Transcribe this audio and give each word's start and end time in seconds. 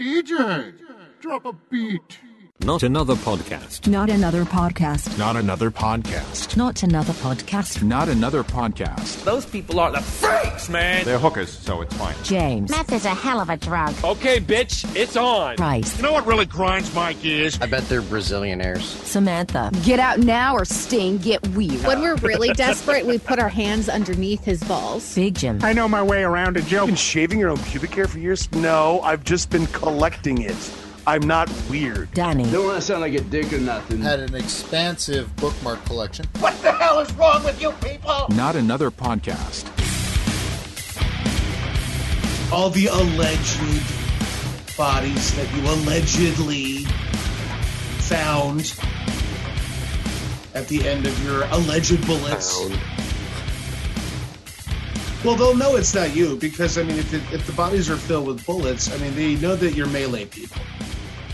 DJ, 0.00 0.72
drop 1.20 1.44
a 1.44 1.52
beat. 1.52 2.20
Not 2.62 2.82
another 2.82 3.14
podcast. 3.14 3.86
Not 3.88 4.10
another 4.10 4.44
podcast. 4.44 5.16
Not 5.18 5.34
another 5.34 5.70
podcast. 5.70 6.58
Not 6.58 6.82
another 6.82 7.14
podcast. 7.14 7.82
Not 7.82 8.08
another 8.10 8.44
podcast. 8.44 9.24
Those 9.24 9.46
people 9.46 9.80
are 9.80 9.90
the 9.90 10.02
freaks, 10.02 10.68
man. 10.68 11.06
They're 11.06 11.18
hookers, 11.18 11.48
so 11.50 11.80
it's 11.80 11.94
fine. 11.96 12.14
James. 12.22 12.70
Meth 12.70 12.92
is 12.92 13.06
a 13.06 13.14
hell 13.14 13.40
of 13.40 13.48
a 13.48 13.56
drug. 13.56 13.94
Okay, 14.04 14.40
bitch, 14.40 14.84
it's 14.94 15.16
on. 15.16 15.56
Price. 15.56 15.96
You 15.96 16.02
know 16.02 16.12
what 16.12 16.26
really 16.26 16.44
grinds 16.44 16.94
my 16.94 17.14
gears? 17.14 17.58
I 17.62 17.66
bet 17.66 17.88
they're 17.88 18.02
Brazilianaires. 18.02 18.82
Samantha. 18.82 19.70
Get 19.82 19.98
out 19.98 20.18
now 20.18 20.54
or 20.54 20.66
Sting, 20.66 21.16
get 21.16 21.46
weird. 21.48 21.82
When 21.86 22.02
we're 22.02 22.16
really 22.16 22.52
desperate, 22.52 23.06
we 23.06 23.16
put 23.18 23.38
our 23.38 23.48
hands 23.48 23.88
underneath 23.88 24.44
his 24.44 24.62
balls. 24.64 25.14
Big 25.14 25.34
Jim. 25.34 25.60
I 25.62 25.72
know 25.72 25.88
my 25.88 26.02
way 26.02 26.22
around 26.24 26.58
a 26.58 26.62
joke. 26.62 26.88
Been 26.88 26.94
shaving 26.94 27.38
your 27.38 27.48
own 27.48 27.58
pubic 27.58 27.94
hair 27.94 28.06
for 28.06 28.18
years? 28.18 28.52
No, 28.52 29.00
I've 29.00 29.24
just 29.24 29.48
been 29.48 29.66
collecting 29.68 30.42
it. 30.42 30.56
I'm 31.06 31.22
not 31.22 31.50
weird. 31.68 32.12
Danny. 32.12 32.50
Don't 32.50 32.66
want 32.66 32.76
to 32.76 32.82
sound 32.82 33.00
like 33.00 33.14
a 33.14 33.20
dick 33.20 33.52
or 33.52 33.58
nothing. 33.58 34.00
Had 34.00 34.20
an 34.20 34.34
expansive 34.34 35.34
bookmark 35.36 35.84
collection. 35.86 36.26
What 36.38 36.60
the 36.62 36.72
hell 36.72 37.00
is 37.00 37.12
wrong 37.14 37.42
with 37.44 37.60
you 37.60 37.72
people? 37.72 38.26
Not 38.30 38.56
another 38.56 38.90
podcast. 38.90 39.66
All 42.52 42.70
the 42.70 42.86
alleged 42.86 43.60
bodies 44.76 45.34
that 45.36 45.52
you 45.54 45.62
allegedly 45.62 46.84
found 48.02 48.74
at 50.54 50.66
the 50.68 50.86
end 50.86 51.06
of 51.06 51.24
your 51.24 51.44
alleged 51.44 52.04
bullets. 52.06 52.58
Found. 52.58 52.99
Well, 55.24 55.36
they'll 55.36 55.54
know 55.56 55.76
it's 55.76 55.94
not 55.94 56.16
you 56.16 56.36
because 56.36 56.78
I 56.78 56.82
mean, 56.82 56.98
if 56.98 57.12
it, 57.12 57.22
if 57.32 57.46
the 57.46 57.52
bodies 57.52 57.90
are 57.90 57.96
filled 57.96 58.26
with 58.26 58.44
bullets, 58.46 58.90
I 58.92 58.96
mean, 58.98 59.14
they 59.14 59.34
know 59.36 59.54
that 59.54 59.74
you're 59.74 59.86
melee 59.88 60.24
people. 60.24 60.62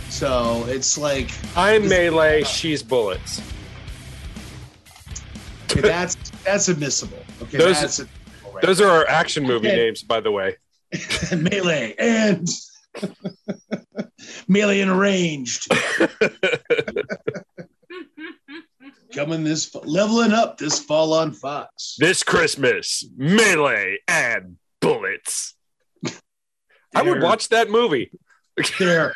So 0.08 0.64
it's 0.66 0.98
like 0.98 1.30
I'm 1.56 1.88
melee, 1.88 2.42
she's 2.44 2.82
bullets. 2.82 3.40
okay, 5.70 5.80
that's 5.82 6.16
that's 6.44 6.68
admissible. 6.68 7.18
Okay, 7.42 7.58
Those- 7.58 7.80
that's 7.80 7.98
admissible 8.00 8.52
right 8.52 8.62
Those 8.64 8.80
are 8.80 8.88
our 8.88 9.06
action 9.08 9.44
movie 9.44 9.68
Okay. 9.68 9.76
names, 9.76 10.02
by 10.02 10.20
the 10.20 10.30
way. 10.32 10.56
melee 11.36 11.94
and 11.98 12.48
melee 14.48 14.80
and 14.80 14.90
arranged. 14.90 15.68
Coming 19.16 19.44
this 19.44 19.74
leveling 19.74 20.32
up 20.32 20.58
this 20.58 20.78
fall 20.78 21.14
on 21.14 21.32
Fox. 21.32 21.96
This 21.98 22.22
Christmas, 22.22 23.02
melee 23.16 24.00
and 24.06 24.58
bullets. 24.82 25.54
I 26.94 27.00
would 27.00 27.22
watch 27.22 27.48
that 27.48 27.70
movie. 27.70 28.10
They're 28.78 29.14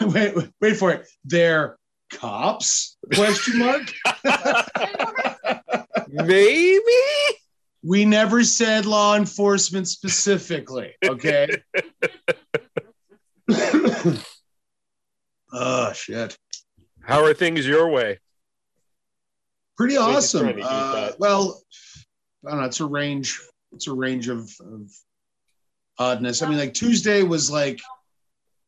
wait, 0.00 0.34
wait, 0.34 0.50
wait 0.62 0.76
for 0.78 0.92
it. 0.92 1.06
They're 1.26 1.76
cops? 2.10 2.96
Question 3.14 3.58
mark. 3.58 3.82
Maybe. 6.08 6.80
We 7.82 8.06
never 8.06 8.44
said 8.44 8.86
law 8.86 9.14
enforcement 9.14 9.88
specifically. 9.88 10.94
Okay. 11.04 11.50
oh 15.52 15.92
shit. 15.94 16.38
How 17.02 17.22
are 17.22 17.34
things 17.34 17.66
your 17.66 17.90
way? 17.90 18.20
Pretty 19.76 19.96
We're 19.96 20.02
awesome. 20.02 20.42
trying 20.42 20.54
to 20.56 20.60
eat 20.60 20.66
Uh, 20.66 21.12
well, 21.18 21.60
I 22.46 22.50
don't 22.50 22.60
know. 22.60 22.66
It's 22.66 22.80
a 22.80 22.86
range. 22.86 23.40
It's 23.72 23.88
a 23.88 23.92
range 23.92 24.28
of, 24.28 24.50
of 24.60 24.90
oddness. 25.98 26.42
I 26.42 26.48
mean, 26.48 26.58
like 26.58 26.74
Tuesday 26.74 27.22
was 27.22 27.50
like 27.50 27.80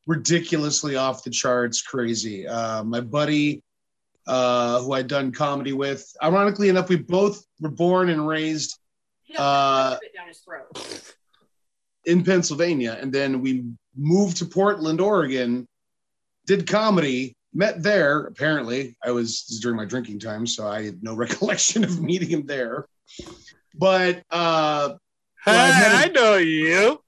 ridiculously 0.07 0.97
off 0.97 1.23
the 1.23 1.31
charts, 1.31 1.83
crazy. 1.83 2.47
Uh, 2.47 2.83
my 2.85 3.01
buddy, 3.01 3.63
uh, 4.27 4.81
who 4.81 4.93
I'd 4.93 5.07
done 5.07 5.31
comedy 5.33 5.73
with, 5.73 6.05
ironically 6.23 6.69
enough, 6.69 6.89
we 6.89 6.97
both 6.97 7.45
were 7.61 7.71
born 7.71 8.09
and 8.09 8.27
raised 8.27 8.79
uh, 9.37 9.97
in 12.05 12.25
Pennsylvania, 12.25 12.99
and 13.01 13.13
then 13.13 13.41
we 13.41 13.65
moved 13.97 14.39
to 14.39 14.45
Portland, 14.47 15.01
Oregon, 15.01 15.67
did 16.47 16.67
comedy, 16.67 17.36
met 17.57 17.83
there. 17.83 18.27
Apparently, 18.27 18.97
I 19.05 19.11
was, 19.11 19.43
during 19.63 19.77
my 19.77 19.85
drinking 19.85 20.21
time, 20.21 20.47
so 20.47 20.67
I 20.67 20.85
had 20.85 21.03
no 21.03 21.15
recollection 21.25 21.85
of 21.85 22.01
meeting 22.01 22.29
him 22.29 22.47
there. 22.47 22.87
But 23.75 24.23
uh, 24.31 24.95
Hey, 25.45 25.53
Well, 25.53 25.95
I've 25.95 26.11
I 26.11 26.13
know 26.13 26.37
you. 26.39 27.01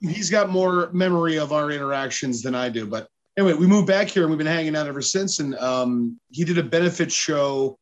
he's 0.00 0.28
got 0.28 0.50
more 0.50 0.90
memory 0.92 1.38
of 1.38 1.52
our 1.52 1.70
interactions 1.70 2.42
than 2.42 2.54
I 2.54 2.68
do. 2.68 2.84
But 2.84 3.06
anyway, 3.38 3.54
we 3.54 3.66
moved 3.68 3.86
back 3.86 4.08
here 4.08 4.22
and 4.24 4.30
we've 4.30 4.38
been 4.38 4.46
hanging 4.46 4.74
out 4.74 4.88
ever 4.88 5.02
since. 5.02 5.38
And 5.38 5.54
um, 5.56 6.18
he 6.30 6.42
did 6.44 6.58
a 6.58 6.64
benefit 6.64 7.12
show, 7.12 7.78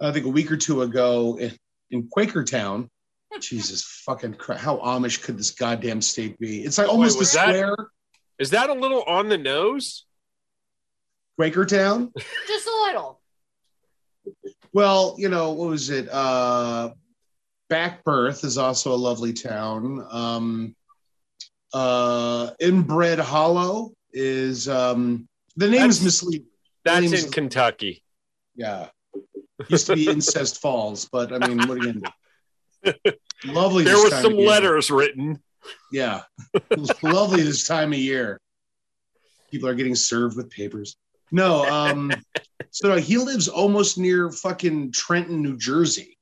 I 0.00 0.10
think 0.10 0.24
a 0.24 0.30
week 0.30 0.50
or 0.50 0.56
two 0.56 0.80
ago 0.82 1.38
in, 1.38 1.52
in 1.90 2.08
Quakertown. 2.08 2.88
Jesus 3.40 3.82
fucking 4.06 4.34
Christ. 4.34 4.62
How 4.62 4.78
Amish 4.78 5.22
could 5.22 5.38
this 5.38 5.50
goddamn 5.50 6.00
state 6.00 6.38
be? 6.38 6.64
It's 6.64 6.78
like 6.78 6.88
almost 6.88 7.20
a 7.20 7.24
square. 7.26 7.74
Is 8.38 8.50
that 8.50 8.70
a 8.70 8.74
little 8.74 9.02
on 9.02 9.28
the 9.28 9.38
nose? 9.38 10.06
Quakertown? 11.40 12.10
Just 12.46 12.66
a 12.66 12.82
little. 12.86 13.20
Well, 14.72 15.16
you 15.18 15.28
know, 15.28 15.52
what 15.52 15.68
was 15.68 15.90
it? 15.90 16.08
Uh, 16.10 16.90
Backbirth 17.70 18.44
is 18.44 18.58
also 18.58 18.92
a 18.94 18.96
lovely 18.96 19.32
town. 19.32 20.06
Um, 20.10 20.76
uh, 21.74 22.50
Inbred 22.60 23.18
Hollow 23.18 23.92
is 24.12 24.68
um, 24.68 25.26
the 25.56 25.68
name 25.68 25.88
is 25.88 25.98
That's- 25.98 26.04
misleading. 26.04 26.46
That's 26.84 27.00
Name's- 27.10 27.24
in 27.24 27.30
Kentucky. 27.30 28.02
Yeah, 28.54 28.88
used 29.68 29.86
to 29.86 29.94
be 29.94 30.08
Incest 30.10 30.60
Falls, 30.60 31.08
but 31.10 31.32
I 31.32 31.46
mean, 31.46 31.58
what 31.66 31.70
are 31.70 31.76
you 31.86 31.92
gonna 31.94 32.12
do? 33.02 33.12
Lovely. 33.52 33.84
There 33.84 33.94
this 33.94 34.04
was 34.04 34.12
some 34.20 34.32
of 34.34 34.38
year. 34.38 34.48
letters 34.48 34.90
written. 34.90 35.40
Yeah, 35.92 36.22
lovely 37.02 37.42
this 37.42 37.66
time 37.66 37.92
of 37.92 37.98
year. 37.98 38.40
People 39.50 39.68
are 39.68 39.74
getting 39.74 39.94
served 39.94 40.36
with 40.36 40.50
papers. 40.50 40.96
No, 41.32 41.64
um, 41.64 42.12
so 42.70 42.96
he 42.96 43.16
lives 43.16 43.48
almost 43.48 43.98
near 43.98 44.30
fucking 44.30 44.92
Trenton, 44.92 45.42
New 45.42 45.56
Jersey, 45.56 46.16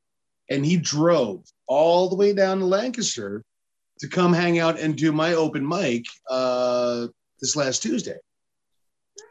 and 0.48 0.64
he 0.64 0.76
drove 0.76 1.44
all 1.66 2.08
the 2.08 2.16
way 2.16 2.32
down 2.32 2.60
to 2.60 2.64
Lancaster 2.64 3.42
to 3.98 4.08
come 4.08 4.32
hang 4.32 4.58
out 4.58 4.78
and 4.80 4.96
do 4.96 5.12
my 5.12 5.34
open 5.34 5.66
mic 5.66 6.06
uh, 6.30 7.08
this 7.40 7.56
last 7.56 7.82
Tuesday. 7.82 8.16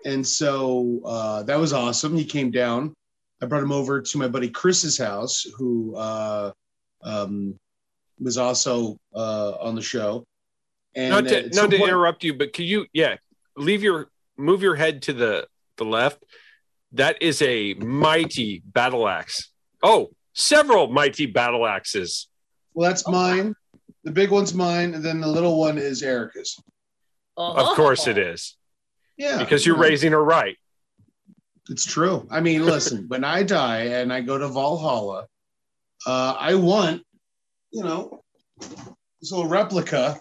And 0.05 0.25
so 0.25 1.01
uh, 1.05 1.43
that 1.43 1.57
was 1.57 1.73
awesome. 1.73 2.15
He 2.15 2.25
came 2.25 2.51
down. 2.51 2.93
I 3.41 3.45
brought 3.45 3.63
him 3.63 3.71
over 3.71 4.01
to 4.01 4.17
my 4.17 4.27
buddy 4.27 4.49
Chris's 4.49 4.97
house, 4.97 5.45
who 5.57 5.95
uh, 5.95 6.51
um, 7.03 7.57
was 8.19 8.37
also 8.37 8.97
uh, 9.15 9.51
on 9.59 9.75
the 9.75 9.81
show. 9.81 10.25
And 10.95 11.11
not 11.11 11.27
to 11.27 11.49
not 11.49 11.69
to 11.71 11.77
point- 11.77 11.89
interrupt 11.89 12.23
you, 12.23 12.33
but 12.33 12.51
can 12.53 12.65
you 12.65 12.85
yeah 12.93 13.17
leave 13.55 13.83
your 13.83 14.09
move 14.37 14.61
your 14.61 14.75
head 14.75 15.03
to 15.03 15.13
the 15.13 15.47
the 15.79 15.85
left? 15.85 16.23
That 16.91 17.21
is 17.21 17.41
a 17.41 17.73
mighty 17.73 18.61
battle 18.63 19.07
axe. 19.07 19.49
Oh, 19.81 20.11
several 20.33 20.87
mighty 20.87 21.25
battle 21.25 21.65
axes. 21.65 22.27
Well, 22.73 22.89
that's 22.89 23.07
mine. 23.07 23.55
The 24.03 24.11
big 24.11 24.29
one's 24.29 24.53
mine, 24.53 24.93
and 24.93 25.03
then 25.03 25.19
the 25.19 25.27
little 25.27 25.59
one 25.59 25.77
is 25.77 26.03
Erica's. 26.03 26.55
Of 27.35 27.75
course 27.75 28.07
it 28.07 28.17
is 28.17 28.57
Yeah, 29.17 29.37
because 29.39 29.65
you're 29.65 29.77
you 29.77 29.81
raising 29.81 30.11
her 30.11 30.23
right. 30.23 30.57
It's 31.69 31.85
true. 31.85 32.27
I 32.29 32.41
mean, 32.41 32.65
listen, 32.65 33.05
when 33.07 33.23
I 33.23 33.43
die 33.43 33.83
and 33.83 34.11
I 34.11 34.21
go 34.21 34.37
to 34.37 34.47
Valhalla, 34.47 35.27
uh, 36.05 36.35
I 36.37 36.55
want, 36.55 37.03
you 37.71 37.83
know, 37.83 38.23
this 38.59 39.31
little 39.31 39.47
replica 39.47 40.17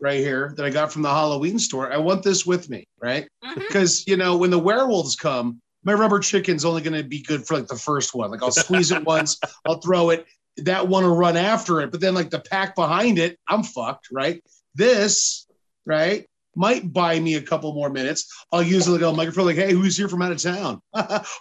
right 0.00 0.18
here 0.18 0.52
that 0.56 0.66
I 0.66 0.70
got 0.70 0.92
from 0.92 1.02
the 1.02 1.08
Halloween 1.08 1.58
store. 1.58 1.92
I 1.92 1.96
want 1.96 2.22
this 2.22 2.44
with 2.44 2.68
me, 2.68 2.86
right? 3.04 3.28
Mm-hmm. 3.44 3.60
Because 3.60 4.06
you 4.06 4.16
know, 4.16 4.36
when 4.36 4.50
the 4.50 4.58
werewolves 4.58 5.14
come, 5.14 5.60
my 5.84 5.92
rubber 5.92 6.18
chicken's 6.18 6.64
only 6.64 6.82
going 6.82 6.96
to 7.00 7.06
be 7.06 7.22
good 7.22 7.46
for 7.46 7.54
like 7.54 7.66
the 7.66 7.76
first 7.76 8.14
one. 8.14 8.30
Like 8.30 8.42
I'll 8.42 8.50
squeeze 8.50 8.90
it 8.90 9.04
once, 9.06 9.38
I'll 9.66 9.80
throw 9.80 10.10
it. 10.10 10.26
That 10.58 10.88
one 10.88 11.04
will 11.04 11.16
run 11.16 11.36
after 11.36 11.80
it, 11.80 11.90
but 11.90 12.00
then 12.00 12.14
like 12.14 12.30
the 12.30 12.40
pack 12.40 12.74
behind 12.74 13.18
it, 13.18 13.38
I'm 13.48 13.62
fucked, 13.62 14.08
right? 14.10 14.42
This, 14.74 15.46
right? 15.84 16.26
Might 16.56 16.92
buy 16.92 17.18
me 17.18 17.34
a 17.34 17.42
couple 17.42 17.74
more 17.74 17.90
minutes. 17.90 18.32
I'll 18.52 18.62
use 18.62 18.88
like 18.88 19.02
a 19.02 19.12
microphone, 19.12 19.46
like, 19.46 19.56
"Hey, 19.56 19.72
who's 19.72 19.96
here 19.96 20.08
from 20.08 20.22
out 20.22 20.30
of 20.30 20.38
town?" 20.38 20.80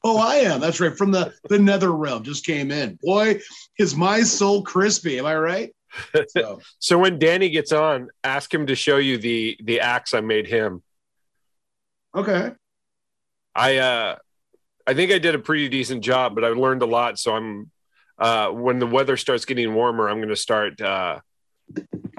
oh, 0.04 0.18
I 0.18 0.38
am. 0.38 0.60
That's 0.60 0.80
right, 0.80 0.98
from 0.98 1.12
the 1.12 1.32
the 1.50 1.60
Nether 1.60 1.92
realm. 1.92 2.24
Just 2.24 2.44
came 2.44 2.72
in. 2.72 2.98
Boy, 3.04 3.40
is 3.78 3.96
my 3.96 4.24
soul 4.24 4.64
crispy. 4.64 5.20
Am 5.20 5.28
I 5.28 5.36
right? 5.36 5.72
So, 6.30 6.60
So 6.80 6.98
when 6.98 7.20
Danny 7.20 7.50
gets 7.50 7.72
on, 7.72 8.10
ask 8.24 8.52
him 8.52 8.66
to 8.66 8.74
show 8.74 8.98
you 8.98 9.20
the 9.20 9.56
the 9.64 9.80
axe 9.80 10.16
I 10.16 10.22
made 10.22 10.48
him. 10.48 10.82
Okay. 12.16 12.52
I 13.56 13.78
uh 13.78 14.16
I 14.86 14.94
think 14.94 15.12
I 15.12 15.20
did 15.20 15.36
a 15.36 15.40
pretty 15.40 15.70
decent 15.70 16.04
job, 16.04 16.36
but 16.36 16.44
I 16.44 16.50
learned 16.50 16.82
a 16.82 16.88
lot. 16.88 17.20
So 17.20 17.36
I'm 17.36 17.72
uh 18.18 18.50
when 18.50 18.80
the 18.80 18.88
weather 18.88 19.18
starts 19.18 19.46
getting 19.46 19.74
warmer, 19.74 20.10
I'm 20.10 20.20
gonna 20.20 20.36
start 20.36 20.82
uh 20.82 21.20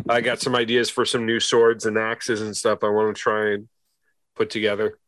I 0.08 0.20
got 0.20 0.41
some 0.41 0.55
ideas 0.55 0.91
for 0.91 1.05
some 1.05 1.26
new 1.26 1.41
swords 1.41 1.87
and 1.87 1.96
axes 1.96 2.43
and 2.43 2.56
stuff 2.56 2.81
I 2.82 2.88
want 2.88 3.17
to 3.17 3.20
try 3.20 3.52
and 3.52 3.69
put 4.35 4.50
together. 4.50 4.99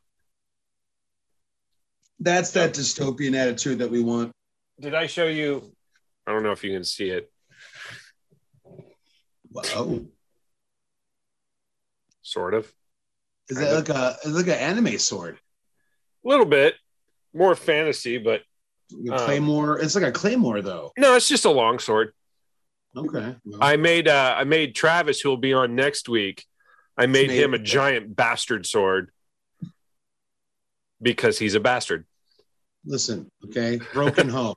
That's 2.18 2.50
that 2.52 2.72
dystopian 2.72 3.36
attitude 3.36 3.78
that 3.80 3.90
we 3.90 4.02
want. 4.02 4.32
Did 4.80 4.94
I 4.94 5.06
show 5.06 5.26
you? 5.26 5.72
I 6.26 6.32
don't 6.32 6.42
know 6.42 6.52
if 6.52 6.64
you 6.64 6.72
can 6.72 6.84
see 6.84 7.10
it. 7.10 7.30
Wow. 9.50 10.00
Sort 12.22 12.54
of. 12.54 12.72
Is 13.48 13.58
that 13.58 13.72
like 13.75 13.88
a 13.88 14.16
is 14.25 14.34
like 14.34 14.46
an 14.46 14.52
anime 14.60 14.98
sword? 14.98 15.38
A 16.25 16.28
little 16.28 16.46
bit 16.46 16.75
more 17.34 17.54
fantasy, 17.54 18.19
but 18.19 18.43
Um, 18.93 19.19
claymore. 19.19 19.78
It's 19.81 19.94
like 19.94 20.04
a 20.04 20.12
claymore 20.12 20.62
though. 20.62 20.93
no, 20.98 21.14
it's 21.16 21.28
just 21.28 21.44
a 21.44 21.50
long 21.50 21.78
sword. 21.78 22.12
Okay. 22.96 23.37
well, 23.44 23.58
I 23.62 23.76
made 23.76 24.08
uh 24.08 24.34
I 24.37 24.44
made 24.44 24.75
Travis, 24.75 25.20
who 25.20 25.28
will 25.28 25.37
be 25.37 25.52
on 25.52 25.75
next 25.75 26.08
week. 26.08 26.44
I 26.96 27.06
made 27.06 27.28
Made- 27.28 27.43
him 27.43 27.54
a 27.54 27.58
giant 27.58 28.16
bastard 28.16 28.64
sword 28.66 29.10
because 31.02 31.38
he's 31.38 31.54
a 31.54 31.60
bastard. 31.60 32.06
listen, 32.84 33.31
okay. 33.44 33.78
Broken 33.92 34.28
home. 34.38 34.54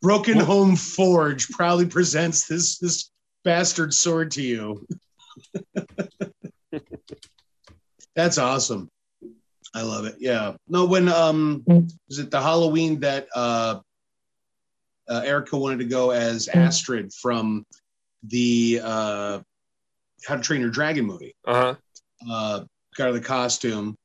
Broken 0.00 0.38
Home 0.38 0.74
Forge 0.74 1.48
proudly 1.50 1.86
presents 1.86 2.46
this 2.46 2.78
this 2.78 3.10
bastard 3.44 3.94
sword 3.94 4.32
to 4.32 4.42
you. 4.42 4.86
That's 8.14 8.38
awesome. 8.38 8.88
I 9.74 9.82
love 9.82 10.04
it. 10.04 10.16
Yeah. 10.18 10.54
No, 10.68 10.84
when 10.86 11.08
um 11.08 11.64
was 11.66 12.18
it 12.18 12.30
the 12.30 12.40
Halloween 12.40 13.00
that 13.00 13.26
uh, 13.34 13.80
uh 15.08 15.22
Erica 15.24 15.56
wanted 15.56 15.78
to 15.78 15.86
go 15.86 16.10
as 16.10 16.48
Astrid 16.48 17.12
from 17.14 17.64
the 18.24 18.80
uh 18.82 19.40
How 20.26 20.36
to 20.36 20.42
Train 20.42 20.60
Your 20.60 20.70
Dragon 20.70 21.06
movie. 21.06 21.34
Uh 21.46 21.54
huh. 21.54 21.74
uh, 22.30 22.64
got 22.96 23.06
her 23.06 23.12
the 23.12 23.20
costume, 23.20 23.96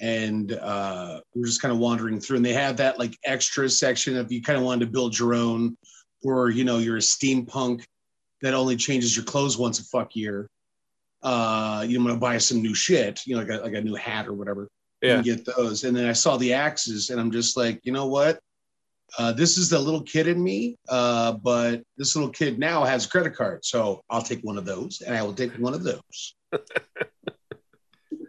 and 0.00 0.52
uh, 0.52 1.20
we're 1.34 1.46
just 1.46 1.60
kind 1.60 1.72
of 1.72 1.78
wandering 1.78 2.20
through. 2.20 2.36
And 2.36 2.44
they 2.44 2.52
have 2.52 2.76
that 2.76 2.98
like 2.98 3.18
extra 3.24 3.68
section 3.68 4.16
of 4.16 4.30
you 4.30 4.42
kind 4.42 4.56
of 4.58 4.64
wanted 4.64 4.86
to 4.86 4.92
build 4.92 5.18
your 5.18 5.34
own, 5.34 5.76
or 6.22 6.50
you 6.50 6.62
know 6.64 6.78
you're 6.78 6.98
a 6.98 7.00
steampunk 7.00 7.84
that 8.42 8.54
only 8.54 8.76
changes 8.76 9.16
your 9.16 9.24
clothes 9.24 9.58
once 9.58 9.80
a 9.80 9.84
fuck 9.84 10.14
year. 10.14 10.48
Uh, 11.22 11.84
you 11.88 11.98
want 12.02 12.14
to 12.14 12.20
buy 12.20 12.38
some 12.38 12.62
new 12.62 12.74
shit, 12.74 13.22
you 13.26 13.34
know, 13.34 13.42
like 13.42 13.50
a, 13.50 13.62
like 13.62 13.74
a 13.74 13.80
new 13.80 13.94
hat 13.94 14.26
or 14.26 14.34
whatever. 14.34 14.68
Yeah. 15.02 15.16
can 15.16 15.24
get 15.24 15.44
those. 15.44 15.84
And 15.84 15.96
then 15.96 16.08
I 16.08 16.12
saw 16.12 16.36
the 16.36 16.52
axes, 16.52 17.10
and 17.10 17.20
I'm 17.20 17.30
just 17.30 17.56
like, 17.56 17.80
you 17.84 17.92
know 17.92 18.06
what? 18.06 18.38
Uh, 19.18 19.32
this 19.32 19.56
is 19.56 19.68
the 19.70 19.78
little 19.78 20.02
kid 20.02 20.26
in 20.26 20.42
me, 20.42 20.76
uh, 20.88 21.32
but 21.32 21.82
this 21.96 22.16
little 22.16 22.30
kid 22.30 22.58
now 22.58 22.84
has 22.84 23.06
a 23.06 23.08
credit 23.08 23.34
card, 23.34 23.64
so 23.64 24.02
I'll 24.10 24.22
take 24.22 24.40
one 24.40 24.58
of 24.58 24.64
those, 24.64 25.00
and 25.00 25.16
I 25.16 25.22
will 25.22 25.34
take 25.34 25.52
one 25.54 25.74
of 25.74 25.84
those. 25.84 26.34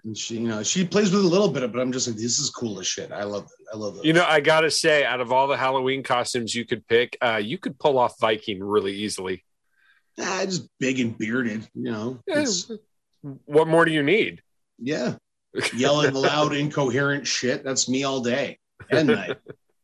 And 0.08 0.18
she, 0.18 0.36
you 0.36 0.48
know, 0.48 0.64
she 0.64 0.86
plays 0.86 1.12
with 1.12 1.20
it 1.20 1.26
a 1.26 1.28
little 1.28 1.50
bit, 1.50 1.70
but 1.70 1.82
I'm 1.82 1.92
just 1.92 2.08
like, 2.08 2.16
this 2.16 2.40
is 2.40 2.50
cool 2.50 2.80
as 2.80 2.88
shit. 2.88 3.12
I 3.12 3.24
love 3.24 3.44
it. 3.44 3.66
I 3.74 3.78
love 3.78 3.98
it. 3.98 4.06
You 4.06 4.14
know, 4.14 4.24
I 4.26 4.40
gotta 4.40 4.72
say, 4.72 5.04
out 5.04 5.20
of 5.20 5.34
all 5.34 5.48
the 5.48 5.58
Halloween 5.58 6.02
costumes 6.02 6.56
you 6.56 6.64
could 6.66 6.88
pick, 6.88 7.18
uh, 7.22 7.42
you 7.44 7.58
could 7.58 7.78
pull 7.78 8.00
off 8.00 8.18
Viking 8.18 8.64
really 8.64 8.94
easily. 8.94 9.44
Ah, 10.20 10.42
just 10.46 10.68
big 10.80 11.00
and 11.00 11.18
bearded. 11.18 11.68
You 11.74 11.92
know, 11.92 12.20
It's- 12.28 12.70
What 13.46 13.68
more 13.68 13.86
do 13.86 13.92
you 13.92 14.04
need? 14.04 14.42
yeah, 14.80 15.16
yelling 15.76 16.14
loud, 16.14 16.54
incoherent 16.54 17.26
shit. 17.26 17.64
That's 17.64 17.90
me 17.90 18.04
all 18.04 18.22
day 18.22 18.60
and 18.92 19.08
night. 19.08 19.38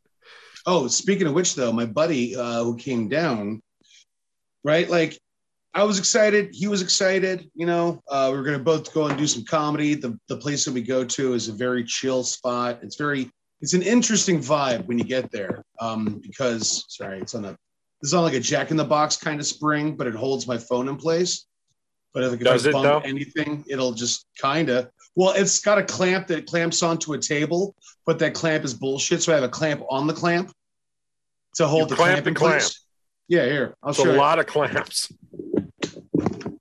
oh, 0.65 0.88
speaking 0.88 1.27
of 1.27 1.33
which, 1.33 1.56
though, 1.56 1.71
my 1.74 1.85
buddy 1.85 2.35
uh, 2.35 2.63
who 2.63 2.77
came 2.77 3.09
down, 3.09 3.62
right? 4.63 4.88
Like, 4.89 5.18
I 5.74 5.83
was 5.83 5.97
excited. 5.97 6.50
He 6.53 6.68
was 6.68 6.83
excited. 6.83 7.50
You 7.56 7.65
know, 7.65 8.01
uh, 8.07 8.30
we 8.31 8.38
were 8.38 8.44
going 8.44 8.57
to 8.57 8.63
both 8.63 8.94
go 8.94 9.07
and 9.07 9.18
do 9.18 9.25
some 9.25 9.44
comedy. 9.45 9.95
The 9.95 10.18
the 10.27 10.38
place 10.38 10.63
that 10.65 10.74
we 10.74 10.83
go 10.83 11.03
to 11.03 11.33
is 11.33 11.47
a 11.50 11.53
very 11.53 11.83
chill 11.83 12.24
spot. 12.24 12.80
It's 12.83 12.95
very 12.95 13.31
it's 13.62 13.74
an 13.74 13.81
interesting 13.81 14.39
vibe 14.39 14.85
when 14.85 15.00
you 15.00 15.06
get 15.06 15.31
there. 15.31 15.63
Um, 15.80 16.19
because 16.21 16.85
sorry, 16.89 17.19
it's 17.19 17.33
on 17.33 17.45
a 17.45 17.57
it's 18.03 18.13
on 18.13 18.21
like 18.23 18.33
a 18.33 18.39
Jack 18.39 18.69
in 18.69 18.77
the 18.77 18.83
Box 18.83 19.15
kind 19.17 19.39
of 19.39 19.45
spring, 19.47 19.95
but 19.95 20.05
it 20.07 20.13
holds 20.13 20.45
my 20.45 20.57
phone 20.57 20.88
in 20.89 20.97
place. 20.97 21.45
But 22.13 22.23
if, 22.25 22.33
if 22.33 22.39
Does 22.41 22.67
I 22.67 22.69
it, 22.69 22.73
bump 22.73 22.83
though? 22.83 23.00
anything, 23.09 23.63
it'll 23.67 23.94
just 23.94 24.27
kind 24.39 24.69
of. 24.69 24.89
Well, 25.15 25.33
it's 25.35 25.61
got 25.61 25.77
a 25.77 25.83
clamp 25.83 26.27
that 26.27 26.45
clamps 26.45 26.83
onto 26.83 27.13
a 27.13 27.17
table, 27.17 27.75
but 28.05 28.19
that 28.19 28.33
clamp 28.33 28.65
is 28.65 28.73
bullshit. 28.73 29.23
So 29.23 29.31
I 29.31 29.35
have 29.35 29.44
a 29.44 29.50
clamp 29.50 29.81
on 29.89 30.05
the 30.05 30.13
clamp 30.13 30.51
to 31.55 31.65
hold 31.67 31.83
You 31.89 31.95
the 31.95 31.95
clamp 31.95 32.11
clamp 32.15 32.27
in 32.27 32.33
clamp. 32.33 32.53
place. 32.55 32.79
Yeah, 33.29 33.45
here 33.45 33.75
I'll 33.81 33.91
It's 33.91 34.00
show 34.00 34.09
a 34.09 34.13
you. 34.13 34.17
lot 34.19 34.38
of 34.38 34.47
clamps. 34.47 35.11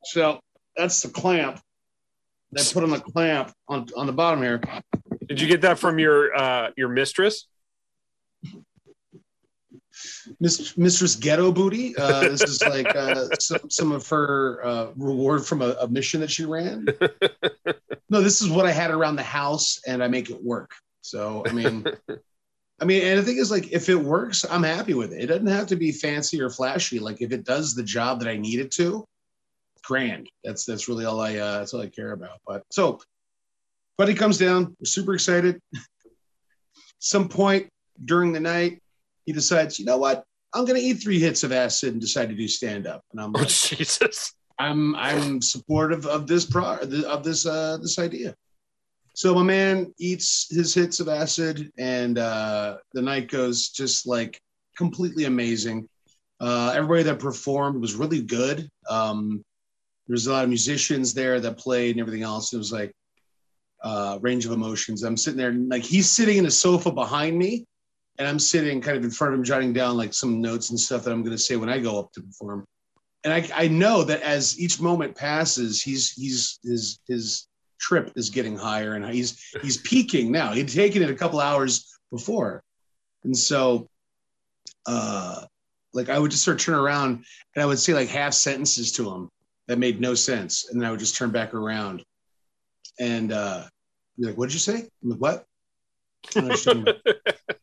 So 0.05 0.41
that's 0.77 1.03
the 1.03 1.09
clamp. 1.09 1.61
They 2.53 2.63
put 2.73 2.83
on 2.85 2.91
the 2.91 3.01
clamp 3.01 3.53
on, 3.69 3.89
on 3.97 4.07
the 4.07 4.13
bottom 4.13 4.43
here. 4.43 4.61
Did 5.27 5.41
you 5.41 5.49
get 5.49 5.63
that 5.63 5.79
from 5.79 5.99
your 5.99 6.35
uh, 6.37 6.71
your 6.77 6.89
mistress? 6.89 7.47
Miss, 10.41 10.77
Mistress 10.77 11.17
Ghetto 11.17 11.53
Booty. 11.53 11.97
Uh, 11.97 12.21
this 12.23 12.43
is 12.43 12.63
like 12.63 12.95
uh, 12.95 13.29
some, 13.39 13.71
some 13.71 13.93
of 13.93 14.07
her 14.09 14.65
uh, 14.65 14.87
reward 14.97 15.45
from 15.47 15.63
a, 15.63 15.77
a 15.81 15.89
mission 15.89 16.21
that 16.21 16.31
she 16.31 16.45
ran. 16.45 16.87
No, 18.13 18.21
this 18.21 18.43
is 18.43 18.51
what 18.51 18.67
I 18.67 18.73
had 18.73 18.91
around 18.91 19.17
the 19.17 19.23
house, 19.23 19.81
and 19.87 20.05
I 20.05 20.09
make 20.09 20.29
it 20.29 20.45
work. 20.45 20.73
So 21.01 21.43
I 21.47 21.53
mean, 21.53 21.87
I 22.79 22.85
mean, 22.85 23.03
and 23.05 23.19
the 23.19 23.23
thing 23.23 23.39
is, 23.39 23.51
like, 23.51 23.73
if 23.73 23.89
it 23.89 23.95
works, 23.95 24.45
I'm 24.45 24.63
happy 24.63 24.93
with 24.93 25.15
it. 25.15 25.23
It 25.23 25.27
doesn't 25.29 25.47
have 25.47 25.69
to 25.69 25.77
be 25.77 25.93
fancy 25.93 26.39
or 26.39 26.51
flashy. 26.51 26.99
Like, 26.99 27.23
if 27.23 27.33
it 27.33 27.45
does 27.45 27.75
the 27.75 27.83
job 27.83 28.21
that 28.21 28.29
I 28.29 28.37
need 28.37 28.61
it 28.61 28.71
to, 28.73 29.07
grand. 29.83 30.29
That's 30.45 30.65
that's 30.65 30.89
really 30.89 31.05
all 31.05 31.21
I 31.21 31.37
uh, 31.37 31.59
that's 31.61 31.73
all 31.73 31.81
I 31.81 31.87
care 31.87 32.13
about. 32.13 32.41
But 32.47 32.65
so, 32.71 33.01
buddy 33.97 34.15
comes 34.15 34.37
down. 34.37 34.77
We're 34.79 34.85
super 34.85 35.15
excited. 35.15 35.61
Some 36.99 37.31
point 37.31 37.69
during 38.05 38.33
the 38.33 38.41
night, 38.41 38.83
he 39.27 39.33
decides, 39.33 39.79
you 39.79 39.85
know 39.85 39.99
what? 39.99 40.25
I'm 40.55 40.65
going 40.65 40.79
to 40.79 40.87
eat 40.87 41.03
three 41.03 41.19
hits 41.19 41.45
of 41.45 41.53
acid 41.53 41.93
and 41.93 42.01
decide 42.01 42.29
to 42.29 42.35
do 42.35 42.47
stand 42.47 42.87
up. 42.87 43.03
And 43.13 43.21
I'm 43.21 43.33
Oh 43.35 43.41
like, 43.41 43.49
Jesus! 43.49 44.35
I'm 44.59 44.95
I'm 44.97 45.41
supportive 45.41 46.07
of 46.07 46.27
this 46.27 46.45
pro 46.45 46.77
of 46.77 47.25
this 47.25 47.47
uh 47.47 47.79
this 47.81 47.99
idea. 47.99 48.35
So 49.15 49.35
my 49.35 49.43
man 49.43 49.93
eats 49.99 50.47
his 50.51 50.75
hits 50.75 51.01
of 51.01 51.09
acid, 51.09 51.71
and 51.79 52.19
uh, 52.19 52.79
the 52.95 53.03
night 53.03 53.31
goes 53.31 53.69
just 53.69 54.07
like 54.07 54.41
completely 54.77 55.25
amazing. 55.25 55.89
Uh, 56.41 56.73
everybody 56.75 57.03
that 57.05 57.19
performed 57.19 57.81
was 57.81 57.95
really 57.95 58.23
good. 58.23 58.69
Um, 58.89 59.45
there 60.07 60.15
was 60.15 60.27
a 60.27 60.33
lot 60.33 60.45
of 60.45 60.49
musicians 60.49 61.15
there 61.15 61.41
that 61.41 61.59
played 61.59 61.93
and 61.93 62.01
everything 62.01 62.23
else. 62.23 62.53
It 62.53 62.59
was 62.59 62.73
like 62.73 62.93
uh, 63.83 64.19
range 64.21 64.47
of 64.47 64.53
emotions. 64.53 65.03
I'm 65.03 65.17
sitting 65.17 65.39
there, 65.39 65.53
like 65.53 65.83
he's 65.83 66.11
sitting 66.11 66.39
in 66.39 66.47
a 66.47 66.51
sofa 66.51 66.91
behind 66.91 67.39
me, 67.39 67.67
and 68.19 68.29
I'm 68.29 68.39
sitting 68.39 68.81
kind 68.81 68.97
of 68.97 69.05
in 69.05 69.11
front 69.11 69.33
of 69.33 69.39
him, 69.39 69.45
jotting 69.45 69.73
down 69.73 69.97
like 69.97 70.15
some 70.15 70.41
notes 70.41 70.71
and 70.71 70.79
stuff 70.79 71.05
that 71.05 71.13
I'm 71.13 71.23
going 71.23 71.37
to 71.37 71.43
say 71.43 71.57
when 71.57 71.69
I 71.69 71.79
go 71.79 71.99
up 71.99 72.13
to 72.13 72.23
perform 72.23 72.67
and 73.25 73.33
I, 73.33 73.49
I 73.55 73.69
know 73.69 74.03
that 74.05 74.23
as 74.23 74.59
each 74.59 74.81
moment 74.81 75.15
passes, 75.15 75.83
he's 75.83 76.13
he's 76.13 76.59
his 76.63 76.99
his 77.07 77.47
trip 77.79 78.13
is 78.17 78.31
getting 78.31 78.57
higher, 78.57 78.95
and 78.95 79.05
he's 79.07 79.43
he's 79.63 79.77
peaking 79.79 80.33
now. 80.33 80.53
He'd 80.53 80.69
taken 80.69 81.03
it 81.03 81.11
a 81.11 81.15
couple 81.15 81.41
hours 81.41 81.99
before, 82.11 82.63
and 83.25 83.37
so, 83.37 83.89
uh, 84.87 85.45
like 85.93 86.09
I 86.09 86.19
would 86.19 86.33
just 86.33 86.45
sort 86.45 86.57
of 86.57 86.65
turn 86.65 86.75
around 86.75 87.25
and 87.55 87.63
I 87.63 87.67
would 87.67 87.79
say 87.79 87.95
like 87.95 88.09
half 88.09 88.35
sentences 88.35 88.93
to 88.93 89.09
him 89.11 89.29
that 89.69 89.79
made 89.79 90.01
no 90.01 90.15
sense, 90.15 90.69
and 90.71 90.81
then 90.81 90.89
I 90.89 90.91
would 90.91 91.01
just 91.01 91.17
turn 91.17 91.31
back 91.31 91.55
around, 91.55 92.03
and 92.99 93.31
uh, 93.31 93.65
be 94.19 94.27
like, 94.27 94.37
"What 94.37 94.47
did 94.47 94.55
you 94.55 94.61
say? 94.61 94.89
I'm 95.03 95.11
like, 95.11 95.21
what?" 95.21 95.47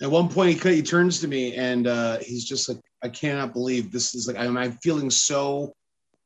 I 0.00 0.04
don't 0.04 0.10
understand. 0.10 0.10
At 0.10 0.10
one 0.10 0.28
point, 0.28 0.62
he, 0.62 0.76
he 0.76 0.82
turns 0.82 1.20
to 1.20 1.28
me 1.28 1.54
and 1.54 1.86
uh, 1.86 2.18
he's 2.18 2.44
just 2.44 2.68
like, 2.68 2.78
I 3.02 3.08
cannot 3.08 3.52
believe 3.52 3.90
this 3.90 4.14
is 4.14 4.26
like, 4.26 4.36
I'm, 4.36 4.56
I'm 4.56 4.72
feeling 4.82 5.10
so 5.10 5.72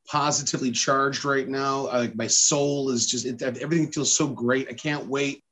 positively 0.07 0.71
charged 0.71 1.25
right 1.25 1.47
now. 1.47 1.87
I, 1.87 1.99
like 1.99 2.15
my 2.15 2.27
soul 2.27 2.89
is 2.89 3.07
just, 3.07 3.25
it, 3.25 3.41
everything 3.41 3.91
feels 3.91 4.15
so 4.15 4.27
great. 4.27 4.67
I 4.69 4.73
can't 4.73 5.07
wait 5.07 5.43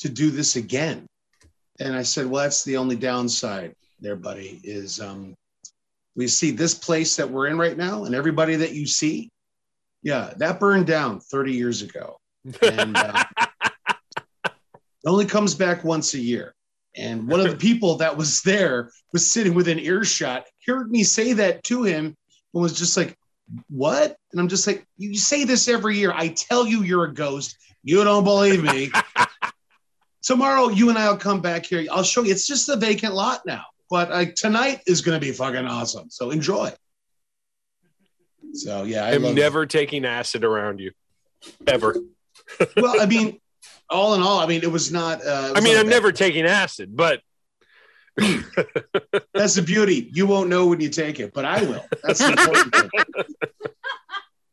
to 0.00 0.08
do 0.08 0.30
this 0.30 0.56
again. 0.56 1.06
And 1.80 1.94
I 1.94 2.02
said, 2.02 2.26
well, 2.26 2.42
that's 2.42 2.64
the 2.64 2.76
only 2.76 2.96
downside 2.96 3.74
there, 4.00 4.16
buddy, 4.16 4.60
is 4.64 5.00
um, 5.00 5.34
we 6.16 6.26
see 6.26 6.50
this 6.50 6.74
place 6.74 7.16
that 7.16 7.30
we're 7.30 7.46
in 7.46 7.58
right 7.58 7.76
now 7.76 8.04
and 8.04 8.14
everybody 8.14 8.56
that 8.56 8.72
you 8.72 8.86
see. 8.86 9.30
Yeah, 10.02 10.32
that 10.36 10.60
burned 10.60 10.86
down 10.86 11.20
30 11.20 11.52
years 11.52 11.82
ago. 11.82 12.16
And 12.62 12.96
uh, 12.96 13.24
it 14.48 15.06
only 15.06 15.26
comes 15.26 15.54
back 15.54 15.84
once 15.84 16.14
a 16.14 16.18
year. 16.18 16.54
And 16.98 17.28
one 17.28 17.40
of 17.40 17.50
the 17.50 17.56
people 17.68 17.96
that 17.96 18.16
was 18.16 18.42
there 18.42 18.90
was 19.12 19.30
sitting 19.30 19.54
within 19.54 19.78
earshot, 19.78 20.46
heard 20.66 20.90
me 20.90 21.02
say 21.02 21.32
that 21.34 21.64
to 21.64 21.84
him, 21.84 22.16
and 22.54 22.62
was 22.62 22.78
just 22.78 22.96
like, 22.96 23.16
What? 23.70 24.16
And 24.32 24.40
I'm 24.40 24.48
just 24.48 24.66
like, 24.66 24.86
You 24.96 25.16
say 25.16 25.44
this 25.44 25.68
every 25.68 25.96
year. 25.96 26.12
I 26.14 26.28
tell 26.28 26.66
you 26.66 26.82
you're 26.82 27.04
a 27.04 27.14
ghost. 27.14 27.56
You 27.82 28.04
don't 28.04 28.24
believe 28.24 28.62
me. 28.62 28.90
Tomorrow, 30.22 30.68
you 30.68 30.90
and 30.90 30.98
I 30.98 31.08
will 31.08 31.16
come 31.16 31.40
back 31.40 31.64
here. 31.64 31.86
I'll 31.90 32.02
show 32.02 32.22
you. 32.22 32.32
It's 32.32 32.46
just 32.46 32.68
a 32.68 32.76
vacant 32.76 33.14
lot 33.14 33.46
now. 33.46 33.64
But 33.88 34.10
like 34.10 34.34
tonight 34.34 34.80
is 34.86 35.00
going 35.00 35.18
to 35.18 35.24
be 35.24 35.32
fucking 35.32 35.64
awesome. 35.64 36.10
So 36.10 36.30
enjoy. 36.30 36.72
So 38.52 38.84
yeah, 38.84 39.04
I 39.04 39.14
I'm 39.14 39.22
love 39.22 39.34
never 39.34 39.64
taking 39.64 40.04
acid 40.04 40.44
around 40.44 40.80
you. 40.80 40.92
Ever. 41.66 41.96
well, 42.76 43.00
I 43.00 43.06
mean, 43.06 43.40
all 43.90 44.14
in 44.14 44.22
all, 44.22 44.38
I 44.40 44.46
mean, 44.46 44.62
it 44.62 44.70
was 44.70 44.92
not. 44.92 45.20
Uh, 45.24 45.52
it 45.54 45.58
I 45.58 45.60
mean, 45.60 45.74
not 45.74 45.80
I'm 45.80 45.86
bad. 45.86 45.90
never 45.90 46.12
taking 46.12 46.44
acid, 46.46 46.96
but 46.96 47.20
That's 49.34 49.54
the 49.54 49.62
beauty. 49.64 50.10
You 50.12 50.26
won't 50.26 50.48
know 50.48 50.66
when 50.66 50.80
you 50.80 50.88
take 50.88 51.20
it, 51.20 51.32
but 51.32 51.44
I 51.44 51.62
will. 51.62 51.84
That's 52.02 52.18
the 52.18 52.30
important 52.30 52.74
thing. 52.74 52.90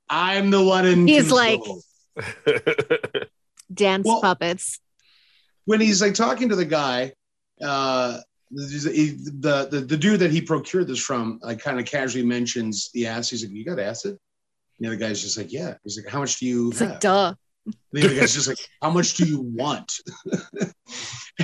I'm 0.10 0.52
the 0.52 0.64
one 0.64 0.86
in. 0.86 1.08
He's 1.08 1.32
control. 1.32 1.82
Dance 3.74 4.06
Well- 4.06 4.22
puppets. 4.22 4.80
when 5.66 5.82
he's 5.82 6.02
like 6.02 6.14
talking 6.14 6.50
to 6.50 6.56
the 6.56 6.66
guy, 6.66 7.14
uh, 7.62 8.20
the, 8.52 9.32
the 9.42 9.68
the 9.72 9.80
the 9.82 9.98
dude 9.98 10.20
that 10.20 10.30
he 10.32 10.42
procured 10.42 10.88
this 10.88 11.00
from, 11.00 11.40
like, 11.42 11.60
kind 11.60 11.80
of 11.80 11.86
casually 11.88 12.24
mentions 12.24 12.92
the 12.94 13.08
acid. 13.08 13.40
He's 13.40 13.44
like, 13.50 13.56
"You 13.56 13.66
got 13.66 13.80
acid?" 13.80 14.12
And 14.12 14.20
the 14.80 14.88
other 14.88 14.96
guy's 14.98 15.22
just 15.22 15.38
like, 15.38 15.52
"Yeah." 15.52 15.74
He's 15.84 15.98
like, 15.98 16.08
"How 16.12 16.20
much 16.20 16.38
do 16.38 16.46
you 16.46 16.70
It's 16.70 16.80
have?" 16.80 16.90
like, 16.92 17.00
duh. 17.00 17.34
The 17.92 18.06
other 18.06 18.16
guy's 18.16 18.34
just 18.34 18.48
like, 18.48 18.60
"How 18.82 18.90
much 18.90 19.16
do 19.16 19.26
you 19.26 19.42
want?" 19.42 19.92
and 20.62 20.74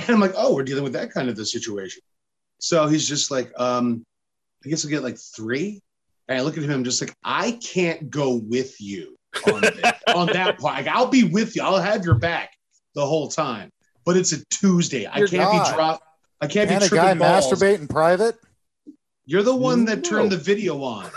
I'm 0.07 0.19
like, 0.19 0.33
"Oh, 0.35 0.53
we're 0.55 0.63
dealing 0.63 0.83
with 0.83 0.93
that 0.93 1.11
kind 1.11 1.29
of 1.29 1.35
the 1.35 1.45
situation." 1.45 2.01
So 2.59 2.87
he's 2.87 3.07
just 3.07 3.31
like, 3.31 3.51
um, 3.59 4.05
"I 4.65 4.69
guess 4.69 4.85
I'll 4.85 4.91
get 4.91 5.03
like 5.03 5.17
three. 5.17 5.81
And 6.27 6.37
I 6.37 6.41
look 6.43 6.57
at 6.57 6.63
him, 6.63 6.71
I'm 6.71 6.83
just 6.83 7.01
like, 7.01 7.13
"I 7.23 7.53
can't 7.63 8.09
go 8.09 8.35
with 8.35 8.79
you 8.79 9.17
on 9.53 9.61
that, 9.81 10.01
on 10.15 10.27
that 10.27 10.59
part. 10.59 10.85
Like, 10.85 10.87
I'll 10.87 11.07
be 11.07 11.23
with 11.23 11.55
you. 11.55 11.63
I'll 11.63 11.81
have 11.81 12.05
your 12.05 12.15
back 12.15 12.51
the 12.95 13.05
whole 13.05 13.27
time. 13.27 13.69
But 14.05 14.17
it's 14.17 14.31
a 14.33 14.43
Tuesday. 14.45 15.05
I 15.05 15.19
You're 15.19 15.27
can't 15.27 15.51
God. 15.51 15.69
be 15.69 15.73
dropped. 15.75 16.03
I 16.41 16.47
can't 16.47 16.69
Can 16.69 16.79
be 16.79 16.85
a 16.85 16.89
guy 16.89 17.03
tripping 17.13 17.19
balls. 17.19 17.51
masturbate 17.51 17.79
in 17.79 17.87
private? 17.87 18.35
You're 19.25 19.43
the 19.43 19.55
one 19.55 19.85
that 19.85 20.03
turned 20.03 20.31
the 20.31 20.37
video 20.37 20.83
on. 20.83 21.09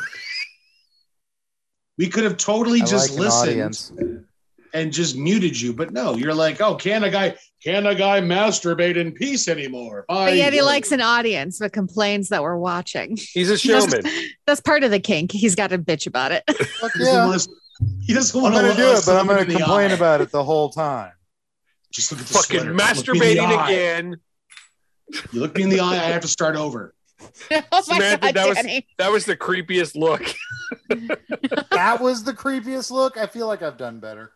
We 1.96 2.08
could 2.08 2.24
have 2.24 2.36
totally 2.36 2.82
I 2.82 2.84
just 2.84 3.18
like 3.18 3.20
listened. 3.20 4.26
And 4.74 4.92
just 4.92 5.16
muted 5.16 5.58
you, 5.58 5.72
but 5.72 5.92
no, 5.92 6.14
you're 6.16 6.34
like, 6.34 6.60
oh, 6.60 6.74
can 6.74 7.04
a 7.04 7.10
guy 7.10 7.36
can 7.62 7.86
a 7.86 7.94
guy 7.94 8.20
masturbate 8.20 8.96
in 8.96 9.12
peace 9.12 9.48
anymore? 9.48 10.04
But 10.08 10.14
My 10.14 10.30
yet 10.30 10.52
he 10.52 10.60
word. 10.60 10.66
likes 10.66 10.92
an 10.92 11.00
audience, 11.00 11.58
but 11.60 11.72
complains 11.72 12.28
that 12.28 12.42
we're 12.42 12.58
watching. 12.58 13.16
he's 13.16 13.48
a 13.50 13.56
showman. 13.66 14.02
That's 14.46 14.60
part 14.60 14.84
of 14.84 14.90
the 14.90 15.00
kink. 15.00 15.32
He's 15.32 15.54
got 15.54 15.68
to 15.70 15.78
bitch 15.78 16.06
about 16.06 16.32
it. 16.32 16.42
Fuck 16.50 16.92
He 16.92 16.98
doesn't 16.98 17.14
yeah. 17.14 17.24
want 17.24 17.36
us- 17.36 17.48
he 18.06 18.14
doesn't 18.14 18.36
I'm 18.36 18.42
want 18.42 18.54
gonna 18.54 18.74
do 18.74 18.92
it, 18.92 19.02
but 19.04 19.16
I'm 19.16 19.26
gonna 19.26 19.44
complain 19.46 19.90
about 19.90 20.20
it 20.20 20.30
the 20.30 20.44
whole 20.44 20.70
time. 20.70 21.10
Just 21.92 22.12
look 22.12 22.20
at 22.20 22.26
the 22.26 22.32
Fucking 22.34 22.60
sweater. 22.60 22.72
Look 22.74 22.78
the 22.78 23.12
masturbating 23.12 23.64
again. 23.64 24.16
You 25.32 25.40
look 25.40 25.56
me 25.56 25.64
in 25.64 25.68
the 25.70 25.80
eye, 25.80 25.92
I 25.94 26.10
have 26.10 26.22
to 26.22 26.28
start 26.28 26.54
over. 26.56 26.94
oh 27.72 27.80
Samantha, 27.82 28.32
God, 28.32 28.34
that 28.34 28.48
was- 28.48 28.82
That 28.98 29.10
was 29.12 29.24
the 29.24 29.36
creepiest 29.36 29.96
look. 29.96 30.22
That 31.70 31.98
was 32.00 32.22
the 32.24 32.32
creepiest 32.32 32.90
look. 32.90 33.16
I 33.16 33.26
feel 33.26 33.46
like 33.46 33.62
I've 33.62 33.76
done 33.76 33.98
better. 34.00 34.32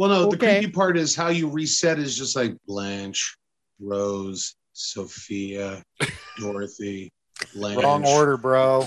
Well, 0.00 0.08
no, 0.08 0.30
the 0.30 0.38
creepy 0.38 0.70
part 0.70 0.96
is 0.96 1.14
how 1.14 1.28
you 1.28 1.46
reset 1.46 1.98
is 1.98 2.16
just 2.16 2.34
like 2.34 2.56
Blanche, 2.66 3.36
Rose, 3.78 4.56
Sophia, 4.72 5.82
Dorothy, 6.38 7.12
Blanche. 7.54 7.82
Wrong 7.82 8.06
order, 8.06 8.38
bro. 8.38 8.86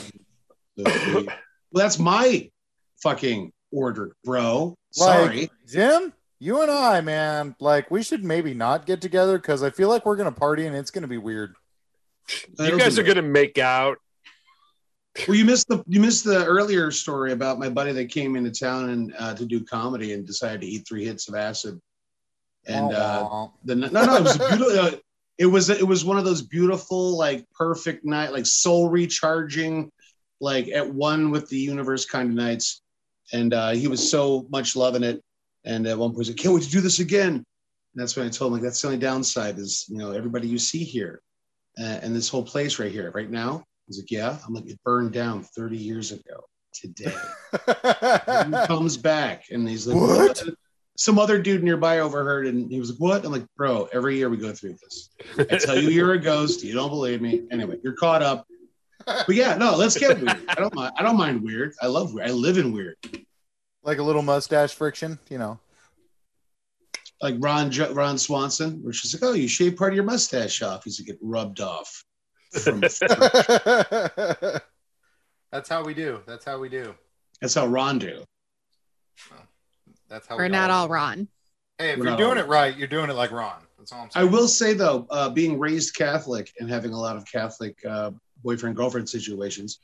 Well, 0.75 1.25
that's 1.71 1.99
my 1.99 2.49
fucking 3.03 3.51
order, 3.71 4.15
bro. 4.23 4.73
Sorry. 4.89 5.41
Like, 5.41 5.51
Jim, 5.67 6.13
you 6.39 6.63
and 6.63 6.71
I, 6.71 7.01
man, 7.01 7.55
like 7.59 7.91
we 7.91 8.01
should 8.01 8.23
maybe 8.23 8.55
not 8.55 8.87
get 8.87 8.99
together 8.99 9.37
because 9.37 9.61
I 9.61 9.69
feel 9.69 9.89
like 9.89 10.07
we're 10.07 10.15
gonna 10.15 10.31
party 10.31 10.65
and 10.65 10.75
it's 10.75 10.89
gonna 10.89 11.07
be 11.07 11.19
weird. 11.19 11.53
You 12.27 12.55
That'll 12.55 12.79
guys 12.79 12.97
are 12.97 13.03
it. 13.03 13.05
gonna 13.05 13.21
make 13.21 13.59
out. 13.59 13.99
Well, 15.27 15.37
you 15.37 15.45
missed 15.45 15.67
the 15.67 15.83
you 15.87 15.99
missed 15.99 16.23
the 16.23 16.43
earlier 16.45 16.89
story 16.89 17.33
about 17.33 17.59
my 17.59 17.69
buddy 17.69 17.91
that 17.91 18.09
came 18.09 18.35
into 18.35 18.51
town 18.51 18.89
and 18.89 19.13
uh, 19.17 19.35
to 19.35 19.45
do 19.45 19.63
comedy 19.63 20.13
and 20.13 20.25
decided 20.25 20.61
to 20.61 20.67
eat 20.67 20.87
three 20.87 21.05
hits 21.05 21.29
of 21.29 21.35
acid. 21.35 21.79
And 22.65 22.93
uh, 22.93 23.47
the 23.63 23.75
no 23.75 23.87
no 23.89 24.15
it 24.17 24.23
was 24.23 24.37
beautiful. 24.37 24.79
Uh, 24.79 24.91
it 25.37 25.45
was 25.45 25.69
it 25.69 25.87
was 25.87 26.05
one 26.05 26.17
of 26.17 26.25
those 26.25 26.41
beautiful 26.41 27.17
like 27.17 27.45
perfect 27.51 28.05
night 28.05 28.31
like 28.31 28.45
soul 28.45 28.89
recharging 28.89 29.91
like 30.39 30.67
at 30.69 30.93
one 30.93 31.31
with 31.31 31.49
the 31.49 31.57
universe 31.57 32.05
kind 32.05 32.29
of 32.29 32.35
nights 32.35 32.81
and 33.31 33.53
uh 33.53 33.71
he 33.71 33.87
was 33.87 34.09
so 34.09 34.45
much 34.49 34.75
loving 34.75 35.03
it 35.03 35.21
and 35.65 35.87
at 35.87 35.97
one 35.97 36.11
point 36.11 36.25
he's 36.25 36.29
like 36.29 36.37
can't 36.37 36.53
wait 36.53 36.63
to 36.63 36.69
do 36.69 36.81
this 36.81 36.99
again 36.99 37.33
and 37.33 37.45
that's 37.95 38.15
when 38.15 38.25
i 38.25 38.29
told 38.29 38.49
him 38.49 38.53
like 38.53 38.61
that's 38.61 38.81
the 38.81 38.87
only 38.87 38.99
downside 38.99 39.57
is 39.57 39.85
you 39.89 39.97
know 39.97 40.11
everybody 40.11 40.47
you 40.47 40.57
see 40.57 40.83
here 40.83 41.21
uh, 41.79 41.99
and 42.01 42.15
this 42.15 42.29
whole 42.29 42.43
place 42.43 42.77
right 42.79 42.91
here 42.91 43.11
right 43.15 43.31
now 43.31 43.63
he's 43.87 43.99
like 43.99 44.11
yeah 44.11 44.37
i'm 44.47 44.53
like 44.53 44.67
it 44.69 44.79
burned 44.83 45.11
down 45.11 45.43
30 45.43 45.77
years 45.77 46.11
ago 46.11 46.43
today 46.73 47.13
comes 48.65 48.97
back 48.97 49.45
and 49.51 49.67
he's 49.67 49.87
like, 49.87 49.95
What? 49.97 50.37
what? 50.37 50.43
Some 50.97 51.17
other 51.17 51.41
dude 51.41 51.63
nearby 51.63 51.99
overheard 51.99 52.45
and 52.47 52.71
he 52.71 52.79
was 52.79 52.91
like, 52.91 52.99
What? 52.99 53.25
I'm 53.25 53.31
like, 53.31 53.45
Bro, 53.55 53.89
every 53.93 54.17
year 54.17 54.29
we 54.29 54.37
go 54.37 54.51
through 54.51 54.75
this. 54.81 55.09
I 55.37 55.57
tell 55.57 55.79
you, 55.79 55.89
you're 55.89 56.13
a 56.13 56.19
ghost. 56.19 56.63
You 56.63 56.73
don't 56.73 56.89
believe 56.89 57.21
me. 57.21 57.43
Anyway, 57.51 57.77
you're 57.83 57.93
caught 57.95 58.21
up. 58.21 58.47
But 59.05 59.35
yeah, 59.35 59.55
no, 59.55 59.75
let's 59.75 59.97
get 59.97 60.17
weird. 60.21 60.41
I 60.47 60.55
don't 60.55 60.73
mind. 60.75 60.93
I 60.97 61.03
don't 61.03 61.17
mind 61.17 61.43
weird. 61.43 61.73
I 61.81 61.87
love 61.87 62.13
weird. 62.13 62.29
I 62.29 62.31
live 62.31 62.57
in 62.57 62.71
weird. 62.71 62.95
like 63.83 63.97
a 63.97 64.03
little 64.03 64.21
mustache 64.21 64.73
friction, 64.73 65.19
you 65.29 65.37
know. 65.37 65.59
Like 67.21 67.35
Ron 67.39 67.71
Ron 67.93 68.17
Swanson, 68.17 68.83
where 68.83 68.93
she's 68.93 69.13
like, 69.13 69.23
Oh, 69.23 69.33
you 69.33 69.47
shave 69.47 69.75
part 69.75 69.93
of 69.93 69.95
your 69.95 70.05
mustache 70.05 70.61
off. 70.61 70.83
He's 70.83 70.99
like, 70.99 71.09
It 71.09 71.17
rubbed 71.21 71.59
off. 71.59 72.03
From 72.61 72.79
That's 75.51 75.69
how 75.69 75.83
we 75.83 75.93
do. 75.93 76.21
That's 76.25 76.45
how 76.45 76.57
we 76.59 76.69
do. 76.69 76.93
That's 77.41 77.53
how 77.55 77.67
Ron 77.67 77.99
do. 77.99 78.23
That's 80.09 80.27
how 80.27 80.37
We're 80.37 80.43
we 80.43 80.49
not 80.49 80.69
all 80.69 80.87
Ron. 80.89 81.27
Hey, 81.77 81.91
if 81.91 81.97
We're 81.99 82.03
you're 82.05 82.11
not 82.11 82.17
doing 82.19 82.37
all- 82.37 82.43
it 82.43 82.47
right, 82.47 82.75
you're 82.77 82.87
doing 82.87 83.09
it 83.09 83.13
like 83.13 83.31
Ron. 83.31 83.61
That's 83.77 83.91
all 83.91 84.01
I'm 84.01 84.09
I 84.15 84.21
saying. 84.21 84.31
will 84.31 84.47
say 84.47 84.73
though, 84.73 85.05
uh, 85.09 85.29
being 85.29 85.59
raised 85.59 85.95
Catholic 85.95 86.51
and 86.59 86.69
having 86.69 86.93
a 86.93 86.99
lot 86.99 87.17
of 87.17 87.25
Catholic 87.25 87.77
uh, 87.87 88.11
boyfriend 88.43 88.75
girlfriend 88.75 89.09
situations, 89.09 89.79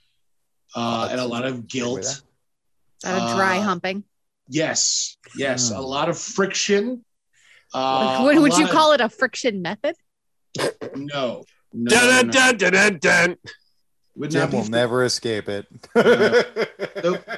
uh, 0.76 1.08
and 1.12 1.20
a 1.20 1.26
lot 1.26 1.46
of 1.46 1.68
guilt. 1.68 2.22
that 3.04 3.16
a 3.16 3.36
dry 3.36 3.58
Uh, 3.58 3.62
humping? 3.64 4.04
Yes, 4.48 5.18
yes, 5.36 5.70
Hmm. 5.70 5.76
a 5.78 5.82
lot 5.82 6.08
of 6.10 6.18
friction. 6.18 7.04
Uh, 7.74 8.22
Would, 8.24 8.38
a 8.38 8.42
would 8.42 8.58
you 8.58 8.66
lot 8.66 8.72
call 8.74 8.92
it 8.94 9.02
a 9.02 9.10
friction 9.10 9.62
method? 9.62 9.96
no? 10.96 11.44
No, 11.74 11.90
Dun, 11.90 12.28
no, 12.28 12.32
dun, 12.32 12.58
dun, 12.58 12.72
dun, 12.74 12.98
dun. 13.00 13.36
would 14.16 14.32
Jim 14.32 14.52
will 14.52 14.64
fr- 14.64 14.72
never 14.72 15.04
escape 15.04 15.50
it. 15.50 15.68
Nope. 15.96 17.24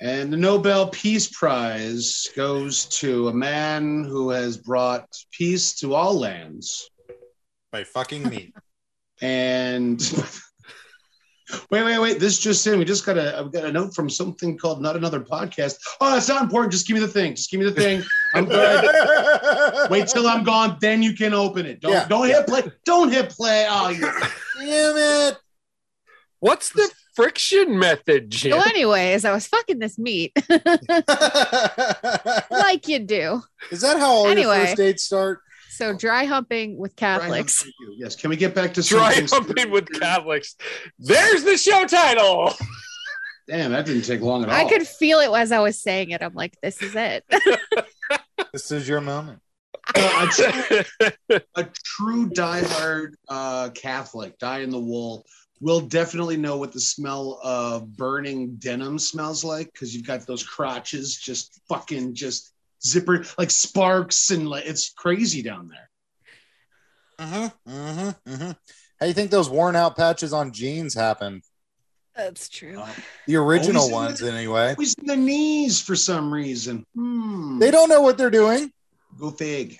And 0.00 0.32
the 0.32 0.36
Nobel 0.36 0.88
Peace 0.88 1.28
Prize 1.28 2.28
goes 2.34 2.86
to 2.86 3.28
a 3.28 3.32
man 3.32 4.02
who 4.02 4.30
has 4.30 4.56
brought 4.56 5.06
peace 5.30 5.74
to 5.76 5.94
all 5.94 6.18
lands. 6.18 6.90
By 7.70 7.84
fucking 7.84 8.28
me. 8.28 8.52
And 9.20 10.00
wait, 11.70 11.82
wait, 11.84 11.98
wait! 11.98 12.20
This 12.20 12.38
just 12.38 12.66
in. 12.66 12.78
We 12.78 12.84
just 12.84 13.04
got 13.06 13.16
a. 13.18 13.38
I've 13.38 13.52
got 13.52 13.64
a 13.64 13.72
note 13.72 13.94
from 13.94 14.08
something 14.10 14.56
called 14.58 14.80
Not 14.82 14.96
Another 14.96 15.20
Podcast. 15.20 15.74
Oh, 16.00 16.12
that's 16.12 16.28
not 16.28 16.42
important. 16.42 16.72
Just 16.72 16.86
give 16.86 16.94
me 16.94 17.00
the 17.00 17.08
thing. 17.08 17.34
Just 17.34 17.50
give 17.50 17.60
me 17.60 17.66
the 17.66 17.72
thing. 17.72 18.02
I'm 18.34 18.46
good. 18.46 19.90
Wait 19.90 20.08
till 20.08 20.26
I'm 20.26 20.44
gone, 20.44 20.78
then 20.80 21.02
you 21.02 21.14
can 21.14 21.34
open 21.34 21.66
it. 21.66 21.80
Don't 21.80 21.92
Yeah, 21.92 22.06
don't 22.08 22.26
hit 22.26 22.46
play. 22.46 22.62
Don't 22.84 23.10
hit 23.12 23.30
play. 23.30 23.66
Oh, 23.68 23.88
you 23.88 24.00
Damn 24.60 24.96
it. 25.30 25.38
What's 26.40 26.70
the 26.70 26.90
friction 27.14 27.78
method, 27.78 28.30
Jim? 28.30 28.52
So, 28.60 28.68
anyways, 28.68 29.24
I 29.24 29.32
was 29.32 29.46
fucking 29.46 29.78
this 29.78 29.96
meat 29.98 30.32
like 32.50 32.88
you 32.88 32.98
do. 32.98 33.42
Is 33.70 33.82
that 33.82 33.98
how 33.98 34.10
all 34.10 34.26
Anyway. 34.26 34.56
your 34.56 34.66
first 34.66 34.76
dates 34.76 35.04
start? 35.04 35.40
So, 35.74 35.96
dry 35.96 36.24
humping 36.24 36.76
with 36.76 36.96
Catholics. 36.96 37.62
Thank 37.62 37.74
you. 37.80 37.94
Yes. 37.96 38.16
Can 38.16 38.30
we 38.30 38.36
get 38.36 38.54
back 38.54 38.74
to 38.74 38.82
Dry 38.82 39.14
humping 39.28 39.70
with 39.70 39.88
Catholics. 39.98 40.56
There's 40.98 41.44
the 41.44 41.56
show 41.56 41.86
title. 41.86 42.52
Damn, 43.48 43.72
that 43.72 43.86
didn't 43.86 44.02
take 44.02 44.20
long 44.20 44.44
at 44.44 44.48
all. 44.48 44.54
I 44.54 44.68
could 44.68 44.86
feel 44.86 45.18
it 45.18 45.30
as 45.36 45.50
I 45.50 45.58
was 45.60 45.80
saying 45.80 46.10
it. 46.10 46.22
I'm 46.22 46.34
like, 46.34 46.56
this 46.62 46.80
is 46.82 46.94
it. 46.94 47.24
This 48.52 48.70
is 48.70 48.86
your 48.86 49.00
moment. 49.00 49.40
Uh, 49.96 50.26
a, 50.26 50.26
true, 50.28 51.38
a 51.56 51.64
true 51.82 52.28
diehard 52.28 53.14
uh, 53.30 53.70
Catholic, 53.70 54.38
die 54.38 54.58
in 54.58 54.68
the 54.68 54.78
wool, 54.78 55.24
will 55.60 55.80
definitely 55.80 56.36
know 56.36 56.58
what 56.58 56.72
the 56.72 56.80
smell 56.80 57.40
of 57.42 57.96
burning 57.96 58.56
denim 58.56 58.98
smells 58.98 59.42
like 59.42 59.72
because 59.72 59.94
you've 59.94 60.06
got 60.06 60.26
those 60.26 60.42
crotches 60.42 61.16
just 61.16 61.62
fucking 61.66 62.14
just 62.14 62.51
zipper 62.84 63.24
like 63.38 63.50
sparks 63.50 64.30
and 64.30 64.48
like 64.48 64.64
it's 64.66 64.90
crazy 64.90 65.42
down 65.42 65.68
there. 65.68 65.90
Mm-hmm. 67.20 67.70
Mm-hmm. 67.70 68.30
Mm-hmm. 68.32 68.50
How 68.50 68.54
do 69.00 69.06
you 69.06 69.12
think 69.14 69.30
those 69.30 69.48
worn 69.50 69.76
out 69.76 69.96
patches 69.96 70.32
on 70.32 70.52
jeans 70.52 70.94
happened? 70.94 71.42
That's 72.16 72.48
true. 72.48 72.78
Uh, 72.78 72.88
The 73.26 73.36
original 73.36 73.82
Always 73.82 73.88
in 73.90 73.94
ones, 73.94 74.18
the- 74.20 74.32
anyway. 74.32 74.70
always 74.70 74.94
in 74.94 75.06
the 75.06 75.16
knees 75.16 75.80
for 75.80 75.96
some 75.96 76.32
reason. 76.32 76.84
Hmm. 76.94 77.58
They 77.58 77.70
don't 77.70 77.88
know 77.88 78.02
what 78.02 78.18
they're 78.18 78.30
doing. 78.30 78.70
go 79.18 79.30
fig. 79.30 79.78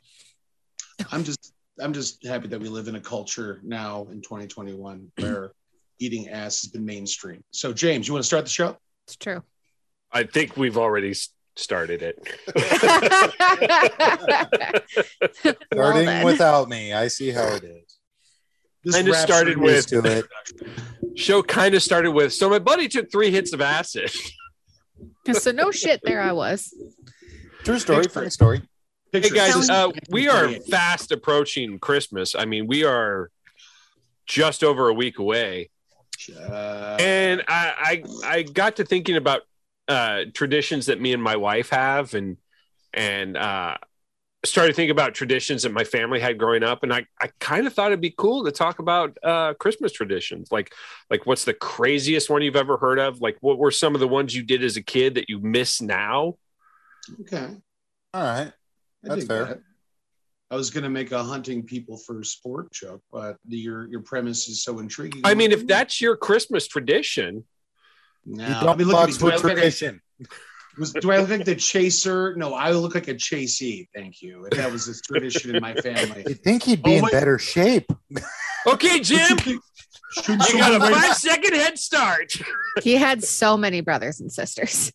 I'm 1.11 1.25
just 1.25 1.53
I'm 1.81 1.93
just 1.93 2.25
happy 2.27 2.49
that 2.49 2.61
we 2.61 2.69
live 2.69 2.87
in 2.89 2.95
a 2.97 3.01
culture 3.01 3.61
now 3.65 4.07
in 4.11 4.21
2021 4.23 5.11
where 5.19 5.53
eating 5.99 6.29
ass 6.29 6.63
has 6.63 6.71
been 6.71 6.85
mainstream. 6.85 7.43
So 7.51 7.73
James, 7.73 8.07
you 8.09 8.15
want 8.15 8.23
to 8.23 8.27
start 8.27 8.45
the 8.45 8.51
show? 8.51 8.77
It's 9.07 9.17
true. 9.17 9.43
I 10.13 10.25
think 10.25 10.57
we've 10.57 10.77
already 10.79 11.11
s- 11.11 11.31
started 11.57 12.03
it. 12.03 12.19
Starting 15.73 16.07
then. 16.07 16.25
without 16.25 16.69
me, 16.69 16.93
I 16.93 17.09
see 17.09 17.31
how 17.31 17.55
it 17.55 17.65
is. 17.65 17.99
This 18.85 18.97
Kinda 18.97 19.15
started 19.15 19.59
with- 19.59 19.87
to 19.89 20.03
it. 20.05 20.27
Show 21.15 21.43
kind 21.43 21.75
of 21.75 21.83
started 21.83 22.13
with 22.13 22.33
so 22.33 22.49
my 22.49 22.59
buddy 22.59 22.89
took 22.89 23.13
three 23.13 23.31
hits 23.31 23.53
of 23.53 23.61
acid. 23.61 24.11
so 25.35 25.53
no 25.53 25.71
shit, 25.71 26.01
there 26.03 26.23
I 26.23 26.33
was. 26.33 26.75
True 27.65 27.79
story, 27.79 28.05
funny 28.05 28.31
story. 28.31 28.63
Hey 29.13 29.29
guys, 29.29 29.69
uh, 29.69 29.91
we 30.09 30.29
are 30.29 30.49
fast 30.71 31.13
approaching 31.13 31.79
Christmas. 31.79 32.35
I 32.35 32.47
mean, 32.47 32.67
we 32.67 32.85
are 32.85 33.31
just 34.27 34.65
over 34.65 34.89
a 34.89 34.95
week 34.95 35.19
away. 35.19 35.69
Uh, 36.35 36.97
and 36.99 37.43
I, 37.47 38.03
I 38.25 38.37
I 38.39 38.43
got 38.43 38.77
to 38.77 38.85
thinking 38.85 39.17
about 39.17 39.43
uh, 39.89 40.25
traditions 40.35 40.87
that 40.87 41.01
me 41.01 41.13
and 41.13 41.23
my 41.23 41.37
wife 41.37 41.71
have, 41.71 42.15
and 42.15 42.37
and 42.95 43.37
uh, 43.37 43.77
started 44.45 44.75
thinking 44.75 44.91
about 44.91 45.15
traditions 45.15 45.63
that 45.63 45.73
my 45.73 45.85
family 45.85 46.21
had 46.21 46.39
growing 46.39 46.63
up, 46.63 46.83
and 46.83 46.93
I, 46.93 47.07
I 47.21 47.31
kind 47.39 47.67
of 47.67 47.73
thought 47.73 47.89
it'd 47.89 48.01
be 48.01 48.15
cool 48.17 48.45
to 48.45 48.53
talk 48.53 48.79
about 48.79 49.17
uh, 49.23 49.55
Christmas 49.55 49.93
traditions, 49.93 50.51
like 50.51 50.73
like 51.11 51.27
what's 51.27 51.45
the 51.45 51.55
craziest 51.55 52.31
one 52.31 52.43
you've 52.43 52.57
ever 52.57 52.77
heard 52.77 52.99
of? 52.99 53.21
Like 53.21 53.37
what 53.41 53.59
were 53.59 53.71
some 53.71 53.95
of 53.95 54.01
the 54.01 54.09
ones 54.09 54.35
you 54.35 54.43
did 54.43 54.65
as 54.65 54.77
a 54.77 54.83
kid 54.83 55.15
that 55.15 55.29
you 55.29 55.39
miss 55.41 55.81
now? 55.81 56.37
okay. 57.21 57.57
All 58.15 58.23
right. 58.23 58.53
That's 59.03 59.21
dig 59.21 59.29
fair. 59.29 59.45
that. 59.45 59.61
I 60.51 60.57
was 60.57 60.69
going 60.69 60.85
to 60.85 60.91
make 60.91 61.13
a 61.13 61.23
hunting 61.23 61.63
people 61.63 61.97
for 61.97 62.23
sport 62.23 62.71
joke, 62.73 63.01
but 63.11 63.39
the, 63.49 63.57
your 63.57 63.89
your 63.89 64.03
premise 64.03 64.49
is 64.49 64.63
so 64.63 64.81
intriguing. 64.81 65.23
I 65.25 65.35
mean, 65.35 65.51
if 65.51 65.67
that's 65.67 65.99
your 66.01 66.15
Christmas 66.15 66.67
tradition, 66.69 67.45
no, 68.27 68.47
You 68.47 68.55
don't 68.67 68.79
mean, 68.79 68.89
look 68.89 68.97
at 69.03 69.09
me. 69.09 69.13
fuck 69.15 69.23
I 69.23 69.25
with 69.25 69.35
look 69.35 69.45
like 69.45 69.53
a- 69.53 69.55
tradition. 69.61 70.01
was- 70.79 70.93
do 70.93 71.11
I 71.11 71.19
look 71.19 71.29
like 71.31 71.45
the 71.45 71.55
chaser? 71.57 72.35
No, 72.37 72.55
I 72.55 72.71
look 72.73 72.95
like 72.95 73.09
a 73.09 73.15
chasee. 73.15 73.89
Thank 73.95 74.23
you. 74.23 74.45
If 74.51 74.57
that 74.59 74.71
was 74.73 74.89
a 74.89 75.01
tradition 75.03 75.55
in 75.55 75.61
my 75.63 75.75
family. 75.75 76.25
You'd 76.27 76.43
think 76.43 76.63
he'd 76.63 76.83
be 76.83 76.93
Oh, 76.93 76.97
in 76.99 77.03
wait. 77.05 77.13
better 77.13 77.39
shape. 77.39 77.91
okay, 78.67 79.01
Jim, 79.01 79.37
Shouldn't 79.39 80.49
you 80.49 80.59
got 80.59 80.71
a 80.71 80.73
someone 80.75 80.81
write- 80.93 81.03
five 81.03 81.17
second 81.17 81.55
head 81.55 81.79
start. 81.79 82.33
He 82.83 82.95
had 82.97 83.23
so 83.25 83.57
many 83.57 83.81
brothers 83.81 84.21
and 84.21 84.31
sisters. 84.33 84.93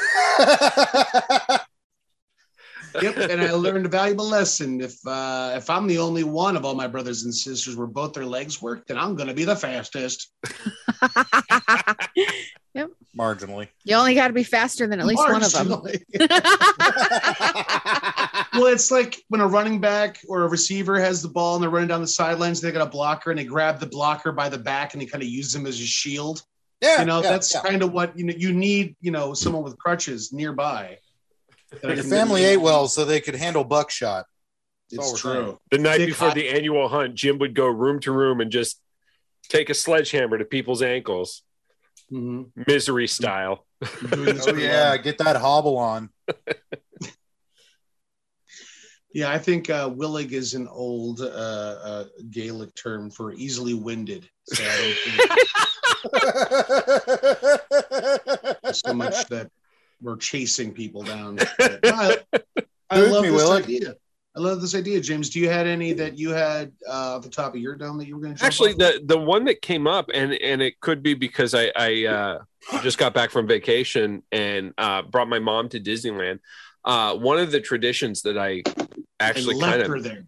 Yep, 3.03 3.17
and 3.31 3.43
I 3.43 3.53
learned 3.53 3.87
a 3.87 3.89
valuable 3.89 4.29
lesson. 4.29 4.81
If 4.81 4.95
uh, 5.07 5.55
if 5.57 5.69
I'm 5.71 5.87
the 5.87 5.99
only 5.99 6.25
one 6.25 6.57
of 6.57 6.65
all 6.65 6.75
my 6.75 6.87
brothers 6.87 7.25
and 7.25 7.35
sisters 7.35 7.77
where 7.77 7.87
both 7.87 8.13
their 8.13 8.27
legs 8.27 8.61
work, 8.63 8.87
then 8.87 8.99
I'm 8.99 9.17
going 9.17 9.29
to 9.29 9.35
be 9.35 9.45
the 9.45 9.57
fastest. 9.57 10.33
Yep. 12.77 12.91
Marginally. 13.19 13.69
You 13.85 13.97
only 13.97 14.15
got 14.15 14.27
to 14.27 14.35
be 14.35 14.43
faster 14.43 14.87
than 14.87 15.01
at 15.01 15.07
least 15.07 15.27
one 15.27 15.43
of 15.43 15.51
them. 15.51 15.71
Well, 18.57 18.67
it's 18.67 18.91
like 18.91 19.23
when 19.29 19.41
a 19.41 19.47
running 19.47 19.81
back 19.81 20.19
or 20.29 20.45
a 20.45 20.49
receiver 20.49 20.99
has 20.99 21.21
the 21.21 21.29
ball 21.29 21.57
and 21.57 21.63
they're 21.63 21.71
running 21.71 21.89
down 21.89 22.01
the 22.01 22.07
sidelines, 22.07 22.61
they 22.61 22.73
got 22.73 22.87
a 22.87 22.91
blocker 22.91 23.31
and 23.31 23.39
they 23.39 23.45
grab 23.45 23.79
the 23.79 23.87
blocker 23.87 24.33
by 24.33 24.49
the 24.49 24.59
back 24.59 24.95
and 24.95 25.03
they 25.03 25.07
kind 25.07 25.23
of 25.23 25.29
use 25.29 25.55
him 25.55 25.67
as 25.67 25.79
a 25.79 25.85
shield. 25.85 26.43
Yeah. 26.81 27.01
You 27.01 27.07
know, 27.07 27.23
yeah, 27.23 27.31
that's 27.31 27.55
yeah. 27.55 27.63
kind 27.63 27.83
of 27.83 27.93
what 27.93 28.17
you 28.19 28.25
know. 28.25 28.35
You 28.37 28.53
need, 28.53 28.97
you 29.01 29.11
know, 29.11 29.35
someone 29.35 29.63
with 29.63 29.79
crutches 29.79 30.33
nearby. 30.33 30.99
That 31.71 31.83
Your 31.85 31.95
can- 31.97 32.11
family 32.11 32.45
ate 32.45 32.59
well 32.61 32.89
so 32.89 33.05
they 33.05 33.21
could 33.21 33.35
handle 33.35 33.65
buckshot. 33.65 34.27
It's 34.91 34.97
That's 34.97 35.25
all 35.25 35.33
we're 35.35 35.43
true. 35.45 35.59
The 35.71 35.79
night 35.79 35.99
Big 35.99 36.09
before 36.11 36.29
hot- 36.29 36.35
the 36.37 36.49
annual 36.49 36.89
hunt, 36.89 37.15
Jim 37.15 37.39
would 37.39 37.55
go 37.55 37.67
room 37.67 38.01
to 38.01 38.13
room 38.13 38.41
and 38.41 38.51
just 38.53 38.81
take 39.49 39.69
a 39.71 39.75
sledgehammer 39.75 40.39
to 40.39 40.45
people's 40.45 40.83
ankles, 40.83 41.43
Mhm. 42.13 42.51
misery 42.69 43.09
style. 43.09 43.67
Oh 44.13 44.55
yeah, 44.57 44.97
get 44.97 45.19
that 45.19 45.37
hobble 45.37 45.77
on. 45.79 46.11
Yeah, 49.13 49.31
I 49.31 49.39
think 49.39 49.71
uh, 49.71 49.89
willig 49.89 50.33
is 50.33 50.53
an 50.53 50.69
old 50.69 51.23
uh, 51.23 51.25
uh, 51.25 52.05
Gaelic 52.31 52.75
term 52.75 53.11
for 53.11 53.33
easily 53.33 53.73
winded. 53.73 54.29
So 54.45 54.63
I 54.63 54.77
don't 54.77 54.99
think 58.61 58.75
so 58.77 58.93
much 58.93 59.25
that 59.29 59.51
we're 60.01 60.17
chasing 60.17 60.73
people 60.73 61.03
down. 61.03 61.39
No, 61.59 61.77
I, 61.85 62.19
I 62.91 63.01
love 63.01 63.25
me, 63.25 63.31
this 63.31 63.43
Willig. 63.43 63.65
idea. 63.65 63.95
I 64.37 64.41
love 64.41 64.61
this 64.61 64.75
idea, 64.75 65.01
James. 65.01 65.31
Do 65.31 65.41
you 65.41 65.49
had 65.49 65.67
any 65.67 65.93
that 65.95 66.19
you 66.19 66.31
had 66.31 66.73
uh, 66.87 67.17
off 67.17 67.23
the 67.23 67.31
top 67.31 67.55
of 67.55 67.61
your 67.61 67.75
dome 67.75 67.97
that 67.99 68.07
you 68.07 68.17
were 68.17 68.23
going 68.23 68.35
to 68.35 68.45
Actually, 68.45 68.75
the 68.75 69.01
the 69.05 69.19
one 69.19 69.47
that 69.47 69.63
came 69.63 69.87
up, 69.87 70.11
and 70.13 70.35
and 70.35 70.61
it 70.61 70.79
could 70.81 71.03
be 71.03 71.15
because 71.15 71.55
I 71.55 71.73
I 71.75 72.05
uh, 72.05 72.39
just 72.83 72.99
got 72.99 73.15
back 73.15 73.31
from 73.31 73.47
vacation 73.47 74.23
and 74.31 74.75
uh, 74.77 75.03
brought 75.03 75.29
my 75.29 75.39
mom 75.39 75.69
to 75.71 75.81
Disneyland. 75.81 76.41
Uh, 76.85 77.17
one 77.17 77.39
of 77.39 77.51
the 77.51 77.61
traditions 77.61 78.23
that 78.23 78.39
I 78.39 78.63
actually 79.19 79.59
kind 79.59 79.83
of 79.83 80.03
there. 80.03 80.27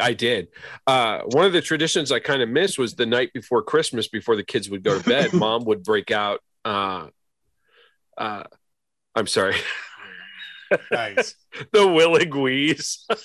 I 0.00 0.14
did. 0.14 0.48
Uh, 0.86 1.20
one 1.26 1.44
of 1.44 1.52
the 1.52 1.60
traditions 1.60 2.10
I 2.10 2.20
kind 2.20 2.42
of 2.42 2.48
missed 2.48 2.78
was 2.78 2.94
the 2.94 3.04
night 3.06 3.32
before 3.34 3.62
Christmas, 3.62 4.08
before 4.08 4.34
the 4.34 4.42
kids 4.42 4.70
would 4.70 4.82
go 4.82 4.98
to 4.98 5.04
bed, 5.04 5.32
mom 5.34 5.64
would 5.66 5.82
break 5.84 6.10
out. 6.10 6.40
Uh, 6.64 7.08
uh, 8.16 8.44
I'm 9.16 9.26
sorry, 9.26 9.56
nice. 10.92 11.34
the 11.72 11.78
Willig 11.80 12.34
Wheeze. 12.40 13.04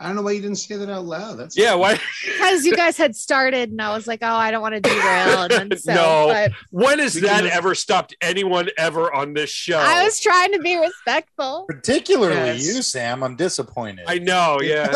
I 0.00 0.06
don't 0.08 0.16
know 0.16 0.22
why 0.22 0.32
you 0.32 0.40
didn't 0.42 0.56
say 0.56 0.74
that 0.74 0.90
out 0.90 1.04
loud. 1.04 1.38
That's 1.38 1.56
Yeah, 1.56 1.74
why? 1.76 1.96
Because 2.26 2.64
you 2.64 2.74
guys 2.74 2.96
had 2.96 3.14
started, 3.14 3.70
and 3.70 3.80
I 3.80 3.94
was 3.94 4.08
like, 4.08 4.18
oh, 4.22 4.34
I 4.34 4.50
don't 4.50 4.60
want 4.60 4.74
to 4.74 4.80
derail. 4.80 5.42
And 5.42 5.52
then 5.70 5.78
so, 5.78 5.94
No. 5.94 6.26
but 6.26 6.50
When 6.70 6.98
has 6.98 7.14
that 7.14 7.42
can- 7.44 7.46
ever 7.52 7.76
stopped 7.76 8.16
anyone 8.20 8.68
ever 8.76 9.14
on 9.14 9.32
this 9.32 9.50
show? 9.50 9.78
I 9.78 10.02
was 10.02 10.18
trying 10.18 10.50
to 10.54 10.58
be 10.58 10.76
respectful. 10.76 11.66
Particularly 11.68 12.34
Yes. 12.34 12.66
you, 12.66 12.82
Sam. 12.82 13.22
I'm 13.22 13.36
disappointed. 13.36 14.06
I 14.08 14.18
know, 14.18 14.58
yeah. 14.60 14.88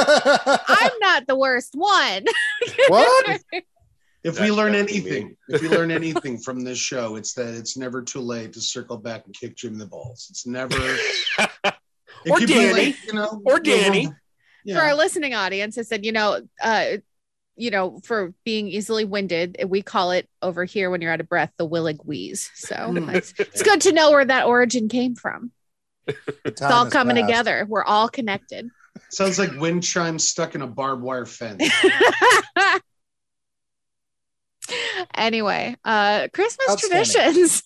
I'm 0.66 0.90
not 0.98 1.28
the 1.28 1.36
worst 1.36 1.74
one. 1.76 2.24
what? 2.88 3.40
If 4.26 4.40
we 4.40 4.50
learn 4.50 4.74
anything, 4.74 5.36
if 5.48 5.62
we 5.62 5.68
learn 5.68 5.92
anything 5.92 6.38
from 6.38 6.64
this 6.64 6.78
show, 6.78 7.14
it's 7.14 7.32
that 7.34 7.54
it's 7.54 7.76
never 7.76 8.02
too 8.02 8.20
late 8.20 8.52
to 8.54 8.60
circle 8.60 8.96
back 8.96 9.24
and 9.26 9.34
kick 9.34 9.56
Jim 9.56 9.74
in 9.74 9.78
the 9.78 9.86
balls. 9.86 10.26
It's 10.30 10.46
never. 10.46 10.76
It 12.24 12.30
Or 12.32 12.38
could 12.38 12.48
Danny. 12.48 12.86
like, 12.86 13.06
you 13.06 13.12
know, 13.12 13.40
Or 13.44 13.60
Danny. 13.60 14.08
For 14.68 14.80
our 14.80 14.96
listening 14.96 15.34
audience, 15.34 15.78
I 15.78 15.82
said, 15.82 16.04
you 16.04 16.10
know, 16.10 16.40
uh, 16.60 16.96
you 17.54 17.70
know, 17.70 18.00
for 18.02 18.34
being 18.44 18.66
easily 18.66 19.04
winded, 19.04 19.58
we 19.68 19.80
call 19.80 20.10
it 20.10 20.28
over 20.42 20.64
here 20.64 20.90
when 20.90 21.00
you're 21.00 21.12
out 21.12 21.20
of 21.20 21.28
breath 21.28 21.52
the 21.56 21.68
willig 21.68 22.04
wheeze. 22.04 22.50
So 22.54 22.92
it's, 23.10 23.32
it's 23.38 23.62
good 23.62 23.80
to 23.82 23.92
know 23.92 24.10
where 24.10 24.24
that 24.24 24.46
origin 24.46 24.88
came 24.88 25.14
from. 25.14 25.52
It's 26.44 26.62
all 26.62 26.90
coming 26.90 27.14
together. 27.14 27.64
We're 27.68 27.84
all 27.84 28.08
connected. 28.08 28.70
Sounds 29.10 29.38
like 29.38 29.52
wind 29.52 29.84
chimes 29.84 30.26
stuck 30.26 30.56
in 30.56 30.62
a 30.62 30.66
barbed 30.66 31.02
wire 31.02 31.26
fence. 31.26 31.62
anyway, 35.14 35.76
uh, 35.84 36.28
Christmas 36.32 36.80
traditions. 36.80 37.62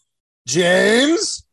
James, 0.46 1.44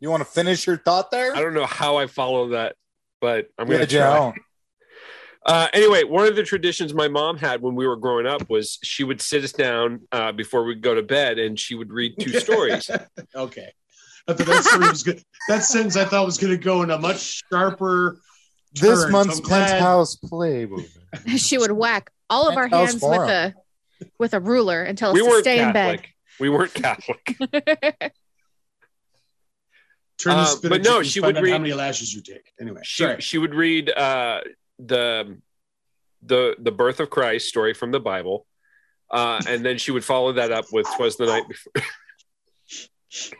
you 0.00 0.10
want 0.10 0.20
to 0.20 0.24
finish 0.28 0.66
your 0.66 0.76
thought 0.76 1.10
there? 1.10 1.34
I 1.34 1.40
don't 1.40 1.54
know 1.54 1.66
how 1.66 1.96
I 1.96 2.06
follow 2.06 2.48
that, 2.50 2.76
but 3.20 3.48
I'm 3.58 3.66
Yeah, 3.68 3.76
going 3.78 3.88
to 3.88 3.96
try. 3.96 4.34
Uh, 5.44 5.68
anyway, 5.72 6.02
one 6.02 6.26
of 6.26 6.34
the 6.34 6.42
traditions 6.42 6.92
my 6.92 7.06
mom 7.08 7.36
had 7.38 7.62
when 7.62 7.74
we 7.76 7.86
were 7.86 7.96
growing 7.96 8.26
up 8.26 8.48
was 8.50 8.78
she 8.82 9.04
would 9.04 9.20
sit 9.20 9.44
us 9.44 9.52
down 9.52 10.00
uh, 10.10 10.32
before 10.32 10.64
we 10.64 10.74
go 10.74 10.94
to 10.94 11.02
bed 11.02 11.38
and 11.38 11.58
she 11.58 11.74
would 11.76 11.92
read 11.92 12.14
two 12.18 12.30
stories. 12.40 12.90
okay. 13.34 13.72
I 14.28 14.32
thought 14.32 14.46
that 14.46 14.64
story 14.64 14.88
was 14.88 15.04
good. 15.04 15.22
That 15.48 15.62
sentence 15.62 15.96
I 15.96 16.04
thought 16.04 16.26
was 16.26 16.36
going 16.36 16.50
to 16.52 16.62
go 16.62 16.82
in 16.82 16.90
a 16.90 16.98
much 16.98 17.42
sharper. 17.48 18.18
This 18.72 19.04
turn. 19.04 19.12
month's 19.12 19.38
I'm 19.38 19.44
glad- 19.44 19.68
penthouse 19.70 20.16
playbook. 20.16 20.88
she 21.36 21.58
would 21.58 21.70
whack 21.70 22.10
all 22.28 22.48
of 22.48 22.56
our 22.56 22.66
hands 22.66 22.94
with 22.94 23.04
a 23.20 23.54
with 24.18 24.34
a 24.34 24.40
ruler 24.40 24.82
and 24.82 24.96
tell 24.98 25.10
us 25.10 25.14
we 25.14 25.20
to 25.22 25.26
weren't 25.28 25.44
stay 25.44 25.58
in 25.60 25.72
Catholic. 25.72 26.08
We 26.40 26.48
weren't 26.50 26.74
Catholic. 26.74 27.36
Turn 30.18 30.34
the 30.36 30.42
Uh, 30.42 30.44
spinach 30.46 30.70
but 30.70 30.82
no, 30.90 31.02
she 31.02 31.20
would 31.20 31.36
read- 31.36 31.52
how 31.52 31.58
many 31.58 31.74
lashes 31.74 32.14
you 32.14 32.22
take. 32.22 32.52
Anyway, 32.60 32.80
she 32.84 33.02
sorry. 33.04 33.20
she 33.20 33.38
would 33.38 33.54
read 33.54 33.90
uh, 33.90 34.40
the 34.78 35.38
the 36.22 36.56
the 36.58 36.72
birth 36.72 37.00
of 37.00 37.10
Christ 37.10 37.48
story 37.48 37.74
from 37.74 37.92
the 37.92 38.00
Bible, 38.00 38.46
uh, 39.10 39.42
and 39.46 39.64
then 39.64 39.76
she 39.78 39.90
would 39.90 40.04
follow 40.04 40.32
that 40.32 40.52
up 40.52 40.66
with 40.72 40.86
"Twas 40.96 41.16
the 41.16 41.26
night 41.26 41.46
before." 41.48 41.72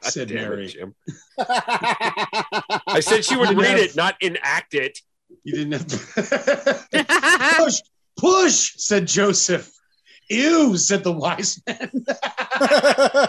God 0.03 0.13
Said 0.13 0.29
damn 0.29 0.39
it, 0.39 0.49
Mary. 0.51 0.67
Jim. 0.69 0.95
I 1.39 3.01
said 3.01 3.25
she 3.25 3.37
would 3.37 3.49
Didn't 3.49 3.63
read 3.63 3.71
have- 3.79 3.81
it, 3.81 3.97
not 3.97 4.17
enact 4.23 4.75
it. 4.75 4.99
You 5.45 5.55
didn't 5.55 5.73
have 5.73 5.87
to. 5.87 7.57
push, 7.59 7.81
push, 8.19 8.73
said 8.77 9.07
Joseph. 9.07 9.71
Ew, 10.29 10.77
said 10.77 11.05
the 11.05 11.13
wise 11.13 11.61
man. 11.67 11.91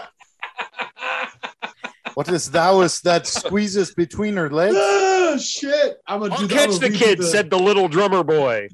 what 2.14 2.28
is 2.28 2.50
thou 2.50 2.80
that 3.04 3.26
squeezes 3.26 3.94
between 3.94 4.36
her 4.36 4.50
legs? 4.50 4.76
oh, 4.78 5.38
shit. 5.38 5.98
I'm 6.06 6.20
going 6.20 6.30
to 6.32 6.36
I'll 6.36 6.46
do 6.46 6.54
catch 6.54 6.68
gonna 6.68 6.78
the 6.80 6.88
read 6.90 6.98
kid, 6.98 7.22
said 7.24 7.50
the 7.50 7.58
little 7.58 7.88
drummer 7.88 8.24
boy. 8.24 8.68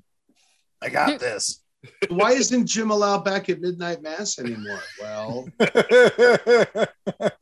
I 0.80 0.88
got 0.88 1.20
this. 1.20 1.60
Why 2.08 2.32
isn't 2.32 2.66
Jim 2.66 2.90
allowed 2.90 3.24
back 3.26 3.50
at 3.50 3.60
midnight 3.60 4.02
mass 4.02 4.38
anymore? 4.38 4.80
Well, 5.00 5.46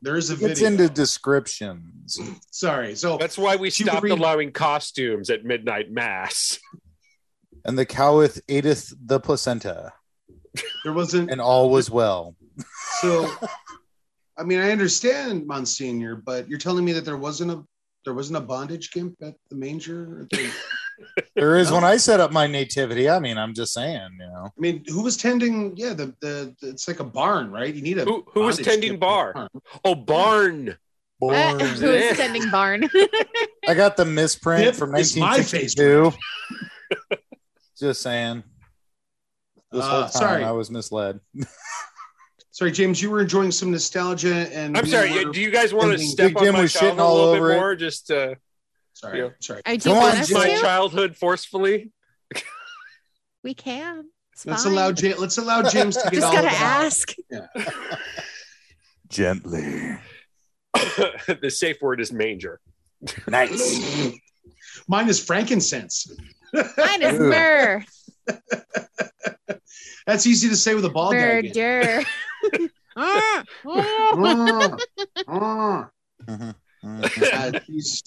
there's 0.01 0.29
a 0.31 0.35
video. 0.35 0.49
It's 0.49 0.59
video. 0.59 0.67
into 0.67 0.89
descriptions. 0.89 2.19
Sorry. 2.51 2.95
So 2.95 3.17
That's 3.17 3.37
why 3.37 3.55
we 3.55 3.69
stopped 3.69 4.03
read- 4.03 4.11
allowing 4.11 4.51
costumes 4.51 5.29
at 5.29 5.45
midnight 5.45 5.91
mass. 5.91 6.59
And 7.63 7.77
the 7.79 7.85
coweth 7.85 8.45
ateth 8.47 8.93
the 9.01 9.21
placenta, 9.21 9.93
there 10.83 10.93
wasn't 10.93 11.31
and 11.31 11.41
all 11.41 11.69
was 11.69 11.89
well. 11.89 12.35
so 13.01 13.29
I 14.37 14.43
mean 14.43 14.59
I 14.59 14.71
understand 14.71 15.45
Monsignor, 15.47 16.15
but 16.15 16.47
you're 16.49 16.59
telling 16.59 16.85
me 16.85 16.91
that 16.93 17.05
there 17.05 17.17
wasn't 17.17 17.51
a 17.51 17.63
there 18.05 18.13
wasn't 18.13 18.37
a 18.37 18.41
bondage 18.41 18.91
gimp 18.91 19.15
at 19.21 19.35
the 19.49 19.55
manger? 19.55 20.27
I 20.33 20.51
There 21.35 21.57
is 21.57 21.71
when 21.71 21.83
I 21.83 21.97
set 21.97 22.19
up 22.19 22.31
my 22.31 22.45
nativity. 22.45 23.09
I 23.09 23.17
mean, 23.17 23.35
I'm 23.39 23.55
just 23.55 23.73
saying, 23.73 24.09
you 24.19 24.27
know. 24.27 24.45
I 24.45 24.59
mean, 24.59 24.83
who 24.87 25.01
was 25.01 25.17
tending? 25.17 25.75
Yeah, 25.75 25.93
the, 25.93 26.13
the 26.21 26.55
the 26.61 26.69
it's 26.69 26.87
like 26.87 26.99
a 26.99 27.03
barn, 27.03 27.49
right? 27.51 27.73
You 27.73 27.81
need 27.81 27.97
a 27.97 28.05
Who 28.05 28.23
who 28.31 28.41
was 28.41 28.57
tending 28.57 28.91
gimp 28.91 28.91
in 28.91 28.95
a 28.95 28.99
bar? 28.99 29.33
barn. 29.33 29.49
Oh, 29.83 29.95
barn. 29.95 30.69
Uh, 30.69 30.73
Born. 31.19 31.59
who's 31.59 32.17
tending 32.17 32.49
barn? 32.51 32.87
I 33.67 33.73
got 33.73 33.97
the 33.97 34.05
misprint 34.05 34.65
Yep, 34.65 34.75
from 34.75 34.93
it's 34.95 35.15
my 35.15 35.37
face 35.41 35.75
1962. 35.77 37.17
Just 37.79 38.01
saying. 38.01 38.43
This 39.73 39.83
Uh, 39.83 39.89
whole 39.89 40.01
time 40.03 40.11
sorry. 40.11 40.43
I 40.43 40.51
was 40.51 40.69
misled. 40.71 41.19
Sorry, 42.51 42.71
James, 42.71 43.01
you 43.01 43.09
were 43.09 43.19
enjoying 43.19 43.51
some 43.51 43.71
nostalgia, 43.71 44.47
and 44.55 44.77
I'm 44.77 44.83
we 44.83 44.91
sorry. 44.91 45.25
were- 45.25 45.31
Do 45.33 45.41
you 45.41 45.49
guys 45.49 45.73
want 45.73 45.91
to 45.91 45.97
thinking- 45.97 46.11
step 46.11 46.27
Big 46.27 46.37
on 46.37 46.43
Jim 46.43 46.53
my 46.53 46.61
was 46.61 46.71
shitting 46.71 46.79
childhood 46.81 46.99
a 46.99 47.03
all 47.03 47.15
little 47.15 47.29
over 47.31 47.47
bit 47.49 47.55
it. 47.55 47.59
more? 47.59 47.75
Just 47.75 48.11
uh, 48.11 48.35
Sorry, 48.93 49.19
Yeah. 49.21 49.29
sorry. 49.39 49.61
I 49.65 49.75
do 49.77 49.89
Come 49.89 49.97
want 49.97 50.13
on, 50.13 50.21
us 50.21 50.27
Jim. 50.27 50.37
my 50.37 50.49
to. 50.49 50.61
childhood 50.61 51.15
forcefully. 51.17 51.91
We 53.43 53.55
can. 53.55 54.05
It's 54.33 54.45
Let's 54.45 54.63
fine. 54.65 54.73
allow 54.73 54.91
James. 54.91 55.17
Let's 55.17 55.37
allow 55.39 55.63
James 55.63 55.97
to 55.97 56.03
get 56.11 56.13
Just 56.13 56.25
all 56.27 56.31
gotta 56.33 56.47
of 56.47 56.53
it 56.53 56.61
out. 56.61 56.85
ask. 56.85 57.15
Gently. 59.09 59.97
the 61.41 61.49
safe 61.49 61.81
word 61.81 61.99
is 62.01 62.11
manger. 62.13 62.59
Nice. 63.27 64.11
Mine 64.87 65.09
is 65.09 65.23
frankincense. 65.23 66.07
Mine 66.53 67.01
is 67.01 67.19
Ooh. 67.19 67.29
myrrh. 67.29 67.83
That's 70.07 70.27
easy 70.27 70.49
to 70.49 70.55
say 70.55 70.75
with 70.75 70.85
a 70.85 70.89
ball 70.89 71.11
gag. 71.11 71.55
in. 71.55 71.61
Murder. 71.61 72.03
Ah, 72.95 73.43
ah. 75.27 75.89
Mhm. 76.25 76.55
Uh, 76.85 77.59
she's- 77.65 78.01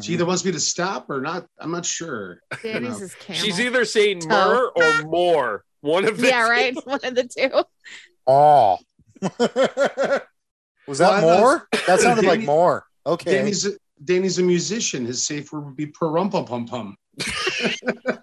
she 0.00 0.14
either 0.14 0.24
wants 0.24 0.42
me 0.44 0.50
to 0.52 0.58
stop 0.60 1.10
or 1.10 1.20
not. 1.20 1.46
I'm 1.60 1.70
not 1.70 1.84
sure. 1.84 2.40
Danny's 2.62 3.00
is 3.02 3.14
camel. 3.16 3.40
She's 3.42 3.60
either 3.60 3.84
saying 3.84 4.20
Toe. 4.20 4.28
myrrh 4.28 4.70
or 4.74 5.02
more. 5.04 5.64
One 5.82 6.06
of 6.06 6.16
the 6.16 6.28
yeah, 6.28 6.48
right. 6.48 6.74
One 6.86 7.00
of 7.04 7.14
the 7.14 7.24
two. 7.24 7.62
Oh. 8.26 8.78
was 9.20 9.38
that 9.38 10.28
Well, 10.86 11.10
I 11.12 11.20
thought- 11.20 11.40
more? 11.40 11.68
That 11.86 12.00
sounded 12.00 12.24
like 12.24 12.40
more. 12.42 12.86
Okay. 13.06 13.32
Danny's 13.32 13.66
a, 13.66 13.72
Danny's 14.04 14.38
a 14.38 14.42
musician. 14.42 15.04
His 15.04 15.22
safe 15.22 15.52
word 15.52 15.66
would 15.66 15.76
be 15.76 15.86
parumpa 15.86 16.46
pum 16.46 16.66
pum. 16.66 16.96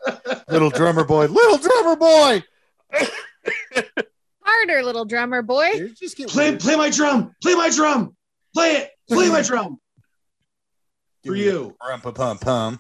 Little 0.50 0.70
drummer 0.70 1.04
boy. 1.04 1.26
Little 1.28 1.58
drummer 1.58 1.96
boy. 1.96 2.44
Harder, 4.44 4.84
little 4.84 5.06
drummer 5.06 5.42
boy. 5.42 5.72
Dude, 5.76 5.96
just 5.98 6.18
get 6.18 6.30
Play, 6.30 6.50
weird. 6.50 6.60
play 6.60 6.76
my 6.76 6.90
drum. 6.90 7.36
Play 7.42 7.56
my 7.56 7.70
drum. 7.70 8.16
Play 8.54 8.72
it. 8.78 8.92
Play 9.10 9.30
my 9.30 9.42
drum 9.42 9.80
for 11.26 11.36
you. 11.36 11.76
the 11.80 11.98
Pum 12.00 12.14
pum 12.14 12.38
pum. 12.40 12.80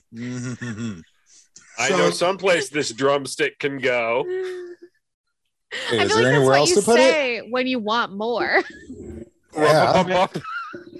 I 1.78 1.90
So- 1.90 1.98
know 1.98 2.10
someplace 2.12 2.70
this 2.70 2.92
drumstick 2.92 3.60
can 3.60 3.78
go. 3.80 4.26
I 4.28 4.32
Is 4.32 5.90
feel 5.90 5.98
like 6.00 6.00
there 6.00 6.08
that's 6.08 6.16
anywhere 6.26 6.46
what 6.46 6.58
else 6.58 6.70
you 6.72 6.76
to 6.78 6.82
put 6.82 7.00
it? 7.00 7.52
when 7.52 7.68
you 7.68 7.80
want 7.80 8.14
more. 8.16 8.64
Yeah. 9.56 10.02
Is 10.02 10.02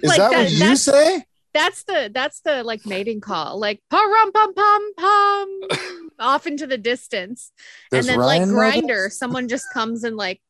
Like 0.02 0.18
that 0.18 0.30
that- 0.30 0.30
what 0.32 0.50
you 0.50 0.58
that's- 0.58 0.82
say? 0.82 1.24
That's 1.54 1.82
the 1.84 2.10
that's 2.12 2.40
the 2.40 2.62
like 2.64 2.84
mating 2.86 3.20
call, 3.20 3.58
like 3.58 3.80
pum 3.90 4.08
pum 4.32 4.54
pum 4.54 4.94
pum, 4.96 5.60
off 6.20 6.46
into 6.46 6.66
the 6.66 6.78
distance, 6.78 7.52
Does 7.90 8.06
and 8.06 8.12
then 8.14 8.18
like 8.24 8.38
Ryan 8.40 8.48
know 8.48 8.54
grinder, 8.54 9.10
someone 9.10 9.48
just 9.48 9.66
comes 9.72 10.04
and 10.04 10.16
like 10.16 10.40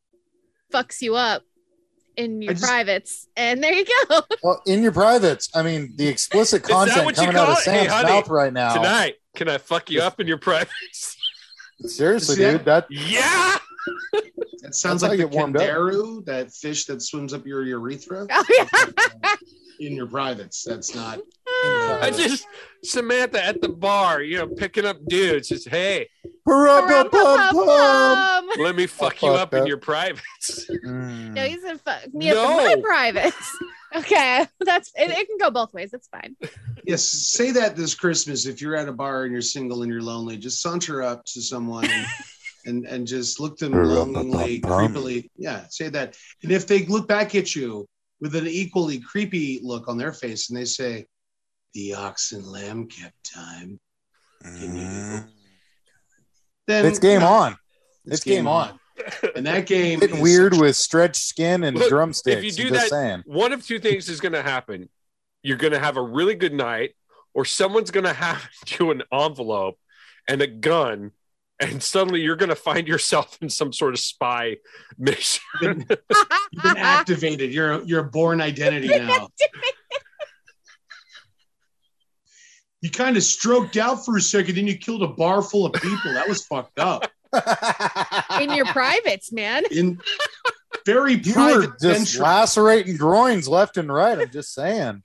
fucks 0.72 1.00
you 1.00 1.14
up 1.16 1.42
in 2.16 2.42
your 2.42 2.52
just- 2.54 2.64
privates, 2.64 3.28
and 3.36 3.62
there 3.62 3.72
you 3.72 3.86
go. 4.08 4.20
Well, 4.42 4.62
in 4.66 4.82
your 4.82 4.92
privates. 4.92 5.48
I 5.54 5.62
mean, 5.62 5.92
the 5.96 6.08
explicit 6.08 6.62
content 6.64 7.14
coming 7.16 7.36
out 7.36 7.48
of 7.50 7.58
it? 7.58 7.64
Hey, 7.70 7.86
Sam's 7.86 7.92
honey, 7.92 8.08
mouth 8.08 8.28
right 8.28 8.52
now. 8.52 8.74
Tonight, 8.74 9.14
can 9.36 9.48
I 9.48 9.58
fuck 9.58 9.90
you 9.90 10.02
up 10.02 10.18
in 10.20 10.26
your 10.26 10.38
privates? 10.38 11.16
Seriously, 11.82 12.36
that? 12.36 12.52
dude. 12.52 12.64
That 12.66 12.86
yeah. 12.90 13.56
That 14.62 14.74
sounds 14.74 15.00
That's 15.00 15.10
like 15.10 15.18
you 15.18 15.26
the 15.28 15.30
get 15.30 15.44
up. 15.46 15.50
candiru, 15.52 16.24
that 16.26 16.52
fish 16.52 16.84
that 16.84 17.00
swims 17.00 17.32
up 17.32 17.46
your 17.46 17.62
urethra 17.64 18.26
Oh, 18.30 18.44
yeah. 18.50 19.34
in 19.80 19.94
your 19.94 20.06
privates. 20.06 20.62
That's 20.62 20.94
not. 20.94 21.20
I 21.64 22.10
just 22.14 22.46
Samantha 22.82 23.44
at 23.44 23.60
the 23.60 23.68
bar, 23.68 24.22
you 24.22 24.38
know, 24.38 24.46
picking 24.48 24.86
up 24.86 24.96
dudes. 25.06 25.48
Just 25.48 25.68
hey, 25.68 26.08
let 26.46 27.12
me 28.74 28.86
fuck 28.86 29.22
you 29.22 29.30
up 29.30 29.52
in 29.54 29.66
your 29.66 29.76
privates. 29.78 30.66
Mm. 30.84 31.34
No, 31.34 31.44
you 31.44 31.60
said 31.60 31.80
fuck 31.80 32.12
me 32.14 32.30
up 32.30 32.36
in 32.36 32.56
my 32.56 32.74
No. 32.74 32.80
privates. 32.82 33.58
Okay, 33.92 34.46
that's 34.60 34.92
it, 34.96 35.10
it. 35.10 35.26
Can 35.26 35.36
go 35.40 35.50
both 35.50 35.74
ways. 35.74 35.92
It's 35.92 36.06
fine. 36.06 36.36
Yes, 36.84 37.02
say 37.02 37.50
that 37.50 37.74
this 37.74 37.92
Christmas 37.92 38.46
if 38.46 38.62
you're 38.62 38.76
at 38.76 38.88
a 38.88 38.92
bar 38.92 39.24
and 39.24 39.32
you're 39.32 39.42
single 39.42 39.82
and 39.82 39.90
you're 39.90 40.00
lonely. 40.00 40.36
Just 40.36 40.62
saunter 40.62 41.02
up 41.02 41.24
to 41.24 41.42
someone 41.42 41.86
and 41.90 42.06
and, 42.66 42.86
and 42.86 43.04
just 43.04 43.40
look 43.40 43.58
them 43.58 43.72
longingly, 43.72 44.60
creepily. 44.60 45.28
Yeah, 45.36 45.64
say 45.70 45.88
that. 45.88 46.16
And 46.44 46.52
if 46.52 46.68
they 46.68 46.86
look 46.86 47.08
back 47.08 47.34
at 47.34 47.56
you 47.56 47.84
with 48.20 48.36
an 48.36 48.46
equally 48.46 49.00
creepy 49.00 49.58
look 49.60 49.88
on 49.88 49.98
their 49.98 50.12
face 50.12 50.50
and 50.50 50.56
they 50.56 50.66
say, 50.66 51.06
"The 51.74 51.94
ox 51.94 52.32
and 52.32 52.46
lamb 52.46 52.86
kept 52.88 53.32
time," 53.32 53.80
Mm. 54.44 55.28
then 56.66 56.86
It's 56.86 56.98
game 56.98 57.20
yeah, 57.20 57.28
on. 57.28 57.56
It's 58.06 58.24
game 58.24 58.46
on. 58.46 58.78
And 59.34 59.46
that 59.46 59.66
game 59.66 59.98
Getting 60.00 60.16
is 60.16 60.22
weird 60.22 60.56
with 60.56 60.76
stretched 60.76 61.16
skin 61.22 61.64
and 61.64 61.76
Look, 61.78 61.88
drumsticks. 61.88 62.38
if 62.38 62.44
you 62.44 62.52
do 62.52 62.66
I'm 62.68 62.72
that- 62.74 62.88
saying. 62.90 63.22
One 63.26 63.52
of 63.52 63.64
two 63.66 63.78
things 63.78 64.08
is 64.08 64.20
going 64.20 64.32
to 64.32 64.42
happen. 64.42 64.88
You're 65.42 65.56
going 65.56 65.72
to 65.72 65.78
have 65.78 65.96
a 65.96 66.02
really 66.02 66.34
good 66.34 66.52
night, 66.52 66.94
or 67.34 67.44
someone's 67.46 67.90
going 67.90 68.04
to 68.04 68.12
have 68.12 68.46
you 68.78 68.90
an 68.90 69.02
envelope 69.12 69.78
and 70.28 70.42
a 70.42 70.46
gun, 70.46 71.12
and 71.58 71.82
suddenly 71.82 72.20
you're 72.20 72.36
going 72.36 72.50
to 72.50 72.54
find 72.56 72.86
yourself 72.88 73.38
in 73.40 73.48
some 73.48 73.72
sort 73.72 73.94
of 73.94 74.00
spy 74.00 74.56
mission. 74.98 75.40
you've 75.60 75.88
been 75.88 75.96
activated. 76.76 77.52
You're 77.52 77.82
you're 77.84 78.00
a 78.00 78.10
Bourne 78.10 78.40
identity 78.42 78.88
now. 78.88 79.28
You 82.82 82.90
kind 82.90 83.16
of 83.16 83.22
stroked 83.22 83.76
out 83.76 84.04
for 84.04 84.16
a 84.16 84.20
second, 84.20 84.56
then 84.56 84.66
you 84.66 84.78
killed 84.78 85.02
a 85.02 85.08
bar 85.08 85.42
full 85.42 85.66
of 85.66 85.72
people. 85.74 86.14
That 86.14 86.28
was 86.28 86.46
fucked 86.46 86.78
up. 86.78 87.10
in 88.40 88.52
your 88.52 88.66
privates, 88.66 89.32
man. 89.32 89.64
In 89.70 90.00
very 90.86 91.14
you 91.14 91.32
private 91.32 91.70
were 91.70 91.76
just 91.80 92.14
venture. 92.14 92.22
lacerating 92.22 92.96
groins 92.96 93.48
left 93.48 93.76
and 93.76 93.92
right. 93.92 94.18
I'm 94.18 94.30
just 94.30 94.54
saying. 94.54 95.02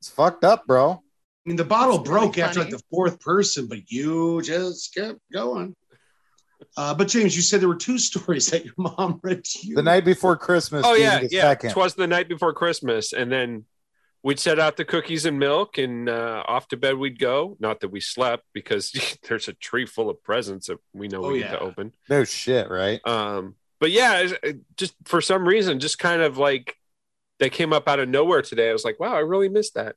It's 0.00 0.08
fucked 0.08 0.44
up, 0.44 0.66
bro. 0.66 0.92
I 0.92 0.98
mean, 1.44 1.56
the 1.56 1.64
bottle 1.64 1.98
That's 1.98 2.08
really 2.08 2.26
broke 2.26 2.38
after 2.38 2.60
like 2.60 2.70
the 2.70 2.82
fourth 2.90 3.20
person, 3.20 3.66
but 3.66 3.90
you 3.90 4.40
just 4.42 4.94
kept 4.94 5.20
going. 5.32 5.76
Uh, 6.76 6.94
but 6.94 7.08
James, 7.08 7.36
you 7.36 7.42
said 7.42 7.60
there 7.60 7.68
were 7.68 7.76
two 7.76 7.98
stories 7.98 8.46
that 8.48 8.64
your 8.64 8.74
mom 8.78 9.20
read 9.22 9.44
to 9.44 9.66
you. 9.66 9.74
The 9.76 9.82
night 9.82 10.04
before 10.04 10.36
Christmas. 10.36 10.84
oh 10.86 10.94
yeah, 10.94 11.20
the 11.20 11.28
yeah. 11.30 11.42
Second. 11.42 11.70
Twas 11.70 11.94
the 11.94 12.06
night 12.06 12.28
before 12.28 12.52
Christmas, 12.52 13.12
and 13.12 13.30
then 13.30 13.64
we'd 14.24 14.40
set 14.40 14.58
out 14.58 14.76
the 14.76 14.84
cookies 14.84 15.24
and 15.26 15.38
milk, 15.38 15.78
and 15.78 16.08
uh, 16.08 16.42
off 16.48 16.66
to 16.68 16.76
bed 16.76 16.96
we'd 16.96 17.18
go. 17.20 17.56
Not 17.60 17.80
that 17.80 17.90
we 17.90 18.00
slept, 18.00 18.44
because 18.52 18.90
there's 19.28 19.46
a 19.46 19.52
tree 19.52 19.86
full 19.86 20.10
of 20.10 20.20
presents 20.24 20.66
that 20.66 20.78
we 20.92 21.06
know 21.06 21.24
Oh, 21.24 21.28
we 21.28 21.34
need 21.40 21.50
to 21.50 21.60
open. 21.60 21.92
No 22.08 22.24
shit, 22.24 22.68
right? 22.70 23.00
Um, 23.06 23.54
but 23.78 23.90
yeah, 23.92 24.20
it's- 24.22 24.38
it 24.42 24.56
just 24.76 24.94
for 25.04 25.20
some 25.20 25.46
reason, 25.46 25.78
just 25.78 25.98
kind 25.98 26.22
of 26.22 26.38
like 26.38 26.76
they 27.38 27.50
came 27.50 27.72
up 27.72 27.86
out 27.86 28.00
of 28.00 28.08
nowhere 28.08 28.42
today. 28.42 28.70
I 28.70 28.72
was 28.72 28.84
like, 28.84 28.98
wow, 28.98 29.14
I 29.14 29.18
really 29.20 29.48
missed 29.48 29.74
that. 29.74 29.96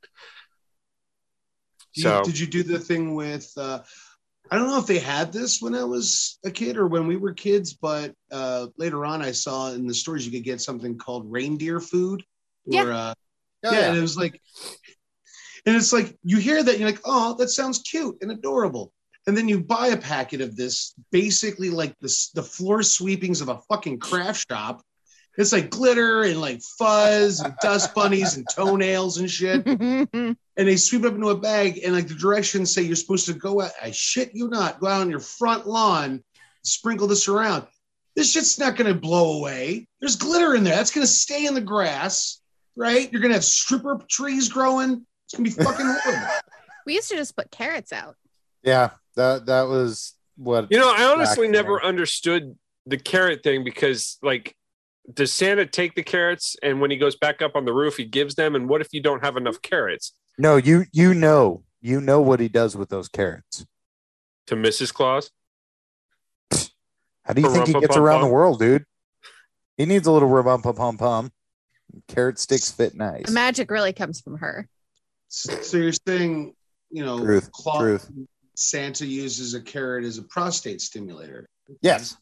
Do 1.94 2.00
you- 2.00 2.02
So 2.02 2.22
did 2.24 2.38
you 2.38 2.46
do 2.46 2.62
the 2.62 2.78
thing 2.78 3.14
with? 3.14 3.50
Uh, 3.56 3.80
I 4.50 4.56
don't 4.56 4.66
know 4.68 4.78
if 4.78 4.86
they 4.86 4.98
had 4.98 5.32
this 5.32 5.60
when 5.60 5.74
I 5.74 5.84
was 5.84 6.38
a 6.44 6.50
kid 6.50 6.76
or 6.78 6.86
when 6.86 7.06
we 7.06 7.16
were 7.16 7.34
kids, 7.34 7.74
but 7.74 8.14
uh, 8.32 8.68
later 8.78 9.04
on 9.04 9.20
I 9.22 9.32
saw 9.32 9.72
in 9.72 9.86
the 9.86 9.94
stores 9.94 10.24
you 10.26 10.32
could 10.32 10.44
get 10.44 10.60
something 10.60 10.96
called 10.96 11.30
reindeer 11.30 11.80
food. 11.80 12.22
Yeah. 12.66 12.84
Or, 12.84 12.92
uh, 12.92 13.14
Oh, 13.64 13.72
yeah, 13.72 13.88
and 13.88 13.98
it 13.98 14.00
was 14.00 14.16
like, 14.16 14.40
and 15.66 15.76
it's 15.76 15.92
like 15.92 16.16
you 16.22 16.38
hear 16.38 16.62
that 16.62 16.78
you're 16.78 16.88
like, 16.88 17.00
oh, 17.04 17.34
that 17.38 17.48
sounds 17.48 17.80
cute 17.80 18.16
and 18.20 18.30
adorable, 18.30 18.92
and 19.26 19.36
then 19.36 19.48
you 19.48 19.60
buy 19.60 19.88
a 19.88 19.96
packet 19.96 20.40
of 20.40 20.56
this, 20.56 20.94
basically 21.10 21.70
like 21.70 21.94
this 22.00 22.30
the 22.30 22.42
floor 22.42 22.82
sweepings 22.82 23.40
of 23.40 23.48
a 23.48 23.58
fucking 23.68 23.98
craft 23.98 24.46
shop. 24.50 24.82
It's 25.36 25.52
like 25.52 25.70
glitter 25.70 26.22
and 26.22 26.40
like 26.40 26.60
fuzz 26.78 27.40
and 27.40 27.54
dust 27.62 27.94
bunnies 27.94 28.36
and 28.36 28.44
toenails 28.52 29.18
and 29.18 29.30
shit 29.30 29.64
and 29.66 30.36
they 30.56 30.74
sweep 30.74 31.04
it 31.04 31.06
up 31.06 31.14
into 31.14 31.28
a 31.28 31.38
bag 31.38 31.78
and 31.84 31.94
like 31.94 32.08
the 32.08 32.14
directions 32.14 32.74
say 32.74 32.82
you're 32.82 32.96
supposed 32.96 33.26
to 33.26 33.34
go 33.34 33.60
out 33.60 33.70
i 33.80 33.92
shit 33.92 34.34
you 34.34 34.48
not 34.48 34.80
go 34.80 34.88
out 34.88 35.00
on 35.00 35.08
your 35.08 35.20
front 35.20 35.64
lawn 35.64 36.24
sprinkle 36.68 37.06
this 37.06 37.28
around. 37.28 37.66
This 38.14 38.32
shit's 38.32 38.58
not 38.58 38.76
going 38.76 38.92
to 38.92 38.98
blow 38.98 39.38
away. 39.38 39.86
There's 40.00 40.16
glitter 40.16 40.54
in 40.54 40.64
there. 40.64 40.74
That's 40.74 40.90
going 40.90 41.06
to 41.06 41.12
stay 41.12 41.46
in 41.46 41.54
the 41.54 41.60
grass, 41.60 42.40
right? 42.78 43.12
You're 43.12 43.20
going 43.20 43.30
to 43.32 43.36
have 43.36 43.44
stripper 43.44 43.98
trees 44.08 44.48
growing. 44.48 45.04
It's 45.26 45.34
going 45.36 45.50
to 45.50 45.56
be 45.56 45.62
fucking 45.62 45.84
horrible. 45.86 46.26
We 46.86 46.94
used 46.94 47.10
to 47.10 47.16
just 47.16 47.36
put 47.36 47.50
carrots 47.50 47.92
out. 47.92 48.16
Yeah, 48.62 48.92
that 49.14 49.44
that 49.44 49.68
was 49.68 50.14
what 50.38 50.68
You 50.70 50.78
know, 50.78 50.90
I 50.90 51.04
honestly 51.12 51.46
never 51.46 51.78
there. 51.82 51.84
understood 51.84 52.56
the 52.86 52.96
carrot 52.96 53.42
thing 53.42 53.62
because, 53.62 54.16
like, 54.22 54.54
does 55.12 55.30
Santa 55.30 55.66
take 55.66 55.94
the 55.96 56.02
carrots 56.02 56.56
and 56.62 56.80
when 56.80 56.90
he 56.90 56.96
goes 56.96 57.14
back 57.14 57.42
up 57.42 57.56
on 57.56 57.66
the 57.66 57.74
roof, 57.74 57.98
he 57.98 58.06
gives 58.06 58.36
them? 58.36 58.54
And 58.54 58.70
what 58.70 58.80
if 58.80 58.88
you 58.92 59.02
don't 59.02 59.22
have 59.22 59.36
enough 59.36 59.60
carrots 59.60 60.14
No, 60.38 60.56
you 60.56 60.84
you 60.92 61.12
know 61.12 61.62
you 61.82 62.00
know 62.00 62.22
what 62.22 62.40
he 62.40 62.48
does 62.48 62.74
with 62.74 62.88
those 62.88 63.08
carrots. 63.08 63.66
to 64.46 64.54
Mrs. 64.56 64.90
Claus? 64.94 65.30
How 67.24 67.34
do 67.34 67.42
you 67.42 67.50
think 67.52 67.66
he 67.66 67.74
gets 67.74 67.96
around 67.98 68.22
the 68.22 68.28
world, 68.28 68.58
dude? 68.60 68.84
He 69.76 69.84
needs 69.84 70.06
a 70.06 70.10
little 70.12 70.30
rumpa 70.30 70.74
pum 70.74 70.96
pum. 70.96 71.30
Carrot 72.08 72.38
sticks 72.38 72.70
fit 72.70 72.94
nice. 72.94 73.26
The 73.26 73.32
magic 73.32 73.70
really 73.70 73.92
comes 73.92 74.20
from 74.20 74.38
her. 74.38 74.68
So 75.28 75.76
you're 75.76 75.92
saying, 76.06 76.54
you 76.90 77.04
know, 77.04 77.18
Truth, 77.18 77.52
Claus- 77.52 77.78
truth. 77.80 78.10
Santa 78.56 79.06
uses 79.06 79.54
a 79.54 79.60
carrot 79.60 80.04
as 80.04 80.18
a 80.18 80.22
prostate 80.22 80.80
stimulator. 80.80 81.48
Yes, 81.80 82.16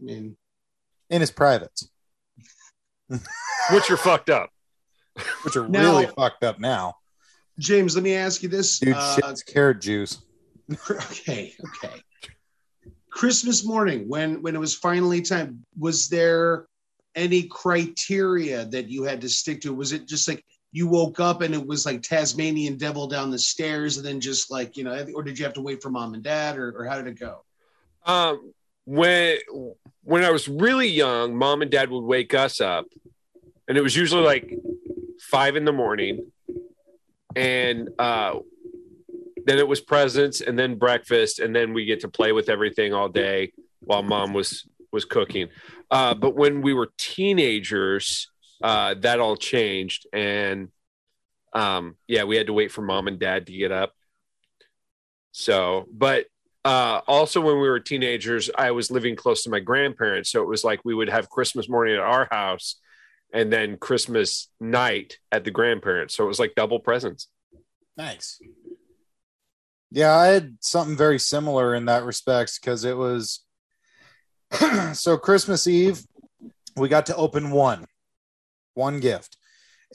I 0.00 0.04
mean, 0.04 0.36
in 1.10 1.20
his 1.20 1.30
privates, 1.30 1.88
Which 3.08 3.90
are 3.90 3.96
fucked 3.96 4.30
up. 4.30 4.50
which 5.42 5.56
are 5.56 5.66
Now- 5.68 5.80
really 5.80 6.06
fucked 6.06 6.44
up 6.44 6.58
now. 6.60 6.96
James, 7.58 7.94
let 7.94 8.02
me 8.04 8.14
ask 8.14 8.42
you 8.42 8.48
this. 8.48 8.78
Dude, 8.78 8.94
Uh, 8.96 9.14
shit's 9.16 9.42
carrot 9.42 9.80
juice. 9.80 10.18
okay, 10.90 11.52
okay. 11.84 12.00
Christmas 13.10 13.64
morning, 13.64 14.08
when 14.08 14.42
when 14.42 14.54
it 14.56 14.58
was 14.58 14.74
finally 14.74 15.22
time, 15.22 15.64
was 15.78 16.08
there 16.08 16.66
any 17.14 17.44
criteria 17.44 18.64
that 18.66 18.88
you 18.88 19.04
had 19.04 19.20
to 19.20 19.28
stick 19.28 19.60
to? 19.62 19.74
Was 19.74 19.92
it 19.92 20.06
just 20.06 20.28
like 20.28 20.44
you 20.72 20.88
woke 20.88 21.20
up 21.20 21.40
and 21.40 21.54
it 21.54 21.64
was 21.64 21.86
like 21.86 22.02
Tasmanian 22.02 22.76
devil 22.76 23.06
down 23.06 23.30
the 23.30 23.38
stairs, 23.38 23.96
and 23.96 24.04
then 24.04 24.20
just 24.20 24.50
like 24.50 24.76
you 24.76 24.84
know, 24.84 25.06
or 25.14 25.22
did 25.22 25.38
you 25.38 25.44
have 25.44 25.54
to 25.54 25.62
wait 25.62 25.82
for 25.82 25.90
mom 25.90 26.14
and 26.14 26.22
dad, 26.22 26.58
or, 26.58 26.76
or 26.76 26.84
how 26.84 26.96
did 26.96 27.06
it 27.06 27.18
go? 27.18 27.44
Um, 28.04 28.52
when 28.84 29.38
when 30.02 30.24
I 30.24 30.30
was 30.30 30.48
really 30.48 30.88
young, 30.88 31.36
mom 31.36 31.62
and 31.62 31.70
dad 31.70 31.90
would 31.90 32.04
wake 32.04 32.34
us 32.34 32.60
up, 32.60 32.86
and 33.68 33.78
it 33.78 33.82
was 33.82 33.96
usually 33.96 34.22
like 34.22 34.52
five 35.20 35.56
in 35.56 35.64
the 35.64 35.72
morning, 35.72 36.30
and 37.36 37.88
uh, 37.98 38.38
then 39.46 39.58
it 39.58 39.68
was 39.68 39.80
presents, 39.80 40.40
and 40.40 40.58
then 40.58 40.76
breakfast, 40.76 41.38
and 41.38 41.54
then 41.54 41.72
we 41.72 41.84
get 41.84 42.00
to 42.00 42.08
play 42.08 42.32
with 42.32 42.48
everything 42.48 42.92
all 42.92 43.08
day 43.08 43.52
while 43.80 44.02
mom 44.02 44.32
was 44.32 44.66
was 44.92 45.04
cooking. 45.04 45.48
Uh, 45.94 46.12
but 46.12 46.34
when 46.34 46.60
we 46.60 46.74
were 46.74 46.90
teenagers, 46.98 48.28
uh, 48.64 48.94
that 48.94 49.20
all 49.20 49.36
changed, 49.36 50.08
and 50.12 50.70
um, 51.52 51.94
yeah, 52.08 52.24
we 52.24 52.34
had 52.34 52.48
to 52.48 52.52
wait 52.52 52.72
for 52.72 52.82
mom 52.82 53.06
and 53.06 53.20
dad 53.20 53.46
to 53.46 53.52
get 53.52 53.70
up. 53.70 53.92
So, 55.30 55.86
but 55.92 56.26
uh, 56.64 57.02
also 57.06 57.40
when 57.40 57.60
we 57.60 57.68
were 57.68 57.78
teenagers, 57.78 58.50
I 58.58 58.72
was 58.72 58.90
living 58.90 59.14
close 59.14 59.44
to 59.44 59.50
my 59.50 59.60
grandparents, 59.60 60.32
so 60.32 60.42
it 60.42 60.48
was 60.48 60.64
like 60.64 60.80
we 60.84 60.96
would 60.96 61.10
have 61.10 61.30
Christmas 61.30 61.68
morning 61.68 61.94
at 61.94 62.00
our 62.00 62.26
house, 62.28 62.80
and 63.32 63.52
then 63.52 63.76
Christmas 63.76 64.48
night 64.60 65.18
at 65.30 65.44
the 65.44 65.52
grandparents. 65.52 66.16
So 66.16 66.24
it 66.24 66.28
was 66.28 66.40
like 66.40 66.56
double 66.56 66.80
presents. 66.80 67.28
Nice. 67.96 68.40
Yeah, 69.92 70.12
I 70.12 70.26
had 70.26 70.56
something 70.58 70.96
very 70.96 71.20
similar 71.20 71.72
in 71.72 71.84
that 71.84 72.02
respect 72.02 72.58
because 72.60 72.84
it 72.84 72.96
was 72.96 73.43
so 74.94 75.16
Christmas 75.16 75.66
Eve, 75.66 76.02
we 76.76 76.88
got 76.88 77.06
to 77.06 77.16
open 77.16 77.50
one, 77.50 77.86
one 78.74 79.00
gift. 79.00 79.36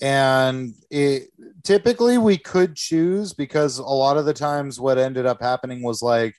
And 0.01 0.73
it 0.89 1.29
typically 1.63 2.17
we 2.17 2.37
could 2.37 2.75
choose 2.75 3.33
because 3.33 3.79
a 3.79 3.83
lot 3.83 4.17
of 4.17 4.25
the 4.25 4.33
times 4.33 4.79
what 4.79 4.97
ended 4.97 5.25
up 5.25 5.41
happening 5.41 5.83
was 5.83 6.01
like 6.01 6.35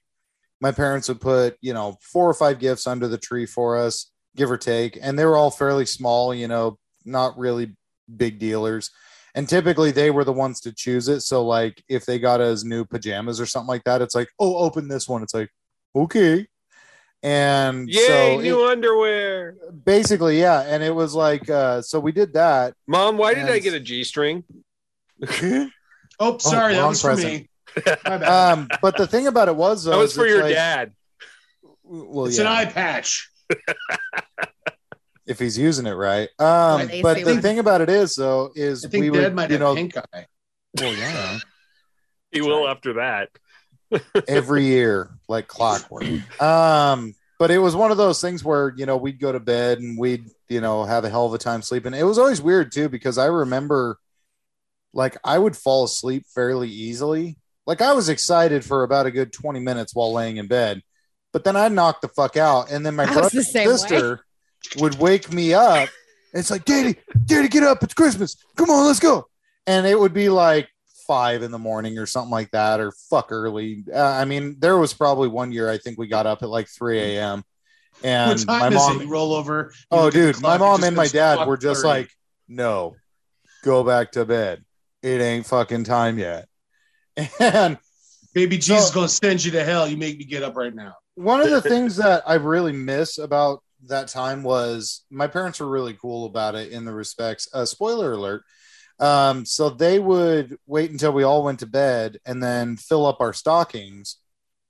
my 0.61 0.73
parents 0.73 1.09
would 1.09 1.21
put, 1.21 1.57
you 1.61 1.75
know, 1.75 1.97
four 2.01 2.29
or 2.29 2.35
five 2.35 2.59
gifts 2.59 2.87
under 2.87 3.07
the 3.09 3.19
tree 3.19 3.47
for 3.47 3.77
us, 3.77 4.11
give 4.37 4.51
or 4.51 4.57
take. 4.57 4.99
And 5.01 5.19
they 5.19 5.25
were 5.25 5.37
all 5.37 5.51
fairly 5.51 5.85
small, 5.85 6.35
you 6.35 6.49
know, 6.49 6.79
not 7.05 7.39
really 7.39 7.77
big 8.17 8.39
dealers 8.39 8.91
and 9.35 9.49
typically 9.49 9.91
they 9.91 10.11
were 10.11 10.25
the 10.25 10.33
ones 10.33 10.61
to 10.61 10.73
choose 10.73 11.09
it 11.09 11.21
so 11.21 11.45
like 11.45 11.83
if 11.89 12.07
they 12.07 12.19
got 12.19 12.41
us 12.41 12.65
new 12.65 12.85
pajamas 12.85 13.41
or 13.41 13.47
something 13.47 13.69
like 13.69 13.85
that 13.85 14.03
it's 14.03 14.15
like 14.15 14.29
oh 14.39 14.57
open 14.57 14.89
this 14.89 15.09
one 15.09 15.23
it's 15.23 15.35
like 15.35 15.51
okay 15.95 16.47
and 17.23 17.89
Yay, 17.89 18.07
so 18.07 18.41
new 18.41 18.65
it- 18.67 18.71
underwear. 18.73 19.57
basically 19.85 20.41
yeah 20.41 20.63
and 20.63 20.83
it 20.83 20.95
was 20.95 21.15
like 21.15 21.49
uh 21.51 21.83
so 21.83 22.01
we 22.01 22.13
did 22.13 22.33
that 22.35 22.75
Mom, 22.87 23.17
why 23.19 23.35
did 23.35 23.45
I 23.51 23.59
get 23.59 23.75
a 23.75 23.81
G 23.81 24.05
string? 24.05 24.45
Oh, 26.23 26.37
sorry, 26.37 26.75
that 26.75 26.81
wrong 26.81 26.89
was 26.91 27.01
for 27.01 27.17
me. 27.17 27.49
My 27.87 28.19
bad. 28.19 28.23
um 28.25 28.69
but 28.83 28.97
the 28.99 29.07
thing 29.07 29.27
about 29.27 29.49
it 29.49 29.57
was 29.57 29.85
though 29.85 29.93
That 29.93 29.97
was 29.99 30.15
for 30.15 30.27
your 30.27 30.43
like- 30.43 30.55
dad. 30.55 30.93
well 31.83 32.27
it's 32.27 32.37
yeah, 32.39 32.43
an 32.43 32.47
eye 32.49 32.65
patch. 32.67 33.31
if 35.27 35.39
he's 35.39 35.57
using 35.59 35.87
it 35.87 35.93
right 35.93 36.29
um 36.39 36.89
but 37.03 37.19
the 37.19 37.25
one. 37.25 37.43
thing 37.43 37.59
about 37.59 37.81
it 37.81 37.89
is 37.89 38.15
though 38.15 38.51
is 38.55 38.85
I 38.85 38.89
think 38.89 39.03
we 39.05 39.11
Dad 39.11 39.25
would 39.25 39.35
might 39.35 39.51
you 39.51 39.55
have 39.59 39.61
know 39.61 39.75
pink 39.75 39.97
eye. 39.97 40.27
well 40.81 40.95
yeah 40.95 41.39
He 42.33 42.41
will 42.41 42.69
after 42.69 42.95
that. 42.95 43.29
Every 44.29 44.67
year 44.67 45.11
like 45.29 45.49
clockwork. 45.49 46.05
Um 46.41 47.15
but 47.39 47.51
it 47.51 47.59
was 47.59 47.75
one 47.75 47.91
of 47.91 47.97
those 47.97 48.21
things 48.21 48.45
where 48.45 48.73
you 48.77 48.87
know 48.87 48.97
we'd 48.97 49.21
go 49.21 49.33
to 49.33 49.41
bed 49.41 49.79
and 49.79 49.99
we'd 49.99 50.27
you 50.49 50.61
know 50.61 50.85
have 50.85 51.05
a 51.05 51.11
hell 51.11 51.27
of 51.27 51.35
a 51.35 51.39
time 51.39 51.63
sleeping. 51.63 51.95
It 51.95 52.05
was 52.05 52.19
always 52.19 52.43
weird 52.43 52.73
too 52.73 52.89
because 52.89 53.19
i 53.19 53.27
remember 53.27 53.99
like 54.93 55.17
i 55.25 55.39
would 55.39 55.57
fall 55.57 55.85
asleep 55.85 56.25
fairly 56.35 56.69
easily. 56.69 57.37
Like 57.67 57.81
i 57.81 57.93
was 57.93 58.09
excited 58.09 58.65
for 58.65 58.83
about 58.83 59.07
a 59.07 59.11
good 59.11 59.33
20 59.33 59.61
minutes 59.61 59.95
while 59.95 60.13
laying 60.13 60.39
in 60.39 60.49
bed 60.49 60.83
but 61.33 61.45
then 61.45 61.57
i'd 61.57 61.73
knock 61.73 62.01
the 62.01 62.09
fuck 62.09 62.37
out 62.37 62.71
and 62.71 62.85
then 62.85 62.97
my 62.97 63.07
brother 63.13 63.29
the 63.33 63.45
same 63.45 63.69
way. 63.69 63.77
sister 63.77 64.25
would 64.79 64.99
wake 64.99 65.33
me 65.33 65.55
up. 65.55 65.89
And 66.33 66.41
it's 66.41 66.51
like 66.51 66.65
daddy 66.65 66.97
daddy 67.25 67.49
get 67.49 67.63
up 67.63 67.83
it's 67.83 67.95
christmas. 67.95 68.37
Come 68.57 68.71
on 68.71 68.87
let's 68.87 69.01
go. 69.01 69.27
And 69.67 69.87
it 69.87 69.99
would 69.99 70.13
be 70.13 70.29
like 70.29 70.69
five 71.11 71.43
in 71.43 71.51
the 71.51 71.59
morning 71.59 71.99
or 71.99 72.07
something 72.07 72.31
like 72.31 72.53
that, 72.53 72.79
or 72.79 72.93
fuck 73.11 73.33
early. 73.33 73.83
Uh, 73.93 74.01
I 74.01 74.25
mean, 74.25 74.55
there 74.61 74.79
was 74.79 74.95
probably 74.95 75.27
one 75.27 75.51
year 75.51 75.69
I 75.69 75.77
think 75.77 75.99
we 75.99 76.07
got 76.07 76.25
up 76.25 76.45
at 76.45 76.49
like 76.49 76.69
3 76.69 77.01
a.m. 77.01 77.43
And 78.05 78.39
what 78.39 78.47
time 78.47 78.61
my 78.61 78.69
mom? 78.71 79.09
Roll 79.11 79.33
over. 79.33 79.73
oh, 79.91 80.05
look 80.05 80.15
at 80.15 80.19
the 80.27 80.33
dude, 80.35 80.41
my 80.41 80.57
mom 80.57 80.85
and 80.85 80.95
my 80.95 81.09
dad 81.09 81.49
were 81.49 81.57
just 81.57 81.83
12:30. 81.83 81.85
like, 81.85 82.11
no, 82.47 82.95
go 83.65 83.83
back 83.83 84.13
to 84.13 84.25
bed. 84.25 84.65
It 85.03 85.21
ain't 85.21 85.47
fucking 85.47 85.83
time 85.83 86.17
yet. 86.17 86.47
And 87.41 87.77
"Baby 88.33 88.59
Jesus 88.59 88.89
So- 88.91 88.95
gonna 88.95 89.09
send 89.09 89.45
you 89.45 89.51
to 89.51 89.65
hell. 89.65 89.89
You 89.89 89.97
make 89.97 90.17
me 90.17 90.25
get 90.25 90.45
up 90.45 90.55
right 90.55 90.75
now." 90.75 90.95
one 91.17 91.41
of 91.41 91.51
the 91.51 91.61
things 91.61 91.97
that 91.97 92.23
I 92.25 92.35
really 92.35 92.73
miss 92.73 93.19
about 93.19 93.65
that 93.89 94.07
time 94.07 94.45
was 94.45 95.05
my 95.11 95.27
parents 95.27 95.59
were 95.59 95.67
really 95.69 95.95
cool 95.95 96.25
about 96.27 96.55
it 96.55 96.71
in 96.71 96.85
the 96.85 96.93
respects. 96.95 97.49
Uh, 97.53 97.65
spoiler 97.65 98.13
alert. 98.13 98.45
Um, 99.01 99.47
so 99.47 99.71
they 99.71 99.99
would 99.99 100.59
wait 100.67 100.91
until 100.91 101.13
we 101.13 101.23
all 101.23 101.43
went 101.43 101.61
to 101.61 101.67
bed 101.67 102.19
and 102.27 102.43
then 102.43 102.77
fill 102.77 103.07
up 103.07 103.21
our 103.21 103.33
stockings 103.33 104.19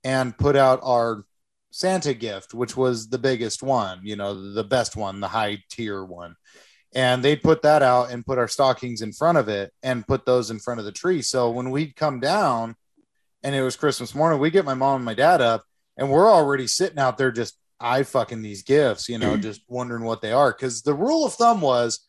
and 0.05 0.37
put 0.37 0.55
out 0.55 0.79
our 0.83 1.25
Santa 1.71 2.13
gift, 2.13 2.53
which 2.53 2.75
was 2.75 3.09
the 3.09 3.17
biggest 3.17 3.61
one, 3.61 3.99
you 4.03 4.15
know, 4.15 4.53
the 4.53 4.63
best 4.63 4.95
one, 4.95 5.19
the 5.19 5.27
high 5.27 5.61
tier 5.69 6.03
one. 6.03 6.35
And 6.93 7.23
they'd 7.23 7.43
put 7.43 7.61
that 7.61 7.81
out 7.81 8.11
and 8.11 8.25
put 8.25 8.37
our 8.37 8.47
stockings 8.47 9.01
in 9.01 9.13
front 9.13 9.37
of 9.37 9.47
it 9.47 9.71
and 9.83 10.07
put 10.07 10.25
those 10.25 10.49
in 10.49 10.59
front 10.59 10.79
of 10.79 10.85
the 10.85 10.91
tree. 10.91 11.21
So 11.21 11.49
when 11.49 11.69
we'd 11.69 11.95
come 11.95 12.19
down 12.19 12.75
and 13.43 13.55
it 13.55 13.61
was 13.61 13.77
Christmas 13.77 14.15
morning, 14.15 14.39
we 14.39 14.49
get 14.49 14.65
my 14.65 14.73
mom 14.73 14.97
and 14.97 15.05
my 15.05 15.13
dad 15.13 15.39
up 15.39 15.63
and 15.97 16.09
we're 16.09 16.29
already 16.29 16.67
sitting 16.67 16.99
out 16.99 17.17
there 17.17 17.31
just 17.31 17.57
eye 17.79 18.03
fucking 18.03 18.41
these 18.41 18.63
gifts, 18.63 19.07
you 19.07 19.17
know, 19.17 19.37
just 19.37 19.61
wondering 19.67 20.03
what 20.03 20.21
they 20.21 20.33
are. 20.33 20.51
Cause 20.51 20.81
the 20.81 20.93
rule 20.93 21.25
of 21.25 21.33
thumb 21.33 21.61
was 21.61 22.05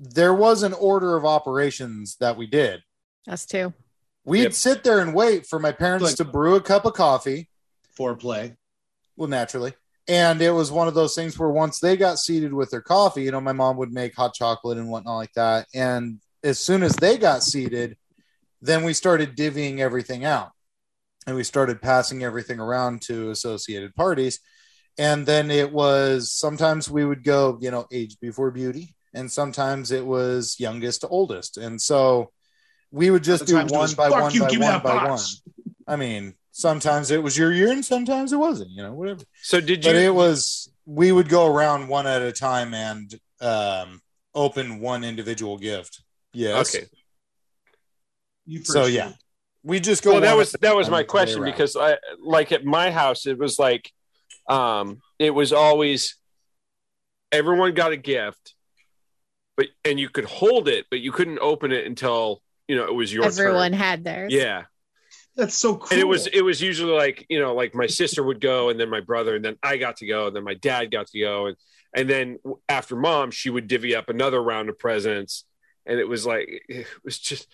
there 0.00 0.32
was 0.34 0.62
an 0.62 0.72
order 0.72 1.14
of 1.16 1.24
operations 1.26 2.16
that 2.20 2.36
we 2.36 2.46
did. 2.46 2.82
Us 3.28 3.44
too. 3.44 3.72
We'd 4.24 4.42
Yep. 4.44 4.52
sit 4.54 4.82
there 4.84 5.00
and 5.00 5.14
wait 5.14 5.46
for 5.46 5.58
my 5.58 5.72
parents 5.72 6.04
Like- 6.04 6.16
to 6.16 6.24
brew 6.24 6.54
a 6.56 6.60
cup 6.60 6.84
of 6.86 6.94
coffee. 6.94 7.50
Foreplay. 7.98 8.56
Well, 9.16 9.28
naturally. 9.28 9.74
And 10.08 10.40
it 10.40 10.50
was 10.52 10.72
one 10.72 10.88
of 10.88 10.94
those 10.94 11.14
things 11.14 11.38
where 11.38 11.50
once 11.50 11.78
they 11.78 11.96
got 11.96 12.18
seated 12.18 12.52
with 12.54 12.70
their 12.70 12.80
coffee, 12.80 13.22
you 13.22 13.30
know, 13.30 13.40
my 13.40 13.52
mom 13.52 13.76
would 13.76 13.92
make 13.92 14.14
hot 14.14 14.34
chocolate 14.34 14.78
and 14.78 14.88
whatnot 14.90 15.16
like 15.16 15.32
that. 15.34 15.68
And 15.74 16.20
as 16.42 16.58
soon 16.58 16.82
as 16.82 16.96
they 16.96 17.18
got 17.18 17.42
seated, 17.42 17.96
then 18.62 18.82
we 18.82 18.94
started 18.94 19.36
divvying 19.36 19.78
everything 19.78 20.24
out 20.24 20.50
and 21.26 21.36
we 21.36 21.44
started 21.44 21.82
passing 21.82 22.24
everything 22.24 22.58
around 22.58 23.02
to 23.02 23.30
associated 23.30 23.94
parties. 23.94 24.40
And 24.98 25.26
then 25.26 25.50
it 25.50 25.70
was 25.72 26.32
sometimes 26.32 26.90
we 26.90 27.04
would 27.04 27.22
go, 27.22 27.58
you 27.60 27.70
know, 27.70 27.86
age 27.92 28.18
before 28.20 28.50
beauty, 28.50 28.94
and 29.14 29.30
sometimes 29.30 29.90
it 29.90 30.04
was 30.04 30.58
youngest 30.58 31.02
to 31.02 31.08
oldest. 31.08 31.56
And 31.56 31.80
so 31.80 32.30
we 32.90 33.10
would 33.10 33.24
just 33.24 33.46
do 33.46 33.56
one 33.66 33.94
by 33.94 34.10
one 34.10 34.32
you, 34.32 34.40
by 34.40 34.46
one 34.46 34.58
that 34.58 34.82
by 34.82 35.08
one. 35.08 35.20
I 35.86 35.96
mean, 35.96 36.34
sometimes 36.52 37.10
it 37.10 37.22
was 37.22 37.36
your 37.36 37.52
year 37.52 37.70
and 37.70 37.84
sometimes 37.84 38.32
it 38.32 38.36
wasn't. 38.36 38.70
You 38.70 38.82
know, 38.82 38.94
whatever. 38.94 39.22
So 39.42 39.60
did 39.60 39.84
you? 39.84 39.90
But 39.90 39.96
it 39.96 40.14
was 40.14 40.70
we 40.86 41.12
would 41.12 41.28
go 41.28 41.46
around 41.46 41.88
one 41.88 42.06
at 42.06 42.22
a 42.22 42.32
time 42.32 42.74
and 42.74 43.14
um, 43.40 44.00
open 44.34 44.80
one 44.80 45.04
individual 45.04 45.58
gift. 45.58 46.02
Yes. 46.32 46.74
okay. 46.74 46.86
You 48.46 48.64
So 48.64 48.86
yeah, 48.86 49.12
we 49.62 49.80
just 49.80 50.02
go. 50.02 50.12
Well, 50.12 50.20
that 50.22 50.36
was 50.36 50.52
that 50.60 50.74
was 50.74 50.90
my 50.90 51.02
question 51.02 51.44
because 51.44 51.76
I 51.76 51.98
like 52.20 52.52
at 52.52 52.64
my 52.64 52.90
house 52.90 53.26
it 53.26 53.38
was 53.38 53.58
like, 53.58 53.90
um, 54.48 55.00
it 55.18 55.30
was 55.30 55.52
always 55.52 56.16
everyone 57.30 57.74
got 57.74 57.92
a 57.92 57.96
gift, 57.96 58.54
but 59.60 59.68
and 59.84 60.00
you 60.00 60.08
could 60.08 60.24
hold 60.24 60.68
it, 60.68 60.86
but 60.90 61.00
you 61.00 61.12
couldn't 61.12 61.38
open 61.40 61.70
it 61.70 61.84
until 61.86 62.40
you 62.66 62.76
know 62.76 62.84
it 62.86 62.94
was 62.94 63.12
your 63.12 63.26
Everyone 63.26 63.72
turn. 63.72 63.78
had 63.78 64.04
theirs. 64.04 64.32
Yeah. 64.32 64.62
That's 65.36 65.54
so 65.54 65.76
cool. 65.76 65.88
and 65.90 66.00
it 66.00 66.08
was 66.08 66.26
it 66.28 66.40
was 66.40 66.62
usually 66.62 66.92
like 66.92 67.26
you 67.28 67.38
know 67.38 67.54
like 67.54 67.74
my 67.74 67.86
sister 67.86 68.22
would 68.22 68.40
go 68.40 68.70
and 68.70 68.80
then 68.80 68.88
my 68.88 69.00
brother 69.00 69.36
and 69.36 69.44
then 69.44 69.56
i 69.62 69.76
got 69.76 69.98
to 69.98 70.06
go 70.06 70.26
and 70.26 70.34
then 70.36 70.44
my 70.44 70.54
dad 70.54 70.90
got 70.90 71.06
to 71.08 71.20
go 71.20 71.46
and 71.46 71.56
and 71.94 72.10
then 72.10 72.38
after 72.68 72.96
mom 72.96 73.30
she 73.30 73.48
would 73.48 73.68
divvy 73.68 73.94
up 73.94 74.08
another 74.08 74.42
round 74.42 74.68
of 74.68 74.78
presents 74.78 75.44
and 75.86 76.00
it 76.00 76.08
was 76.08 76.26
like 76.26 76.46
it 76.68 76.86
was 77.04 77.18
just 77.18 77.46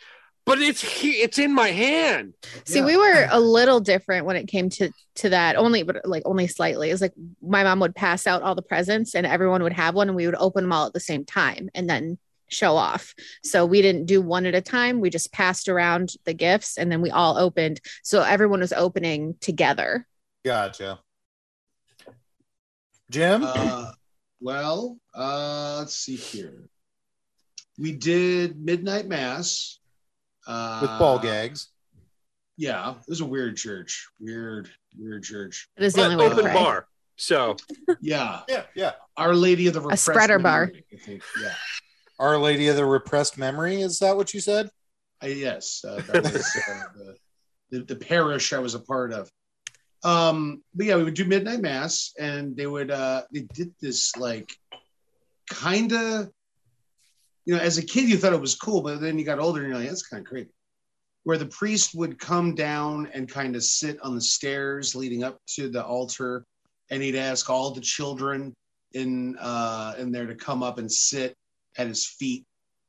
but 0.47 0.59
it's 0.61 0.81
he 0.81 1.11
it's 1.11 1.39
in 1.39 1.53
my 1.53 1.69
hand 1.69 2.33
See, 2.65 2.79
Yeah. 2.79 2.87
we 2.87 2.97
were 2.97 3.27
a 3.31 3.41
little 3.41 3.81
different 3.81 4.25
when 4.27 4.37
it 4.37 4.47
came 4.49 4.71
to 4.71 4.91
to 5.17 5.31
that. 5.31 5.57
Only, 5.57 5.83
but 5.83 6.07
like 6.07 6.23
only 6.27 6.47
slightly. 6.47 6.91
It's 6.91 7.01
like 7.01 7.15
my 7.43 7.65
mom 7.65 7.81
would 7.81 7.95
pass 7.95 8.27
out 8.27 8.43
all 8.43 8.55
the 8.55 8.61
presents, 8.63 9.15
and 9.15 9.27
everyone 9.27 9.63
would 9.63 9.73
have 9.73 9.95
one, 9.95 10.09
and 10.09 10.17
we 10.17 10.27
would 10.27 10.35
open 10.39 10.65
them 10.65 10.73
all 10.73 10.87
at 10.87 10.93
the 10.93 11.01
same 11.01 11.25
time, 11.25 11.71
and 11.75 11.89
then 11.89 12.19
show 12.49 12.77
off. 12.77 13.15
So 13.43 13.65
we 13.67 13.81
didn't 13.83 14.05
do 14.07 14.21
one 14.21 14.45
at 14.47 14.55
a 14.55 14.61
time. 14.61 15.01
We 15.01 15.09
just 15.11 15.33
passed 15.33 15.69
around 15.69 16.13
the 16.27 16.35
gifts, 16.35 16.77
and 16.77 16.93
then 16.93 17.01
we 17.01 17.11
all 17.11 17.39
opened. 17.39 17.81
So 18.03 18.21
everyone 18.23 18.61
was 18.61 18.75
opening 18.75 19.37
together. 19.41 20.07
Gotcha. 20.45 21.01
Jim, 23.11 23.43
Uh, 23.45 23.93
well, 24.41 24.99
uh, 25.15 25.77
let's 25.79 25.95
see 25.95 26.17
here. 26.17 26.69
We 27.79 27.93
did 27.93 28.59
midnight 28.61 29.07
mass 29.07 29.79
uh, 30.47 30.79
with 30.83 30.91
ball 30.99 31.19
gags. 31.19 31.69
Yeah, 32.57 32.93
it 32.93 33.09
was 33.09 33.21
a 33.21 33.27
weird 33.27 33.57
church. 33.57 34.09
Weird, 34.19 34.71
weird 34.99 35.23
church. 35.25 35.69
It 35.77 35.85
is 35.85 35.93
the 35.93 36.03
but 36.03 36.13
only 36.13 36.17
way 36.17 36.29
to 36.29 36.33
open 36.33 36.45
pray. 36.45 36.55
bar 36.55 36.87
so 37.17 37.57
Yeah, 38.01 38.43
Yeah, 38.49 38.65
yeah. 38.75 38.93
Our 39.17 39.35
Lady 39.35 39.67
of 39.67 39.75
the 39.75 39.81
Repressed 39.81 40.05
spreader 40.05 40.39
bar. 40.39 40.71
I 40.93 40.97
think. 40.97 41.23
Yeah. 41.43 41.55
Our 42.19 42.39
Lady 42.39 42.69
of 42.69 42.77
the 42.77 42.85
Repressed 42.85 43.39
Memory. 43.39 43.81
Is 43.81 43.99
that 43.99 44.17
what 44.17 44.33
you 44.33 44.41
said? 44.41 44.71
I, 45.21 45.29
yes, 45.29 45.83
uh, 45.87 46.01
that 46.07 46.23
was 46.23 46.57
uh, 46.69 46.83
the, 46.95 47.17
the 47.71 47.95
the 47.95 47.97
parish 47.97 48.53
I 48.53 48.59
was 48.59 48.75
a 48.75 48.81
part 48.81 49.13
of. 49.13 49.31
Um, 50.05 50.63
but 50.75 50.87
yeah, 50.87 50.97
we 50.97 51.05
would 51.05 51.15
do 51.15 51.25
midnight 51.25 51.61
mass, 51.61 52.13
and 52.19 52.55
they 52.55 52.67
would 52.67 52.91
uh, 52.91 53.23
they 53.33 53.41
did 53.55 53.73
this 53.81 54.15
like 54.17 54.53
kind 55.49 55.93
of, 55.93 56.31
you 57.47 57.55
know, 57.55 57.61
as 57.61 57.79
a 57.79 57.85
kid 57.85 58.09
you 58.09 58.19
thought 58.19 58.33
it 58.33 58.41
was 58.41 58.57
cool, 58.57 58.83
but 58.83 59.01
then 59.01 59.19
you 59.19 59.25
got 59.25 59.39
older 59.39 59.61
and 59.61 59.69
you're 59.69 59.79
like, 59.79 59.89
that's 59.89 60.07
kind 60.07 60.21
of 60.21 60.29
creepy. 60.29 60.51
Where 61.23 61.39
the 61.39 61.47
priest 61.47 61.95
would 61.95 62.19
come 62.19 62.55
down 62.55 63.09
and 63.15 63.29
kind 63.29 63.57
of 63.57 63.63
sit 63.63 64.01
on 64.03 64.15
the 64.15 64.21
stairs 64.21 64.95
leading 64.95 65.25
up 65.25 65.39
to 65.55 65.69
the 65.69 65.85
altar, 65.85 66.45
and 66.91 67.03
he'd 67.03 67.17
ask 67.17 67.49
all 67.49 67.71
the 67.71 67.81
children 67.81 68.53
in 68.93 69.37
uh, 69.39 69.95
in 69.99 70.13
there 70.13 70.27
to 70.27 70.35
come 70.35 70.63
up 70.63 70.79
and 70.79 70.91
sit 70.91 71.35
at 71.79 71.89
his 71.89 72.07
feet, 72.07 72.45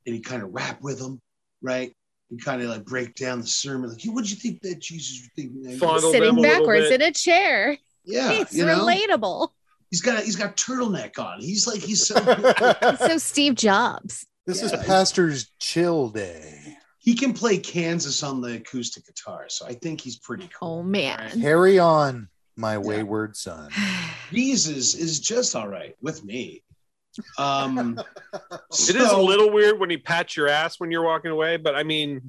and 0.05 0.15
he'd 0.15 0.25
kind 0.25 0.43
of 0.43 0.53
rap 0.53 0.81
with 0.81 0.99
them, 0.99 1.19
right? 1.61 1.93
and 2.29 2.43
kind 2.43 2.61
of 2.61 2.69
like 2.69 2.85
break 2.85 3.15
down 3.15 3.39
the 3.39 3.47
sermon. 3.47 3.89
Like, 3.89 4.01
what 4.05 4.23
did 4.23 4.31
you 4.31 4.37
think 4.37 4.61
that 4.61 4.79
Jesus 4.79 5.21
was 5.21 5.29
thinking? 5.35 5.77
Fondle 5.77 6.11
Sitting 6.11 6.41
backwards 6.41 6.89
bit. 6.89 7.01
in 7.01 7.07
a 7.07 7.11
chair. 7.11 7.77
Yeah, 8.03 8.33
it's 8.33 8.53
you 8.53 8.65
know, 8.65 8.85
relatable. 8.85 9.49
he's 9.91 10.01
got 10.01 10.23
he's 10.23 10.35
got 10.35 10.55
turtleneck 10.55 11.19
on. 11.19 11.39
He's 11.39 11.67
like 11.67 11.81
he's 11.81 12.07
so 12.07 12.15
so 12.97 13.17
Steve 13.17 13.55
Jobs. 13.55 14.25
This 14.47 14.63
is 14.63 14.71
Pastor's 14.85 15.51
chill 15.59 16.09
day. 16.09 16.77
he 16.99 17.13
can 17.15 17.33
play 17.33 17.57
Kansas 17.57 18.23
on 18.23 18.41
the 18.41 18.55
acoustic 18.55 19.05
guitar. 19.05 19.45
So 19.49 19.65
I 19.67 19.73
think 19.73 20.01
he's 20.01 20.17
pretty 20.17 20.49
cool. 20.57 20.79
Oh 20.79 20.83
man. 20.83 21.39
Carry 21.41 21.77
on, 21.79 22.29
my 22.55 22.77
wayward 22.77 23.35
son. 23.35 23.69
Jesus 24.31 24.95
is 24.95 25.19
just 25.19 25.55
all 25.55 25.67
right 25.67 25.95
with 26.01 26.23
me. 26.23 26.63
Um, 27.37 27.99
it 28.33 28.95
is 28.95 29.11
a 29.11 29.17
little 29.17 29.51
weird 29.51 29.79
when 29.79 29.89
he 29.89 29.97
pats 29.97 30.35
your 30.37 30.47
ass 30.49 30.79
when 30.79 30.91
you're 30.91 31.03
walking 31.03 31.31
away 31.31 31.57
but 31.57 31.73
i 31.75 31.81
mean 31.81 32.21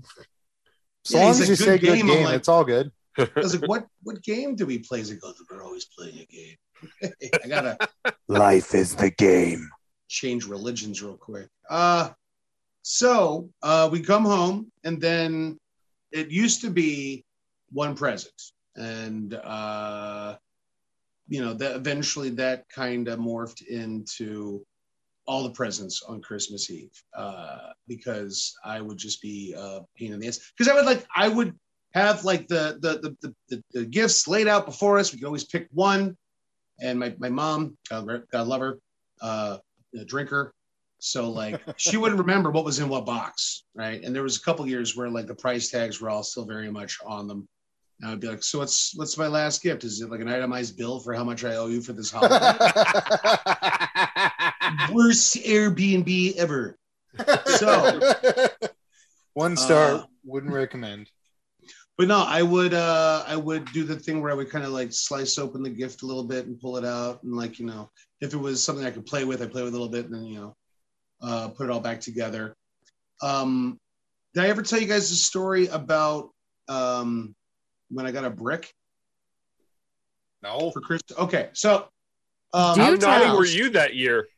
As 1.06 1.12
Yeah, 1.12 1.20
long 1.20 1.30
as 1.30 1.40
a 1.40 1.42
you 1.42 1.48
good 1.48 1.58
say 1.58 1.78
good 1.78 1.80
game, 1.96 2.06
I'm 2.10 2.16
game, 2.16 2.24
like- 2.24 2.34
it's 2.36 2.48
all 2.48 2.64
good. 2.64 2.90
I 3.18 3.28
was 3.36 3.60
like, 3.60 3.68
what 3.68 3.86
what 4.02 4.22
game 4.22 4.54
do 4.56 4.64
we 4.64 4.78
play? 4.78 4.98
He's 4.98 5.10
like, 5.10 5.18
oh, 5.24 5.34
we're 5.50 5.62
always 5.62 5.84
playing 5.86 6.18
a 6.20 6.24
game. 6.26 7.12
I 7.44 7.48
gotta 7.48 7.76
Life 8.28 8.74
is 8.74 8.94
the 8.94 9.10
game. 9.10 9.68
Change 10.08 10.46
religions 10.46 11.02
real 11.02 11.16
quick. 11.16 11.48
Uh 11.68 12.10
so 12.82 13.48
uh 13.62 13.88
we 13.90 14.00
come 14.00 14.24
home 14.24 14.70
and 14.84 15.00
then 15.00 15.58
it 16.12 16.30
used 16.30 16.60
to 16.62 16.70
be 16.70 17.24
one 17.70 17.94
present. 17.94 18.40
And 18.76 19.34
uh 19.34 20.36
you 21.28 21.42
know, 21.42 21.52
that 21.54 21.76
eventually 21.76 22.30
that 22.30 22.68
kind 22.70 23.08
of 23.08 23.18
morphed 23.18 23.66
into 23.66 24.64
all 25.26 25.42
the 25.42 25.50
presents 25.50 26.02
on 26.02 26.22
Christmas 26.22 26.70
Eve. 26.70 27.02
Uh 27.14 27.70
because 27.86 28.54
I 28.64 28.80
would 28.80 28.98
just 28.98 29.20
be 29.20 29.54
a 29.56 29.80
pain 29.96 30.12
in 30.12 30.20
the 30.20 30.28
ass. 30.28 30.52
Because 30.56 30.70
I 30.70 30.74
would 30.74 30.86
like 30.86 31.06
I 31.14 31.28
would 31.28 31.54
have 31.94 32.24
like 32.24 32.48
the 32.48 32.78
the 32.80 32.98
the, 32.98 33.16
the, 33.22 33.34
the, 33.48 33.62
the 33.72 33.84
gifts 33.86 34.26
laid 34.28 34.48
out 34.48 34.66
before 34.66 34.98
us. 34.98 35.12
We 35.12 35.18
could 35.18 35.26
always 35.26 35.44
pick 35.44 35.68
one. 35.72 36.16
And 36.80 37.00
my, 37.00 37.14
my 37.18 37.28
mom, 37.28 37.76
God, 37.90 38.22
God 38.30 38.46
love 38.46 38.60
her, 38.60 38.78
uh, 39.20 39.58
a 39.94 40.04
drinker. 40.04 40.52
So 41.00 41.30
like 41.30 41.60
she 41.76 41.96
wouldn't 41.96 42.18
remember 42.20 42.50
what 42.50 42.64
was 42.64 42.80
in 42.80 42.88
what 42.88 43.06
box, 43.06 43.64
right? 43.74 44.02
And 44.02 44.14
there 44.14 44.22
was 44.24 44.36
a 44.36 44.40
couple 44.42 44.66
years 44.66 44.96
where 44.96 45.08
like 45.08 45.26
the 45.28 45.34
price 45.34 45.70
tags 45.70 46.00
were 46.00 46.10
all 46.10 46.24
still 46.24 46.44
very 46.44 46.70
much 46.70 46.98
on 47.06 47.28
them. 47.28 47.48
And 48.00 48.08
I 48.08 48.12
would 48.12 48.20
be 48.20 48.26
like, 48.28 48.42
so 48.42 48.58
what's 48.58 48.92
what's 48.96 49.16
my 49.18 49.26
last 49.28 49.62
gift? 49.62 49.84
Is 49.84 50.00
it 50.00 50.10
like 50.10 50.20
an 50.20 50.28
itemized 50.28 50.76
bill 50.76 50.98
for 51.00 51.14
how 51.14 51.22
much 51.24 51.44
I 51.44 51.54
owe 51.56 51.68
you 51.68 51.80
for 51.80 51.92
this 51.92 52.10
holiday? 52.10 52.34
Worst 54.92 55.36
Airbnb 55.36 56.36
ever. 56.36 56.76
So 57.46 58.00
one 59.34 59.56
star 59.56 59.92
Uh, 59.94 60.04
wouldn't 60.24 60.52
recommend. 60.52 61.10
But 61.98 62.06
no, 62.06 62.20
I 62.26 62.42
would 62.42 62.72
uh 62.74 63.24
I 63.26 63.36
would 63.36 63.70
do 63.72 63.82
the 63.84 63.96
thing 63.96 64.22
where 64.22 64.30
I 64.30 64.34
would 64.34 64.48
kind 64.50 64.64
of 64.64 64.70
like 64.70 64.92
slice 64.92 65.36
open 65.36 65.62
the 65.62 65.70
gift 65.70 66.02
a 66.02 66.06
little 66.06 66.22
bit 66.24 66.46
and 66.46 66.58
pull 66.58 66.76
it 66.76 66.84
out 66.84 67.22
and 67.24 67.34
like 67.36 67.58
you 67.58 67.66
know 67.66 67.90
if 68.20 68.32
it 68.32 68.36
was 68.36 68.62
something 68.62 68.86
I 68.86 68.90
could 68.90 69.04
play 69.04 69.24
with, 69.24 69.42
I 69.42 69.46
play 69.46 69.62
with 69.62 69.74
a 69.74 69.76
little 69.76 69.92
bit 69.92 70.06
and 70.06 70.14
then 70.14 70.24
you 70.24 70.40
know 70.40 70.56
uh 71.20 71.48
put 71.48 71.64
it 71.64 71.70
all 71.70 71.80
back 71.80 72.00
together. 72.00 72.54
Um 73.20 73.78
did 74.34 74.44
I 74.44 74.48
ever 74.48 74.62
tell 74.62 74.80
you 74.80 74.86
guys 74.86 75.10
a 75.10 75.16
story 75.16 75.66
about 75.66 76.30
um 76.68 77.34
when 77.90 78.06
I 78.06 78.12
got 78.12 78.24
a 78.24 78.30
brick 78.30 78.72
No, 80.42 80.70
for 80.70 80.80
Christmas? 80.80 81.18
Okay, 81.18 81.48
so 81.52 81.88
um, 82.54 82.74
Do 82.76 82.80
how 82.82 82.90
naughty 82.90 83.24
tell. 83.24 83.36
were 83.36 83.44
you 83.44 83.70
that 83.70 83.94
year 83.96 84.28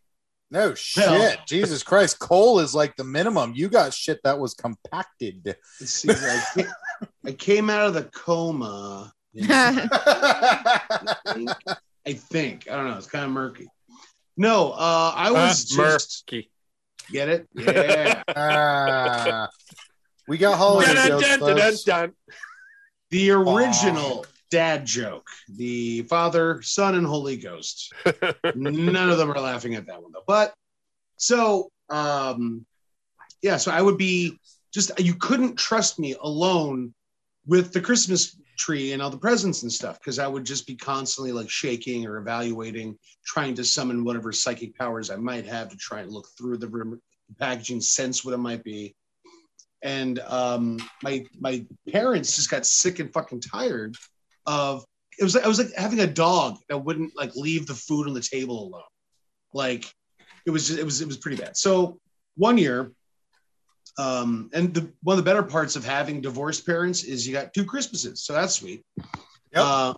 no 0.50 0.74
shit. 0.74 1.04
Hell. 1.04 1.36
Jesus 1.46 1.82
Christ, 1.82 2.18
coal 2.18 2.58
is 2.60 2.74
like 2.74 2.96
the 2.96 3.04
minimum. 3.04 3.52
You 3.54 3.68
got 3.68 3.92
shit 3.94 4.20
that 4.24 4.38
was 4.38 4.54
compacted. 4.54 5.56
see, 5.78 6.10
I, 6.10 6.42
came, 6.54 6.66
I 7.26 7.32
came 7.32 7.70
out 7.70 7.86
of 7.86 7.94
the 7.94 8.04
coma. 8.04 9.12
I 12.06 12.12
think 12.14 12.68
I 12.70 12.76
don't 12.76 12.88
know. 12.90 12.96
It's 12.96 13.06
kind 13.06 13.24
of 13.24 13.30
murky. 13.30 13.68
No, 14.36 14.72
uh, 14.72 15.12
I 15.14 15.30
was 15.30 15.40
Uh, 15.78 15.84
just 15.94 16.24
murky. 16.32 16.50
get 17.10 17.28
it. 17.28 17.46
Yeah, 17.54 18.22
Ah. 18.36 19.48
we 20.26 20.38
got 20.38 20.56
holiday 20.56 20.94
Dun, 20.94 21.08
jokes, 21.20 21.38
dun, 21.38 21.76
dun, 21.86 22.12
the 23.10 23.30
original 23.32 24.24
dad 24.50 24.84
joke. 24.84 25.28
The 25.48 26.02
Father, 26.02 26.60
Son, 26.62 26.94
and 26.94 27.06
Holy 27.06 27.36
Ghost. 27.36 27.92
None 28.54 29.10
of 29.10 29.18
them 29.18 29.30
are 29.30 29.40
laughing 29.40 29.74
at 29.74 29.86
that 29.86 30.02
one 30.02 30.12
though. 30.12 30.24
But 30.26 30.54
so, 31.16 31.70
um, 31.88 32.66
yeah. 33.42 33.56
So 33.56 33.70
I 33.70 33.80
would 33.80 33.96
be 33.96 34.38
just 34.72 34.98
you 35.00 35.14
couldn't 35.14 35.56
trust 35.56 35.98
me 35.98 36.16
alone 36.20 36.94
with 37.46 37.72
the 37.72 37.80
Christmas 37.80 38.36
tree 38.58 38.92
and 38.92 39.00
all 39.00 39.10
the 39.10 39.16
presents 39.16 39.62
and 39.62 39.72
stuff 39.72 39.98
because 39.98 40.18
I 40.18 40.28
would 40.28 40.44
just 40.44 40.66
be 40.66 40.76
constantly 40.76 41.32
like 41.32 41.48
shaking 41.48 42.06
or 42.06 42.18
evaluating, 42.18 42.98
trying 43.24 43.54
to 43.54 43.64
summon 43.64 44.04
whatever 44.04 44.32
psychic 44.32 44.76
powers 44.76 45.10
I 45.10 45.16
might 45.16 45.46
have 45.46 45.70
to 45.70 45.76
try 45.76 46.00
and 46.00 46.12
look 46.12 46.28
through 46.36 46.58
the 46.58 46.98
packaging, 47.38 47.80
sense 47.80 48.24
what 48.24 48.34
it 48.34 48.38
might 48.38 48.62
be. 48.62 48.94
And 49.82 50.18
um, 50.20 50.78
my 51.02 51.24
my 51.38 51.64
parents 51.90 52.36
just 52.36 52.50
got 52.50 52.66
sick 52.66 52.98
and 52.98 53.12
fucking 53.12 53.40
tired 53.40 53.96
of 54.46 54.84
it 55.18 55.24
was 55.24 55.34
like 55.34 55.44
I 55.44 55.48
was 55.48 55.58
like 55.58 55.72
having 55.76 56.00
a 56.00 56.06
dog 56.06 56.58
that 56.68 56.78
wouldn't 56.78 57.16
like 57.16 57.34
leave 57.36 57.66
the 57.66 57.74
food 57.74 58.06
on 58.06 58.14
the 58.14 58.20
table 58.20 58.68
alone. 58.68 58.82
Like 59.52 59.92
it 60.46 60.50
was 60.50 60.68
just, 60.68 60.78
it 60.78 60.84
was 60.84 61.00
it 61.00 61.06
was 61.06 61.18
pretty 61.18 61.40
bad. 61.40 61.56
So 61.56 61.98
one 62.36 62.58
year, 62.58 62.92
um, 63.98 64.50
and 64.52 64.72
the 64.72 64.92
one 65.02 65.18
of 65.18 65.24
the 65.24 65.28
better 65.28 65.42
parts 65.42 65.76
of 65.76 65.84
having 65.84 66.20
divorced 66.20 66.64
parents 66.64 67.04
is 67.04 67.26
you 67.26 67.32
got 67.32 67.52
two 67.52 67.64
Christmases, 67.64 68.22
so 68.24 68.32
that's 68.32 68.54
sweet. 68.54 68.82
uh, 69.54 69.94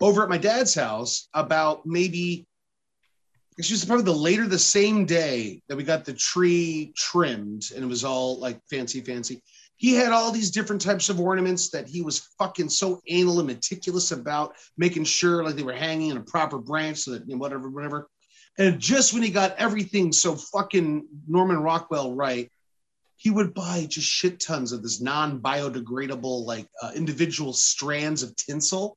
over 0.00 0.22
at 0.22 0.28
my 0.28 0.38
dad's 0.38 0.74
house 0.74 1.28
about 1.34 1.84
maybe 1.84 2.46
it's 3.58 3.68
just 3.68 3.86
probably 3.86 4.04
the 4.04 4.12
later 4.12 4.46
the 4.46 4.58
same 4.58 5.04
day 5.04 5.62
that 5.68 5.76
we 5.76 5.84
got 5.84 6.04
the 6.04 6.14
tree 6.14 6.92
trimmed 6.96 7.64
and 7.74 7.84
it 7.84 7.86
was 7.86 8.04
all 8.04 8.38
like 8.38 8.58
fancy 8.70 9.00
fancy 9.00 9.42
he 9.80 9.94
had 9.94 10.12
all 10.12 10.30
these 10.30 10.50
different 10.50 10.82
types 10.82 11.08
of 11.08 11.18
ornaments 11.18 11.70
that 11.70 11.88
he 11.88 12.02
was 12.02 12.28
fucking 12.38 12.68
so 12.68 13.00
anal 13.08 13.38
and 13.38 13.46
meticulous 13.46 14.10
about 14.10 14.54
making 14.76 15.04
sure 15.04 15.42
like 15.42 15.56
they 15.56 15.62
were 15.62 15.72
hanging 15.72 16.10
in 16.10 16.18
a 16.18 16.22
proper 16.22 16.58
branch 16.58 16.98
so 16.98 17.12
that 17.12 17.26
you 17.26 17.34
know, 17.34 17.40
whatever 17.40 17.70
whatever 17.70 18.06
and 18.58 18.78
just 18.78 19.14
when 19.14 19.22
he 19.22 19.30
got 19.30 19.56
everything 19.56 20.12
so 20.12 20.36
fucking 20.36 21.06
norman 21.26 21.56
rockwell 21.58 22.14
right 22.14 22.52
he 23.16 23.30
would 23.30 23.54
buy 23.54 23.86
just 23.88 24.06
shit 24.06 24.38
tons 24.38 24.72
of 24.72 24.82
this 24.82 25.00
non-biodegradable 25.00 26.44
like 26.44 26.66
uh, 26.82 26.92
individual 26.94 27.54
strands 27.54 28.22
of 28.22 28.36
tinsel 28.36 28.96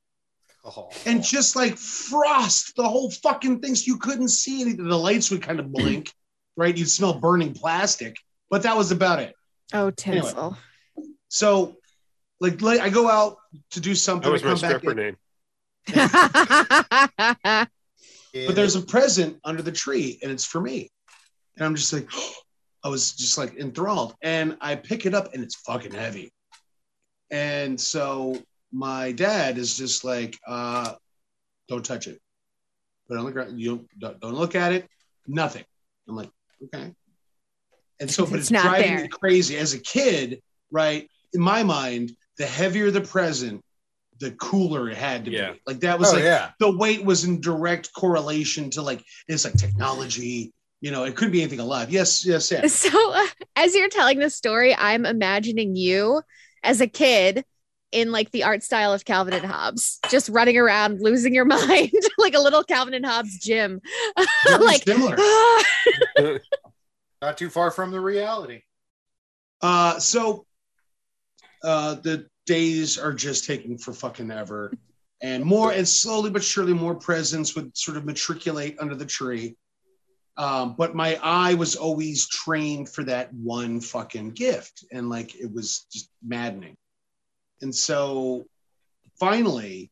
Oh. 0.65 0.89
and 1.05 1.21
just 1.21 1.57
like 1.57 1.77
frost 1.77 2.77
the 2.77 2.87
whole 2.87 3.11
fucking 3.11 3.59
thing 3.59 3.75
so 3.75 3.83
you 3.85 3.97
couldn't 3.97 4.29
see 4.29 4.61
anything. 4.61 4.87
The 4.87 4.97
lights 4.97 5.29
would 5.29 5.41
kind 5.41 5.59
of 5.59 5.73
blink, 5.73 6.09
right? 6.55 6.77
You'd 6.77 6.89
smell 6.89 7.15
burning 7.19 7.53
plastic, 7.53 8.15
but 8.49 8.63
that 8.63 8.77
was 8.77 8.89
about 8.93 9.19
it. 9.19 9.35
Oh, 9.73 9.91
tinsel. 9.91 10.57
So, 11.33 11.77
like, 12.39 12.61
like 12.61 12.79
I 12.79 12.89
go 12.89 13.09
out 13.09 13.37
to 13.71 13.79
do 13.79 13.95
something. 13.95 14.31
That 14.31 14.33
was 14.33 14.43
my 14.43 14.49
come 14.49 14.57
stripper 14.59 14.91
in, 14.91 14.97
name. 14.97 15.17
but 18.45 18.55
there's 18.55 18.75
a 18.75 18.81
present 18.81 19.39
under 19.43 19.63
the 19.63 19.71
tree, 19.71 20.19
and 20.21 20.31
it's 20.31 20.45
for 20.45 20.61
me. 20.61 20.91
And 21.57 21.65
I'm 21.65 21.73
just 21.73 21.91
like, 21.91 22.07
I 22.83 22.89
was 22.89 23.13
just 23.13 23.39
like 23.39 23.55
enthralled, 23.55 24.13
and 24.21 24.57
I 24.61 24.75
pick 24.75 25.07
it 25.07 25.15
up, 25.15 25.33
and 25.33 25.43
it's 25.43 25.55
fucking 25.55 25.93
heavy. 25.93 26.31
And 27.31 27.81
so 27.81 28.39
my 28.71 29.11
dad 29.11 29.57
is 29.57 29.75
just 29.75 30.03
like, 30.03 30.37
uh, 30.47 30.93
don't 31.67 31.83
touch 31.83 32.05
it. 32.05 32.21
Put 33.07 33.15
it 33.15 33.19
on 33.19 33.25
the 33.25 33.31
ground. 33.31 33.59
You 33.59 33.87
don't, 33.97 34.19
don't 34.19 34.35
look 34.35 34.53
at 34.53 34.71
it. 34.71 34.87
Nothing. 35.25 35.63
I'm 36.07 36.15
like, 36.15 36.29
okay. 36.65 36.93
And 37.99 38.11
so, 38.11 38.23
but 38.23 38.35
It's 38.35 38.51
it's, 38.51 38.51
not 38.51 38.65
driving 38.65 38.95
me 38.97 39.07
crazy 39.07 39.57
as 39.57 39.73
a 39.73 39.79
kid, 39.79 40.43
right? 40.69 41.09
In 41.33 41.41
my 41.41 41.63
mind, 41.63 42.11
the 42.37 42.45
heavier 42.45 42.91
the 42.91 43.01
present, 43.01 43.61
the 44.19 44.31
cooler 44.31 44.89
it 44.89 44.97
had 44.97 45.25
to 45.25 45.31
Yeah. 45.31 45.53
be. 45.53 45.61
Like 45.65 45.79
that 45.81 45.99
was 45.99 46.09
Oh, 46.11 46.15
like 46.15 46.23
yeah. 46.23 46.51
the 46.59 46.75
weight 46.75 47.03
was 47.03 47.23
in 47.25 47.41
direct 47.41 47.91
correlation 47.93 48.69
to 48.71 48.81
like 48.81 49.03
it's 49.27 49.45
like 49.45 49.55
technology. 49.55 50.53
You 50.81 50.91
know, 50.91 51.05
it 51.05 51.15
could 51.15 51.31
be 51.31 51.41
anything 51.41 51.59
alive. 51.61 51.89
Yes, 51.91 52.25
yes, 52.25 52.51
yeah. 52.51 52.67
So, 52.67 53.13
uh, 53.13 53.25
as 53.55 53.73
you're 53.73 53.89
telling 53.89 54.19
this 54.19 54.35
story, 54.35 54.75
I'm 54.75 55.05
imagining 55.05 55.75
you 55.75 56.21
as 56.61 56.81
a 56.81 56.87
kid 56.87 57.45
in 57.93 58.11
like 58.11 58.31
the 58.31 58.43
art 58.43 58.63
style 58.63 58.91
of 58.91 59.05
Calvin 59.05 59.33
and 59.33 59.45
Hobbes, 59.45 59.99
just 60.09 60.27
running 60.29 60.57
around, 60.57 60.99
losing 60.99 61.33
your 61.33 61.45
mind, 61.57 61.91
like 62.17 62.33
a 62.33 62.39
little 62.39 62.63
Calvin 62.63 62.93
and 62.95 63.05
Hobbes 63.05 63.37
Jim. 63.39 63.79
Like, 64.59 64.83
similar. 64.83 65.15
Not 67.21 67.37
too 67.37 67.49
far 67.49 67.71
from 67.71 67.91
the 67.91 67.99
reality. 68.01 68.61
Uh, 69.61 69.99
so 69.99 70.45
uh, 71.63 71.95
the 71.95 72.27
days 72.45 72.97
are 72.97 73.13
just 73.13 73.45
taking 73.45 73.77
for 73.77 73.93
fucking 73.93 74.31
ever, 74.31 74.73
and 75.21 75.43
more 75.43 75.71
and 75.71 75.87
slowly 75.87 76.29
but 76.29 76.43
surely 76.43 76.73
more 76.73 76.95
presents 76.95 77.55
would 77.55 77.75
sort 77.77 77.97
of 77.97 78.05
matriculate 78.05 78.77
under 78.79 78.95
the 78.95 79.05
tree. 79.05 79.55
Um, 80.35 80.75
but 80.77 80.95
my 80.95 81.19
eye 81.21 81.53
was 81.53 81.75
always 81.75 82.27
trained 82.27 82.89
for 82.89 83.03
that 83.03 83.33
one 83.33 83.79
fucking 83.79 84.31
gift, 84.31 84.85
and 84.91 85.09
like 85.09 85.35
it 85.35 85.51
was 85.53 85.85
just 85.91 86.09
maddening. 86.25 86.75
And 87.61 87.73
so 87.73 88.45
finally, 89.19 89.91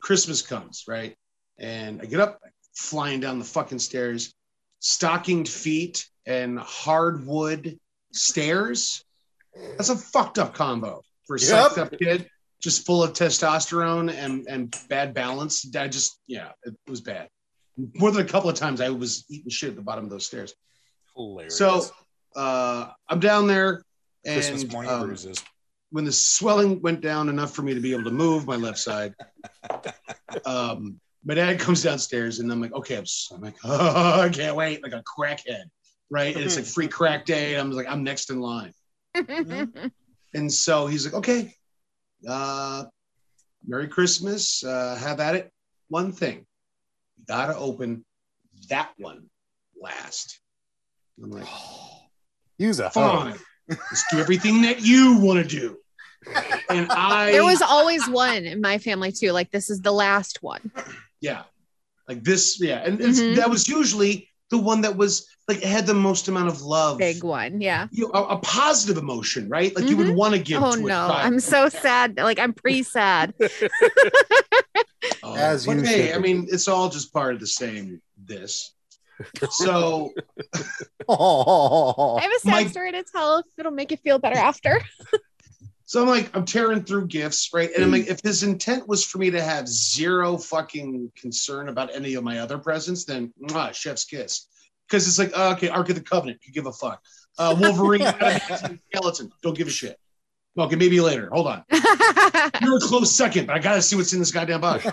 Christmas 0.00 0.42
comes, 0.42 0.84
right? 0.86 1.16
And 1.58 2.02
I 2.02 2.04
get 2.04 2.20
up, 2.20 2.40
flying 2.74 3.20
down 3.20 3.38
the 3.38 3.44
fucking 3.44 3.78
stairs, 3.78 4.34
stockinged 4.80 5.48
feet 5.48 6.06
and 6.26 6.58
hardwood 6.58 7.78
stairs. 8.12 9.04
That's 9.76 9.88
a 9.90 9.96
fucked 9.96 10.38
up 10.38 10.54
combo 10.54 11.02
for 11.26 11.36
a 11.36 11.40
Yep. 11.40 11.48
sucked 11.48 11.78
up 11.78 11.98
kid, 11.98 12.28
just 12.62 12.86
full 12.86 13.02
of 13.02 13.12
testosterone 13.12 14.12
and, 14.12 14.46
and 14.48 14.74
bad 14.88 15.12
balance. 15.14 15.66
I 15.76 15.88
just, 15.88 16.20
yeah, 16.26 16.50
it 16.64 16.74
was 16.88 17.00
bad. 17.00 17.28
More 17.94 18.10
than 18.10 18.24
a 18.24 18.28
couple 18.28 18.48
of 18.48 18.56
times 18.56 18.80
I 18.80 18.88
was 18.88 19.26
eating 19.28 19.50
shit 19.50 19.70
at 19.70 19.76
the 19.76 19.82
bottom 19.82 20.04
of 20.04 20.10
those 20.10 20.24
stairs. 20.26 20.54
Hilarious. 21.14 21.56
So 21.58 21.82
uh, 22.34 22.90
I'm 23.08 23.20
down 23.20 23.46
there 23.46 23.82
Christmas 24.24 24.62
and 24.62 24.72
morning 24.72 24.90
um, 24.92 25.06
bruises. 25.06 25.42
when 25.90 26.04
the 26.04 26.12
swelling 26.12 26.80
went 26.80 27.00
down 27.02 27.28
enough 27.28 27.54
for 27.54 27.62
me 27.62 27.74
to 27.74 27.80
be 27.80 27.92
able 27.92 28.04
to 28.04 28.10
move 28.10 28.46
my 28.46 28.56
left 28.56 28.78
side, 28.78 29.14
um, 30.44 30.98
my 31.24 31.34
dad 31.34 31.58
comes 31.60 31.82
downstairs 31.82 32.38
and 32.38 32.50
I'm 32.50 32.60
like, 32.60 32.72
okay, 32.72 32.96
I'm, 32.96 33.02
s- 33.02 33.30
I'm 33.34 33.40
like, 33.40 33.56
oh, 33.64 34.20
I 34.22 34.28
can't 34.28 34.56
wait, 34.56 34.82
like 34.82 34.92
a 34.92 35.02
crackhead, 35.02 35.64
right? 36.10 36.34
And 36.34 36.44
it's 36.44 36.56
like 36.56 36.64
free 36.64 36.88
crack 36.88 37.24
day. 37.24 37.54
And 37.54 37.60
I'm 37.60 37.70
like, 37.72 37.88
I'm 37.88 38.04
next 38.04 38.30
in 38.30 38.40
line. 38.40 38.72
And 40.34 40.52
so 40.52 40.86
he's 40.86 41.06
like, 41.06 41.14
okay, 41.14 41.54
uh, 42.28 42.84
Merry 43.66 43.88
Christmas. 43.88 44.62
Uh, 44.62 44.94
have 44.96 45.18
at 45.20 45.34
it. 45.34 45.50
One 45.88 46.12
thing, 46.12 46.44
you 47.16 47.24
gotta 47.26 47.56
open 47.56 48.04
that 48.68 48.90
one 48.98 49.30
last. 49.80 50.40
I'm 51.22 51.30
like, 51.30 51.46
Use 52.58 52.80
a 52.80 52.90
fine. 52.90 53.36
Let's 53.68 54.04
do 54.10 54.18
everything 54.18 54.62
that 54.62 54.80
you 54.82 55.18
want 55.20 55.42
to 55.42 55.48
do. 55.48 55.78
And 56.70 56.90
I 56.90 57.30
there 57.32 57.44
was 57.44 57.62
always 57.62 58.08
one 58.08 58.44
in 58.44 58.60
my 58.60 58.78
family 58.78 59.12
too. 59.12 59.32
Like, 59.32 59.50
this 59.50 59.70
is 59.70 59.80
the 59.80 59.92
last 59.92 60.42
one. 60.42 60.70
yeah 61.20 61.44
like 62.08 62.22
this 62.22 62.60
yeah 62.60 62.82
and 62.84 63.00
it's, 63.00 63.20
Mhm. 63.20 63.36
that 63.36 63.48
was 63.50 63.66
usually 63.68 64.28
the 64.50 64.58
one 64.58 64.80
that 64.82 64.96
was 64.96 65.28
like 65.48 65.62
had 65.62 65.86
the 65.86 65.94
most 65.94 66.28
amount 66.28 66.48
of 66.48 66.62
love 66.62 66.98
Big 66.98 67.22
one. 67.22 67.60
Yeah. 67.60 67.88
you 67.90 68.06
know, 68.06 68.12
a, 68.14 68.34
a 68.34 68.38
positive 68.38 68.96
emotion 68.96 69.48
right 69.48 69.74
like 69.74 69.88
you 69.88 69.96
would 69.96 70.08
mm-hmm. 70.08 70.16
want 70.16 70.34
to 70.34 70.40
give 70.40 70.62
Oh 70.62 70.72
to 70.72 70.78
a 70.78 70.82
no, 70.82 70.88
child. 70.88 71.12
I'm 71.12 71.40
so 71.40 71.68
sad. 71.68 72.16
Like 72.16 72.38
I'm 72.38 72.52
pre 72.52 72.82
sad. 72.82 73.34
Oh, 75.22 75.36
As 75.36 75.66
you 75.66 75.80
hey 75.82 76.12
i 76.12 76.18
mean 76.18 76.46
it's 76.50 76.66
all 76.66 76.88
just 76.88 77.12
part 77.12 77.34
of 77.34 77.40
the 77.40 77.46
same 77.46 78.00
this 78.24 78.74
so 79.50 80.12
Oh, 81.08 82.16
I 82.18 82.22
have 82.22 82.30
a 82.30 82.40
sad 82.40 82.50
My- 82.50 82.66
story 82.66 82.92
to 82.92 83.04
tell 83.04 83.38
if 83.38 83.46
it'll 83.56 83.72
make 83.72 83.90
you 83.90 83.96
feel 83.96 84.18
better 84.18 84.36
after. 84.36 84.80
So 85.86 86.02
i'm 86.02 86.08
like 86.08 86.34
i'm 86.36 86.44
tearing 86.44 86.82
through 86.82 87.06
gifts 87.06 87.50
right 87.54 87.70
and 87.74 87.82
i'm 87.82 87.90
like 87.90 88.06
if 88.06 88.20
his 88.20 88.42
intent 88.42 88.86
was 88.86 89.04
for 89.04 89.18
me 89.18 89.30
to 89.30 89.42
have 89.42 89.66
zero 89.66 90.36
fucking 90.36 91.10
concern 91.16 91.68
about 91.68 91.94
any 91.94 92.14
of 92.14 92.22
my 92.22 92.38
other 92.38 92.58
presents 92.58 93.04
then 93.04 93.32
mwah, 93.42 93.72
chef's 93.74 94.04
kiss 94.04 94.48
because 94.86 95.08
it's 95.08 95.18
like 95.18 95.32
oh, 95.34 95.52
okay 95.52 95.68
ark 95.68 95.88
of 95.88 95.94
the 95.94 96.02
covenant 96.02 96.38
you 96.44 96.52
give 96.52 96.66
a 96.66 96.72
fuck 96.72 97.02
uh, 97.38 97.56
wolverine 97.60 98.06
skeleton 98.90 99.30
don't 99.42 99.56
give 99.56 99.66
a 99.66 99.70
shit 99.70 99.98
okay 100.58 100.76
maybe 100.76 101.00
later 101.00 101.30
hold 101.32 101.46
on 101.46 101.64
You're 102.62 102.76
a 102.76 102.80
close 102.80 103.14
second, 103.14 103.46
but 103.46 103.56
I 103.56 103.58
gotta 103.58 103.82
see 103.82 103.96
what's 103.96 104.12
in 104.12 104.18
this 104.18 104.30
goddamn 104.30 104.60
box. 104.60 104.84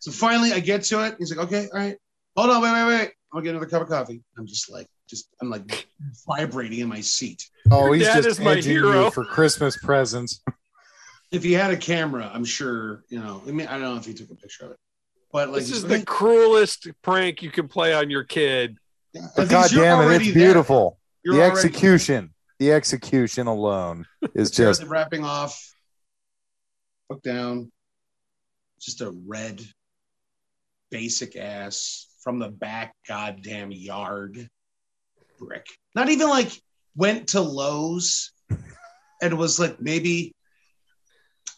so 0.00 0.10
finally, 0.10 0.52
I 0.52 0.60
get 0.60 0.82
to 0.84 1.04
it. 1.06 1.16
He's 1.18 1.34
like, 1.34 1.46
"Okay, 1.46 1.68
all 1.72 1.78
right, 1.78 1.96
hold 2.36 2.50
on, 2.50 2.62
wait, 2.62 2.72
wait, 2.72 2.98
wait. 2.98 3.10
I'll 3.32 3.40
get 3.40 3.50
another 3.50 3.66
cup 3.66 3.82
of 3.82 3.88
coffee." 3.88 4.22
I'm 4.36 4.46
just 4.46 4.70
like, 4.70 4.86
just 5.10 5.28
I'm 5.42 5.50
like 5.50 5.86
vibrating 6.26 6.78
in 6.80 6.88
my 6.88 7.00
seat. 7.00 7.48
oh, 7.70 7.86
Your 7.86 7.94
he's 7.96 8.06
dad 8.06 8.16
just 8.22 8.28
is 8.28 8.40
my 8.40 8.52
edging 8.52 8.72
hero. 8.72 9.04
you 9.06 9.10
for 9.10 9.24
Christmas 9.24 9.76
presents. 9.76 10.42
If 11.32 11.44
he 11.44 11.52
had 11.52 11.70
a 11.70 11.76
camera, 11.76 12.28
I'm 12.34 12.44
sure 12.44 13.04
you 13.08 13.20
know. 13.20 13.40
I 13.46 13.52
mean, 13.52 13.68
I 13.68 13.72
don't 13.74 13.82
know 13.82 13.94
if 13.96 14.04
he 14.04 14.14
took 14.14 14.30
a 14.32 14.34
picture 14.34 14.64
of 14.64 14.70
it, 14.72 14.78
but 15.32 15.50
like, 15.50 15.60
This 15.60 15.68
he's 15.68 15.76
is 15.76 15.84
like, 15.88 16.00
the 16.00 16.06
cruelest 16.06 16.88
prank 17.02 17.40
you 17.40 17.52
can 17.52 17.68
play 17.68 17.94
on 17.94 18.10
your 18.10 18.24
kid. 18.24 18.76
But 19.14 19.44
At 19.44 19.48
God 19.48 19.70
damn 19.70 20.10
it, 20.10 20.22
it's 20.22 20.34
beautiful. 20.34 20.98
The 21.22 21.34
already- 21.36 21.52
execution, 21.52 22.34
the 22.58 22.72
execution 22.72 23.46
alone 23.46 24.06
is 24.34 24.50
Just 24.50 24.80
just 24.80 24.90
wrapping 24.90 25.22
off. 25.24 25.72
Look 27.08 27.22
down. 27.22 27.70
Just 28.80 29.00
a 29.00 29.12
red, 29.24 29.62
basic 30.90 31.36
ass 31.36 32.08
from 32.24 32.40
the 32.40 32.48
back 32.48 32.94
goddamn 33.06 33.70
yard 33.70 34.48
brick. 35.40 35.66
Not 35.94 36.08
even 36.08 36.28
like 36.28 36.52
went 36.94 37.28
to 37.28 37.40
Lowe's 37.40 38.32
and 39.22 39.38
was 39.38 39.58
like 39.58 39.80
maybe, 39.80 40.34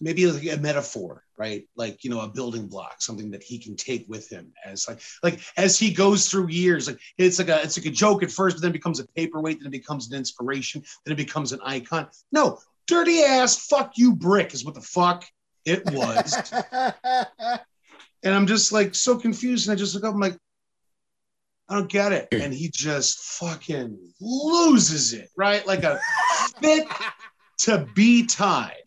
maybe 0.01 0.26
like 0.26 0.47
a 0.47 0.61
metaphor, 0.61 1.24
right? 1.37 1.64
Like 1.76 2.05
you 2.05 2.11
know, 2.11 2.20
a 2.20 2.28
building 2.28 2.68
block, 2.68 2.97
something 3.01 3.30
that 3.33 3.43
he 3.43 3.59
can 3.59 3.76
take 3.76 4.07
with 4.09 4.28
him 4.28 4.53
as 4.64 4.89
like 4.89 5.01
like 5.22 5.41
as 5.57 5.78
he 5.78 5.93
goes 5.93 6.28
through 6.28 6.49
years. 6.49 6.87
Like 6.87 6.99
it's 7.18 7.39
like 7.39 7.49
a 7.49 7.62
it's 7.62 7.78
like 7.78 7.87
a 7.87 7.91
joke 7.91 8.22
at 8.22 8.30
first, 8.30 8.57
but 8.57 8.62
then 8.62 8.70
it 8.70 8.74
becomes 8.74 9.01
a 9.01 9.07
paperweight, 9.09 9.59
then 9.59 9.68
it 9.68 9.72
becomes 9.72 10.11
an 10.11 10.16
inspiration, 10.16 10.83
then 11.05 11.12
it 11.12 11.16
becomes 11.16 11.53
an 11.53 11.61
icon. 11.64 12.09
No, 12.30 12.59
dirty 12.87 13.22
ass 13.22 13.66
fuck 13.66 13.93
you 13.97 14.14
brick 14.14 14.55
is 14.55 14.64
what 14.64 14.74
the 14.74 14.80
fuck 14.80 15.24
it 15.64 15.83
was. 15.91 16.53
and 18.22 18.35
I'm 18.35 18.47
just 18.47 18.72
like 18.72 18.95
so 18.95 19.16
confused. 19.16 19.68
And 19.68 19.72
I 19.72 19.76
just 19.76 19.95
look 19.95 20.05
up, 20.05 20.14
I'm 20.14 20.20
like, 20.20 20.39
I 21.73 21.77
don't 21.77 21.89
get 21.89 22.12
it. 22.12 22.29
And 22.33 22.53
he 22.53 22.68
just 22.70 23.18
fucking 23.18 23.99
loses 24.20 25.14
it, 25.14 25.31
right? 25.39 25.66
Like 25.66 25.85
a 25.85 25.99
fit 26.61 26.87
to 27.61 27.89
be 27.95 28.27
tied. 28.27 28.83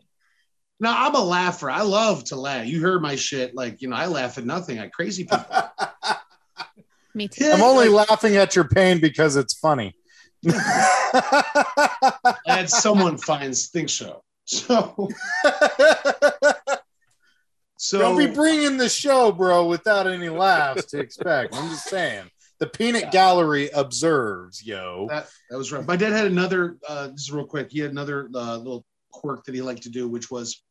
Now 0.78 0.94
I'm 1.04 1.16
a 1.16 1.24
laugher. 1.24 1.68
I 1.68 1.82
love 1.82 2.22
to 2.26 2.36
laugh. 2.36 2.64
You 2.64 2.80
heard 2.80 3.02
my 3.02 3.16
shit. 3.16 3.56
Like, 3.56 3.82
you 3.82 3.88
know, 3.88 3.96
I 3.96 4.06
laugh 4.06 4.38
at 4.38 4.44
nothing. 4.44 4.78
I 4.78 4.86
crazy 4.86 5.24
people. 5.24 5.44
Me 7.14 7.26
too. 7.26 7.50
I'm 7.52 7.62
only 7.62 7.88
laughing 7.88 8.36
at 8.36 8.54
your 8.54 8.68
pain 8.68 9.00
because 9.00 9.34
it's 9.34 9.54
funny. 9.54 9.96
and 12.46 12.70
someone 12.70 13.18
finds 13.18 13.66
think 13.66 13.88
so. 13.88 14.22
So, 14.44 15.08
so 17.78 17.98
Don't 17.98 18.16
be 18.16 18.28
bringing 18.28 18.76
the 18.76 18.88
show, 18.88 19.32
bro, 19.32 19.66
without 19.66 20.06
any 20.06 20.28
laughs 20.28 20.84
to 20.86 21.00
expect. 21.00 21.52
I'm 21.56 21.68
just 21.70 21.88
saying. 21.88 22.30
The 22.58 22.66
peanut 22.66 23.12
gallery 23.12 23.68
observes, 23.70 24.64
yo. 24.64 25.06
that, 25.10 25.28
that 25.50 25.58
was 25.58 25.72
right. 25.72 25.84
My 25.86 25.96
dad 25.96 26.12
had 26.12 26.26
another, 26.26 26.78
uh, 26.88 27.08
this 27.08 27.22
is 27.22 27.32
real 27.32 27.44
quick. 27.46 27.70
He 27.70 27.80
had 27.80 27.90
another 27.90 28.30
uh, 28.34 28.56
little 28.56 28.84
quirk 29.12 29.44
that 29.44 29.54
he 29.54 29.60
liked 29.62 29.82
to 29.82 29.90
do, 29.90 30.08
which 30.08 30.30
was 30.30 30.62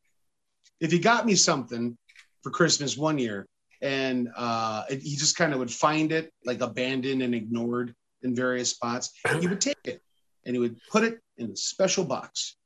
if 0.80 0.90
he 0.90 0.98
got 0.98 1.26
me 1.26 1.34
something 1.36 1.96
for 2.42 2.50
Christmas 2.50 2.96
one 2.96 3.18
year 3.18 3.46
and 3.82 4.28
uh, 4.36 4.82
it- 4.90 5.02
he 5.02 5.16
just 5.16 5.36
kind 5.36 5.52
of 5.52 5.58
would 5.60 5.70
find 5.72 6.10
it 6.12 6.32
like 6.44 6.60
abandoned 6.60 7.22
and 7.22 7.34
ignored 7.34 7.94
in 8.22 8.34
various 8.34 8.70
spots, 8.70 9.12
he 9.40 9.46
would 9.46 9.60
take 9.60 9.76
it 9.84 10.02
and 10.44 10.56
he 10.56 10.60
would 10.60 10.76
put 10.90 11.04
it 11.04 11.20
in 11.38 11.50
a 11.52 11.56
special 11.56 12.04
box. 12.04 12.56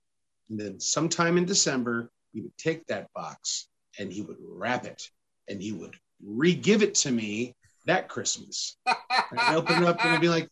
And 0.48 0.58
then 0.58 0.80
sometime 0.80 1.36
in 1.36 1.44
December, 1.44 2.10
he 2.32 2.40
would 2.40 2.56
take 2.56 2.86
that 2.86 3.08
box 3.14 3.68
and 3.98 4.10
he 4.12 4.22
would 4.22 4.36
wrap 4.40 4.86
it 4.86 5.02
and 5.48 5.60
he 5.60 5.72
would 5.72 5.94
re 6.24 6.54
give 6.54 6.82
it 6.82 6.94
to 6.96 7.10
me 7.10 7.54
that 7.86 8.08
Christmas. 8.08 8.76
And 8.86 9.38
I'd 9.40 9.56
open 9.56 9.82
it 9.82 9.88
up 9.88 10.04
and 10.04 10.14
I'd 10.14 10.20
be 10.20 10.28
like, 10.28 10.48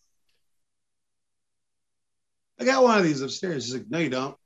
I 2.61 2.65
got 2.65 2.83
one 2.83 2.99
of 2.99 3.05
these 3.05 3.21
upstairs. 3.23 3.67
He's 3.67 3.75
like, 3.75 3.87
No, 3.89 3.99
you 3.99 4.11
don't. 4.11 4.37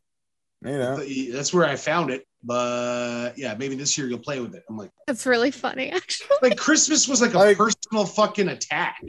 You 0.65 0.73
know. 0.79 0.97
That's 1.33 1.53
where 1.53 1.67
I 1.67 1.77
found 1.77 2.11
it. 2.11 2.25
But 2.45 3.33
yeah, 3.39 3.55
maybe 3.59 3.75
this 3.77 3.97
year 3.97 4.09
you'll 4.09 4.19
play 4.19 4.41
with 4.41 4.55
it. 4.55 4.63
I'm 4.69 4.77
like, 4.77 4.91
That's 5.07 5.27
really 5.27 5.51
funny, 5.51 5.91
actually. 5.91 6.29
like 6.43 6.57
Christmas 6.57 7.09
was 7.09 7.21
like 7.21 7.35
a 7.35 7.39
Like- 7.39 7.57
personal 7.57 8.05
fucking 8.05 8.49
attack. 8.49 9.01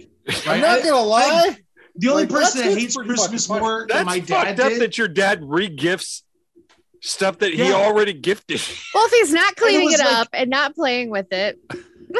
I'm 0.47 0.61
not 0.61 0.83
gonna 0.83 1.01
lie. 1.01 1.57
the 1.95 2.09
only 2.09 2.23
like, 2.23 2.31
person 2.31 2.61
that 2.67 2.77
hates 2.77 2.95
Christmas 2.95 3.49
more 3.49 3.85
That's 3.87 3.99
than 3.99 4.05
my 4.05 4.19
dad 4.19 4.47
fucked 4.57 4.59
up 4.61 4.69
did. 4.69 4.81
that 4.81 4.97
your 4.97 5.07
dad 5.07 5.41
regifts 5.41 6.21
stuff 7.01 7.39
that 7.39 7.53
he 7.53 7.67
Yeah. 7.67 7.73
already 7.73 8.13
gifted. 8.13 8.61
Well, 8.93 9.05
if 9.07 9.11
he's 9.11 9.33
not 9.33 9.55
cleaning 9.57 9.85
was 9.87 9.99
it 9.99 10.05
like- 10.05 10.15
up 10.15 10.27
and 10.33 10.49
not 10.49 10.73
playing 10.75 11.09
with 11.09 11.31
it, 11.33 11.59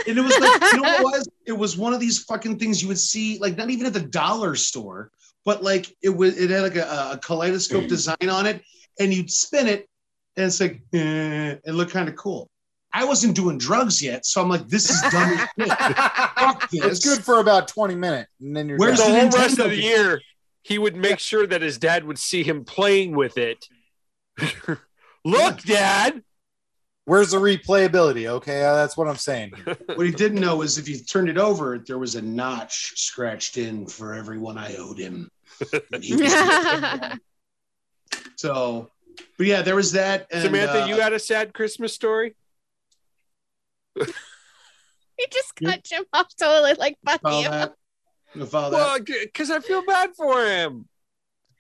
and 0.08 0.18
it 0.18 0.22
was 0.22 0.38
like, 0.40 0.74
you 0.74 0.82
know 0.82 0.84
what 0.84 1.00
it 1.00 1.04
was? 1.18 1.30
It 1.46 1.52
was 1.54 1.78
one 1.78 1.94
of 1.94 2.00
these 2.00 2.24
fucking 2.24 2.60
things 2.60 2.82
you 2.82 2.88
would 2.88 3.00
see, 3.00 3.40
like 3.40 3.58
not 3.58 3.70
even 3.70 3.86
at 3.86 3.94
the 3.94 4.02
dollar 4.02 4.56
store, 4.56 5.12
but 5.46 5.64
like 5.64 5.96
it 6.02 6.10
was 6.10 6.38
it 6.38 6.50
had 6.50 6.62
like 6.62 6.76
a, 6.76 7.12
a 7.14 7.20
kaleidoscope 7.24 7.88
design 7.88 8.30
on 8.30 8.46
it, 8.46 8.62
and 9.00 9.14
you'd 9.14 9.32
spin 9.32 9.68
it, 9.68 9.88
and 10.38 10.46
it's 10.48 10.60
like 10.60 10.82
eh, 10.94 11.56
it 11.66 11.72
looked 11.74 11.92
kind 11.92 12.10
of 12.10 12.16
cool. 12.16 12.50
I 12.96 13.06
wasn't 13.06 13.36
doing 13.36 13.58
drugs 13.58 14.04
yet, 14.04 14.24
so 14.26 14.40
I'm 14.42 14.50
like, 14.50 14.68
this 14.68 14.90
is 14.90 15.02
dumb 15.12 15.34
as 15.34 15.40
shit. 15.58 15.68
Fuck 16.38 16.70
this. 16.70 16.86
It's 16.86 17.06
good 17.06 17.24
for 17.24 17.40
about 17.40 17.68
20 17.68 17.96
minutes, 17.96 18.30
and 18.40 18.56
then 18.56 18.70
you're 18.70 18.78
Where's 18.78 19.00
the 19.00 19.06
done. 19.06 19.14
the 19.14 19.20
whole 19.38 19.40
rest 19.42 19.58
of 19.60 19.72
the 19.72 19.76
game? 19.76 19.84
year, 19.84 20.22
he 20.62 20.78
would 20.78 20.96
make 20.96 21.18
sure 21.18 21.48
that 21.48 21.64
his 21.64 21.80
dad 21.80 22.04
would 22.04 22.20
see 22.20 22.44
him 22.44 22.64
playing 22.64 23.16
with 23.16 23.38
it. 23.38 23.66
Look, 25.26 25.62
Dad. 25.64 26.22
Where's 27.06 27.32
the 27.32 27.38
replayability? 27.38 28.28
Okay, 28.28 28.64
uh, 28.64 28.76
that's 28.76 28.96
what 28.96 29.08
I'm 29.08 29.18
saying. 29.18 29.52
What 29.96 30.06
he 30.06 30.12
didn't 30.12 30.40
know 30.40 30.62
is 30.62 30.78
if 30.78 30.88
you 30.88 30.98
turned 31.00 31.30
it 31.30 31.38
over, 31.38 31.78
there 31.78 31.98
was 32.00 32.16
a 32.16 32.22
notch 32.22 32.94
scratched 33.00 33.58
in 33.58 33.86
for 33.88 34.14
everyone 34.14 34.58
I 34.58 34.76
owed 34.78 34.98
him. 34.98 35.30
And 35.92 36.04
so, 38.38 38.90
but 39.38 39.48
yeah, 39.48 39.62
there 39.62 39.76
was 39.76 39.92
that. 39.92 40.28
And, 40.32 40.44
Samantha, 40.44 40.84
uh, 40.84 40.88
you 40.88 41.00
had 41.00 41.14
a 41.14 41.20
sad 41.20 41.54
Christmas 41.54 41.94
story? 41.94 42.36
he 44.00 44.06
just 45.30 45.56
cut 45.64 45.84
Jim 45.84 46.06
off 46.14 46.28
totally 46.40 46.74
like 46.74 46.98
fuck 47.06 47.22
follow 47.22 47.42
you. 47.42 47.50
that. 47.50 47.74
You 48.34 48.46
follow 48.46 48.72
that. 48.72 48.78
Well, 48.78 49.20
because 49.24 49.52
I 49.52 49.60
feel 49.60 49.84
bad 49.86 50.16
for 50.16 50.44
him. 50.44 50.88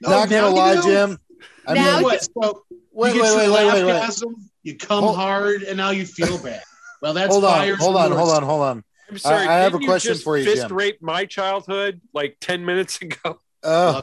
No, 0.01 0.09
not 0.09 0.29
gonna 0.29 0.49
lie. 0.49 0.81
Jim. 0.81 1.19
I 1.67 1.73
Now 1.75 1.83
mean, 1.83 1.97
you- 1.99 2.03
What? 2.05 2.23
So 2.23 2.63
wait, 2.91 3.15
you 3.15 3.21
wait, 3.21 3.27
get 3.27 3.37
wait, 3.37 3.49
wait, 3.51 3.73
wait, 3.73 3.83
wait. 3.85 3.93
laughgasm, 4.01 4.33
You 4.63 4.77
come 4.77 5.03
Hold- 5.03 5.15
hard, 5.17 5.63
and 5.63 5.77
now 5.77 5.89
you 5.91 6.05
feel 6.05 6.37
bad. 6.37 6.63
Well, 7.01 7.13
that's 7.13 7.31
Hold 7.31 7.43
on, 7.43 7.51
buyer's 7.59 7.79
hold 7.79 7.95
on, 7.97 8.11
remorse. 8.11 8.19
hold 8.19 8.37
on, 8.37 8.43
hold 8.43 8.61
on. 8.61 8.83
I'm 9.09 9.17
sorry. 9.17 9.45
I 9.45 9.57
have 9.59 9.73
a 9.73 9.77
didn't 9.77 9.89
question 9.89 10.13
just 10.13 10.23
for 10.23 10.37
you, 10.37 10.45
Fist 10.45 10.67
Jim. 10.69 10.73
rape 10.77 11.01
my 11.01 11.25
childhood 11.25 11.99
like 12.13 12.37
ten 12.39 12.65
minutes 12.65 13.01
ago. 13.01 13.37
Uh, 13.63 14.01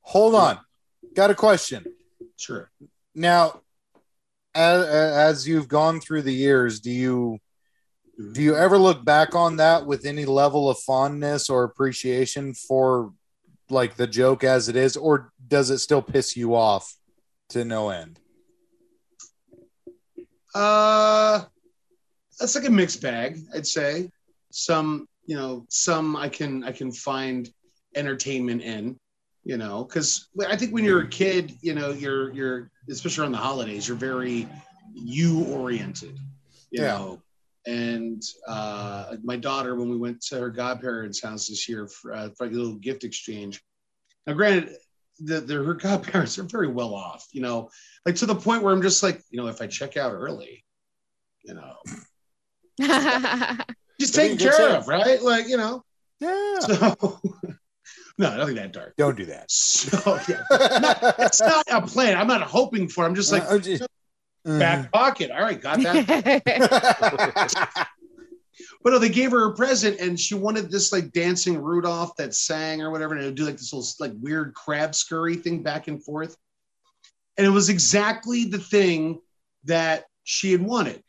hold 0.00 0.34
on. 0.34 0.58
Got 1.14 1.30
a 1.30 1.34
question. 1.34 1.84
Sure. 2.36 2.70
Now, 3.14 3.60
as, 4.54 4.82
as 4.86 5.46
you've 5.48 5.68
gone 5.68 6.00
through 6.00 6.22
the 6.22 6.32
years, 6.32 6.80
do 6.80 6.90
you 6.90 7.38
do 8.32 8.40
you 8.42 8.56
ever 8.56 8.78
look 8.78 9.04
back 9.04 9.34
on 9.34 9.56
that 9.56 9.84
with 9.84 10.06
any 10.06 10.24
level 10.24 10.70
of 10.70 10.78
fondness 10.78 11.50
or 11.50 11.64
appreciation 11.64 12.54
for 12.54 13.12
like 13.68 13.96
the 13.96 14.06
joke 14.06 14.42
as 14.42 14.70
it 14.70 14.76
is, 14.76 14.96
or 14.96 15.32
does 15.46 15.68
it 15.68 15.78
still 15.80 16.00
piss 16.00 16.34
you 16.34 16.54
off 16.54 16.94
to 17.50 17.62
no 17.64 17.90
end? 17.90 18.18
Uh, 20.58 21.44
that's 22.38 22.56
like 22.56 22.66
a 22.66 22.70
mixed 22.70 23.00
bag, 23.00 23.38
I'd 23.54 23.66
say. 23.66 24.10
Some, 24.50 25.06
you 25.26 25.36
know, 25.36 25.64
some 25.68 26.16
I 26.16 26.28
can 26.28 26.64
I 26.64 26.72
can 26.72 26.90
find 26.90 27.48
entertainment 27.94 28.62
in, 28.62 28.96
you 29.44 29.56
know, 29.56 29.84
because 29.84 30.28
I 30.48 30.56
think 30.56 30.72
when 30.72 30.84
you're 30.84 31.02
a 31.02 31.08
kid, 31.08 31.52
you 31.62 31.74
know, 31.74 31.90
you're 31.90 32.32
you're 32.32 32.70
especially 32.90 33.22
around 33.22 33.32
the 33.32 33.38
holidays, 33.38 33.86
you're 33.86 33.96
very 33.96 34.48
you 34.94 35.44
oriented, 35.44 36.18
you 36.72 36.82
Yeah. 36.82 36.88
know. 36.88 37.22
And 37.66 38.22
uh, 38.48 39.16
my 39.22 39.36
daughter, 39.36 39.76
when 39.76 39.90
we 39.90 39.96
went 39.96 40.20
to 40.22 40.40
her 40.40 40.50
godparents' 40.50 41.22
house 41.22 41.48
this 41.48 41.68
year 41.68 41.86
for, 41.86 42.14
uh, 42.14 42.30
for 42.36 42.46
like 42.46 42.54
a 42.54 42.56
little 42.56 42.78
gift 42.78 43.04
exchange. 43.04 43.62
Now, 44.26 44.32
granted, 44.32 44.76
the, 45.20 45.40
the 45.40 45.54
her 45.62 45.74
godparents 45.74 46.38
are 46.38 46.44
very 46.44 46.68
well 46.68 46.94
off, 46.94 47.26
you 47.32 47.42
know, 47.42 47.70
like 48.06 48.16
to 48.16 48.26
the 48.26 48.34
point 48.34 48.62
where 48.62 48.72
I'm 48.72 48.82
just 48.82 49.02
like, 49.02 49.22
you 49.30 49.40
know, 49.40 49.48
if 49.48 49.60
I 49.60 49.66
check 49.66 49.96
out 49.96 50.12
early, 50.12 50.64
you 51.42 51.54
know, 51.54 51.74
just 54.00 54.12
That'd 54.12 54.12
taken 54.12 54.36
be 54.38 54.44
a 54.44 54.48
good 54.48 54.48
care 54.50 54.52
save. 54.52 54.74
of, 54.76 54.88
right? 54.88 55.22
Like, 55.22 55.48
you 55.48 55.56
know, 55.56 55.84
Yeah. 56.20 56.58
so 56.60 56.96
no, 58.18 58.36
nothing 58.36 58.56
that 58.56 58.72
dark. 58.72 58.94
Don't 58.96 59.16
do 59.16 59.26
that. 59.26 59.50
So 59.50 60.18
yeah, 60.28 60.42
no, 60.50 61.12
it's 61.18 61.40
not 61.40 61.64
a 61.70 61.82
plan. 61.82 62.16
I'm 62.16 62.26
not 62.26 62.42
hoping 62.42 62.88
for. 62.88 63.04
it. 63.04 63.08
I'm 63.08 63.14
just 63.14 63.32
like 63.32 63.44
Uh, 63.44 63.58
just- 63.58 63.86
back 64.44 64.90
pocket. 64.92 65.30
All 65.30 65.40
right, 65.42 65.60
got 65.60 65.80
that. 65.82 67.88
But 68.82 68.90
no, 68.90 68.98
they 68.98 69.08
gave 69.08 69.30
her 69.32 69.46
a 69.46 69.54
present, 69.54 70.00
and 70.00 70.18
she 70.18 70.34
wanted 70.34 70.70
this 70.70 70.92
like 70.92 71.12
dancing 71.12 71.60
Rudolph 71.60 72.16
that 72.16 72.34
sang 72.34 72.82
or 72.82 72.90
whatever, 72.90 73.14
and 73.14 73.22
it 73.22 73.26
would 73.26 73.34
do 73.34 73.44
like 73.44 73.56
this 73.56 73.72
little 73.72 73.88
like 74.00 74.12
weird 74.20 74.54
crab 74.54 74.94
scurry 74.94 75.36
thing 75.36 75.62
back 75.62 75.88
and 75.88 76.02
forth. 76.02 76.36
And 77.36 77.46
it 77.46 77.50
was 77.50 77.68
exactly 77.68 78.44
the 78.44 78.58
thing 78.58 79.20
that 79.64 80.04
she 80.24 80.52
had 80.52 80.62
wanted. 80.62 81.02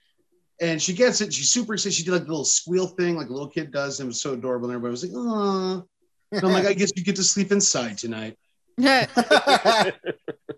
And 0.61 0.81
she 0.81 0.93
gets 0.93 1.21
it. 1.21 1.33
She's 1.33 1.49
super 1.49 1.73
excited. 1.73 1.93
She 1.93 2.03
did 2.03 2.11
like 2.11 2.23
the 2.23 2.29
little 2.29 2.45
squeal 2.45 2.87
thing, 2.87 3.15
like 3.15 3.29
a 3.29 3.33
little 3.33 3.47
kid 3.47 3.71
does. 3.71 3.99
And 3.99 4.07
it 4.07 4.09
was 4.09 4.21
so 4.21 4.33
adorable. 4.33 4.67
And 4.67 4.75
everybody 4.75 4.91
was 4.91 5.03
like, 5.03 5.13
oh. 5.15 5.85
And 6.31 6.43
I'm 6.43 6.51
like, 6.51 6.65
I 6.65 6.73
guess 6.73 6.91
you 6.95 7.03
get 7.03 7.15
to 7.15 7.23
sleep 7.23 7.51
inside 7.51 7.97
tonight. 7.97 8.37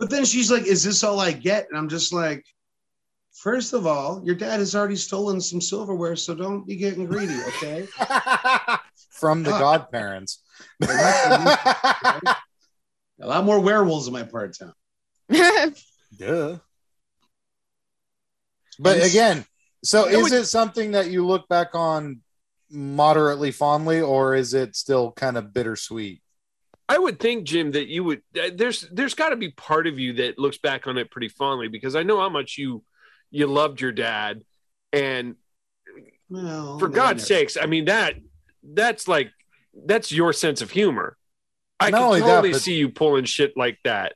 But 0.01 0.09
then 0.09 0.25
she's 0.25 0.51
like, 0.51 0.65
Is 0.65 0.83
this 0.83 1.03
all 1.03 1.19
I 1.19 1.31
get? 1.31 1.67
And 1.69 1.77
I'm 1.77 1.87
just 1.87 2.11
like, 2.11 2.43
First 3.41 3.73
of 3.73 3.87
all, 3.87 4.21
your 4.23 4.35
dad 4.35 4.59
has 4.59 4.75
already 4.75 4.95
stolen 4.95 5.41
some 5.41 5.59
silverware, 5.61 6.15
so 6.15 6.35
don't 6.35 6.63
be 6.67 6.75
getting 6.75 7.07
greedy, 7.07 7.39
okay? 7.47 7.87
From 9.09 9.41
the 9.41 9.49
Fuck. 9.49 9.59
godparents. 9.59 10.43
A 10.81 12.35
lot 13.19 13.43
more 13.43 13.59
werewolves 13.59 14.05
in 14.07 14.13
my 14.13 14.21
part 14.23 14.49
of 14.51 14.59
town. 14.59 14.73
Duh. 16.17 16.57
But 18.79 18.97
It's- 18.97 19.09
again, 19.11 19.45
so 19.83 20.07
It 20.07 20.13
is 20.15 20.23
would- 20.23 20.33
it 20.33 20.45
something 20.45 20.91
that 20.91 21.09
you 21.09 21.25
look 21.25 21.47
back 21.47 21.73
on 21.73 22.21
moderately 22.69 23.51
fondly, 23.51 24.01
or 24.01 24.35
is 24.35 24.53
it 24.53 24.75
still 24.75 25.11
kind 25.13 25.35
of 25.37 25.51
bittersweet? 25.53 26.21
I 26.87 26.97
would 26.99 27.19
think, 27.19 27.45
Jim, 27.45 27.71
that 27.71 27.87
you 27.87 28.03
would. 28.03 28.21
uh, 28.39 28.49
There's 28.53 28.81
there's 28.91 29.13
got 29.15 29.29
to 29.29 29.35
be 29.35 29.49
part 29.49 29.87
of 29.87 29.97
you 29.97 30.13
that 30.13 30.37
looks 30.37 30.57
back 30.57 30.85
on 30.87 30.97
it 30.97 31.09
pretty 31.09 31.29
fondly 31.29 31.69
because 31.69 31.95
I 31.95 32.03
know 32.03 32.19
how 32.19 32.29
much 32.29 32.57
you 32.57 32.83
you 33.31 33.47
loved 33.47 33.81
your 33.81 33.91
dad, 33.91 34.43
and 34.93 35.35
Well, 36.29 36.77
for 36.79 36.87
God's 36.89 37.23
no. 37.29 37.35
sakes, 37.35 37.57
I 37.57 37.65
mean 37.65 37.85
that 37.85 38.15
that's 38.63 39.07
like 39.07 39.31
that's 39.85 40.11
your 40.11 40.33
sense 40.33 40.61
of 40.61 40.71
humor. 40.71 41.17
I 41.79 41.89
Not 41.89 41.97
can 41.97 42.05
only 42.05 42.19
that, 42.19 42.25
totally 42.27 42.51
but- 42.51 42.61
see 42.61 42.75
you 42.75 42.89
pulling 42.89 43.25
shit 43.25 43.57
like 43.57 43.79
that. 43.85 44.13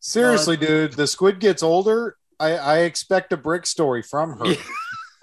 Seriously, 0.00 0.56
dude, 0.56 0.92
the 0.92 1.06
squid 1.08 1.40
gets 1.40 1.62
older. 1.62 2.16
I, 2.38 2.52
I 2.52 2.78
expect 2.82 3.32
a 3.32 3.36
brick 3.36 3.66
story 3.66 4.00
from 4.02 4.38
her 4.38 4.54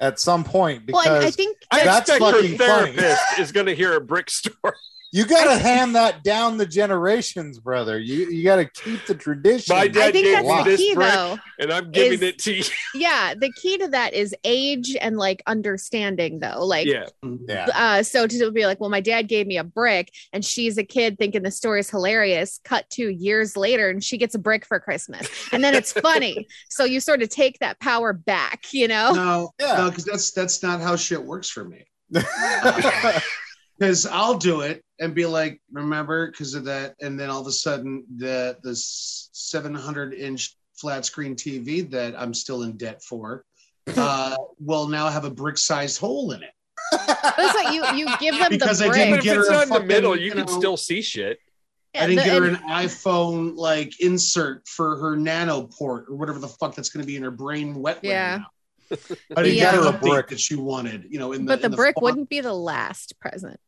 at 0.01 0.19
some 0.19 0.43
point 0.43 0.83
well, 0.91 1.01
because 1.03 1.23
I, 1.23 1.27
I 1.27 1.31
think 1.31 1.57
I 1.71 1.85
That's 1.85 2.09
expect 2.09 2.23
her 2.25 2.31
fucking 2.41 2.57
funny. 2.57 2.91
therapist 2.91 3.39
is 3.39 3.51
going 3.53 3.67
to 3.67 3.75
hear 3.75 3.95
a 3.95 4.01
brick 4.01 4.29
story. 4.29 4.73
You 5.15 5.25
got 5.25 5.45
to 5.45 5.57
hand 5.57 5.95
that 5.95 6.23
down 6.25 6.57
the 6.57 6.65
generations, 6.65 7.57
brother. 7.57 7.97
You 7.97 8.29
you 8.29 8.43
got 8.43 8.57
to 8.57 8.65
keep 8.65 9.05
the 9.05 9.15
tradition. 9.15 9.73
My 9.73 9.87
dad 9.87 10.09
I 10.09 10.11
think 10.11 10.25
gave 10.25 10.33
that's 10.35 10.45
me 10.49 10.57
the 10.57 10.63
this 10.71 10.79
key, 10.81 10.93
brick, 10.93 11.13
though. 11.13 11.37
and 11.57 11.71
I'm 11.71 11.89
giving 11.91 12.13
is- 12.15 12.21
it 12.21 12.39
to 12.39 12.53
you. 12.53 12.63
Yeah, 12.95 13.33
the 13.33 13.49
key 13.53 13.77
to 13.77 13.87
that 13.87 14.13
is 14.13 14.35
age 14.43 14.93
and 14.99 15.15
like 15.15 15.41
understanding, 15.47 16.39
though. 16.39 16.65
Like, 16.65 16.85
yeah, 16.85 17.05
yeah. 17.47 17.67
uh, 17.73 18.03
so 18.03 18.27
to 18.27 18.51
be 18.51 18.65
like, 18.65 18.81
well, 18.81 18.89
my 18.89 18.99
dad 18.99 19.29
gave 19.29 19.47
me 19.47 19.57
a 19.57 19.63
brick, 19.63 20.11
and 20.33 20.43
she's 20.43 20.77
a 20.77 20.83
kid 20.83 21.17
thinking 21.17 21.43
the 21.43 21.51
story's 21.51 21.89
hilarious. 21.89 22.59
Cut 22.65 22.89
to 22.91 23.07
years 23.07 23.55
later, 23.55 23.89
and 23.89 24.03
she 24.03 24.17
gets 24.17 24.35
a 24.35 24.39
brick 24.39 24.65
for 24.65 24.81
Christmas, 24.81 25.29
and 25.53 25.63
then 25.63 25.75
it's 25.75 25.93
funny. 25.93 26.45
so 26.69 26.83
you 26.83 26.99
sort 26.99 27.21
of 27.21 27.29
take 27.29 27.57
that 27.59 27.79
power 27.79 28.11
back, 28.11 28.65
you 28.73 28.89
know? 28.89 29.13
No, 29.13 29.51
Yeah. 29.61 29.77
no, 29.77 29.89
because 29.91 30.03
that's 30.03 30.31
that's 30.31 30.61
not 30.61 30.81
how 30.81 30.97
shit 30.97 31.23
works 31.23 31.49
for 31.49 31.63
me. 31.63 31.85
Because 33.77 34.05
I'll 34.05 34.37
do 34.37 34.61
it 34.61 34.83
and 34.99 35.13
be 35.13 35.25
like, 35.25 35.61
remember, 35.71 36.31
because 36.31 36.53
of 36.53 36.63
that, 36.65 36.95
and 37.01 37.19
then 37.19 37.29
all 37.29 37.41
of 37.41 37.47
a 37.47 37.51
sudden 37.51 38.05
the 38.17 38.57
the 38.63 38.75
seven 38.75 39.73
hundred 39.75 40.13
inch 40.13 40.55
flat 40.75 41.05
screen 41.05 41.35
TV 41.35 41.89
that 41.91 42.15
I'm 42.19 42.33
still 42.33 42.63
in 42.63 42.77
debt 42.77 43.01
for 43.03 43.43
uh, 43.97 44.35
will 44.59 44.87
now 44.87 45.09
have 45.09 45.25
a 45.25 45.29
brick 45.29 45.57
sized 45.57 45.99
hole 45.99 46.31
in 46.31 46.41
it. 46.43 46.51
That's 46.91 47.53
what 47.53 47.73
you 47.73 47.83
you 47.97 48.07
give 48.19 48.37
them 48.37 48.49
Because 48.49 48.79
the 48.79 48.85
I 48.89 48.93
didn't 48.93 49.23
get 49.23 49.35
her 49.37 49.47
a 49.47 49.51
not 49.51 49.63
in 49.63 49.69
the 49.69 49.79
middle, 49.81 50.15
you 50.15 50.25
you 50.25 50.31
can 50.31 50.45
know- 50.45 50.57
still 50.59 50.77
see 50.77 51.01
shit. 51.01 51.39
I 51.95 52.07
didn't 52.07 52.17
The- 52.17 52.23
get 52.25 52.41
her 52.41 52.47
an 52.49 52.55
iPhone 52.69 53.55
like 53.55 54.01
insert 54.01 54.67
for 54.67 54.97
her 54.97 55.15
nano 55.15 55.63
port 55.63 56.05
or 56.09 56.15
whatever 56.15 56.39
the 56.39 56.47
fuck 56.49 56.75
that's 56.75 56.89
going 56.89 57.03
to 57.03 57.07
be 57.07 57.15
in 57.15 57.23
her 57.23 57.31
brain 57.31 57.75
wet. 57.75 57.95
right 57.97 58.03
Yeah. 58.03 58.37
now. 58.37 58.45
I 58.91 59.43
didn't 59.43 59.57
Yeah. 59.57 59.71
get 59.71 59.73
her 59.75 59.81
uh, 59.81 59.89
a 59.89 59.91
brick 59.93 60.01
brick. 60.01 60.27
that 60.29 60.39
she 60.39 60.55
wanted. 60.55 61.07
You 61.09 61.19
know, 61.19 61.31
in 61.33 61.45
the 61.45 61.53
but 61.53 61.61
the 61.61 61.67
in 61.67 61.75
brick 61.75 61.95
font. 61.95 62.03
wouldn't 62.03 62.29
be 62.29 62.41
the 62.41 62.53
last 62.53 63.19
present. 63.19 63.59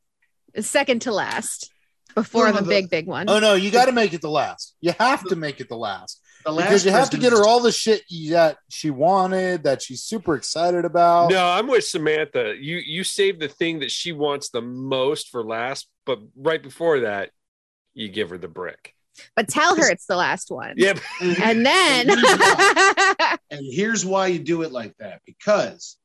It's 0.53 0.67
second 0.67 1.01
to 1.03 1.11
last 1.11 1.71
before 2.15 2.47
No, 2.47 2.53
the 2.53 2.61
the- 2.61 2.69
big 2.69 2.89
big 2.89 3.07
one. 3.07 3.29
oh 3.29 3.39
no, 3.39 3.53
you 3.55 3.69
got 3.71 3.85
to 3.85 3.91
make 3.91 4.13
it 4.13 4.21
the 4.21 4.29
last. 4.29 4.75
You 4.81 4.93
have 4.99 5.23
to 5.25 5.35
make 5.35 5.59
it 5.61 5.69
the 5.69 5.77
last 5.77 6.19
The 6.45 6.51
last 6.51 6.65
because 6.67 6.85
you 6.85 6.91
have 6.91 7.09
to 7.11 7.17
get 7.17 7.31
her 7.33 7.45
all 7.45 7.59
the 7.59 7.71
shit 7.71 8.03
that 8.31 8.57
she 8.69 8.89
wanted, 8.89 9.63
that 9.63 9.81
she's 9.81 10.01
super 10.03 10.35
excited 10.35 10.85
about. 10.85 11.29
No, 11.31 11.45
I'm 11.45 11.67
with 11.67 11.83
Samantha. 11.83 12.55
You 12.59 12.77
you 12.77 13.03
save 13.03 13.39
the 13.39 13.47
thing 13.49 13.79
that 13.79 13.91
she 13.91 14.11
wants 14.13 14.49
the 14.49 14.61
most 14.61 15.29
for 15.29 15.43
last, 15.43 15.87
but 16.05 16.19
right 16.35 16.61
before 16.63 17.01
that, 17.01 17.31
you 17.93 18.07
give 18.09 18.29
her 18.31 18.37
the 18.37 18.47
brick. 18.47 18.93
But 19.35 19.47
tell 19.47 19.75
her 19.75 19.89
it's 19.89 20.05
the 20.05 20.15
last 20.15 20.51
one. 20.51 20.73
Yep. 20.77 20.99
And 21.21 21.65
then 21.65 22.09
and 23.51 23.61
here's 23.61 24.05
why 24.05 24.27
you 24.27 24.39
do 24.39 24.61
it 24.61 24.71
like 24.71 24.95
that 24.97 25.21
because 25.25 25.97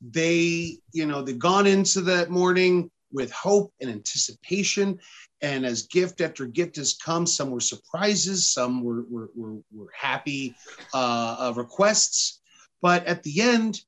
they, 0.00 0.78
you 0.92 1.06
know, 1.06 1.22
they've 1.22 1.38
gone 1.38 1.66
into 1.66 2.00
that 2.02 2.30
morning 2.30 2.90
with 3.12 3.32
hope 3.32 3.72
and 3.80 3.90
anticipation. 3.90 4.98
And 5.40 5.64
as 5.64 5.82
gift 5.82 6.20
after 6.20 6.46
gift 6.46 6.76
has 6.76 6.94
come, 6.94 7.26
some 7.26 7.50
were 7.50 7.60
surprises, 7.60 8.52
some 8.52 8.82
were 8.82 9.04
were, 9.08 9.30
were, 9.34 9.58
were 9.72 9.90
happy 9.96 10.54
uh, 10.92 11.36
uh, 11.38 11.52
requests, 11.56 12.40
but 12.82 13.06
at 13.06 13.22
the 13.22 13.40
end, 13.40 13.80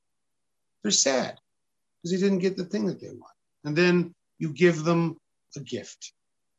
they're 0.83 0.93
sad 0.93 1.39
because 2.03 2.13
they 2.13 2.25
didn't 2.25 2.39
get 2.39 2.57
the 2.57 2.65
thing 2.65 2.87
that 2.87 3.01
they 3.01 3.09
want. 3.09 3.35
And 3.65 3.77
then 3.77 4.15
you 4.39 4.53
give 4.53 4.85
them 4.85 5.17
a 5.57 5.61
gift, 5.61 6.13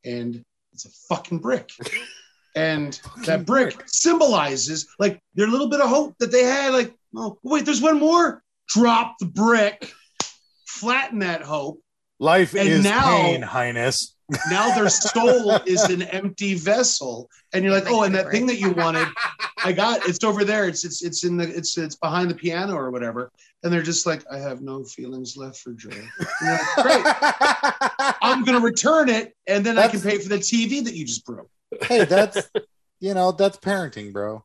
and 0.04 0.44
it's 0.74 0.86
a 0.86 0.90
fucking 1.14 1.40
brick. 1.40 1.70
And 2.54 3.00
that 3.26 3.46
brick 3.46 3.82
symbolizes 3.88 4.86
like 5.00 5.22
their 5.36 5.48
little 5.48 5.70
bit 5.70 5.80
of 5.80 5.88
hope 5.88 6.16
that 6.20 6.34
they 6.34 6.44
had. 6.44 6.74
Like, 6.74 6.94
oh, 7.16 7.40
wait, 7.44 7.64
there's 7.64 7.80
one 7.82 7.98
more. 7.98 8.44
Drop 8.68 9.16
the 9.22 9.26
brick, 9.28 9.90
flatten 10.68 11.20
that 11.20 11.44
hope. 11.44 11.80
Life 12.20 12.54
And 12.54 12.68
is 12.68 12.84
now- 12.84 13.06
pain, 13.06 13.42
Highness. 13.42 14.18
Now 14.50 14.74
their 14.76 14.90
soul 14.90 15.52
is 15.66 15.84
an 15.84 16.04
empty 16.04 16.54
vessel, 16.54 17.30
and 17.54 17.64
you're 17.64 17.74
like, 17.74 17.86
oh, 17.88 18.04
and 18.04 18.16
that 18.16 18.32
thing 18.32 18.46
that 18.48 18.60
you 18.60 18.72
wanted, 18.72 19.08
I 19.64 19.72
got. 19.74 20.08
It's 20.08 20.24
over 20.24 20.46
there. 20.46 20.68
It's 20.68 20.86
it's 20.86 21.04
it's 21.04 21.24
in 21.24 21.38
the 21.38 21.50
it's 21.50 21.78
it's 21.78 21.96
behind 21.96 22.30
the 22.30 22.36
piano 22.36 22.74
or 22.76 22.92
whatever. 22.92 23.32
And 23.64 23.72
they're 23.72 23.82
just 23.84 24.06
like, 24.06 24.24
I 24.32 24.38
have 24.38 24.62
no 24.62 24.84
feelings 24.84 25.38
left 25.38 25.58
for 25.58 25.74
joy. 25.74 25.90
Like, 26.42 26.62
Great. 26.78 27.06
I'm 28.22 28.44
gonna 28.44 28.60
return 28.62 29.10
it, 29.10 29.36
and 29.48 29.66
then 29.66 29.78
I 29.78 29.88
can 29.88 30.00
pay 30.02 30.18
for 30.18 30.30
the 30.30 30.38
TV 30.38 30.84
that 30.84 30.94
you 30.96 31.06
just 31.06 31.26
broke. 31.26 31.50
hey, 31.84 32.06
that's 32.06 32.50
you 33.00 33.14
know 33.14 33.32
that's 33.32 33.58
parenting, 33.58 34.14
bro. 34.14 34.44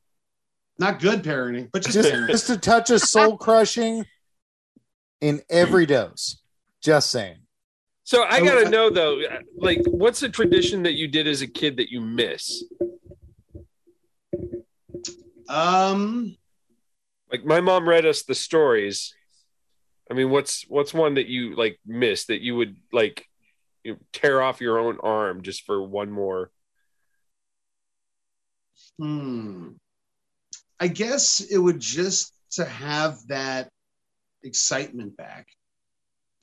Not 0.78 1.00
good 1.00 1.22
parenting, 1.22 1.70
but 1.72 1.82
just, 1.82 1.94
Just 1.94 2.10
parenting. 2.12 2.26
just 2.28 2.50
a 2.50 2.58
touch 2.58 2.90
of 2.90 3.00
soul 3.00 3.38
crushing 3.38 4.04
in 5.20 5.40
every 5.48 5.86
dose. 5.86 6.38
Just 6.82 7.10
saying. 7.10 7.38
So 8.06 8.22
I 8.22 8.40
gotta 8.40 8.68
I- 8.68 8.70
know 8.70 8.88
though, 8.88 9.20
like, 9.56 9.80
what's 9.86 10.22
a 10.22 10.28
tradition 10.28 10.84
that 10.84 10.92
you 10.92 11.08
did 11.08 11.26
as 11.26 11.42
a 11.42 11.46
kid 11.48 11.76
that 11.78 11.90
you 11.90 12.00
miss? 12.00 12.62
Um, 15.48 16.36
Like 17.32 17.44
my 17.44 17.60
mom 17.60 17.88
read 17.88 18.06
us 18.06 18.22
the 18.22 18.34
stories. 18.36 19.12
I 20.08 20.14
mean, 20.14 20.30
what's 20.30 20.62
what's 20.68 20.94
one 20.94 21.14
that 21.14 21.26
you 21.26 21.56
like 21.56 21.80
miss 21.84 22.26
that 22.26 22.42
you 22.42 22.54
would 22.54 22.76
like 22.92 23.26
you 23.82 23.94
know, 23.94 23.98
tear 24.12 24.40
off 24.40 24.60
your 24.60 24.78
own 24.78 24.98
arm 25.02 25.42
just 25.42 25.64
for 25.64 25.82
one 25.82 26.12
more? 26.12 26.52
hmm. 29.00 29.70
I 30.78 30.86
guess 30.88 31.40
it 31.40 31.58
would 31.58 31.80
just 31.80 32.32
to 32.52 32.64
have 32.64 33.18
that 33.28 33.68
excitement 34.44 35.16
back. 35.16 35.48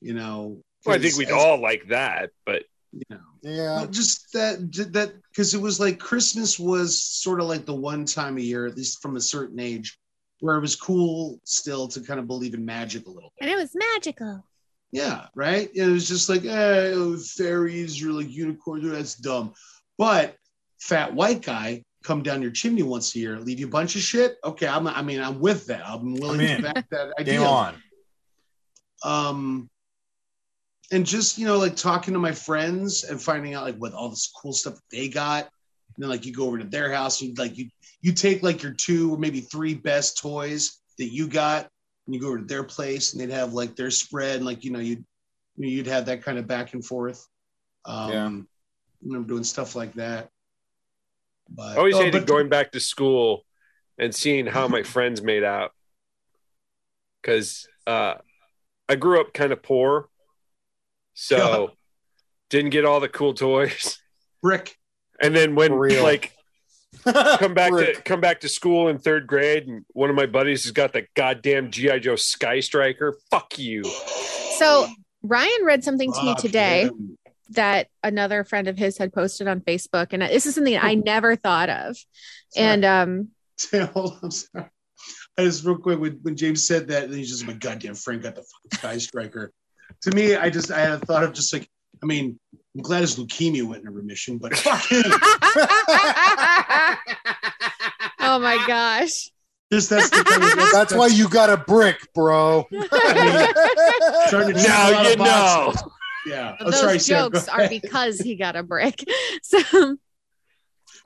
You 0.02 0.12
know, 0.12 0.62
Well, 0.86 0.96
I 0.96 0.98
think 0.98 1.16
we'd 1.16 1.28
as- 1.28 1.34
all 1.34 1.60
like 1.60 1.88
that, 1.88 2.30
but 2.46 2.64
you 2.92 3.02
know, 3.10 3.20
Yeah. 3.42 3.76
Well, 3.76 3.86
just 3.86 4.32
that 4.34 4.58
that 4.92 5.12
because 5.30 5.52
it 5.54 5.60
was 5.60 5.80
like 5.80 5.98
Christmas 5.98 6.58
was 6.58 7.02
sort 7.02 7.40
of 7.40 7.46
like 7.46 7.66
the 7.66 7.74
one 7.74 8.04
time 8.04 8.38
a 8.38 8.40
year, 8.40 8.66
at 8.66 8.76
least 8.76 9.02
from 9.02 9.16
a 9.16 9.20
certain 9.20 9.58
age, 9.58 9.98
where 10.40 10.56
it 10.56 10.60
was 10.60 10.76
cool 10.76 11.40
still 11.44 11.88
to 11.88 12.00
kind 12.00 12.20
of 12.20 12.26
believe 12.26 12.54
in 12.54 12.64
magic 12.64 13.06
a 13.06 13.10
little 13.10 13.32
bit. 13.38 13.48
and 13.48 13.50
it 13.50 13.60
was 13.60 13.72
magical. 13.74 14.44
Yeah, 14.92 15.26
right. 15.34 15.68
It 15.74 15.86
was 15.86 16.06
just 16.06 16.28
like 16.28 16.44
eh, 16.44 16.92
oh, 16.94 17.16
fairies 17.16 18.00
or 18.04 18.12
like 18.12 18.30
unicorns. 18.30 18.88
That's 18.88 19.16
dumb. 19.16 19.54
But 19.98 20.36
fat 20.80 21.12
white 21.12 21.42
guy 21.42 21.82
come 22.04 22.22
down 22.22 22.42
your 22.42 22.52
chimney 22.52 22.82
once 22.84 23.16
a 23.16 23.18
year, 23.18 23.40
leave 23.40 23.58
you 23.58 23.66
a 23.66 23.70
bunch 23.70 23.96
of 23.96 24.02
shit. 24.02 24.36
Okay, 24.44 24.68
I'm. 24.68 24.86
I 24.86 25.02
mean, 25.02 25.20
I'm 25.20 25.40
with 25.40 25.66
that. 25.66 25.82
I'm 25.84 26.14
willing 26.14 26.40
I'm 26.48 26.56
to 26.58 26.62
back 26.74 26.88
that 26.90 27.12
idea. 27.18 27.38
Game 27.38 27.42
on. 27.42 27.74
um 29.02 29.68
and 30.94 31.04
just 31.04 31.38
you 31.38 31.46
know 31.46 31.58
like 31.58 31.74
talking 31.76 32.14
to 32.14 32.20
my 32.20 32.32
friends 32.32 33.04
and 33.04 33.20
finding 33.20 33.54
out 33.54 33.64
like 33.64 33.76
what 33.76 33.92
all 33.92 34.08
this 34.08 34.32
cool 34.40 34.52
stuff 34.52 34.78
they 34.90 35.08
got. 35.08 35.44
And 35.96 36.02
then 36.02 36.08
like 36.10 36.24
you 36.24 36.32
go 36.32 36.46
over 36.46 36.58
to 36.58 36.64
their 36.64 36.92
house 36.92 37.20
and 37.20 37.36
like 37.38 37.58
you 37.58 37.68
you 38.00 38.12
take 38.12 38.42
like 38.42 38.62
your 38.62 38.72
two 38.72 39.12
or 39.12 39.18
maybe 39.18 39.40
three 39.40 39.74
best 39.74 40.18
toys 40.18 40.80
that 40.98 41.12
you 41.12 41.26
got 41.28 41.68
and 42.06 42.14
you 42.14 42.20
go 42.20 42.28
over 42.28 42.38
to 42.38 42.44
their 42.44 42.64
place 42.64 43.12
and 43.12 43.20
they'd 43.20 43.34
have 43.34 43.52
like 43.52 43.76
their 43.76 43.90
spread 43.90 44.36
and 44.36 44.46
like 44.46 44.64
you 44.64 44.70
know 44.70 44.78
you'd 44.78 45.04
you'd 45.56 45.86
have 45.86 46.06
that 46.06 46.22
kind 46.22 46.38
of 46.38 46.46
back 46.46 46.74
and 46.74 46.84
forth. 46.84 47.26
Um 47.84 48.10
Yeah. 48.12 48.28
you 48.30 49.12
know 49.12 49.22
doing 49.22 49.44
stuff 49.44 49.74
like 49.74 49.94
that. 49.94 50.30
But 51.48 51.76
I 51.76 51.76
always 51.76 51.96
oh, 51.96 51.98
hated 52.04 52.20
but- 52.20 52.26
going 52.26 52.48
back 52.48 52.72
to 52.72 52.80
school 52.80 53.44
and 53.98 54.14
seeing 54.14 54.46
how 54.46 54.68
my 54.68 54.82
friends 54.82 55.22
made 55.22 55.44
out. 55.44 55.72
Because 57.20 57.66
uh, 57.86 58.14
I 58.88 58.96
grew 58.96 59.20
up 59.20 59.32
kind 59.32 59.52
of 59.52 59.62
poor, 59.62 60.08
so 61.14 61.70
didn't 62.50 62.70
get 62.70 62.84
all 62.84 63.00
the 63.00 63.08
cool 63.08 63.34
toys. 63.34 63.98
brick 64.42 64.76
And 65.20 65.34
then 65.34 65.54
when 65.54 65.72
like 66.02 66.32
come 67.04 67.54
back 67.54 67.72
to 67.72 67.94
come 68.04 68.20
back 68.20 68.40
to 68.40 68.48
school 68.48 68.88
in 68.88 68.98
third 68.98 69.26
grade, 69.26 69.66
and 69.66 69.84
one 69.92 70.10
of 70.10 70.16
my 70.16 70.26
buddies 70.26 70.64
has 70.64 70.72
got 70.72 70.92
the 70.92 71.06
goddamn 71.14 71.70
GI 71.70 72.00
Joe 72.00 72.16
Sky 72.16 72.60
Striker. 72.60 73.16
Fuck 73.30 73.58
you. 73.58 73.84
So 74.58 74.86
Ryan 75.22 75.64
read 75.64 75.84
something 75.84 76.12
to 76.12 76.22
me 76.22 76.32
Fuck 76.32 76.38
today 76.38 76.84
him. 76.84 77.18
that 77.50 77.88
another 78.02 78.44
friend 78.44 78.68
of 78.68 78.78
his 78.78 78.98
had 78.98 79.12
posted 79.12 79.48
on 79.48 79.60
Facebook, 79.60 80.08
and 80.12 80.22
this 80.22 80.46
is 80.46 80.54
something 80.54 80.76
I 80.76 80.94
never 80.94 81.36
thought 81.36 81.68
of. 81.68 81.96
Sorry. 82.50 82.66
And 82.66 82.84
um, 82.84 83.28
Hold 83.92 84.12
on, 84.12 84.18
I'm 84.22 84.30
sorry. 84.30 84.66
I 85.36 85.42
just 85.42 85.64
real 85.64 85.78
quick 85.78 85.98
when, 85.98 86.20
when 86.22 86.36
James 86.36 86.66
said 86.66 86.88
that, 86.88 87.04
and 87.04 87.14
he's 87.14 87.30
just 87.30 87.46
my 87.46 87.54
goddamn 87.54 87.96
Frank 87.96 88.22
got 88.22 88.36
the 88.36 88.42
fucking 88.42 88.78
sky 88.78 88.98
striker. 88.98 89.52
To 90.04 90.14
me, 90.14 90.36
I 90.36 90.50
just 90.50 90.70
I 90.70 90.80
had 90.80 90.92
a 90.92 90.98
thought 90.98 91.24
of 91.24 91.32
just 91.32 91.52
like, 91.52 91.68
I 92.02 92.06
mean, 92.06 92.38
I'm 92.76 92.82
glad 92.82 93.00
his 93.00 93.16
leukemia 93.16 93.64
went 93.64 93.80
into 93.80 93.90
remission, 93.90 94.38
but 94.38 94.54
fuck 94.56 94.84
him. 94.90 95.02
oh 98.20 98.38
my 98.38 98.62
gosh. 98.66 99.30
just 99.72 99.88
that's 99.90 100.10
the 100.10 100.22
kind 100.24 100.42
of, 100.44 100.56
that's, 100.56 100.72
That's 100.72 100.94
why 100.94 101.06
you 101.06 101.28
got 101.28 101.48
a 101.48 101.56
brick, 101.56 102.12
bro. 102.14 102.66
trying 102.70 102.82
to 102.82 104.28
check 104.28 104.48
a 104.48 104.68
Now 104.68 105.02
you 105.08 105.16
know. 105.16 105.72
Yeah, 106.26 106.56
oh, 106.60 106.64
Those 106.66 106.80
sorry, 106.80 106.98
Sam, 106.98 107.32
jokes 107.32 107.48
are 107.48 107.68
because 107.68 108.18
he 108.18 108.36
got 108.36 108.56
a 108.56 108.62
brick. 108.62 109.04
So, 109.42 109.96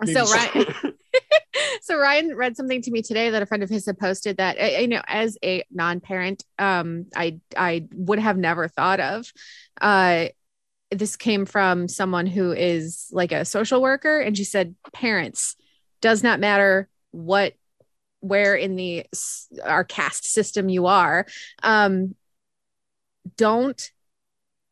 Maybe 0.01 0.15
so. 0.15 0.25
Ryan, 0.33 0.67
so 1.83 1.99
Ryan 1.99 2.35
read 2.37 2.57
something 2.57 2.83
to 2.83 2.91
me 2.91 3.03
today 3.03 3.31
that 3.31 3.43
a 3.43 3.47
friend 3.47 3.63
of 3.63 3.71
his 3.71 3.87
had 3.87 3.99
posted 3.99 4.37
that 4.37 4.81
you 4.81 4.89
know, 4.89 5.03
as 5.07 5.37
a 5.43 5.65
non-parent, 5.71 6.45
um, 6.59 7.07
I 7.17 7.41
I 7.57 7.87
would 7.93 8.19
have 8.19 8.37
never 8.37 8.69
thought 8.69 9.01
of. 9.01 9.33
Uh, 9.81 10.27
this 10.91 11.17
came 11.17 11.45
from 11.45 11.87
someone 11.89 12.27
who 12.27 12.53
is 12.53 13.09
like 13.13 13.33
a 13.33 13.45
social 13.45 13.83
worker, 13.83 14.21
and 14.21 14.37
she 14.37 14.45
said, 14.45 14.75
parents 14.93 15.57
does 16.01 16.23
not 16.23 16.41
matter 16.41 16.89
what 17.11 17.55
where 18.21 18.55
in 18.55 18.77
the 18.77 19.07
our 19.65 19.85
caste 19.85 20.27
system 20.27 20.69
you 20.69 20.87
are 20.87 21.25
um 21.63 22.15
don't 23.37 23.93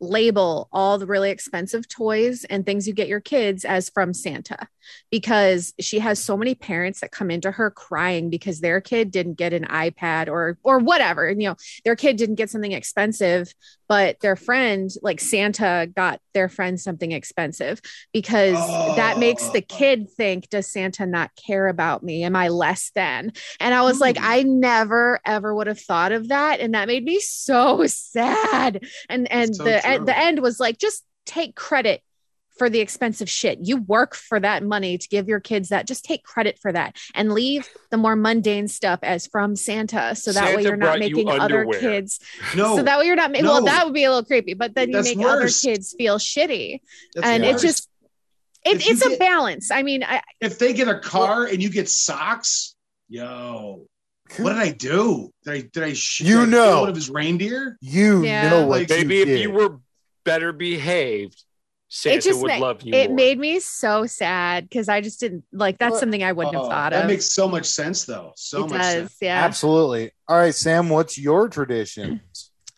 label 0.01 0.69
all 0.73 0.99
the 0.99 1.07
really 1.07 1.31
expensive 1.31 1.89
toys 1.89 2.45
and 2.45 2.67
things 2.67 2.87
you 2.87 2.95
get 2.95 3.09
your 3.09 3.21
kids 3.21 3.65
as 3.65 3.89
from 3.89 4.13
Santa 4.13 4.69
because 5.11 5.75
she 5.81 5.99
has 5.99 6.23
so 6.23 6.37
many 6.37 6.55
parents 6.55 7.01
that 7.01 7.11
come 7.11 7.31
into 7.31 7.51
her 7.51 7.71
crying 7.71 8.31
because 8.31 8.61
their 8.61 8.81
kid 8.81 9.11
didn't 9.11 9.35
get 9.35 9.53
an 9.53 9.65
iPad 9.65 10.29
or 10.29 10.59
or 10.63 10.79
whatever. 10.79 11.27
And 11.27 11.43
you 11.43 11.49
know 11.49 11.57
their 11.85 11.97
kid 11.97 12.17
didn't 12.17 12.37
get 12.37 12.51
something 12.51 12.73
expensive 12.73 13.53
but 13.89 14.19
their 14.21 14.37
friend 14.37 14.91
like 15.03 15.21
Santa 15.21 15.89
got 15.95 16.21
their 16.35 16.49
friend 16.49 16.81
something 16.81 17.13
expensive 17.13 17.81
because 18.13 18.57
that 18.97 19.19
makes 19.19 19.49
the 19.49 19.63
oh. 19.63 19.67
kid 19.69 20.11
think 20.11 20.49
does 20.49 20.71
Santa 20.71 21.07
not 21.07 21.31
care 21.37 21.69
about 21.69 22.03
me? 22.03 22.25
Am 22.25 22.37
I 22.37 22.49
less 22.49 22.91
than? 22.95 23.33
And 23.61 23.75
I 23.75 23.83
was 23.83 24.01
like 24.01 24.19
hmm. 24.19 24.25
I 24.25 24.43
never 24.43 25.21
ever 25.25 25.55
would 25.55 25.67
have 25.67 25.81
thought 25.81 26.13
of 26.13 26.29
that. 26.29 26.61
And 26.61 26.75
that 26.75 26.89
made 26.89 27.05
me 27.05 27.21
so 27.21 27.87
sad. 27.87 28.85
And 29.09 29.31
and 29.31 29.55
So 29.55 29.65
the 29.65 29.86
true. 29.87 29.95
at 29.95 30.07
the 30.07 30.19
end 30.19 30.41
was 30.41 30.61
like 30.61 30.79
just 30.79 31.05
take 31.25 31.55
credit 31.57 32.03
for 32.59 32.71
the 32.71 32.81
expensive 32.81 33.29
shit. 33.29 33.59
You 33.63 33.77
work 33.77 34.15
for 34.15 34.41
that 34.41 34.63
money 34.63 34.97
to 34.97 35.09
give 35.09 35.29
your 35.29 35.41
kids 35.41 35.69
that. 35.69 35.87
Just 35.87 36.05
take 36.05 36.23
credit 36.23 36.59
for 36.59 36.73
that 36.73 36.97
and 37.15 37.33
leave 37.33 37.69
the 37.91 37.99
more 37.99 38.17
mundane 38.17 38.67
stuff 38.69 39.01
as 39.03 39.27
from 39.27 39.57
Santa. 39.57 40.15
So 40.15 40.33
that 40.33 40.57
way 40.57 40.63
you're 40.63 40.77
not 40.77 40.99
brought 40.99 41.09
you 41.09 41.17
making 41.17 41.29
other 41.41 41.67
kids. 41.67 42.19
No, 42.57 42.77
So 42.77 42.83
that 42.83 42.99
way 42.99 43.07
you're 43.07 43.17
not 43.17 43.31
making, 43.31 43.47
well, 43.47 43.65
that 43.65 43.85
would 43.85 43.93
be 43.93 44.05
a 44.05 44.09
little 44.09 44.25
creepy, 44.25 44.55
but 44.55 44.75
then 44.75 44.89
you 44.89 44.95
That's 44.95 45.15
make 45.15 45.19
worse. 45.19 45.65
other 45.65 45.75
kids 45.75 45.95
feel 45.99 46.19
shitty. 46.19 46.81
that's 47.15 47.27
and 47.27 47.43
worse. 47.43 47.63
it 47.63 47.67
just, 47.67 47.89
it, 48.65 48.77
If 48.77 48.87
you 48.87 48.93
it's 48.95 49.05
a 49.07 49.19
balance. 49.19 49.71
I 49.71 49.83
mean, 49.83 50.03
I, 50.03 50.23
if 50.41 50.59
they 50.59 50.73
get 50.73 50.89
a 50.89 50.99
car 50.99 51.45
and 51.45 51.63
you 51.63 51.69
get 51.69 51.91
socks, 51.91 52.75
yo, 53.09 53.87
what 54.39 54.53
did 54.55 54.63
I 54.63 54.71
do? 54.71 55.31
Did 55.45 55.53
I 55.53 55.61
did 55.73 55.83
I 55.83 55.93
sh- 55.93 56.21
You 56.21 56.41
did 56.41 56.51
kill 56.51 56.65
know. 56.65 56.81
one 56.81 56.89
of 56.89 56.95
his 56.95 57.11
reindeer? 57.11 57.77
You 57.81 58.25
Yeah. 58.25 58.51
know 58.51 58.67
what 58.67 58.81
Like, 58.81 58.89
Maybe 58.91 59.17
you 59.17 59.23
if 59.23 59.29
did. 59.29 59.41
you 59.41 59.51
were 59.51 59.79
better 60.25 60.53
behaved, 60.53 61.43
Santa 61.89 62.21
just 62.21 62.43
would 62.43 62.49
ma- 62.49 62.59
love 62.59 62.83
you 62.83 62.95
it 62.95 63.09
more. 63.09 63.17
made 63.17 63.39
me 63.39 63.61
so 63.61 64.07
sad 64.07 64.69
because 64.69 64.89
I 64.89 65.01
just 65.01 65.21
didn't 65.21 65.45
like 65.53 65.79
that's 65.79 65.93
Well, 65.93 66.01
something 66.01 66.23
I 66.25 66.33
wouldn't 66.33 66.57
Oh, 66.57 66.61
have 66.63 66.69
thought 66.69 66.91
that 66.91 66.97
of. 66.97 67.03
That 67.03 67.09
makes 67.13 67.27
so 67.33 67.49
much 67.49 67.67
sense, 67.67 68.05
though. 68.05 68.33
So 68.37 68.65
it 68.65 68.71
much 68.71 68.81
does, 68.81 68.93
sense. 68.95 69.17
yeah. 69.21 69.45
Absolutely. 69.45 70.11
All 70.29 70.37
right, 70.37 70.55
Sam, 70.55 70.89
what's 70.89 71.17
your 71.19 71.49
tradition? 71.49 72.21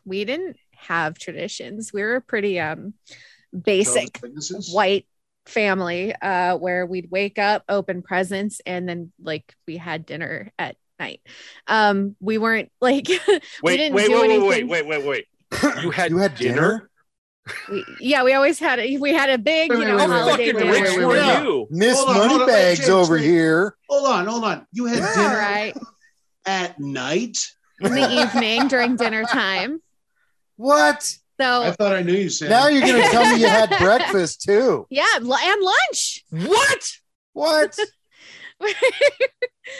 We 0.04 0.24
didn't 0.24 0.56
have 0.74 1.18
traditions. 1.18 1.92
We 1.92 2.00
were 2.02 2.16
a 2.16 2.20
pretty 2.22 2.58
um 2.58 2.94
basic 3.52 4.18
white 4.70 5.06
family 5.44 6.14
uh 6.14 6.56
where 6.56 6.84
we'd 6.86 7.10
wake 7.10 7.38
up 7.38 7.62
open 7.68 8.00
presents 8.02 8.60
and 8.66 8.88
then 8.88 9.12
like 9.20 9.54
we 9.66 9.76
had 9.78 10.04
dinner 10.06 10.50
at 10.58 10.76
night 10.98 11.20
um 11.66 12.16
we 12.20 12.38
weren't 12.38 12.70
like 12.80 13.06
we 13.28 13.40
Wait, 13.62 13.76
didn't 13.76 13.94
wait, 13.94 14.06
do 14.06 14.12
wait, 14.14 14.20
wait, 14.20 14.30
anything 14.30 14.68
wait, 14.68 14.86
wait, 14.86 15.04
wait, 15.04 15.26
wait. 15.52 15.72
You 15.82 15.90
had 15.90 16.10
you 16.10 16.18
had 16.18 16.34
dinner? 16.36 16.90
we, 17.70 17.84
yeah 18.00 18.22
we 18.24 18.34
always 18.34 18.58
had 18.58 18.78
a, 18.78 18.98
we 18.98 19.12
had 19.14 19.30
a 19.30 19.38
big 19.38 19.70
Wait, 19.70 19.78
you 19.78 19.84
know 19.86 19.96
wait, 19.96 20.08
wait, 20.08 20.18
holiday 20.18 20.52
wait, 20.52 20.58
dinner 20.58 20.72
rich 20.72 20.82
wait, 20.82 20.98
wait, 20.98 21.04
were 21.06 21.08
wait, 21.08 21.26
wait. 21.26 21.42
you? 21.44 21.66
Miss 21.70 21.96
Hold 21.96 22.08
on, 22.10 22.14
hold 22.16 22.24
on, 22.24 22.30
wait, 22.30 22.38
Moneybags 22.46 22.88
over 22.90 23.14
wait. 23.14 23.24
here. 23.24 23.76
Hold 23.88 24.08
on, 24.08 24.26
hold 24.26 24.44
on. 24.44 24.66
You 24.72 24.86
had 24.86 25.02
all 25.02 25.14
dinner 25.14 25.36
right 25.38 25.74
at 26.46 26.78
night? 26.78 27.38
in 27.80 27.92
the 27.92 28.10
evening 28.10 28.66
during 28.68 28.96
dinner 28.96 29.22
time 29.24 29.80
What? 30.56 31.02
So 31.40 31.62
I 31.62 31.70
thought 31.70 31.94
I 31.94 32.02
knew 32.02 32.14
you 32.14 32.28
said. 32.28 32.50
Now 32.50 32.66
you're 32.66 32.80
gonna 32.80 33.08
tell 33.10 33.32
me 33.32 33.40
you 33.40 33.46
had 33.48 33.70
breakfast 33.78 34.42
too. 34.42 34.86
yeah 34.90 35.06
and 35.16 35.24
lunch 35.26 36.24
What? 36.30 36.92
What? 37.34 37.78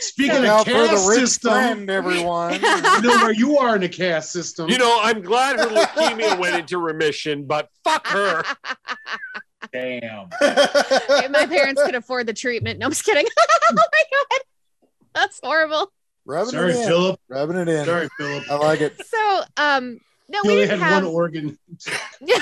Speaking 0.00 0.42
Now 0.42 0.60
of 0.60 0.66
for 0.66 0.72
the 0.72 0.86
caste 0.88 1.08
rich 1.08 1.20
system, 1.20 1.52
friend, 1.52 1.90
everyone. 1.90 2.54
you 2.54 2.60
know 2.60 3.16
where 3.22 3.32
you 3.32 3.58
are 3.58 3.74
in 3.74 3.80
the 3.82 3.88
caste 3.88 4.32
system. 4.32 4.68
You 4.68 4.78
know, 4.78 4.98
I'm 5.02 5.22
glad 5.22 5.58
her 5.58 5.66
leukemia 5.66 6.38
went 6.38 6.56
into 6.56 6.78
remission, 6.78 7.44
but 7.46 7.68
fuck 7.84 8.06
her. 8.08 8.42
damn. 9.72 10.28
If 10.40 11.30
my 11.30 11.46
parents 11.46 11.82
could 11.82 11.94
afford 11.94 12.26
the 12.26 12.32
treatment 12.32 12.78
no 12.78 12.86
i'm 12.86 12.92
just 12.92 13.04
kidding 13.04 13.26
oh 13.38 13.74
my 13.74 14.02
god 14.12 14.40
that's 15.14 15.40
horrible 15.42 15.92
Rubbing 16.24 16.50
Sorry, 16.52 16.72
it 16.72 16.76
in. 16.76 16.86
Philip. 16.86 17.20
Rubbing 17.28 17.56
it 17.56 17.68
in. 17.68 17.84
Sorry, 17.86 18.08
Philip. 18.18 18.44
I 18.50 18.54
like 18.56 18.80
it. 18.82 19.00
so 19.06 19.42
um 19.56 19.98
no 20.28 20.40
You 20.44 20.48
we 20.48 20.50
only 20.52 20.66
didn't 20.66 20.80
had 20.80 20.88
have 20.92 21.04
one 21.04 21.14
organ. 21.14 21.58
we 22.20 22.34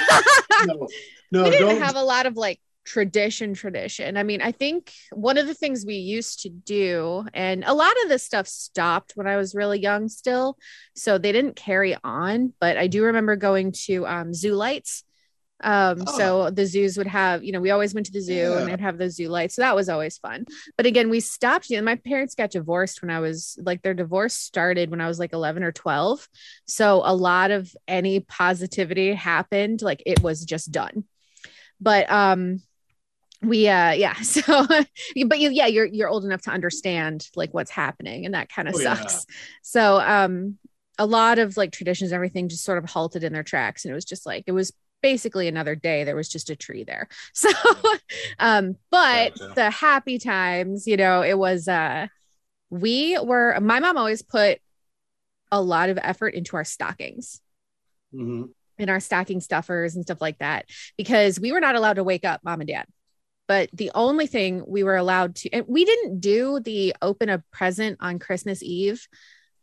No, 1.32 1.44
we 1.44 1.50
didn't 1.50 1.68
don't. 1.68 1.82
have 1.82 1.96
a 1.96 2.02
lot 2.02 2.26
of 2.26 2.36
like 2.36 2.60
tradition 2.86 3.52
tradition. 3.52 4.16
I 4.16 4.22
mean 4.22 4.40
i 4.40 4.52
think 4.52 4.92
one 5.12 5.36
of 5.38 5.46
the 5.46 5.54
things 5.54 5.84
we 5.84 5.96
used 5.96 6.40
to 6.42 6.48
do 6.48 7.24
and 7.34 7.64
a 7.64 7.74
lot 7.74 7.92
of 8.04 8.08
this 8.08 8.22
stuff 8.22 8.46
stopped 8.46 9.12
when 9.16 9.26
i 9.26 9.36
was 9.36 9.54
really 9.56 9.80
young 9.80 10.08
still 10.08 10.56
so 10.94 11.18
they 11.18 11.32
didn't 11.32 11.56
carry 11.56 11.96
on 12.04 12.52
but 12.60 12.76
i 12.78 12.86
do 12.86 13.02
remember 13.04 13.34
going 13.36 13.72
to 13.86 14.06
um, 14.06 14.32
zoo 14.32 14.54
lights. 14.54 15.02
Um 15.64 16.04
Oh. 16.06 16.18
so 16.18 16.50
the 16.50 16.66
zoos 16.66 16.96
would 16.98 17.06
have 17.20 17.42
you 17.42 17.50
know 17.52 17.60
we 17.60 17.70
always 17.70 17.92
went 17.94 18.06
to 18.06 18.12
the 18.12 18.20
zoo 18.20 18.34
Yeah. 18.34 18.58
and 18.58 18.68
they'd 18.68 18.80
have 18.88 18.98
those 18.98 19.16
zoo 19.16 19.28
lights 19.30 19.54
so 19.56 19.62
that 19.62 19.74
was 19.74 19.88
always 19.88 20.18
fun. 20.18 20.44
But 20.76 20.86
again 20.86 21.08
we 21.10 21.20
stopped 21.20 21.70
you 21.70 21.76
know, 21.78 21.82
my 21.82 21.96
parents 21.96 22.34
got 22.34 22.50
divorced 22.50 23.00
when 23.02 23.10
i 23.10 23.20
was 23.20 23.58
like 23.68 23.80
their 23.82 23.94
divorce 23.94 24.34
started 24.34 24.90
when 24.90 25.00
i 25.00 25.08
was 25.08 25.18
like 25.18 25.32
11 25.32 25.64
or 25.64 25.72
12 25.72 26.28
so 26.66 27.00
a 27.04 27.14
lot 27.14 27.50
of 27.50 27.74
any 27.88 28.20
positivity 28.20 29.14
happened 29.14 29.80
like 29.82 30.02
it 30.06 30.22
was 30.22 30.44
just 30.44 30.70
done. 30.70 31.04
But 31.80 32.04
um 32.10 32.62
we 33.42 33.68
uh 33.68 33.92
yeah 33.92 34.14
so 34.22 34.66
but 34.66 34.88
you 35.40 35.50
yeah 35.50 35.66
you're 35.66 35.86
you're 35.86 36.08
old 36.08 36.24
enough 36.24 36.42
to 36.42 36.50
understand 36.50 37.28
like 37.36 37.52
what's 37.52 37.70
happening 37.70 38.24
and 38.24 38.34
that 38.34 38.48
kind 38.48 38.68
of 38.68 38.74
Oh, 38.74 38.80
yeah. 38.80 38.94
sucks 38.94 39.26
so 39.62 40.00
um 40.00 40.58
a 40.98 41.04
lot 41.06 41.38
of 41.38 41.56
like 41.56 41.72
traditions 41.72 42.10
and 42.10 42.16
everything 42.16 42.48
just 42.48 42.64
sort 42.64 42.78
of 42.78 42.88
halted 42.88 43.22
in 43.22 43.32
their 43.32 43.42
tracks 43.42 43.84
and 43.84 43.92
it 43.92 43.94
was 43.94 44.04
just 44.06 44.24
like 44.26 44.44
it 44.46 44.52
was 44.52 44.72
basically 45.02 45.46
another 45.46 45.74
day 45.74 46.04
there 46.04 46.16
was 46.16 46.28
just 46.28 46.48
a 46.50 46.56
tree 46.56 46.82
there 46.82 47.08
so 47.34 47.50
um 48.38 48.76
but 48.90 49.32
Gotcha. 49.38 49.52
the 49.54 49.70
happy 49.70 50.18
times 50.18 50.86
you 50.86 50.96
know 50.96 51.22
it 51.22 51.36
was 51.38 51.68
uh 51.68 52.06
we 52.70 53.18
were 53.22 53.58
my 53.60 53.78
mom 53.80 53.96
always 53.98 54.22
put 54.22 54.58
a 55.52 55.60
lot 55.60 55.90
of 55.90 55.98
effort 56.02 56.34
into 56.34 56.56
our 56.56 56.64
stockings 56.64 57.40
Mhm. 58.14 58.50
in 58.78 58.88
our 58.88 59.00
stocking 59.00 59.40
stuffers 59.40 59.94
and 59.96 60.04
stuff 60.04 60.20
like 60.20 60.38
that 60.38 60.66
because 60.96 61.38
we 61.40 61.52
were 61.52 61.60
not 61.60 61.74
allowed 61.74 61.94
to 61.94 62.04
wake 62.04 62.24
up 62.24 62.40
mom 62.44 62.60
and 62.60 62.68
dad. 62.68 62.86
But 63.48 63.70
the 63.72 63.92
only 63.94 64.26
thing 64.26 64.64
we 64.66 64.82
were 64.82 64.96
allowed 64.96 65.36
to, 65.36 65.50
and 65.50 65.64
we 65.68 65.84
didn't 65.84 66.20
do 66.20 66.60
the 66.60 66.94
open 67.00 67.28
a 67.28 67.42
present 67.52 67.98
on 68.00 68.18
Christmas 68.18 68.62
Eve 68.62 69.06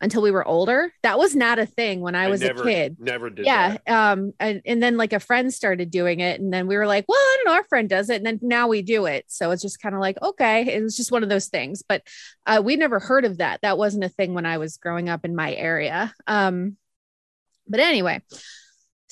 until 0.03 0.21
we 0.21 0.31
were 0.31 0.45
older. 0.45 0.91
That 1.03 1.17
was 1.17 1.33
not 1.33 1.59
a 1.59 1.65
thing 1.65 2.01
when 2.01 2.13
I 2.13 2.27
was 2.27 2.41
never, 2.41 2.61
a 2.61 2.65
kid. 2.65 2.97
Never 2.99 3.29
did 3.29 3.45
Yeah. 3.45 3.77
Um, 3.87 4.33
and, 4.37 4.61
and 4.65 4.83
then 4.83 4.97
like 4.97 5.13
a 5.13 5.19
friend 5.19 5.53
started 5.53 5.91
doing 5.91 6.19
it, 6.19 6.41
and 6.41 6.51
then 6.51 6.67
we 6.67 6.75
were 6.75 6.87
like, 6.87 7.05
well, 7.07 7.17
I 7.17 7.37
don't 7.37 7.51
know, 7.51 7.57
our 7.57 7.63
friend 7.65 7.89
does 7.89 8.09
it. 8.09 8.17
And 8.17 8.25
then 8.25 8.39
now 8.41 8.67
we 8.67 8.81
do 8.81 9.05
it. 9.05 9.25
So 9.29 9.51
it's 9.51 9.61
just 9.61 9.81
kind 9.81 9.95
of 9.95 10.01
like, 10.01 10.21
okay, 10.21 10.75
it 10.75 10.83
was 10.83 10.97
just 10.97 11.11
one 11.11 11.23
of 11.23 11.29
those 11.29 11.47
things. 11.47 11.83
But 11.87 12.03
uh, 12.45 12.61
we 12.63 12.75
never 12.75 12.99
heard 12.99 13.23
of 13.23 13.37
that. 13.37 13.61
That 13.61 13.77
wasn't 13.77 14.03
a 14.03 14.09
thing 14.09 14.33
when 14.33 14.45
I 14.45 14.57
was 14.57 14.77
growing 14.77 15.07
up 15.07 15.23
in 15.23 15.35
my 15.35 15.53
area. 15.53 16.13
Um, 16.27 16.75
but 17.65 17.79
anyway, 17.79 18.21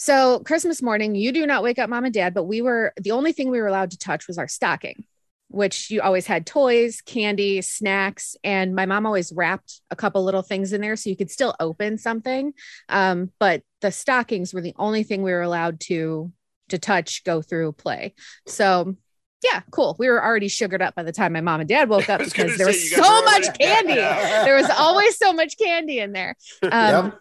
so 0.02 0.39
Christmas 0.39 0.82
morning, 0.82 1.14
you 1.14 1.32
do 1.32 1.45
not 1.45 1.62
wake 1.62 1.78
up 1.78 1.88
mom 1.88 2.06
and 2.06 2.14
dad, 2.14 2.34
but 2.34 2.45
we 2.45 2.64
were 2.64 2.91
the 2.99 3.12
only 3.12 3.34
thing 3.34 3.52
we 3.52 3.62
were 3.62 3.68
allowed 3.68 3.91
to 3.91 3.99
touch 3.99 4.28
was 4.28 4.39
our 4.39 4.47
stocking, 4.47 5.04
which 5.49 5.91
you 5.91 6.02
always 6.02 6.26
had 6.26 6.47
toys, 6.47 7.02
candy, 7.02 7.62
snacks, 7.62 8.36
and 8.43 8.74
my 8.74 8.88
mom 8.88 9.06
always 9.06 9.32
wrapped 9.32 9.80
a 9.91 9.95
couple 9.95 10.24
little 10.24 10.41
things 10.41 10.74
in 10.74 10.82
there 10.82 10.95
so 10.95 11.08
you 11.08 11.16
could 11.16 11.30
still 11.30 11.54
open 11.60 11.99
something. 11.99 12.52
Um, 12.89 13.30
but 13.39 13.62
the 13.82 13.91
stockings 13.91 14.56
were 14.56 14.62
the 14.62 14.74
only 14.80 15.04
thing 15.04 15.22
we 15.22 15.34
were 15.34 15.43
allowed 15.43 15.80
to 15.82 16.32
to 16.70 16.80
touch, 16.80 17.24
go 17.24 17.43
through, 17.43 17.74
play. 17.74 18.16
So 18.47 18.95
yeah, 19.43 19.61
cool. 19.71 19.95
We 19.97 20.07
were 20.07 20.23
already 20.23 20.47
sugared 20.47 20.81
up 20.81 20.93
by 20.95 21.03
the 21.03 21.11
time 21.11 21.33
my 21.33 21.41
mom 21.41 21.61
and 21.61 21.69
dad 21.69 21.89
woke 21.89 22.09
up 22.09 22.19
I 22.19 22.23
was 22.23 22.33
gonna 22.33 22.47
because 22.47 22.57
there 22.57 22.67
was 22.67 22.91
so 22.91 23.01
much 23.23 23.43
already- 23.43 23.57
candy. 23.63 23.93
Yeah. 23.95 24.43
There 24.45 24.55
was 24.55 24.69
always 24.77 25.17
so 25.17 25.33
much 25.33 25.57
candy 25.57 25.99
in 25.99 26.11
there. 26.13 26.35
Um, 26.71 27.13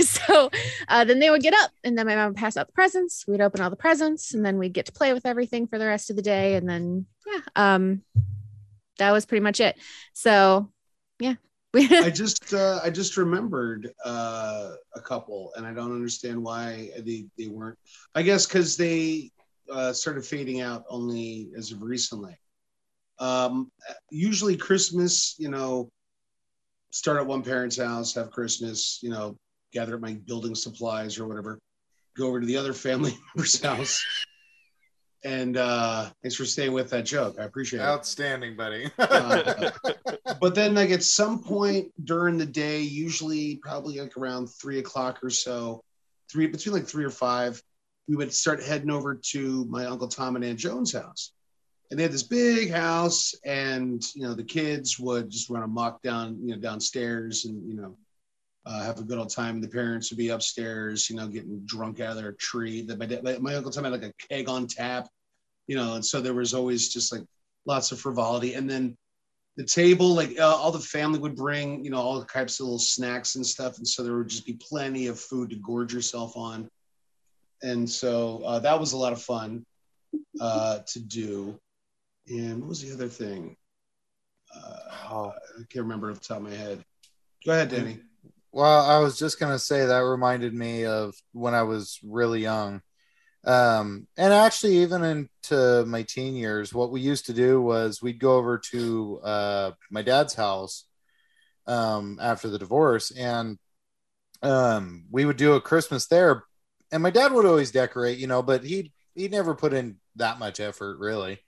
so 0.00 0.50
uh, 0.88 1.04
then 1.04 1.18
they 1.20 1.30
would 1.30 1.42
get 1.42 1.54
up 1.54 1.70
and 1.84 1.96
then 1.96 2.06
my 2.06 2.14
mom 2.16 2.28
would 2.28 2.36
pass 2.36 2.56
out 2.56 2.66
the 2.66 2.72
presents. 2.72 3.24
We'd 3.26 3.40
open 3.40 3.60
all 3.60 3.70
the 3.70 3.76
presents 3.76 4.34
and 4.34 4.44
then 4.44 4.58
we'd 4.58 4.72
get 4.72 4.86
to 4.86 4.92
play 4.92 5.12
with 5.12 5.26
everything 5.26 5.66
for 5.66 5.78
the 5.78 5.86
rest 5.86 6.10
of 6.10 6.16
the 6.16 6.22
day. 6.22 6.54
And 6.54 6.68
then, 6.68 7.06
yeah, 7.26 7.40
um, 7.56 8.02
that 8.98 9.12
was 9.12 9.26
pretty 9.26 9.42
much 9.42 9.60
it. 9.60 9.76
So, 10.12 10.70
yeah. 11.18 11.34
I 11.74 12.10
just 12.10 12.52
uh, 12.52 12.80
I 12.82 12.90
just 12.90 13.16
remembered 13.16 13.92
uh, 14.04 14.72
a 14.96 15.00
couple, 15.00 15.52
and 15.56 15.64
I 15.64 15.72
don't 15.72 15.92
understand 15.92 16.42
why 16.42 16.90
they, 16.98 17.26
they 17.38 17.46
weren't. 17.46 17.78
I 18.12 18.22
guess 18.22 18.44
because 18.44 18.76
they 18.76 19.30
uh, 19.72 19.92
started 19.92 20.24
fading 20.24 20.60
out 20.60 20.84
only 20.88 21.50
as 21.56 21.72
of 21.72 21.82
recently. 21.82 22.36
Um, 23.18 23.70
usually 24.10 24.56
Christmas, 24.56 25.34
you 25.38 25.50
know, 25.50 25.90
start 26.90 27.18
at 27.18 27.26
one 27.26 27.42
parent's 27.42 27.78
house, 27.78 28.14
have 28.14 28.30
Christmas, 28.30 28.98
you 29.02 29.10
know, 29.10 29.36
gather 29.72 29.94
up 29.94 30.00
my 30.00 30.14
building 30.26 30.54
supplies 30.54 31.18
or 31.18 31.26
whatever, 31.28 31.58
go 32.16 32.28
over 32.28 32.40
to 32.40 32.46
the 32.46 32.56
other 32.56 32.72
family 32.72 33.14
member's 33.34 33.60
house, 33.62 34.02
And 35.22 35.58
uh, 35.58 36.10
thanks 36.22 36.34
for 36.34 36.46
staying 36.46 36.72
with 36.72 36.90
that 36.90 37.04
joke. 37.04 37.36
I 37.38 37.44
appreciate 37.44 37.80
it. 37.80 37.84
Outstanding, 37.84 38.56
buddy. 38.56 38.90
Uh, 38.98 39.70
but 40.40 40.54
then, 40.54 40.74
like 40.74 40.90
at 40.90 41.02
some 41.02 41.42
point 41.42 41.92
during 42.04 42.38
the 42.38 42.46
day, 42.46 42.80
usually 42.80 43.56
probably 43.56 44.00
like 44.00 44.16
around 44.16 44.46
three 44.46 44.78
o'clock 44.78 45.18
or 45.22 45.30
so, 45.30 45.82
three 46.32 46.46
between 46.46 46.74
like 46.74 46.86
three 46.86 47.04
or 47.04 47.10
five, 47.10 47.62
we 48.10 48.16
would 48.16 48.34
start 48.34 48.60
heading 48.60 48.90
over 48.90 49.14
to 49.14 49.64
my 49.66 49.84
uncle 49.84 50.08
Tom 50.08 50.34
and 50.34 50.44
Aunt 50.44 50.58
Joan's 50.58 50.92
house. 50.92 51.30
And 51.90 51.98
they 51.98 52.02
had 52.02 52.12
this 52.12 52.24
big 52.24 52.70
house, 52.70 53.34
and 53.44 54.02
you 54.14 54.22
know 54.22 54.34
the 54.34 54.44
kids 54.44 54.98
would 54.98 55.30
just 55.30 55.48
run 55.48 55.62
amok 55.62 56.02
down, 56.02 56.38
you 56.42 56.54
know, 56.54 56.60
downstairs, 56.60 57.44
and 57.44 57.68
you 57.68 57.80
know, 57.80 57.96
uh, 58.66 58.82
have 58.82 58.98
a 58.98 59.04
good 59.04 59.18
old 59.18 59.30
time. 59.30 59.60
The 59.60 59.68
parents 59.68 60.10
would 60.10 60.18
be 60.18 60.30
upstairs, 60.30 61.08
you 61.08 61.16
know, 61.16 61.28
getting 61.28 61.60
drunk 61.66 62.00
out 62.00 62.16
of 62.16 62.22
their 62.22 62.32
tree. 62.32 62.82
That 62.82 62.98
my 62.98 63.06
dad, 63.06 63.22
my 63.40 63.54
uncle 63.54 63.70
Tom 63.70 63.84
had 63.84 63.92
like 63.92 64.02
a 64.02 64.12
keg 64.28 64.48
on 64.48 64.66
tap, 64.66 65.08
you 65.68 65.76
know, 65.76 65.94
and 65.94 66.04
so 66.04 66.20
there 66.20 66.34
was 66.34 66.52
always 66.52 66.92
just 66.92 67.12
like 67.12 67.22
lots 67.64 67.92
of 67.92 68.00
frivolity. 68.00 68.54
And 68.54 68.68
then 68.68 68.96
the 69.56 69.64
table, 69.64 70.14
like 70.14 70.38
uh, 70.38 70.56
all 70.56 70.72
the 70.72 70.80
family 70.80 71.20
would 71.20 71.36
bring, 71.36 71.84
you 71.84 71.90
know, 71.92 71.98
all 71.98 72.24
types 72.24 72.58
of 72.58 72.66
little 72.66 72.78
snacks 72.80 73.36
and 73.36 73.46
stuff, 73.46 73.78
and 73.78 73.86
so 73.86 74.02
there 74.02 74.16
would 74.16 74.28
just 74.28 74.46
be 74.46 74.58
plenty 74.68 75.06
of 75.06 75.20
food 75.20 75.50
to 75.50 75.56
gorge 75.56 75.94
yourself 75.94 76.36
on. 76.36 76.68
And 77.62 77.88
so 77.88 78.42
uh, 78.44 78.58
that 78.60 78.80
was 78.80 78.92
a 78.92 78.96
lot 78.96 79.12
of 79.12 79.22
fun 79.22 79.64
uh, 80.40 80.80
to 80.88 81.00
do. 81.00 81.58
And 82.28 82.60
what 82.60 82.68
was 82.68 82.82
the 82.82 82.94
other 82.94 83.08
thing? 83.08 83.56
Uh, 84.54 85.30
I 85.30 85.62
can't 85.70 85.84
remember 85.84 86.10
off 86.10 86.20
the 86.20 86.26
top 86.26 86.38
of 86.38 86.44
my 86.44 86.54
head. 86.54 86.84
Go 87.44 87.52
ahead, 87.52 87.68
Danny. 87.68 87.98
Well, 88.52 88.84
I 88.84 88.98
was 88.98 89.18
just 89.18 89.38
gonna 89.38 89.58
say 89.58 89.86
that 89.86 89.98
reminded 90.00 90.52
me 90.52 90.84
of 90.84 91.14
when 91.32 91.54
I 91.54 91.62
was 91.62 92.00
really 92.02 92.42
young, 92.42 92.82
um, 93.44 94.08
and 94.16 94.32
actually 94.32 94.78
even 94.78 95.04
into 95.04 95.84
my 95.86 96.02
teen 96.02 96.34
years. 96.34 96.74
What 96.74 96.90
we 96.90 97.00
used 97.00 97.26
to 97.26 97.32
do 97.32 97.62
was 97.62 98.02
we'd 98.02 98.18
go 98.18 98.36
over 98.36 98.58
to 98.72 99.20
uh, 99.22 99.70
my 99.90 100.02
dad's 100.02 100.34
house 100.34 100.84
um, 101.66 102.18
after 102.20 102.48
the 102.48 102.58
divorce, 102.58 103.12
and 103.12 103.56
um, 104.42 105.04
we 105.10 105.24
would 105.24 105.36
do 105.36 105.52
a 105.54 105.60
Christmas 105.60 106.06
there. 106.06 106.42
And 106.92 107.02
my 107.02 107.10
dad 107.10 107.32
would 107.32 107.46
always 107.46 107.70
decorate, 107.70 108.18
you 108.18 108.26
know, 108.26 108.42
but 108.42 108.64
he 108.64 108.92
he 109.14 109.28
never 109.28 109.54
put 109.54 109.72
in 109.72 109.96
that 110.16 110.38
much 110.38 110.60
effort 110.60 110.98
really, 110.98 111.38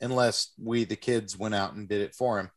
unless 0.00 0.52
we 0.62 0.84
the 0.84 0.96
kids 0.96 1.38
went 1.38 1.54
out 1.54 1.74
and 1.74 1.88
did 1.88 2.00
it 2.00 2.14
for 2.14 2.38
him. 2.38 2.50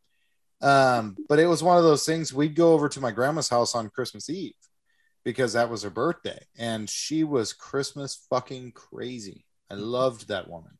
Um, 0.62 1.18
but 1.28 1.40
it 1.40 1.48
was 1.48 1.64
one 1.64 1.78
of 1.78 1.84
those 1.84 2.06
things 2.06 2.34
we'd 2.34 2.56
go 2.56 2.74
over 2.74 2.90
to 2.90 3.02
my 3.02 3.12
grandma's 3.12 3.50
house 3.50 3.76
on 3.76 3.90
Christmas 3.90 4.30
Eve 4.30 4.54
because 5.24 5.54
that 5.54 5.70
was 5.70 5.84
her 5.84 5.90
birthday 5.90 6.40
and 6.58 6.90
she 6.90 7.24
was 7.24 7.54
Christmas 7.54 8.26
fucking 8.30 8.74
crazy. 8.74 9.46
I 9.70 9.76
loved 9.76 10.28
that 10.28 10.50
woman. 10.50 10.78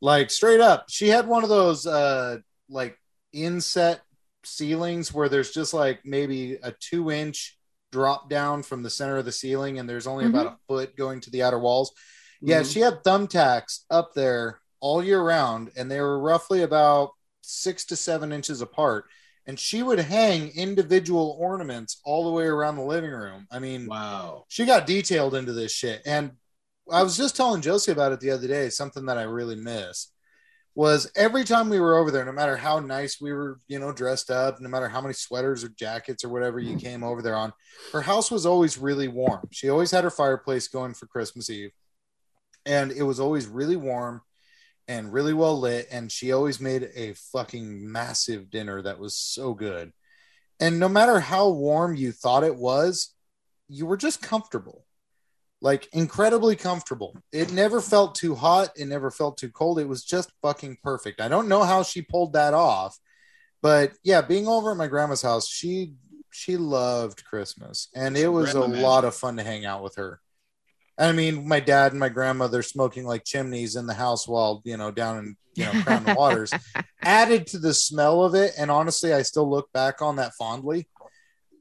Like 0.00 0.30
straight 0.30 0.60
up, 0.60 0.86
she 0.88 1.08
had 1.08 1.28
one 1.28 1.44
of 1.44 1.48
those 1.48 1.86
uh 1.86 2.38
like 2.68 2.96
inset 3.32 4.00
ceilings 4.44 5.12
where 5.12 5.28
there's 5.28 5.50
just 5.50 5.74
like 5.74 6.00
maybe 6.04 6.54
a 6.62 6.72
two 6.72 7.10
inch 7.10 7.58
drop 7.92 8.28
down 8.30 8.62
from 8.62 8.82
the 8.82 8.90
center 8.90 9.16
of 9.16 9.24
the 9.24 9.32
ceiling 9.32 9.78
and 9.78 9.88
there's 9.88 10.06
only 10.06 10.26
about 10.26 10.46
a 10.46 10.56
foot 10.68 10.96
going 10.96 11.20
to 11.20 11.30
the 11.30 11.42
outer 11.42 11.58
walls. 11.58 11.92
Yeah, 12.40 12.62
Mhm. 12.62 12.72
she 12.72 12.80
had 12.80 13.04
thumbtacks 13.04 13.80
up 13.90 14.14
there 14.14 14.60
all 14.80 15.02
year 15.04 15.22
round 15.22 15.72
and 15.76 15.90
they 15.90 16.00
were 16.00 16.18
roughly 16.18 16.62
about 16.62 17.12
six 17.42 17.84
to 17.86 17.96
seven 17.96 18.32
inches 18.32 18.60
apart 18.60 19.06
and 19.46 19.58
she 19.58 19.82
would 19.82 19.98
hang 19.98 20.50
individual 20.50 21.36
ornaments 21.40 22.00
all 22.04 22.24
the 22.24 22.30
way 22.30 22.44
around 22.44 22.76
the 22.76 22.82
living 22.82 23.10
room. 23.10 23.46
I 23.50 23.58
mean, 23.58 23.86
wow, 23.86 24.44
she 24.48 24.64
got 24.64 24.86
detailed 24.86 25.34
into 25.34 25.52
this 25.52 25.72
shit. 25.72 26.02
And 26.06 26.32
I 26.90 27.02
was 27.02 27.16
just 27.16 27.36
telling 27.36 27.60
Josie 27.60 27.92
about 27.92 28.12
it 28.12 28.20
the 28.20 28.30
other 28.30 28.46
day. 28.48 28.70
Something 28.70 29.06
that 29.06 29.18
I 29.18 29.22
really 29.22 29.56
miss 29.56 30.08
was 30.80 31.12
every 31.14 31.44
time 31.44 31.68
we 31.68 31.78
were 31.78 31.98
over 31.98 32.10
there, 32.10 32.24
no 32.24 32.32
matter 32.32 32.56
how 32.56 32.80
nice 32.80 33.20
we 33.20 33.34
were, 33.34 33.60
you 33.68 33.78
know, 33.78 33.92
dressed 33.92 34.30
up, 34.30 34.62
no 34.62 34.68
matter 34.70 34.88
how 34.88 35.02
many 35.02 35.12
sweaters 35.12 35.62
or 35.62 35.68
jackets 35.68 36.24
or 36.24 36.30
whatever 36.30 36.58
you 36.58 36.70
mm-hmm. 36.70 36.78
came 36.78 37.04
over 37.04 37.20
there 37.20 37.36
on, 37.36 37.52
her 37.92 38.00
house 38.00 38.30
was 38.30 38.46
always 38.46 38.78
really 38.78 39.06
warm. 39.06 39.46
She 39.50 39.68
always 39.68 39.90
had 39.90 40.04
her 40.04 40.10
fireplace 40.10 40.68
going 40.68 40.94
for 40.94 41.04
Christmas 41.04 41.50
Eve, 41.50 41.72
and 42.64 42.92
it 42.92 43.02
was 43.02 43.20
always 43.20 43.46
really 43.46 43.76
warm 43.76 44.22
and 44.88 45.12
really 45.12 45.34
well 45.34 45.60
lit. 45.60 45.86
And 45.90 46.10
she 46.10 46.32
always 46.32 46.60
made 46.60 46.88
a 46.94 47.12
fucking 47.12 47.92
massive 47.92 48.48
dinner 48.48 48.80
that 48.80 48.98
was 48.98 49.14
so 49.14 49.52
good. 49.52 49.92
And 50.60 50.80
no 50.80 50.88
matter 50.88 51.20
how 51.20 51.50
warm 51.50 51.94
you 51.94 52.10
thought 52.10 52.42
it 52.42 52.56
was, 52.56 53.14
you 53.68 53.84
were 53.84 53.98
just 53.98 54.22
comfortable, 54.22 54.86
like 55.60 55.88
incredibly 55.92 56.56
comfortable. 56.56 57.16
It 57.32 57.52
never 57.52 57.80
felt 57.80 58.14
too 58.14 58.34
hot. 58.34 58.70
It 58.76 58.86
never 58.86 59.10
felt 59.10 59.36
too 59.36 59.50
cold. 59.50 59.78
It 59.78 59.88
was 59.88 60.04
just 60.04 60.32
fucking 60.42 60.78
perfect. 60.82 61.20
I 61.20 61.28
don't 61.28 61.48
know 61.48 61.62
how 61.62 61.82
she 61.82 62.02
pulled 62.02 62.32
that 62.32 62.54
off, 62.54 62.98
but 63.62 63.92
yeah, 64.02 64.22
being 64.22 64.48
over 64.48 64.70
at 64.70 64.76
my 64.76 64.86
grandma's 64.86 65.22
house, 65.22 65.48
she 65.48 65.94
she 66.32 66.56
loved 66.56 67.24
Christmas, 67.24 67.88
and 67.94 68.16
it 68.16 68.28
was 68.28 68.50
a 68.50 68.52
Grandma 68.52 68.68
magic. 68.68 68.84
lot 68.84 69.04
of 69.04 69.14
fun 69.14 69.36
to 69.36 69.42
hang 69.42 69.64
out 69.64 69.82
with 69.82 69.96
her. 69.96 70.20
I 70.98 71.12
mean, 71.12 71.48
my 71.48 71.60
dad 71.60 71.92
and 71.92 72.00
my 72.00 72.10
grandmother 72.10 72.62
smoking 72.62 73.06
like 73.06 73.24
chimneys 73.24 73.74
in 73.74 73.86
the 73.86 73.94
house 73.94 74.28
while 74.28 74.60
you 74.64 74.76
know 74.76 74.90
down 74.90 75.18
in 75.18 75.36
you 75.54 75.64
know 75.64 75.82
Crown 75.82 76.04
Waters 76.14 76.52
added 77.02 77.46
to 77.48 77.58
the 77.58 77.74
smell 77.74 78.22
of 78.22 78.34
it. 78.34 78.52
And 78.58 78.70
honestly, 78.70 79.12
I 79.12 79.22
still 79.22 79.48
look 79.48 79.72
back 79.72 80.02
on 80.02 80.16
that 80.16 80.34
fondly. 80.34 80.88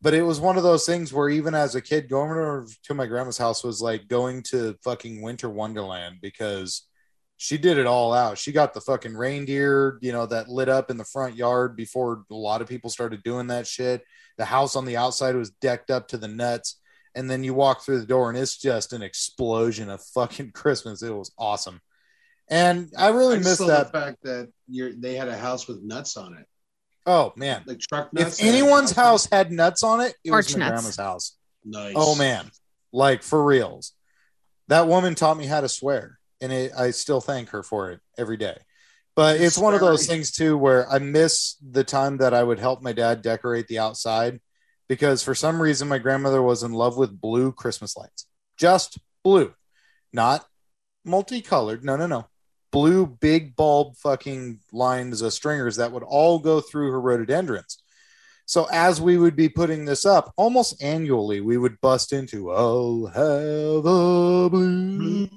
But 0.02 0.14
it 0.14 0.22
was 0.22 0.39
one 0.39 0.58
of 0.58 0.64
those 0.64 0.86
things 0.86 1.12
where 1.12 1.30
even 1.30 1.54
as 1.54 1.76
a 1.76 1.82
kid, 1.82 2.10
going 2.10 2.32
over 2.32 2.66
to 2.84 2.93
my 2.93 3.06
grandma's 3.06 3.38
house 3.38 3.64
was 3.64 3.82
like 3.82 4.08
going 4.08 4.43
to 4.43 4.78
fucking 4.84 5.22
winter 5.22 5.50
wonderland 5.50 6.18
because 6.22 6.88
she 7.36 7.58
did 7.58 7.78
it 7.78 7.86
all 7.86 8.14
out. 8.14 8.38
She 8.38 8.52
got 8.52 8.74
the 8.74 8.82
fucking 8.82 9.16
reindeer, 9.16 9.97
you 10.02 10.12
know, 10.12 10.26
that 10.26 10.50
lit 10.50 10.68
up 10.68 10.91
in 10.91 10.97
the 10.97 11.06
front 11.06 11.36
yard 11.36 11.76
before 11.76 12.24
a 12.30 12.36
lot 12.36 12.62
of 12.62 12.68
people 12.68 12.89
started 12.89 13.24
doing 13.24 13.47
that 13.47 13.66
shit. 13.66 14.04
The 14.38 14.45
house 14.45 14.76
on 14.76 14.86
the 14.86 14.97
outside 14.97 15.36
was 15.36 15.52
decked 15.52 15.89
up 15.89 16.10
to 16.10 16.18
the 16.18 16.28
nuts. 16.28 16.80
And 17.16 17.30
then 17.30 17.43
you 17.43 17.54
walk 17.54 17.82
through 17.82 18.00
the 18.00 18.06
door 18.06 18.30
and 18.30 18.38
it's 18.38 18.58
just 18.58 18.93
an 18.93 19.02
explosion 19.02 19.89
of 19.89 20.04
fucking 20.14 20.52
Christmas. 20.54 21.02
It 21.02 21.14
was 21.14 21.32
awesome. 21.38 21.82
And 22.50 22.91
I 22.97 23.10
really 23.10 23.38
I 23.38 23.39
miss 23.39 23.58
that. 23.60 23.91
the 23.91 24.00
fact 24.00 24.24
that 24.24 24.50
you're 24.68 24.91
they 24.93 25.16
had 25.16 25.28
a 25.28 25.38
house 25.38 25.68
with 25.68 25.82
nuts 25.82 26.18
on 26.18 26.34
it, 26.34 26.45
Oh 27.06 27.34
man. 27.36 27.64
like 27.66 27.80
truck 27.80 28.14
nuts. 28.14 28.39
If 28.39 28.45
anyone's 28.45 28.91
house 28.91 29.28
had 29.32 29.52
nuts 29.52 29.84
on 29.84 30.02
it, 30.02 30.14
it 30.24 30.32
was 30.32 30.47
Porch 30.47 30.58
my 30.58 30.66
nuts. 30.66 30.72
grandma's 30.72 30.97
house. 30.97 31.38
nice. 31.64 31.93
Oh 31.95 32.16
man. 32.16 32.50
Like 32.91 33.24
for 33.24 33.43
reals. 33.43 33.93
That 34.68 34.88
woman 34.88 35.16
taught 35.16 35.38
me 35.38 35.45
how 35.45 35.62
to 35.62 35.70
swear. 35.70 36.20
And 36.41 36.52
it, 36.52 36.72
I 36.78 36.91
still 36.91 37.22
thank 37.22 37.50
her 37.50 37.64
for 37.64 37.91
it 37.91 38.00
every 38.18 38.38
day. 38.38 38.58
But 39.16 39.41
it's 39.41 39.58
one 39.58 39.74
of 39.74 39.82
those 39.82 40.06
things 40.06 40.32
too 40.32 40.58
where 40.58 40.89
I 40.89 41.00
miss 41.00 41.56
the 41.56 41.84
time 41.84 42.18
that 42.18 42.34
I 42.34 42.41
would 42.41 42.60
help 42.60 42.82
my 42.82 42.93
dad 42.93 43.22
decorate 43.22 43.68
the 43.68 43.80
outside 43.80 44.39
because 44.88 45.22
for 45.24 45.36
some 45.36 45.62
reason 45.62 45.88
my 45.89 45.97
grandmother 45.97 46.41
was 46.41 46.64
in 46.64 46.72
love 46.72 46.97
with 46.97 47.20
blue 47.20 47.52
Christmas 47.52 47.97
lights. 47.97 48.28
Just 48.58 48.97
blue. 49.24 49.54
Not 50.14 50.45
multicolored. 51.04 51.84
No, 51.84 51.97
no, 51.97 52.08
no. 52.08 52.28
Blue 52.72 53.05
big 53.05 53.55
bulb 53.55 53.95
fucking 53.97 54.59
lines 54.72 55.22
of 55.22 55.34
stringers 55.34 55.78
that 55.78 55.91
would 55.91 56.03
all 56.03 56.39
go 56.39 56.61
through 56.61 56.91
her 56.91 57.01
rhododendrons. 57.01 57.82
So 58.45 58.67
as 58.72 58.99
we 58.99 59.17
would 59.17 59.36
be 59.36 59.47
putting 59.47 59.86
this 59.86 60.05
up, 60.05 60.34
almost 60.36 60.82
annually, 60.82 61.39
we 61.39 61.57
would 61.57 61.80
bust 61.82 62.11
into 62.11 62.51
"I'll 62.51 63.05
have 63.05 63.86
a 63.86 64.49
blue." 64.49 65.30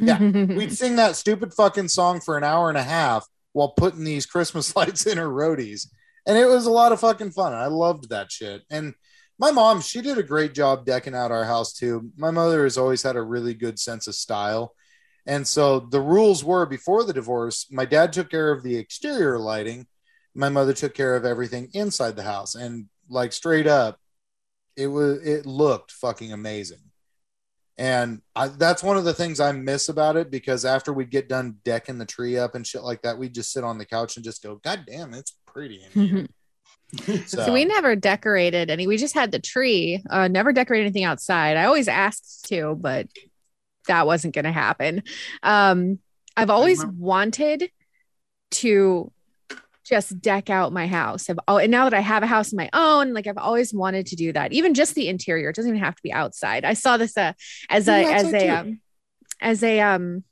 Yeah, 0.00 0.18
we'd 0.56 0.72
sing 0.72 0.96
that 0.96 1.16
stupid 1.16 1.54
fucking 1.54 1.88
song 1.88 2.20
for 2.20 2.36
an 2.36 2.42
hour 2.42 2.68
and 2.68 2.76
a 2.78 2.82
half 2.82 3.26
while 3.52 3.70
putting 3.70 4.04
these 4.04 4.26
Christmas 4.26 4.74
lights 4.76 5.06
in 5.06 5.18
her 5.18 5.30
rhodies, 5.30 5.88
and 6.26 6.36
it 6.36 6.46
was 6.46 6.66
a 6.66 6.70
lot 6.70 6.92
of 6.92 7.00
fucking 7.00 7.30
fun. 7.30 7.52
I 7.52 7.66
loved 7.66 8.08
that 8.08 8.32
shit. 8.32 8.62
And 8.70 8.94
my 9.38 9.50
mom, 9.50 9.80
she 9.80 10.00
did 10.00 10.18
a 10.18 10.22
great 10.22 10.54
job 10.54 10.84
decking 10.84 11.14
out 11.14 11.30
our 11.30 11.44
house 11.44 11.74
too. 11.74 12.10
My 12.16 12.30
mother 12.30 12.64
has 12.64 12.76
always 12.78 13.02
had 13.02 13.16
a 13.16 13.22
really 13.22 13.54
good 13.54 13.78
sense 13.78 14.06
of 14.06 14.14
style. 14.14 14.74
And 15.26 15.46
so 15.46 15.80
the 15.80 16.00
rules 16.00 16.44
were 16.44 16.66
before 16.66 17.04
the 17.04 17.12
divorce, 17.12 17.66
my 17.70 17.84
dad 17.84 18.12
took 18.12 18.30
care 18.30 18.52
of 18.52 18.62
the 18.62 18.76
exterior 18.76 19.38
lighting, 19.38 19.86
my 20.34 20.48
mother 20.48 20.72
took 20.72 20.94
care 20.94 21.16
of 21.16 21.24
everything 21.24 21.68
inside 21.72 22.14
the 22.14 22.22
house. 22.22 22.54
And 22.54 22.86
like 23.08 23.32
straight 23.32 23.66
up, 23.66 23.98
it 24.76 24.86
was 24.86 25.26
it 25.26 25.46
looked 25.46 25.90
fucking 25.90 26.32
amazing. 26.32 26.78
And 27.78 28.22
I, 28.34 28.48
that's 28.48 28.82
one 28.82 28.96
of 28.96 29.04
the 29.04 29.12
things 29.12 29.38
I 29.38 29.52
miss 29.52 29.88
about 29.88 30.16
it 30.16 30.30
because 30.30 30.64
after 30.64 30.92
we 30.92 31.04
get 31.04 31.28
done 31.28 31.56
decking 31.64 31.98
the 31.98 32.06
tree 32.06 32.38
up 32.38 32.54
and 32.54 32.66
shit 32.66 32.82
like 32.82 33.02
that, 33.02 33.18
we 33.18 33.28
just 33.28 33.52
sit 33.52 33.64
on 33.64 33.76
the 33.76 33.84
couch 33.84 34.16
and 34.16 34.24
just 34.24 34.42
go, 34.42 34.56
God 34.56 34.84
damn, 34.86 35.12
it's 35.12 35.36
pretty 35.46 35.82
in 35.82 36.06
here. 36.06 36.26
So 37.26 37.52
we 37.52 37.64
never 37.64 37.96
decorated 37.96 38.70
any. 38.70 38.86
We 38.86 38.96
just 38.96 39.12
had 39.14 39.32
the 39.32 39.40
tree. 39.40 40.00
Uh, 40.08 40.28
never 40.28 40.52
decorated 40.52 40.84
anything 40.84 41.02
outside. 41.02 41.56
I 41.56 41.64
always 41.64 41.88
asked 41.88 42.46
to, 42.48 42.76
but 42.76 43.08
that 43.86 44.06
wasn't 44.06 44.34
going 44.34 44.44
to 44.44 44.52
happen. 44.52 45.02
Um, 45.42 45.98
I've 46.36 46.50
always 46.50 46.84
wanted 46.84 47.70
to 48.52 49.10
just 49.84 50.20
deck 50.20 50.50
out 50.50 50.72
my 50.72 50.86
house. 50.86 51.30
I've, 51.30 51.38
oh, 51.46 51.58
and 51.58 51.70
now 51.70 51.84
that 51.84 51.94
I 51.94 52.00
have 52.00 52.22
a 52.22 52.26
house 52.26 52.52
of 52.52 52.58
my 52.58 52.68
own, 52.72 53.14
like 53.14 53.26
I've 53.26 53.38
always 53.38 53.72
wanted 53.72 54.06
to 54.06 54.16
do 54.16 54.32
that. 54.32 54.52
Even 54.52 54.74
just 54.74 54.94
the 54.94 55.08
interior. 55.08 55.50
It 55.50 55.56
doesn't 55.56 55.70
even 55.70 55.82
have 55.82 55.94
to 55.94 56.02
be 56.02 56.12
outside. 56.12 56.64
I 56.64 56.74
saw 56.74 56.96
this 56.96 57.16
uh, 57.16 57.32
as 57.70 57.88
a 57.88 58.04
as 58.04 58.34
a 58.34 58.48
um, 58.48 58.80
as 59.40 59.62
a 59.62 59.80
um 59.80 60.24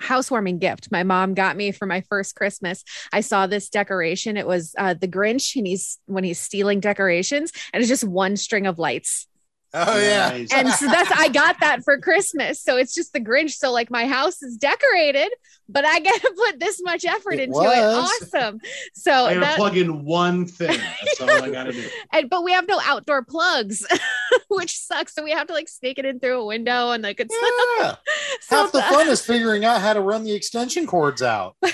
housewarming 0.00 0.58
gift 0.58 0.88
my 0.90 1.04
mom 1.04 1.34
got 1.34 1.56
me 1.56 1.70
for 1.70 1.86
my 1.86 2.00
first 2.02 2.34
christmas 2.34 2.82
i 3.12 3.20
saw 3.20 3.46
this 3.46 3.68
decoration 3.68 4.36
it 4.36 4.46
was 4.46 4.74
uh, 4.76 4.92
the 4.92 5.06
grinch 5.06 5.54
and 5.54 5.68
he's 5.68 5.98
when 6.06 6.24
he's 6.24 6.38
stealing 6.38 6.80
decorations 6.80 7.52
and 7.72 7.80
it's 7.80 7.88
just 7.88 8.02
one 8.02 8.36
string 8.36 8.66
of 8.66 8.78
lights 8.78 9.28
Oh 9.76 9.98
yeah. 9.98 10.30
And 10.52 10.68
so 10.70 10.86
that's 10.86 11.10
i 11.10 11.28
got 11.28 11.58
that 11.60 11.82
for 11.82 11.98
christmas 11.98 12.60
so 12.60 12.76
it's 12.76 12.94
just 12.94 13.12
the 13.12 13.20
grinch 13.20 13.50
so 13.52 13.72
like 13.72 13.90
my 13.90 14.06
house 14.06 14.40
is 14.40 14.56
decorated 14.56 15.28
but 15.68 15.84
i 15.84 15.98
get 15.98 16.20
to 16.20 16.32
put 16.36 16.60
this 16.60 16.80
much 16.82 17.04
effort 17.04 17.34
It 17.34 17.40
into 17.48 17.54
was. 17.58 17.76
it 17.76 18.34
awesome 18.36 18.60
so 18.94 19.12
I 19.12 19.34
gotta 19.34 19.40
that 19.40 19.56
plug 19.56 19.76
in 19.76 20.04
one 20.04 20.46
thing. 20.46 20.68
That's 20.78 21.20
all 21.20 21.28
I 21.30 21.50
gotta 21.50 21.72
do. 21.72 21.84
and 22.12 22.30
but 22.30 22.44
we 22.44 22.52
have 22.52 22.68
no 22.68 22.80
outdoor 22.84 23.24
plugs 23.24 23.84
which 24.48 24.78
sucks 24.78 25.12
so 25.14 25.24
we 25.24 25.32
have 25.32 25.48
to 25.48 25.52
like 25.52 25.68
sneak 25.68 25.98
it 25.98 26.04
in 26.04 26.20
through 26.20 26.40
a 26.40 26.46
window 26.46 26.92
and 26.92 27.02
like 27.02 27.18
it's 27.18 27.34
Yeah. 27.80 27.96
so 28.42 28.56
Half 28.56 28.72
the 28.72 28.82
fun 28.82 29.08
is 29.08 29.24
figuring 29.24 29.64
out 29.64 29.80
how 29.80 29.92
to 29.92 30.00
run 30.00 30.22
the 30.24 30.32
extension 30.32 30.86
cords 30.86 31.22
out. 31.22 31.56
but 31.60 31.72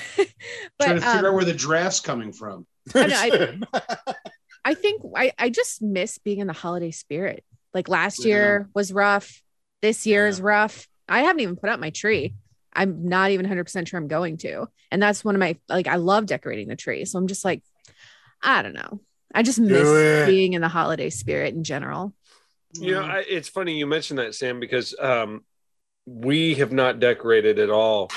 Trying 0.81 0.95
to 0.97 1.01
figure 1.03 1.19
um, 1.19 1.25
out 1.27 1.35
where 1.35 1.45
the 1.45 1.53
draft's 1.53 2.01
coming 2.01 2.33
from. 2.33 2.67
I 2.95 3.29
know, 3.29 3.81
I 4.65 4.75
think 4.75 5.03
I, 5.17 5.33
I 5.39 5.51
just 5.51 5.83
miss 5.83 6.19
being 6.19 6.39
in 6.39 6.47
the 6.47 6.53
holiday 6.53 6.91
spirit. 6.91 7.45
Like 7.75 7.89
last 7.89 8.25
Yeah. 8.25 8.29
year 8.29 8.69
was 8.75 8.93
rough. 8.93 9.43
This 9.83 10.07
year 10.07 10.27
is 10.27 10.41
rough. 10.41 10.89
I 11.09 11.23
haven't 11.23 11.41
even 11.41 11.57
put 11.57 11.71
up 11.71 11.81
my 11.81 11.91
tree. 11.91 12.35
I'm 12.73 13.07
not 13.07 13.31
even 13.31 13.47
100% 13.47 13.89
sure 13.89 13.99
I'm 13.99 14.09
going 14.09 14.37
to. 14.39 14.69
And 14.91 15.03
that's 15.03 15.25
one 15.25 15.35
of 15.35 15.41
my, 15.41 15.57
like, 15.69 15.89
I 15.89 15.97
love 15.97 16.27
decorating 16.27 16.69
the 16.69 16.77
tree. 16.77 17.05
So 17.05 17.19
I'm 17.19 17.27
just 17.27 17.45
like, 17.45 17.63
I 18.43 18.63
don't 18.63 18.75
know. 18.75 19.01
I 19.35 19.43
just 19.43 19.59
miss 19.59 19.89
it. 19.89 20.27
being 20.27 20.53
in 20.53 20.61
the 20.61 20.69
holiday 20.69 21.11
spirit 21.11 21.55
in 21.55 21.65
general. 21.65 22.15
You 22.75 22.95
know, 22.95 23.03
I, 23.03 23.25
it's 23.29 23.49
funny 23.49 23.79
you 23.79 23.87
mentioned 23.87 24.19
that, 24.19 24.35
Sam, 24.35 24.61
because 24.61 24.95
um, 24.99 25.45
we 26.07 26.55
have 26.57 26.73
not 26.73 27.01
decorated 27.01 27.59
at 27.59 27.71
all 27.71 28.11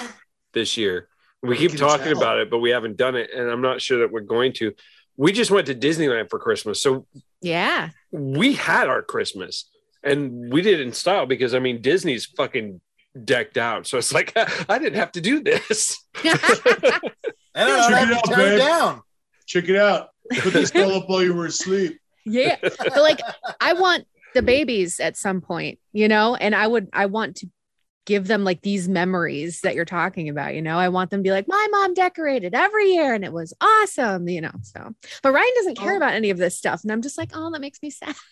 this 0.53 0.77
year. 0.77 1.07
We 1.41 1.57
keep 1.57 1.75
talking 1.75 2.05
tell. 2.05 2.17
about 2.17 2.39
it, 2.39 2.49
but 2.49 2.59
we 2.59 2.69
haven't 2.69 2.97
done 2.97 3.15
it, 3.15 3.31
and 3.35 3.49
I'm 3.49 3.61
not 3.61 3.81
sure 3.81 3.99
that 3.99 4.11
we're 4.11 4.21
going 4.21 4.53
to. 4.53 4.73
We 5.17 5.31
just 5.31 5.51
went 5.51 5.67
to 5.67 5.75
Disneyland 5.75 6.29
for 6.29 6.39
Christmas, 6.39 6.81
so 6.81 7.05
Yeah. 7.41 7.89
we 8.11 8.53
had 8.53 8.87
our 8.87 9.01
Christmas, 9.01 9.69
and 10.03 10.51
we 10.51 10.61
did 10.61 10.79
it 10.79 10.83
in 10.85 10.93
style 10.93 11.25
because 11.25 11.53
I 11.53 11.59
mean 11.59 11.81
Disney's 11.81 12.25
fucking 12.25 12.81
decked 13.23 13.57
out, 13.57 13.85
so 13.87 13.97
it's 13.99 14.13
like 14.13 14.33
I 14.69 14.79
didn't 14.79 14.95
have 14.99 15.11
to 15.13 15.21
do 15.21 15.41
this. 15.41 16.03
And 17.55 17.69
I 17.69 17.79
don't 17.79 17.91
Check 17.91 18.09
it 18.09 18.13
out, 18.17 18.23
tear 18.25 18.37
babe. 18.37 18.57
down. 18.57 19.01
Check 19.45 19.69
it 19.69 19.75
out. 19.75 20.09
Put 20.39 20.53
this 20.53 20.69
spell 20.69 20.91
up 20.93 21.07
while 21.07 21.21
you 21.21 21.35
were 21.35 21.45
asleep. 21.45 21.99
yeah. 22.25 22.55
But 22.61 22.97
like, 22.97 23.19
I 23.61 23.73
want 23.73 24.07
the 24.33 24.41
babies 24.41 24.99
at 24.99 25.15
some 25.17 25.39
point, 25.39 25.77
you 25.91 26.07
know, 26.07 26.33
and 26.35 26.55
I 26.55 26.65
would, 26.65 26.89
I 26.93 27.05
want 27.05 27.35
to 27.37 27.47
give 28.05 28.27
them 28.27 28.43
like 28.43 28.61
these 28.61 28.89
memories 28.89 29.61
that 29.61 29.75
you're 29.75 29.85
talking 29.85 30.27
about, 30.29 30.55
you 30.55 30.61
know, 30.61 30.77
I 30.77 30.89
want 30.89 31.09
them 31.09 31.19
to 31.21 31.23
be 31.23 31.31
like, 31.31 31.47
my 31.47 31.67
mom 31.71 31.93
decorated 31.93 32.53
every 32.53 32.91
year 32.91 33.13
and 33.13 33.23
it 33.23 33.31
was 33.31 33.53
awesome, 33.61 34.27
you 34.27 34.41
know, 34.41 34.51
so, 34.61 34.93
but 35.21 35.31
Ryan 35.31 35.51
doesn't 35.55 35.77
care 35.77 35.93
Oh. 35.93 35.97
about 35.97 36.13
any 36.13 36.29
of 36.29 36.37
this 36.37 36.57
stuff. 36.57 36.83
And 36.83 36.91
I'm 36.91 37.01
just 37.01 37.17
like, 37.17 37.31
oh, 37.33 37.49
that 37.51 37.61
makes 37.61 37.81
me 37.81 37.89
sad. 37.89 38.15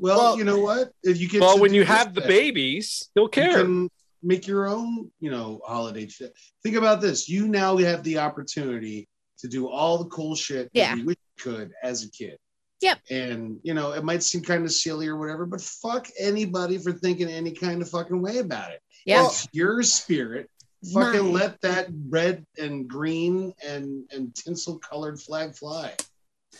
Well, 0.00 0.18
Well- 0.18 0.38
you 0.38 0.44
know 0.44 0.58
what? 0.60 0.90
If 1.02 1.20
you 1.20 1.28
get 1.28 1.40
well, 1.40 1.58
when 1.58 1.72
you 1.74 1.84
have 1.84 2.14
the 2.14 2.20
babies, 2.20 3.08
you'll 3.14 3.26
you 3.26 3.30
care. 3.30 3.62
can 3.62 3.88
make 4.22 4.46
your 4.46 4.66
own, 4.66 5.10
you 5.20 5.30
know, 5.30 5.60
holiday 5.64 6.06
shit. 6.08 6.32
Think 6.64 6.76
about 6.76 7.00
this. 7.00 7.28
You 7.28 7.48
now 7.48 7.76
have 7.78 8.02
the 8.04 8.18
opportunity 8.18 9.08
to 9.38 9.48
do 9.48 9.68
all 9.68 9.98
the 9.98 10.06
cool 10.06 10.34
shit 10.34 10.68
Yeah. 10.72 10.90
that 10.94 10.98
you 10.98 11.06
wish 11.06 11.16
you 11.36 11.42
could 11.44 11.72
as 11.82 12.04
a 12.04 12.10
kid. 12.10 12.38
Yep. 12.80 12.98
And 13.10 13.58
you 13.62 13.74
know, 13.74 13.92
it 13.92 14.04
might 14.04 14.22
seem 14.22 14.42
kind 14.42 14.64
of 14.64 14.72
silly 14.72 15.08
or 15.08 15.16
whatever, 15.16 15.46
but 15.46 15.60
fuck 15.60 16.06
anybody 16.18 16.78
for 16.78 16.92
thinking 16.92 17.28
any 17.28 17.52
kind 17.52 17.82
of 17.82 17.88
fucking 17.90 18.20
way 18.20 18.38
about 18.38 18.70
it. 18.70 18.80
Yeah. 19.04 19.26
It's 19.26 19.48
your 19.52 19.82
spirit. 19.82 20.48
Fucking 20.94 21.22
Mine. 21.24 21.32
let 21.32 21.60
that 21.62 21.88
red 22.08 22.46
and 22.56 22.86
green 22.88 23.52
and 23.66 24.04
and 24.12 24.32
tinsel 24.34 24.78
colored 24.78 25.20
flag 25.20 25.56
fly. 25.56 25.92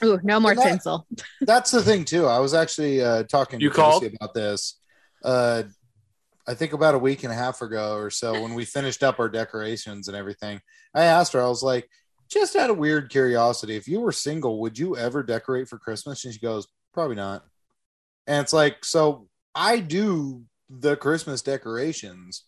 Ooh, 0.02 0.18
no 0.24 0.40
more 0.40 0.54
that- 0.54 0.64
tinsel. 0.64 1.06
That's 1.40 1.70
the 1.70 1.82
thing 1.82 2.04
too. 2.04 2.26
I 2.26 2.40
was 2.40 2.52
actually 2.52 3.00
uh, 3.02 3.22
talking 3.24 3.60
You 3.60 3.68
to 3.70 3.74
called? 3.76 4.02
Josie 4.02 4.16
about 4.16 4.34
this. 4.34 4.80
Uh, 5.24 5.64
I 6.48 6.54
think 6.54 6.72
about 6.72 6.94
a 6.94 6.98
week 6.98 7.24
and 7.24 7.32
a 7.32 7.36
half 7.36 7.60
ago 7.62 7.94
or 7.96 8.10
so 8.10 8.40
when 8.42 8.54
we 8.54 8.64
finished 8.64 9.02
up 9.02 9.20
our 9.20 9.28
decorations 9.28 10.08
and 10.08 10.16
everything. 10.16 10.60
I 10.94 11.04
asked 11.04 11.34
her. 11.34 11.42
I 11.42 11.48
was 11.48 11.62
like, 11.62 11.88
just 12.28 12.56
out 12.56 12.70
of 12.70 12.78
weird 12.78 13.10
curiosity, 13.10 13.76
if 13.76 13.88
you 13.88 14.00
were 14.00 14.12
single, 14.12 14.60
would 14.60 14.78
you 14.78 14.96
ever 14.96 15.22
decorate 15.22 15.68
for 15.68 15.78
Christmas? 15.78 16.24
And 16.24 16.34
she 16.34 16.40
goes, 16.40 16.66
probably 16.92 17.16
not. 17.16 17.44
And 18.26 18.42
it's 18.42 18.52
like, 18.52 18.84
so 18.84 19.28
I 19.54 19.80
do 19.80 20.44
the 20.68 20.96
Christmas 20.96 21.42
decorations 21.42 22.44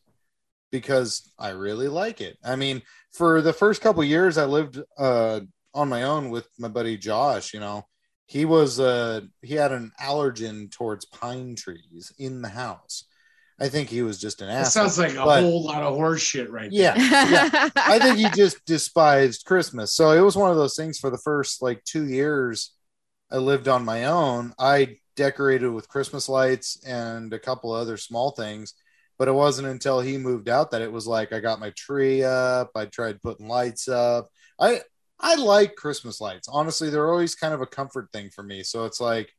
because 0.70 1.32
I 1.38 1.50
really 1.50 1.88
like 1.88 2.20
it. 2.20 2.38
I 2.44 2.56
mean, 2.56 2.82
for 3.12 3.42
the 3.42 3.52
first 3.52 3.80
couple 3.80 4.04
years 4.04 4.38
I 4.38 4.44
lived 4.44 4.80
uh 4.98 5.40
on 5.72 5.88
my 5.88 6.02
own 6.02 6.30
with 6.30 6.48
my 6.58 6.68
buddy 6.68 6.96
Josh, 6.96 7.54
you 7.54 7.60
know, 7.60 7.84
he 8.26 8.44
was 8.44 8.78
uh 8.78 9.22
he 9.42 9.54
had 9.54 9.72
an 9.72 9.92
allergen 10.00 10.70
towards 10.70 11.06
pine 11.06 11.56
trees 11.56 12.12
in 12.18 12.42
the 12.42 12.48
house. 12.48 13.04
I 13.60 13.68
think 13.68 13.90
he 13.90 14.02
was 14.02 14.18
just 14.18 14.40
an 14.40 14.48
ass. 14.48 14.74
That 14.74 14.80
asshole. 14.84 14.88
sounds 14.88 14.98
like 14.98 15.22
a 15.22 15.24
but- 15.24 15.42
whole 15.42 15.64
lot 15.64 15.82
of 15.82 15.94
horse 15.94 16.22
shit 16.22 16.50
right 16.50 16.72
yeah, 16.72 16.94
yeah. 16.96 17.68
I 17.76 17.98
think 17.98 18.16
he 18.18 18.28
just 18.34 18.64
despised 18.64 19.44
Christmas. 19.44 19.94
So 19.94 20.12
it 20.12 20.20
was 20.20 20.36
one 20.36 20.50
of 20.50 20.56
those 20.56 20.76
things 20.76 20.98
for 20.98 21.10
the 21.10 21.18
first 21.18 21.60
like 21.62 21.84
two 21.84 22.08
years 22.08 22.74
I 23.30 23.36
lived 23.36 23.68
on 23.68 23.84
my 23.84 24.06
own. 24.06 24.54
I 24.58 24.96
decorated 25.14 25.68
with 25.68 25.88
Christmas 25.88 26.28
lights 26.28 26.82
and 26.86 27.32
a 27.34 27.38
couple 27.38 27.72
other 27.72 27.96
small 27.96 28.30
things. 28.30 28.74
But 29.18 29.28
it 29.28 29.32
wasn't 29.32 29.68
until 29.68 30.00
he 30.00 30.16
moved 30.16 30.48
out 30.48 30.70
that 30.70 30.80
it 30.80 30.90
was 30.90 31.06
like 31.06 31.30
I 31.34 31.40
got 31.40 31.60
my 31.60 31.70
tree 31.76 32.24
up. 32.24 32.70
I 32.74 32.86
tried 32.86 33.20
putting 33.20 33.48
lights 33.48 33.86
up. 33.86 34.28
I 34.58 34.80
I 35.20 35.34
like 35.34 35.74
Christmas 35.76 36.22
lights. 36.22 36.48
Honestly, 36.50 36.88
they're 36.88 37.10
always 37.10 37.34
kind 37.34 37.52
of 37.52 37.60
a 37.60 37.66
comfort 37.66 38.08
thing 38.14 38.30
for 38.30 38.42
me. 38.42 38.62
So 38.62 38.86
it's 38.86 38.98
like 38.98 39.30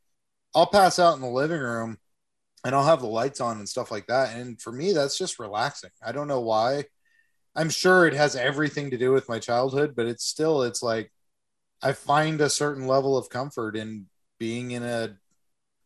I'll 0.54 0.68
pass 0.68 1.00
out 1.00 1.16
in 1.16 1.22
the 1.22 1.28
living 1.28 1.60
room 1.62 1.98
and 2.64 2.76
I'll 2.76 2.86
have 2.86 3.02
the 3.02 3.08
lights 3.08 3.42
on 3.42 3.58
and 3.58 3.68
stuff 3.68 3.92
like 3.92 4.08
that. 4.08 4.36
And 4.36 4.62
for 4.62 4.72
me, 4.72 4.94
that's 4.94 5.18
just 5.18 5.40
relaxing. 5.40 5.90
I 6.06 6.12
don't 6.12 6.28
know 6.28 6.42
why. 6.42 6.86
I'm 7.56 7.70
sure 7.70 8.06
it 8.06 8.14
has 8.14 8.36
everything 8.36 8.92
to 8.92 8.98
do 8.98 9.12
with 9.12 9.28
my 9.28 9.40
childhood, 9.40 9.94
but 9.96 10.06
it's 10.06 10.26
still, 10.26 10.62
it's 10.64 10.84
like 10.84 11.12
I 11.82 11.94
find 11.94 12.40
a 12.40 12.50
certain 12.50 12.88
level 12.88 13.18
of 13.18 13.30
comfort 13.30 13.76
in 13.76 14.06
being 14.40 14.72
in 14.72 14.84
a 14.84 15.18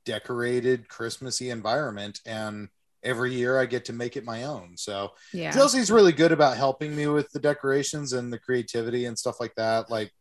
decorated 0.03 0.88
Christmassy 0.89 1.49
environment. 1.49 2.19
And 2.26 2.67
every 3.03 3.34
year 3.34 3.59
I 3.59 3.65
get 3.65 3.86
to 3.86 3.93
make 3.93 4.17
it 4.17 4.26
my 4.26 4.43
own. 4.43 4.78
So 4.78 5.13
yeah. 5.34 5.51
Chelsea's 5.51 5.91
really 5.91 6.11
good 6.11 6.32
about 6.32 6.57
helping 6.57 6.95
me 6.95 7.07
with 7.07 7.32
the 7.32 7.39
decorations 7.39 8.13
and 8.13 8.32
the 8.32 8.39
creativity 8.39 9.05
and 9.05 9.17
stuff 9.17 9.39
like 9.39 9.55
that. 9.55 9.89
Like 9.89 10.11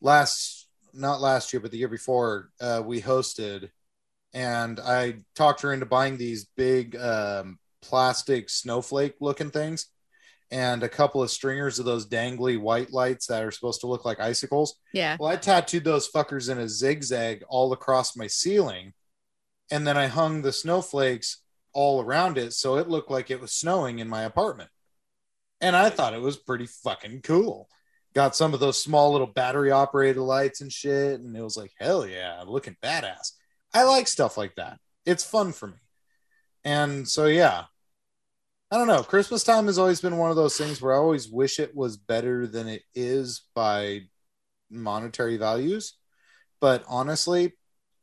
last, 0.00 0.68
not 0.94 1.20
last 1.20 1.52
year, 1.52 1.60
but 1.60 1.72
the 1.72 1.78
year 1.78 1.88
before, 1.88 2.50
uh, 2.60 2.82
we 2.84 3.02
hosted, 3.02 3.70
and 4.32 4.78
I 4.80 5.20
talked 5.34 5.62
her 5.62 5.72
into 5.72 5.86
buying 5.86 6.16
these 6.16 6.46
big 6.56 6.96
um, 6.96 7.58
plastic 7.82 8.48
snowflake 8.48 9.14
looking 9.20 9.50
things 9.50 9.86
and 10.50 10.82
a 10.82 10.88
couple 10.88 11.22
of 11.22 11.30
stringers 11.30 11.78
of 11.78 11.84
those 11.84 12.08
dangly 12.08 12.58
white 12.58 12.92
lights 12.92 13.26
that 13.26 13.42
are 13.42 13.50
supposed 13.50 13.80
to 13.80 13.86
look 13.86 14.04
like 14.04 14.18
icicles. 14.18 14.76
Yeah. 14.92 15.16
Well, 15.18 15.30
I 15.30 15.36
tattooed 15.36 15.84
those 15.84 16.10
fuckers 16.10 16.50
in 16.50 16.58
a 16.58 16.68
zigzag 16.68 17.44
all 17.48 17.72
across 17.72 18.16
my 18.16 18.26
ceiling, 18.26 18.92
and 19.70 19.86
then 19.86 19.96
I 19.96 20.06
hung 20.06 20.42
the 20.42 20.52
snowflakes 20.52 21.42
all 21.72 22.02
around 22.02 22.36
it 22.36 22.52
so 22.52 22.76
it 22.76 22.88
looked 22.88 23.12
like 23.12 23.30
it 23.30 23.40
was 23.40 23.52
snowing 23.52 24.00
in 24.00 24.08
my 24.08 24.22
apartment. 24.22 24.70
And 25.60 25.76
I 25.76 25.90
thought 25.90 26.14
it 26.14 26.20
was 26.20 26.36
pretty 26.36 26.66
fucking 26.66 27.20
cool. 27.22 27.68
Got 28.12 28.34
some 28.34 28.54
of 28.54 28.60
those 28.60 28.82
small 28.82 29.12
little 29.12 29.28
battery 29.28 29.70
operated 29.70 30.20
lights 30.20 30.62
and 30.62 30.72
shit, 30.72 31.20
and 31.20 31.36
it 31.36 31.42
was 31.42 31.56
like, 31.56 31.70
hell 31.78 32.04
yeah, 32.04 32.42
looking 32.44 32.76
badass. 32.82 33.32
I 33.72 33.84
like 33.84 34.08
stuff 34.08 34.36
like 34.36 34.56
that. 34.56 34.78
It's 35.06 35.24
fun 35.24 35.52
for 35.52 35.68
me. 35.68 35.78
And 36.64 37.08
so, 37.08 37.26
yeah, 37.26 37.64
I 38.70 38.76
don't 38.76 38.86
know. 38.86 39.02
Christmas 39.02 39.42
time 39.42 39.66
has 39.66 39.78
always 39.78 40.00
been 40.00 40.16
one 40.16 40.30
of 40.30 40.36
those 40.36 40.56
things 40.56 40.80
where 40.80 40.92
I 40.92 40.98
always 40.98 41.28
wish 41.28 41.58
it 41.58 41.74
was 41.74 41.96
better 41.96 42.46
than 42.46 42.68
it 42.68 42.82
is 42.94 43.42
by 43.54 44.02
monetary 44.70 45.36
values. 45.36 45.94
But 46.60 46.84
honestly, 46.88 47.54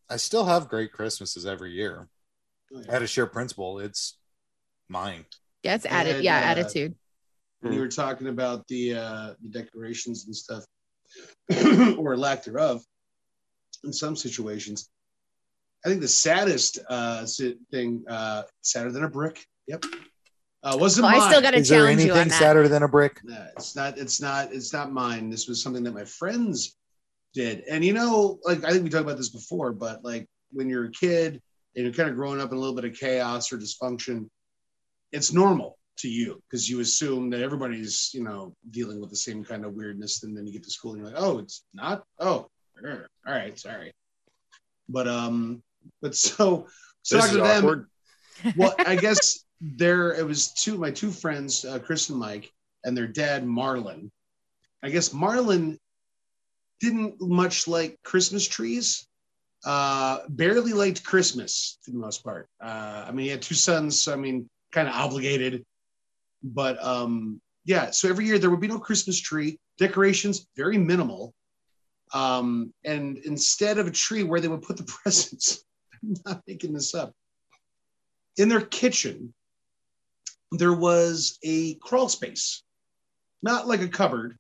I 0.10 0.18
still 0.18 0.46
have 0.46 0.70
great 0.70 0.92
Christmases 0.92 1.46
every 1.46 1.72
year. 1.72 2.08
At 2.90 3.02
a 3.02 3.08
sheer 3.08 3.28
principle, 3.28 3.80
it's 3.80 4.18
mine. 4.90 5.26
Yeah, 5.64 5.76
it's 5.76 5.86
added. 5.86 6.16
And, 6.18 6.24
Yeah, 6.26 6.38
uh, 6.38 6.52
attitude. 6.52 6.96
when 7.62 7.74
you 7.74 7.80
were 7.80 7.88
talking 7.88 8.28
about 8.28 8.68
the 8.68 8.96
uh, 8.96 9.34
the 9.42 9.50
decorations 9.50 10.26
and 10.26 10.36
stuff, 10.36 10.66
or 11.98 12.18
lack 12.18 12.44
thereof, 12.44 12.84
in 13.86 13.94
some 13.94 14.16
situations. 14.18 14.90
I 15.86 15.90
think 15.90 16.02
the 16.02 16.08
saddest 16.08 16.80
uh, 16.90 17.26
thing, 17.72 18.04
uh, 18.08 18.44
sadder 18.62 18.92
than 18.92 19.04
a 19.04 19.10
brick. 19.10 19.46
Yep, 19.68 19.86
uh, 20.64 20.78
wasn't 20.80 21.06
Well, 21.06 21.16
I 21.16 21.20
mine. 21.20 21.30
still 21.30 21.42
got 21.42 21.52
to 21.52 21.58
Is 21.58 21.70
there 21.70 21.84
challenge 21.84 22.04
you 22.04 22.14
anything 22.14 22.32
sadder 22.32 22.68
than 22.68 22.84
a 22.84 22.88
brick? 22.88 23.20
No, 23.24 23.48
it's 23.56 23.76
not. 23.76 23.98
It's 23.98 24.20
not. 24.22 24.54
It's 24.54 24.74
not 24.74 24.92
mine. 24.92 25.30
This 25.30 25.48
was 25.48 25.62
something 25.62 25.84
that 25.84 25.94
my 25.94 26.06
friends 26.06 26.76
did, 27.34 27.64
and 27.70 27.84
you 27.86 27.94
know, 27.94 28.40
like 28.44 28.64
I 28.64 28.72
think 28.72 28.84
we 28.84 28.90
talked 28.90 29.04
about 29.04 29.18
this 29.18 29.30
before, 29.30 29.72
but 29.74 30.04
like 30.04 30.28
when 30.52 30.70
you're 30.70 30.86
a 30.86 30.92
kid 30.92 31.42
and 31.76 31.86
you're 31.86 31.94
kind 31.94 32.10
of 32.10 32.16
growing 32.16 32.42
up 32.42 32.52
in 32.52 32.58
a 32.58 32.60
little 32.60 32.76
bit 32.76 32.86
of 32.86 32.94
chaos 32.98 33.52
or 33.52 33.58
dysfunction, 33.58 34.30
it's 35.12 35.32
normal. 35.34 35.78
to 35.98 36.08
you 36.08 36.40
because 36.48 36.70
you 36.70 36.80
assume 36.80 37.30
that 37.32 37.42
everybody's 37.42 38.12
you 38.14 38.24
know 38.24 38.54
dealing 38.70 39.02
with 39.02 39.10
the 39.10 39.16
same 39.16 39.44
kind 39.44 39.66
of 39.66 39.74
weirdness 39.74 40.22
and 40.24 40.38
then 40.38 40.46
you 40.46 40.54
get 40.54 40.64
to 40.64 40.70
school 40.70 40.92
and 40.94 41.02
you're 41.02 41.10
like 41.12 41.20
oh 41.20 41.40
it's 41.40 41.64
not 41.74 42.04
oh 42.20 42.48
all 42.86 43.34
right 43.34 43.58
sorry 43.58 43.92
but 44.90 45.08
um 45.08 45.62
but 46.02 46.16
so 46.28 46.68
so 47.02 47.20
talking 47.20 47.38
to 47.38 47.44
them. 47.44 47.64
awkward. 47.64 47.88
well 48.56 48.76
i 48.80 48.96
guess 49.06 49.44
there 49.62 50.14
it 50.14 50.26
was 50.26 50.54
two 50.54 50.78
my 50.78 50.92
two 50.92 51.12
friends 51.12 51.66
uh, 51.66 51.80
chris 51.80 52.10
and 52.10 52.20
mike 52.20 52.52
and 52.84 52.96
their 52.96 53.08
dad 53.08 53.46
marlon 53.46 54.10
i 54.84 54.90
guess 54.90 55.10
marlon 55.10 55.78
didn't 56.80 57.20
much 57.20 57.68
like 57.68 57.98
christmas 58.04 58.48
trees 58.48 59.08
uh 59.66 60.20
barely 60.30 60.74
liked 60.74 61.04
christmas 61.04 61.80
for 61.82 61.92
the 61.92 61.98
most 61.98 62.24
part. 62.24 62.48
Uh 62.62 63.06
i 63.08 63.12
mean 63.12 63.26
he 63.26 63.32
had 63.32 63.42
two 63.42 63.56
sons 63.56 64.00
so 64.00 64.14
i 64.14 64.16
mean 64.16 64.50
kind 64.72 64.88
of 64.88 64.94
obligated. 64.94 65.66
But 66.44 66.84
um 66.84 67.42
yeah 67.66 67.92
so 67.92 68.08
every 68.10 68.26
year 68.26 68.38
there 68.38 68.50
would 68.50 68.62
be 68.62 68.68
no 68.68 68.80
christmas 68.80 69.20
tree. 69.20 69.60
Decorations 69.78 70.48
very 70.56 70.78
minimal 70.78 71.34
um 72.14 72.74
and 72.84 73.18
instead 73.20 73.78
of 73.78 73.88
a 73.88 73.92
tree 73.92 74.24
where 74.24 74.40
they 74.40 74.48
would 74.48 74.62
put 74.62 74.78
the 74.78 74.84
presents 75.04 75.64
i'm 76.04 76.16
not 76.26 76.44
making 76.48 76.74
this 76.74 76.94
up. 76.96 77.14
In 78.38 78.50
their 78.50 78.62
kitchen 78.62 79.34
there 80.52 80.74
was 80.74 81.38
a 81.44 81.76
crawl 81.76 82.08
space. 82.08 82.64
Not 83.44 83.68
like 83.68 83.82
a 83.82 83.88
cupboard. 83.88 84.38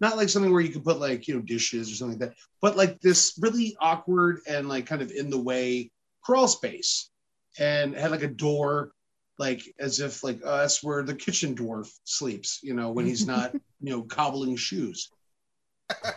Not 0.00 0.16
like 0.16 0.28
something 0.28 0.50
where 0.50 0.62
you 0.62 0.72
could 0.72 0.84
put 0.84 0.98
like 0.98 1.28
you 1.28 1.34
know 1.34 1.42
dishes 1.42 1.90
or 1.90 1.94
something 1.94 2.18
like 2.18 2.30
that 2.30 2.36
but 2.60 2.76
like 2.76 3.00
this 3.00 3.38
really 3.40 3.76
awkward 3.80 4.40
and 4.48 4.68
like 4.68 4.86
kind 4.86 5.02
of 5.02 5.10
in 5.10 5.30
the 5.30 5.40
way 5.40 5.90
crawl 6.22 6.48
space. 6.48 7.10
And 7.58 7.94
had 7.94 8.10
like 8.10 8.22
a 8.22 8.28
door 8.28 8.92
like 9.38 9.62
as 9.78 10.00
if 10.00 10.22
like 10.24 10.40
uh, 10.44 10.58
that's 10.58 10.82
where 10.82 11.02
the 11.02 11.14
kitchen 11.14 11.54
dwarf 11.54 11.90
sleeps 12.04 12.60
you 12.62 12.74
know 12.74 12.90
when 12.92 13.06
he's 13.06 13.26
not 13.26 13.52
you 13.80 13.90
know 13.90 14.02
cobbling 14.02 14.56
shoes. 14.56 15.10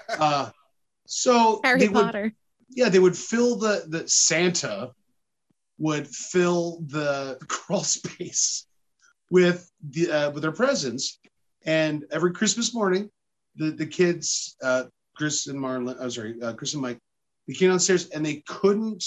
Uh 0.08 0.52
so 1.06 1.60
Harry 1.64 1.80
they 1.80 1.90
would 1.90 2.06
Potter. 2.06 2.34
yeah 2.70 2.90
they 2.90 3.00
would 3.00 3.18
fill 3.18 3.58
the 3.58 3.86
the 3.88 4.08
santa 4.08 4.92
would 5.78 6.08
fill 6.08 6.82
the 6.88 7.38
crawl 7.48 7.84
space 7.84 8.68
with 9.30 9.72
the 9.90 10.12
uh, 10.12 10.32
with 10.32 10.42
their 10.42 10.52
presents 10.52 11.20
and 11.66 12.06
every 12.12 12.32
christmas 12.32 12.74
morning 12.74 13.10
the 13.56 13.72
the 13.72 13.86
kids 13.86 14.56
uh 14.64 14.84
chris 15.16 15.48
and 15.48 15.60
marlon 15.60 15.96
i'm 16.00 16.12
sorry 16.12 16.42
uh, 16.42 16.54
chris 16.54 16.74
and 16.74 16.82
mike 16.82 17.00
they 17.48 17.54
came 17.54 17.70
downstairs 17.70 18.10
and 18.10 18.26
they 18.26 18.44
couldn't 18.48 19.04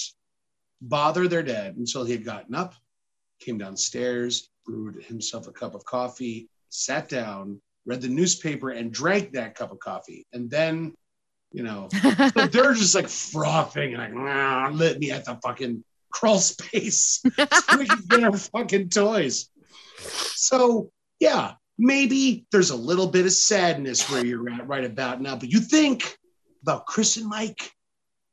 bother 0.80 1.26
their 1.26 1.42
dad 1.42 1.76
until 1.76 2.04
he 2.04 2.12
had 2.12 2.24
gotten 2.24 2.54
up 2.54 2.74
came 3.40 3.58
downstairs 3.58 4.50
brewed 4.64 5.02
himself 5.04 5.48
a 5.48 5.52
cup 5.52 5.74
of 5.74 5.84
coffee 5.84 6.48
sat 6.68 7.08
down 7.08 7.60
read 7.86 8.00
the 8.00 8.08
newspaper 8.08 8.70
and 8.70 8.92
drank 8.92 9.32
that 9.32 9.54
cup 9.54 9.72
of 9.72 9.78
coffee 9.80 10.26
and 10.32 10.50
then 10.50 10.92
you 11.52 11.62
know 11.62 11.88
so 12.02 12.46
they're 12.46 12.74
just 12.74 12.94
like 12.94 13.08
frothing 13.08 13.94
and 13.94 14.02
like 14.02 14.12
"Nah, 14.12 14.70
let 14.72 14.98
me 14.98 15.10
at 15.10 15.24
the 15.24 15.36
fucking 15.36 15.82
crawl 16.10 16.38
space 16.38 17.22
so 17.22 17.78
we 17.78 17.86
can 17.86 18.02
get 18.08 18.24
our 18.24 18.36
fucking 18.36 18.88
toys. 18.88 19.48
So 19.98 20.90
yeah, 21.20 21.52
maybe 21.78 22.46
there's 22.52 22.70
a 22.70 22.76
little 22.76 23.06
bit 23.06 23.26
of 23.26 23.32
sadness 23.32 24.10
where 24.10 24.24
you're 24.24 24.48
at 24.50 24.66
right 24.66 24.84
about 24.84 25.20
now, 25.20 25.36
but 25.36 25.48
you 25.48 25.60
think 25.60 26.18
about 26.62 26.86
Chris 26.86 27.16
and 27.16 27.26
Mike, 27.26 27.70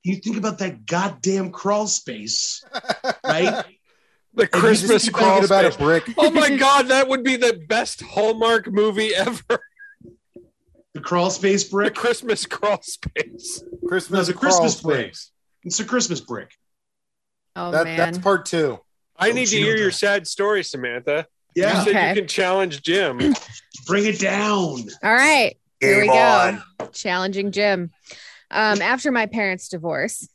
you 0.03 0.17
think 0.17 0.37
about 0.37 0.59
that 0.59 0.85
goddamn 0.85 1.51
crawl 1.51 1.87
space, 1.87 2.63
right? 3.23 3.65
The 4.37 4.47
Christmas 4.47 5.07
crawl 5.07 5.45
about 5.45 5.63
a 5.63 5.77
brick. 5.77 6.13
Oh 6.17 6.29
my 6.29 6.57
god, 6.57 6.89
that 6.89 7.07
would 7.07 7.23
be 7.23 7.37
the 7.37 7.63
best 7.69 8.01
Hallmark 8.01 8.69
movie 8.69 9.15
ever. 9.15 9.61
The 10.95 11.01
crawl 11.01 11.29
space 11.29 11.65
The 11.65 11.71
brick. 11.71 11.93
Christmas 11.93 12.45
crawl 12.45 12.81
space. 12.81 13.61
Christmas 13.87 14.09
No, 14.17 14.23
the 14.23 14.33
crawl 14.33 14.51
Christmas 14.51 14.81
brick. 14.81 15.13
space. 15.13 15.31
It's 15.63 15.79
a 15.81 15.85
Christmas 15.85 16.21
brick. 16.21 16.49
Oh 17.55 17.71
That, 17.71 17.83
man. 17.83 17.97
that's 17.97 18.17
part 18.17 18.45
two. 18.45 18.79
I 19.17 19.29
Oh, 19.29 19.33
need 19.33 19.47
to 19.49 19.57
hear 19.57 19.73
knows 19.73 19.81
your 19.81 19.91
sad 19.91 20.25
story, 20.27 20.63
Samantha. 20.63 21.27
Yeah, 21.55 21.77
You 21.79 21.83
said 21.85 21.95
Okay. 21.95 22.09
you 22.09 22.15
can 22.15 22.27
challenge 22.27 22.81
Jim. 22.81 23.17
bring 23.87 24.05
it 24.05 24.19
down. 24.19 24.83
All 25.03 25.13
right. 25.13 25.55
Here 25.81 25.99
we 26.01 26.07
Game 26.07 26.61
go. 26.79 26.87
Challenging 26.93 27.51
Jim. 27.51 27.91
Um, 28.51 28.81
after 28.81 29.11
my 29.11 29.25
parents' 29.25 29.67
divorce, 29.69 30.27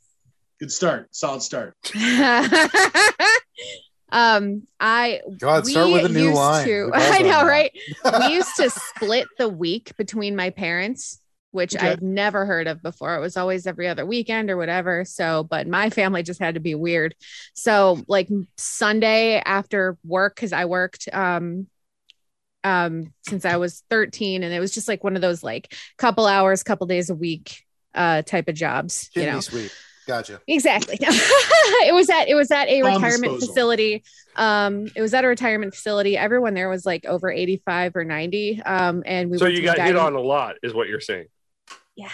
Good 0.59 0.71
start. 0.71 1.09
Solid 1.15 1.41
start. 1.41 1.75
um, 4.13 4.67
I 4.79 5.21
God, 5.39 5.67
start 5.67 5.91
with 5.91 6.05
a 6.05 6.09
new 6.09 6.25
used 6.25 6.37
line. 6.37 6.67
to- 6.67 6.91
I 6.95 7.23
know, 7.23 7.45
right? 7.45 7.71
we 8.19 8.35
used 8.35 8.57
to 8.57 8.71
split 8.71 9.29
the 9.39 9.49
week 9.49 9.97
between 9.97 10.37
my 10.37 10.51
parents, 10.51 11.21
which 11.53 11.75
Okay. 11.75 11.91
I'd 11.91 12.03
never 12.03 12.47
heard 12.47 12.67
of 12.67 12.83
before. 12.83 13.15
It 13.17 13.21
was 13.21 13.37
always 13.37 13.67
every 13.67 13.89
other 13.89 14.07
weekend 14.07 14.51
or 14.51 14.57
whatever. 14.57 15.05
So, 15.05 15.45
but 15.45 15.67
my 15.67 15.91
family 15.91 16.23
just 16.23 16.41
had 16.41 16.55
to 16.55 16.61
be 16.61 16.75
weird. 16.75 17.15
So, 17.55 18.03
like 18.09 18.29
Sunday 18.57 19.43
after 19.45 19.99
work, 20.05 20.37
because 20.37 20.53
I 20.53 20.65
worked 20.67 21.09
um 21.13 21.67
um 22.63 23.13
since 23.23 23.45
I 23.45 23.57
was 23.57 23.83
13, 23.91 24.43
and 24.43 24.53
it 24.53 24.61
was 24.61 24.73
just 24.73 24.89
like 24.89 25.03
one 25.03 25.17
of 25.17 25.23
those 25.23 25.43
like 25.43 25.75
couple 25.99 26.27
hours, 26.27 26.63
couple 26.63 26.87
days 26.87 27.11
a 27.11 27.15
week 27.15 27.65
uh 27.95 28.23
type 28.23 28.49
of 28.49 28.55
jobs, 28.55 29.11
you 29.15 29.27
know. 29.27 29.41
sweep. 29.41 29.71
Gotcha. 30.11 30.41
Exactly. 30.49 30.97
it 31.01 31.95
was 31.95 32.11
at 32.11 32.29
it 32.29 32.35
was 32.35 32.51
at 32.51 32.67
a 32.69 32.83
Bomb 32.83 32.95
retirement 32.95 33.35
disposal. 33.35 33.47
facility. 33.47 34.03
Um, 34.35 34.89
it 34.97 35.01
was 35.01 35.15
at 35.15 35.25
a 35.25 35.29
retirement 35.29 35.73
facility. 35.73 36.17
Everyone 36.17 36.53
there 36.55 36.69
was 36.69 36.85
like 36.85 37.05
over 37.07 37.31
85 37.31 37.95
or 37.95 38.05
90. 38.05 38.61
Um, 38.63 39.05
and 39.07 39.31
we 39.31 39.39
so 39.39 39.47
you 39.47 39.59
to 39.59 39.63
got 39.63 39.79
hit 39.79 39.95
on 39.95 40.15
a 40.15 40.21
lot, 40.21 40.57
is 40.65 40.75
what 40.75 40.89
you're 40.89 40.99
saying. 41.01 41.27
Yeah. 41.95 42.09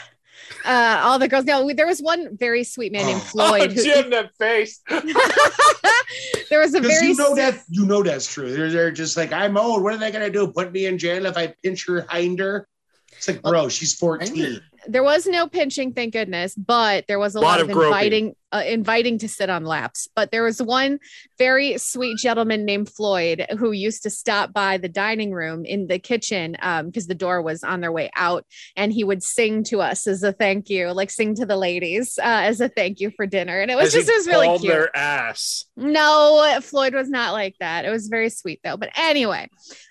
Uh, 0.64 1.00
all 1.04 1.18
the 1.18 1.26
girls. 1.26 1.44
No, 1.46 1.72
there 1.72 1.86
was 1.86 2.00
one 2.00 2.36
very 2.36 2.64
sweet 2.64 2.92
man 2.92 3.06
named 3.06 3.22
Oh. 3.24 3.28
Floyd. 3.30 3.70
oh, 3.70 3.74
who, 3.74 3.82
Jim, 3.82 4.10
that 4.10 4.34
face. 4.36 4.80
there 6.50 6.60
was 6.60 6.74
a 6.74 6.80
very 6.80 7.08
you 7.08 7.14
know 7.16 7.32
s- 7.32 7.36
that 7.36 7.62
you 7.70 7.86
know 7.86 8.02
that's 8.02 8.26
true. 8.32 8.52
They're, 8.54 8.70
they're 8.70 8.90
just 8.90 9.16
like, 9.16 9.32
I'm 9.32 9.56
old. 9.56 9.82
What 9.82 9.94
are 9.94 9.98
they 9.98 10.10
gonna 10.10 10.30
do? 10.30 10.46
Put 10.48 10.72
me 10.72 10.84
in 10.86 10.98
jail 10.98 11.24
if 11.26 11.36
I 11.36 11.54
pinch 11.62 11.86
her 11.86 12.06
hinder? 12.10 12.68
It's 13.16 13.28
like, 13.28 13.40
bro, 13.42 13.68
she's 13.68 13.94
14. 13.94 14.60
There 14.88 15.02
was 15.02 15.26
no 15.26 15.48
pinching, 15.48 15.92
thank 15.92 16.12
goodness, 16.12 16.54
but 16.54 17.06
there 17.06 17.18
was 17.18 17.34
a 17.34 17.40
Lot 17.40 17.58
lot, 17.58 17.60
of 17.60 17.70
of 17.70 17.82
inviting, 17.82 18.34
uh, 18.52 18.62
inviting 18.66 19.18
to 19.18 19.28
sit 19.28 19.50
on 19.50 19.64
laps. 19.64 20.08
But 20.14 20.30
there 20.30 20.42
was 20.42 20.62
one 20.62 20.98
very 21.38 21.78
sweet 21.78 22.18
gentleman 22.18 22.64
named 22.64 22.88
Floyd 22.88 23.46
who 23.58 23.72
used 23.72 24.02
to 24.04 24.10
stop 24.10 24.52
by 24.52 24.78
the 24.78 24.88
dining 24.88 25.32
room 25.32 25.64
in 25.64 25.86
the 25.86 25.98
kitchen 25.98 26.52
because 26.84 27.06
the 27.06 27.14
door 27.14 27.42
was 27.42 27.62
on 27.64 27.80
their 27.80 27.92
way 27.92 28.10
out, 28.16 28.44
and 28.76 28.92
he 28.92 29.04
would 29.04 29.22
sing 29.22 29.64
to 29.64 29.80
us 29.80 30.06
as 30.06 30.22
a 30.22 30.32
thank 30.32 30.70
you, 30.70 30.90
like 30.92 31.10
sing 31.10 31.34
to 31.36 31.46
the 31.46 31.56
ladies 31.56 32.18
uh, 32.18 32.24
as 32.44 32.60
a 32.60 32.68
thank 32.68 33.00
you 33.00 33.10
for 33.16 33.26
dinner, 33.26 33.60
and 33.60 33.70
it 33.70 33.76
was 33.76 33.92
just 33.92 34.08
it 34.08 34.14
was 34.16 34.26
really 34.26 34.58
cute. 34.58 34.72
their 34.72 34.96
ass. 34.96 35.64
No, 35.76 36.58
Floyd 36.62 36.94
was 36.94 37.08
not 37.08 37.32
like 37.32 37.56
that. 37.60 37.84
It 37.84 37.90
was 37.90 38.08
very 38.08 38.30
sweet 38.30 38.60
though. 38.64 38.76
But 38.76 38.90
anyway, 38.96 39.48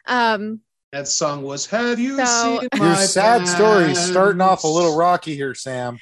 um, 0.08 0.62
That 0.96 1.10
song 1.10 1.44
was 1.44 1.66
Have 1.66 2.00
You 2.00 2.16
So- 2.26 2.60
Seen 2.62 2.70
Your 2.74 2.86
My 2.86 2.96
sad 2.96 3.50
story 3.50 3.94
starting 3.96 4.40
off 4.40 4.64
a 4.64 4.68
little 4.68 4.96
rocky 4.96 5.36
here, 5.36 5.54
Sam. 5.54 6.00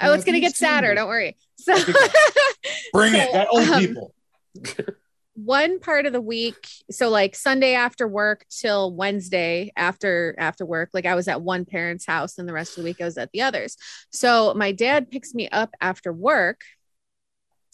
oh, 0.00 0.12
it's 0.14 0.24
gonna 0.24 0.40
get 0.40 0.56
sadder. 0.56 0.90
it? 0.90 0.94
Don't 0.96 1.06
worry. 1.06 1.36
So, 1.58 1.72
Bring 2.92 3.14
it. 3.14 3.32
Got 3.32 3.46
old 3.52 3.68
um, 3.68 3.80
people. 3.80 4.14
one 5.34 5.78
part 5.78 6.06
of 6.06 6.12
the 6.12 6.20
week 6.20 6.68
so 6.90 7.08
like 7.08 7.34
sunday 7.34 7.72
after 7.72 8.06
work 8.06 8.44
till 8.50 8.92
wednesday 8.92 9.72
after 9.76 10.34
after 10.36 10.66
work 10.66 10.90
like 10.92 11.06
i 11.06 11.14
was 11.14 11.26
at 11.26 11.40
one 11.40 11.64
parent's 11.64 12.04
house 12.04 12.36
and 12.36 12.46
the 12.46 12.52
rest 12.52 12.72
of 12.76 12.82
the 12.82 12.88
week 12.90 13.00
i 13.00 13.04
was 13.04 13.16
at 13.16 13.30
the 13.32 13.40
others 13.40 13.78
so 14.10 14.52
my 14.54 14.72
dad 14.72 15.10
picks 15.10 15.32
me 15.32 15.48
up 15.48 15.74
after 15.80 16.12
work 16.12 16.60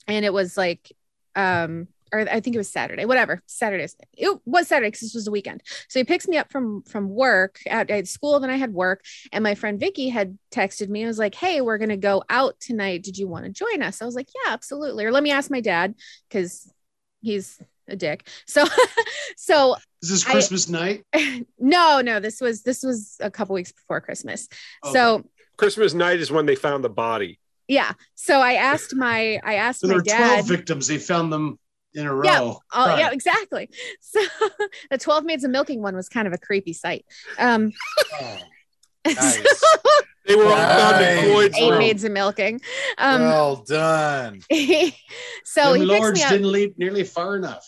and 0.07 0.25
it 0.25 0.33
was 0.33 0.57
like 0.57 0.93
um 1.35 1.89
or 2.13 2.21
I 2.21 2.41
think 2.41 2.55
it 2.55 2.59
was 2.59 2.69
Saturday, 2.71 3.05
whatever. 3.05 3.43
Saturday. 3.47 3.87
It 4.17 4.39
was 4.45 4.69
Saturday 4.69 4.89
because 4.89 5.01
this 5.01 5.15
was 5.15 5.25
the 5.25 5.31
weekend. 5.31 5.63
So 5.89 6.01
he 6.01 6.05
picks 6.05 6.27
me 6.29 6.37
up 6.37 6.51
from 6.51 6.83
from 6.83 7.09
work 7.09 7.59
at, 7.67 7.91
at 7.91 8.09
school. 8.09 8.41
Then 8.41 8.51
I 8.51 8.57
had 8.57 8.73
work, 8.73 9.05
and 9.33 9.43
my 9.43 9.55
friend 9.55 9.79
Vicky 9.81 10.09
had 10.09 10.39
texted 10.51 10.89
me. 10.89 11.03
and 11.03 11.09
was 11.09 11.19
like, 11.19 11.35
"Hey, 11.35 11.61
we're 11.61 11.79
gonna 11.79 11.97
go 11.97 12.23
out 12.31 12.59
tonight. 12.61 13.03
Did 13.03 13.19
you 13.19 13.29
want 13.29 13.45
to 13.45 13.51
join 13.51 13.83
us?" 13.83 14.01
I 14.03 14.05
was 14.05 14.15
like, 14.15 14.29
"Yeah, 14.45 14.53
absolutely." 14.53 15.05
Or 15.05 15.13
let 15.13 15.23
me 15.23 15.31
ask 15.31 15.51
my 15.51 15.61
dad 15.61 15.95
because 16.29 16.73
he's 17.21 17.61
a 17.89 17.97
dick. 17.97 18.29
So, 18.47 18.65
so 19.37 19.77
Is 20.03 20.11
this 20.11 20.27
I- 20.29 20.33
Christmas 20.33 20.69
night? 20.69 21.05
no, 21.59 22.01
no, 22.01 22.21
this 22.21 22.41
was 22.41 22.63
this 22.63 22.83
was 22.83 23.17
a 23.21 23.31
couple 23.31 23.55
weeks 23.55 23.73
before 23.73 24.01
Christmas. 24.01 24.49
Okay. 24.85 24.93
So 24.93 25.25
Christmas 25.57 25.95
night 25.95 26.21
is 26.21 26.31
when 26.31 26.47
they 26.47 26.55
found 26.55 26.85
the 26.85 26.89
body. 26.91 27.41
yeah, 27.67 27.93
so 28.15 28.39
I 28.41 28.55
asked 28.55 28.95
my 28.95 29.41
I 29.43 29.55
asked 29.55 29.81
So 29.81 29.87
there 29.89 29.97
my 29.97 30.03
were 30.03 30.35
12 30.45 30.47
victims. 30.49 30.87
They 30.87 30.99
found 30.99 31.33
them 31.33 31.59
in 31.95 32.07
a 32.07 32.15
row. 32.15 32.25
Yeah, 32.25 32.41
Oh, 32.41 32.87
Right. 32.87 32.99
yeah, 32.99 33.11
exactly. 33.11 33.69
So 34.01 34.21
the 34.91 34.99
12 34.99 35.25
maids 35.25 35.45
of 35.45 35.51
milking 35.51 35.83
one 35.83 35.95
was 35.97 36.09
kind 36.09 36.27
of 36.27 36.33
a 36.35 36.39
creepy 36.39 36.73
sight. 36.73 37.05
Um, 37.39 37.73
Oh, 38.21 38.39
Nice. 39.07 39.63
They 40.27 40.37
were 40.37 40.45
all 40.45 40.51
found 40.57 40.97
in 41.05 41.17
Nice. 41.17 41.25
Floyd's 41.31 41.57
eight 41.59 41.71
room. 41.71 41.79
maids 41.79 42.05
of 42.05 42.13
milking. 42.13 42.61
Um, 42.99 43.23
well 43.23 43.57
done. 43.57 44.41
so 44.51 45.73
Them 45.73 45.81
he 45.81 45.87
picks 45.87 46.01
lords 46.01 46.19
me 46.19 46.23
up. 46.25 46.31
didn't 46.33 46.53
leap 46.53 46.79
nearly 46.79 47.05
far 47.05 47.37
enough. 47.37 47.67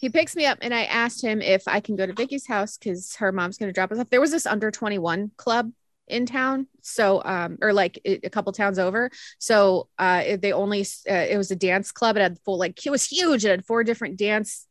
he 0.00 0.08
picks 0.08 0.34
me 0.34 0.46
up 0.46 0.58
and 0.62 0.74
I 0.74 0.84
asked 0.84 1.22
him 1.22 1.40
if 1.40 1.62
I 1.68 1.78
can 1.80 1.94
go 1.94 2.06
to 2.06 2.12
Vicky's 2.12 2.46
house 2.48 2.76
because 2.76 3.14
her 3.16 3.30
mom's 3.30 3.58
going 3.58 3.68
to 3.68 3.72
drop 3.72 3.92
us 3.92 3.98
off. 4.00 4.10
There 4.10 4.20
was 4.20 4.32
this 4.32 4.46
under 4.46 4.70
21 4.72 5.30
club 5.36 5.70
in 6.10 6.26
town. 6.26 6.66
So, 6.82 7.22
um, 7.24 7.58
or 7.62 7.72
like 7.72 8.00
a 8.04 8.30
couple 8.30 8.52
towns 8.52 8.78
over. 8.78 9.10
So, 9.38 9.88
uh, 9.98 10.36
they 10.40 10.52
only, 10.52 10.82
uh, 11.08 11.26
it 11.28 11.36
was 11.36 11.50
a 11.50 11.56
dance 11.56 11.92
club. 11.92 12.16
It 12.16 12.20
had 12.20 12.38
full, 12.44 12.58
like, 12.58 12.84
it 12.84 12.90
was 12.90 13.04
huge. 13.04 13.44
It 13.44 13.50
had 13.50 13.64
four 13.64 13.84
different 13.84 14.16
dance 14.16 14.66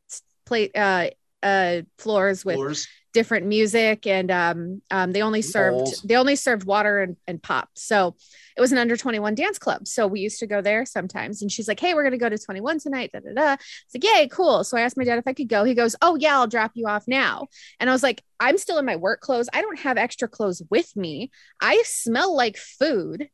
plate, 0.45 0.71
uh, 0.75 1.09
uh, 1.41 1.81
floors 1.97 2.43
with 2.43 2.55
Floors. 2.55 2.87
Different 3.14 3.48
music 3.48 4.06
and 4.06 4.30
um, 4.30 4.81
um, 4.91 5.11
they 5.11 5.22
only 5.22 5.41
served 5.41 6.07
they 6.07 6.15
only 6.15 6.36
served 6.36 6.64
water 6.64 7.02
and, 7.02 7.18
and 7.27 7.41
pop. 7.41 7.69
So 7.76 8.15
it 8.56 8.61
was 8.61 8.72
an 8.72 8.77
under 8.77 8.98
21 8.98 9.36
dance 9.36 9.57
club. 9.57 9.88
So 9.88 10.06
we 10.06 10.19
used 10.19 10.40
to 10.40 10.48
go 10.48 10.61
there 10.61 10.86
sometimes. 10.86 11.41
And 11.41 11.52
she's 11.52 11.68
like 11.68 11.80
hey 11.80 11.94
we're 11.94 12.03
going 12.03 12.11
to 12.11 12.18
go 12.18 12.30
to 12.30 12.38
21 12.38 12.80
tonight 12.80 13.11
da, 13.11 13.19
da, 13.19 13.34
da. 13.34 13.53
it's 13.53 13.95
like 13.95 14.03
yay 14.03 14.27
cool. 14.27 14.64
So 14.64 14.77
i 14.77 14.81
asked 14.81 14.98
my 14.98 15.03
dad 15.03 15.18
if 15.18 15.27
i 15.27 15.34
could 15.34 15.49
go. 15.49 15.64
He 15.64 15.73
goes 15.73 15.95
oh 16.02 16.15
yeah 16.15 16.36
i'll 16.36 16.48
drop 16.48 16.72
you 16.76 16.88
off 16.88 17.07
now. 17.07 17.48
And 17.80 17.90
i 17.90 17.94
was 17.94 18.03
like 18.03 18.23
i'm 18.40 18.57
still 18.57 18.77
in 18.77 18.86
my 18.86 18.95
work 18.95 19.22
clothes. 19.22 19.49
I 19.53 19.61
don't 19.61 19.80
have 19.80 19.98
extra 19.98 20.27
clothes 20.27 20.61
with 20.69 20.95
me. 20.95 21.31
I 21.61 21.81
smell 21.86 22.36
like 22.36 22.57
food. 22.57 23.30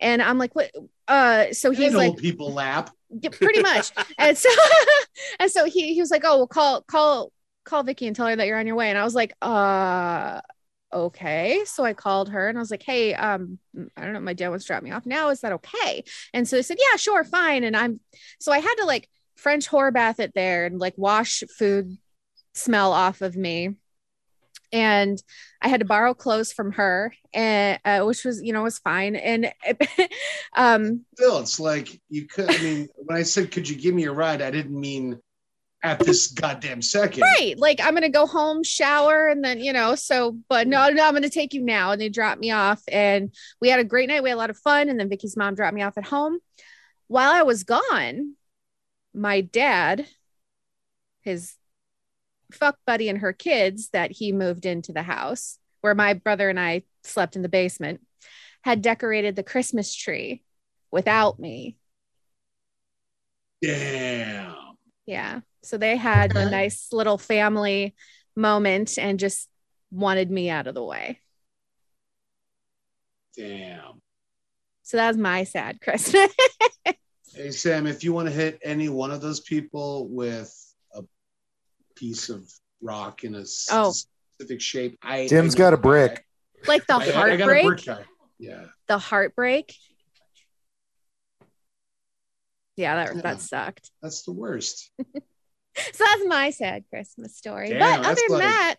And 0.00 0.20
i'm 0.20 0.38
like 0.38 0.54
what? 0.54 0.70
Uh 1.06 1.52
so 1.52 1.70
he's 1.70 1.94
old 1.94 2.14
like 2.14 2.16
people 2.16 2.52
lap. 2.52 2.90
yeah, 3.10 3.30
pretty 3.30 3.62
much. 3.62 3.92
and 4.18 4.36
so 4.36 4.48
and 5.38 5.50
so 5.50 5.64
he 5.64 5.94
he 5.94 6.00
was 6.00 6.10
like, 6.10 6.22
"Oh, 6.24 6.38
well, 6.38 6.46
call 6.46 6.82
call 6.82 7.32
call 7.64 7.82
Vicky 7.82 8.06
and 8.06 8.16
tell 8.16 8.26
her 8.26 8.36
that 8.36 8.46
you're 8.46 8.58
on 8.58 8.66
your 8.66 8.76
way." 8.76 8.90
And 8.90 8.98
I 8.98 9.04
was 9.04 9.14
like, 9.14 9.34
"Uh, 9.42 10.40
okay." 10.92 11.64
So 11.66 11.84
I 11.84 11.94
called 11.94 12.30
her 12.30 12.48
and 12.48 12.58
I 12.58 12.60
was 12.60 12.70
like, 12.70 12.82
"Hey, 12.82 13.14
um, 13.14 13.58
I 13.96 14.04
don't 14.04 14.12
know, 14.12 14.20
my 14.20 14.34
dad 14.34 14.48
wants 14.50 14.64
to 14.64 14.68
drop 14.68 14.82
me 14.82 14.90
off 14.92 15.06
now. 15.06 15.30
Is 15.30 15.40
that 15.40 15.52
okay?" 15.52 16.04
And 16.34 16.48
so 16.48 16.56
they 16.56 16.62
said, 16.62 16.78
"Yeah, 16.80 16.96
sure, 16.96 17.24
fine." 17.24 17.64
And 17.64 17.76
I'm 17.76 18.00
so 18.40 18.52
I 18.52 18.58
had 18.58 18.74
to 18.76 18.84
like 18.86 19.08
French 19.36 19.68
whore 19.68 19.92
bath 19.92 20.20
it 20.20 20.32
there 20.34 20.66
and 20.66 20.78
like 20.78 20.94
wash 20.96 21.42
food 21.58 21.98
smell 22.54 22.92
off 22.92 23.22
of 23.22 23.36
me. 23.36 23.76
And 24.72 25.22
I 25.60 25.68
had 25.68 25.80
to 25.80 25.86
borrow 25.86 26.14
clothes 26.14 26.50
from 26.50 26.72
her, 26.72 27.12
and 27.34 27.78
uh, 27.84 28.04
which 28.04 28.24
was, 28.24 28.42
you 28.42 28.54
know, 28.54 28.62
was 28.62 28.78
fine. 28.78 29.16
And 29.16 29.52
um, 30.56 31.04
Still, 31.14 31.40
it's 31.40 31.60
like 31.60 32.00
you 32.08 32.26
could. 32.26 32.50
I 32.50 32.62
mean, 32.62 32.88
when 32.96 33.18
I 33.18 33.22
said, 33.22 33.50
"Could 33.50 33.68
you 33.68 33.76
give 33.76 33.94
me 33.94 34.04
a 34.04 34.12
ride?" 34.12 34.40
I 34.40 34.50
didn't 34.50 34.78
mean 34.78 35.20
at 35.82 35.98
this 35.98 36.28
goddamn 36.28 36.80
second. 36.80 37.22
right. 37.22 37.54
Like 37.58 37.80
i'm 37.82 37.94
gonna 37.94 38.08
go 38.08 38.26
home 38.26 38.62
shower 38.62 39.28
and 39.28 39.44
then 39.44 39.60
you 39.60 39.72
know 39.72 39.94
so 39.94 40.38
but 40.48 40.68
no 40.68 40.88
no 40.90 41.06
i'm 41.06 41.14
gonna 41.14 41.28
take 41.28 41.54
you 41.54 41.62
now. 41.62 41.92
And 41.92 42.00
they 42.00 42.08
dropped 42.08 42.40
me 42.40 42.50
off. 42.50 42.82
And 42.88 43.34
we 43.60 43.68
had 43.68 43.80
a 43.80 43.84
great 43.84 44.08
night. 44.08 44.22
We 44.22 44.30
had 44.30 44.36
a 44.36 44.38
lot 44.38 44.50
of 44.50 44.58
fun. 44.58 44.88
And 44.88 44.98
then 44.98 45.08
vicky's 45.08 45.36
mom 45.36 45.54
dropped 45.54 45.74
me 45.74 45.82
off 45.82 45.98
at 45.98 46.06
home. 46.06 46.38
While 47.08 47.32
i 47.32 47.42
was 47.42 47.64
gone 47.64 48.34
my 49.14 49.42
dad 49.42 50.06
his 51.20 51.54
fuck 52.50 52.78
buddy 52.86 53.08
and 53.08 53.18
her 53.18 53.32
kids 53.32 53.90
that 53.92 54.10
he 54.10 54.32
moved 54.32 54.64
into 54.66 54.92
the 54.92 55.02
house 55.02 55.58
where 55.82 55.94
my 55.94 56.14
brother 56.14 56.48
and 56.48 56.58
i 56.58 56.82
slept 57.04 57.36
in 57.36 57.42
the 57.42 57.48
basement 57.48 58.00
had 58.62 58.80
decorated 58.80 59.36
the 59.36 59.42
christmas 59.42 59.94
tree 59.94 60.42
without 60.92 61.40
me. 61.40 61.76
Damn. 63.60 64.54
Yeah. 65.06 65.40
So 65.62 65.78
they 65.78 65.96
had 65.96 66.36
a 66.36 66.50
nice 66.50 66.88
little 66.92 67.18
family 67.18 67.94
moment 68.36 68.98
and 68.98 69.18
just 69.18 69.48
wanted 69.90 70.30
me 70.30 70.50
out 70.50 70.66
of 70.66 70.74
the 70.74 70.82
way. 70.82 71.20
Damn. 73.36 74.00
So 74.82 74.96
that 74.96 75.08
was 75.08 75.16
my 75.16 75.44
sad 75.44 75.80
Christmas. 75.82 76.30
Hey 77.34 77.50
Sam, 77.50 77.86
if 77.86 78.04
you 78.04 78.12
want 78.12 78.28
to 78.28 78.34
hit 78.34 78.58
any 78.62 78.88
one 78.88 79.10
of 79.10 79.20
those 79.20 79.40
people 79.40 80.08
with 80.08 80.52
a 80.94 81.02
piece 81.96 82.28
of 82.28 82.46
rock 82.82 83.24
in 83.24 83.34
a 83.34 83.44
Oh. 83.70 83.92
specific 83.92 84.60
shape, 84.60 84.98
I 85.02 85.28
Tim's 85.28 85.54
I- 85.54 85.58
got 85.58 85.72
a 85.72 85.78
brick. 85.78 86.24
like 86.66 86.86
the 86.86 86.94
I, 86.94 86.96
I 86.96 87.06
got 87.36 87.48
a 87.48 87.52
heartbreak, 87.54 87.84
brick. 87.84 88.06
Yeah. 88.38 88.64
the 88.88 88.98
heartbreak. 88.98 89.74
Yeah, 92.76 92.96
that 92.96 93.14
Yeah. 93.16 93.22
that 93.22 93.40
sucked. 93.40 93.90
That's 94.02 94.22
the 94.24 94.32
worst. 94.32 94.90
So 95.92 96.04
that's 96.04 96.24
my 96.26 96.50
sad 96.50 96.84
Christmas 96.90 97.36
story. 97.36 97.70
Damn, 97.70 98.00
but 98.02 98.10
other 98.10 98.20
than 98.28 98.38
like- 98.38 98.42
that, 98.48 98.74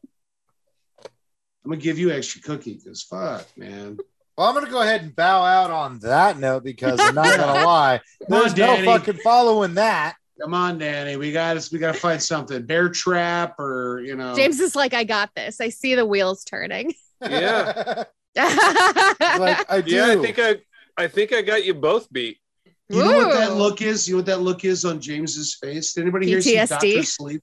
I'm 1.65 1.72
gonna 1.72 1.78
give 1.82 1.98
you 1.98 2.11
extra 2.11 2.41
cookie 2.41 2.76
because 2.76 3.02
fuck, 3.03 3.48
man. 3.57 3.98
Well, 4.38 4.48
I'm 4.48 4.56
going 4.56 4.65
to 4.65 4.72
go 4.72 4.82
ahead 4.82 5.02
and 5.03 5.15
bow 5.15 5.44
out 5.44 5.70
on 5.70 5.99
that 5.99 6.40
note 6.40 6.64
because 6.64 6.99
I'm 6.99 7.14
not 7.14 7.26
going 7.26 7.38
to 7.60 7.65
lie. 7.65 8.02
Come 8.28 8.34
on, 8.34 8.40
There's 8.41 8.57
no 8.57 8.65
Danny. 8.65 8.86
fucking 8.88 9.18
following 9.24 9.76
that. 9.76 10.15
Come 10.41 10.56
on, 10.56 10.80
Danny. 10.80 11.18
We 11.18 11.32
got 11.32 11.61
to 11.61 11.70
we 11.72 11.78
got 11.78 11.94
to 11.94 11.99
find 11.99 12.20
something. 12.22 12.65
Bear 12.65 12.90
trap 12.90 13.60
or 13.60 14.02
you 14.03 14.15
know. 14.15 14.36
James 14.36 14.60
is 14.60 14.76
like, 14.76 14.95
I 14.95 15.03
got 15.03 15.30
this. 15.36 15.61
I 15.61 15.70
see 15.70 15.94
the 15.94 16.06
wheels 16.06 16.44
turning. 16.44 16.94
Yeah. 17.22 18.03
like 18.36 19.72
I 19.72 19.82
do. 19.86 19.95
Yeah, 19.95 20.07
I 20.11 20.15
think 20.18 20.40
I 20.40 20.56
I 20.98 21.07
think 21.07 21.32
I 21.32 21.41
got 21.44 21.64
you 21.64 21.74
both 21.74 22.11
beat. 22.11 22.40
You 22.89 22.99
know 23.03 23.18
what 23.27 23.34
that 23.34 23.55
look 23.55 23.81
is? 23.81 24.07
You 24.07 24.15
know 24.15 24.18
what 24.19 24.26
that 24.27 24.41
look 24.41 24.65
is 24.65 24.85
on 24.85 24.99
James's 24.99 25.55
face? 25.55 25.93
Did 25.93 26.01
anybody 26.01 26.27
here 26.27 26.41
see 26.41 26.55
Doctor 26.57 27.03
Sleep? 27.03 27.41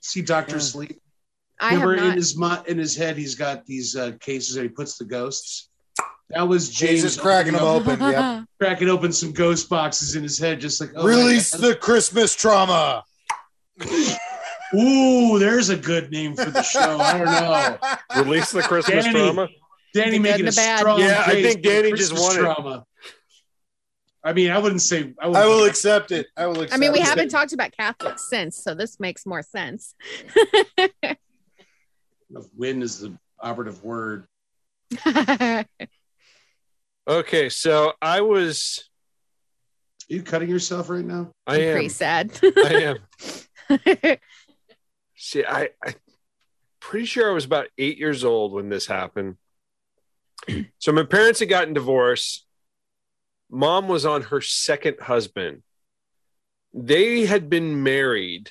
See 0.00 0.22
Doctor 0.22 0.54
Yeah. 0.56 0.60
Sleep? 0.60 1.00
I 1.60 1.70
have 1.74 1.82
Remember 1.82 2.02
in 2.02 2.08
not. 2.08 2.16
his 2.16 2.36
mo- 2.36 2.62
in 2.66 2.78
his 2.78 2.96
head, 2.96 3.16
he's 3.16 3.34
got 3.36 3.64
these 3.66 3.94
uh, 3.94 4.12
cases 4.20 4.54
that 4.56 4.62
he 4.62 4.68
puts 4.68 4.96
the 4.98 5.04
ghosts. 5.04 5.68
That 6.30 6.48
was 6.48 6.70
James 6.70 7.02
Jesus 7.02 7.20
cracking 7.20 7.52
them 7.52 7.62
opening 7.62 7.96
open. 8.02 8.10
Yep. 8.12 8.18
up- 8.20 8.44
cracking 8.60 8.88
open 8.88 9.12
some 9.12 9.32
ghost 9.32 9.68
boxes 9.68 10.16
in 10.16 10.22
his 10.22 10.38
head, 10.38 10.60
just 10.60 10.80
like 10.80 10.90
oh, 10.96 11.06
Release 11.06 11.50
the 11.50 11.74
Christmas 11.76 12.34
trauma. 12.34 13.04
Ooh, 14.74 15.38
there's 15.38 15.68
a 15.68 15.76
good 15.76 16.10
name 16.10 16.34
for 16.34 16.46
the 16.50 16.62
show. 16.62 16.98
I 16.98 17.18
don't 17.18 17.26
know. 17.26 17.78
Release 18.24 18.50
the 18.50 18.62
Christmas 18.62 19.04
Danny. 19.04 19.18
drama. 19.18 19.48
Danny 19.92 20.18
making 20.18 20.46
a 20.46 20.50
the 20.50 20.56
bad. 20.56 20.78
strong 20.78 20.98
Yeah, 21.00 21.22
I 21.26 21.42
think 21.42 21.62
Danny 21.62 21.92
just 21.92 22.14
wanted. 22.14 22.44
won. 22.46 22.54
Trauma. 22.56 22.86
I 24.24 24.32
mean, 24.32 24.50
I 24.50 24.58
wouldn't 24.58 24.82
say 24.82 25.12
I, 25.20 25.26
I 25.26 25.28
will 25.28 25.50
wouldn't- 25.56 25.70
accept 25.70 26.12
it. 26.12 26.26
I 26.36 26.46
will 26.46 26.60
accept 26.62 26.74
I 26.74 26.76
mean, 26.78 26.92
we 26.92 27.00
it. 27.00 27.04
haven't 27.06 27.28
talked 27.30 27.52
about 27.52 27.72
Catholics 27.72 28.28
since, 28.28 28.56
so 28.56 28.74
this 28.74 28.98
makes 29.00 29.26
more 29.26 29.42
sense. 29.42 29.94
Win 32.56 32.82
is 32.82 33.00
the 33.00 33.16
operative 33.40 33.82
word. 33.84 34.26
Okay, 37.08 37.48
so 37.48 37.94
I 38.00 38.20
was 38.20 38.88
Are 40.08 40.14
you 40.14 40.22
cutting 40.22 40.48
yourself 40.48 40.88
right 40.88 41.04
now? 41.04 41.32
I 41.48 41.56
am 41.58 41.72
Pretty 41.72 41.88
sad. 41.88 42.30
I 42.44 42.94
am. 43.68 43.68
See, 45.16 45.44
I 45.44 45.70
I 45.84 45.94
pretty 46.80 47.06
sure 47.06 47.28
I 47.28 47.34
was 47.34 47.44
about 47.44 47.66
eight 47.76 47.98
years 47.98 48.24
old 48.24 48.52
when 48.52 48.68
this 48.68 48.86
happened. 48.86 49.34
So 50.78 50.92
my 50.92 51.02
parents 51.02 51.40
had 51.40 51.48
gotten 51.48 51.74
divorced. 51.74 52.46
Mom 53.54 53.86
was 53.86 54.06
on 54.06 54.22
her 54.22 54.40
second 54.40 54.98
husband. 54.98 55.62
They 56.72 57.26
had 57.26 57.50
been 57.50 57.82
married 57.82 58.50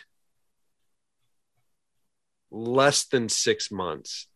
less 2.51 3.05
than 3.05 3.27
six 3.27 3.71
months. 3.71 4.27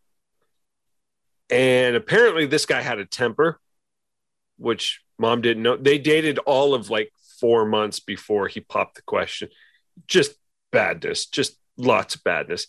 And 1.48 1.94
apparently 1.94 2.46
this 2.46 2.66
guy 2.66 2.82
had 2.82 2.98
a 2.98 3.06
temper, 3.06 3.60
which 4.58 5.02
mom 5.20 5.40
didn't 5.40 5.62
know. 5.62 5.76
They 5.76 5.98
dated 5.98 6.38
all 6.38 6.74
of 6.74 6.90
like 6.90 7.12
four 7.38 7.64
months 7.64 8.00
before 8.00 8.48
he 8.48 8.58
popped 8.58 8.96
the 8.96 9.02
question. 9.02 9.50
Just 10.08 10.32
badness, 10.72 11.26
just 11.26 11.56
lots 11.76 12.16
of 12.16 12.24
badness. 12.24 12.66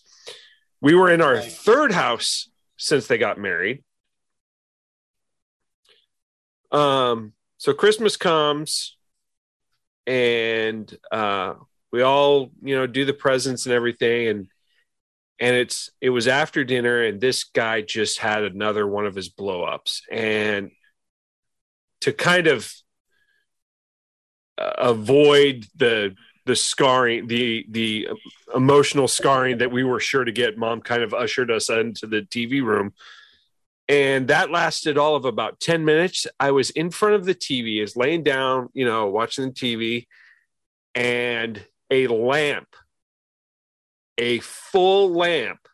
We 0.81 0.93
were 0.93 1.09
in 1.09 1.21
our 1.21 1.41
third 1.41 1.91
house 1.91 2.51
since 2.77 3.07
they 3.07 3.17
got 3.17 3.39
married. 3.39 3.83
Um, 6.71 7.33
so 7.57 7.73
Christmas 7.73 8.17
comes 8.17 8.97
and 10.05 10.95
uh 11.11 11.53
we 11.91 12.01
all, 12.01 12.51
you 12.61 12.75
know, 12.75 12.85
do 12.85 13.05
the 13.05 13.13
presents 13.13 13.65
and 13.65 13.73
everything. 13.73 14.27
And 14.27 14.47
and 15.39 15.55
it's 15.55 15.91
it 16.01 16.09
was 16.09 16.27
after 16.27 16.63
dinner 16.63 17.03
and 17.03 17.21
this 17.21 17.43
guy 17.43 17.81
just 17.81 18.19
had 18.19 18.43
another 18.43 18.87
one 18.87 19.05
of 19.05 19.15
his 19.15 19.29
blow 19.29 19.63
ups 19.63 20.01
and 20.11 20.71
to 22.01 22.11
kind 22.11 22.47
of 22.47 22.71
uh, 24.57 24.73
avoid 24.77 25.65
the 25.75 26.15
the 26.45 26.55
scarring 26.55 27.27
the 27.27 27.65
the 27.69 28.07
emotional 28.55 29.07
scarring 29.07 29.59
that 29.59 29.71
we 29.71 29.83
were 29.83 29.99
sure 29.99 30.23
to 30.23 30.31
get 30.31 30.57
mom 30.57 30.81
kind 30.81 31.03
of 31.03 31.13
ushered 31.13 31.51
us 31.51 31.69
into 31.69 32.07
the 32.07 32.21
tv 32.21 32.63
room 32.63 32.93
and 33.89 34.27
that 34.27 34.51
lasted 34.51 34.97
all 34.97 35.15
of 35.15 35.25
about 35.25 35.59
10 35.59 35.85
minutes. 35.85 36.27
I 36.39 36.51
was 36.51 36.69
in 36.71 36.89
front 36.89 37.15
of 37.15 37.25
the 37.25 37.35
tv 37.35 37.81
is 37.81 37.95
laying 37.95 38.23
down 38.23 38.69
you 38.73 38.85
know 38.85 39.07
watching 39.07 39.45
the 39.45 39.51
tv 39.51 40.07
and 40.95 41.63
a 41.89 42.07
lamp 42.07 42.75
a 44.17 44.39
full 44.39 45.11
lamp 45.11 45.67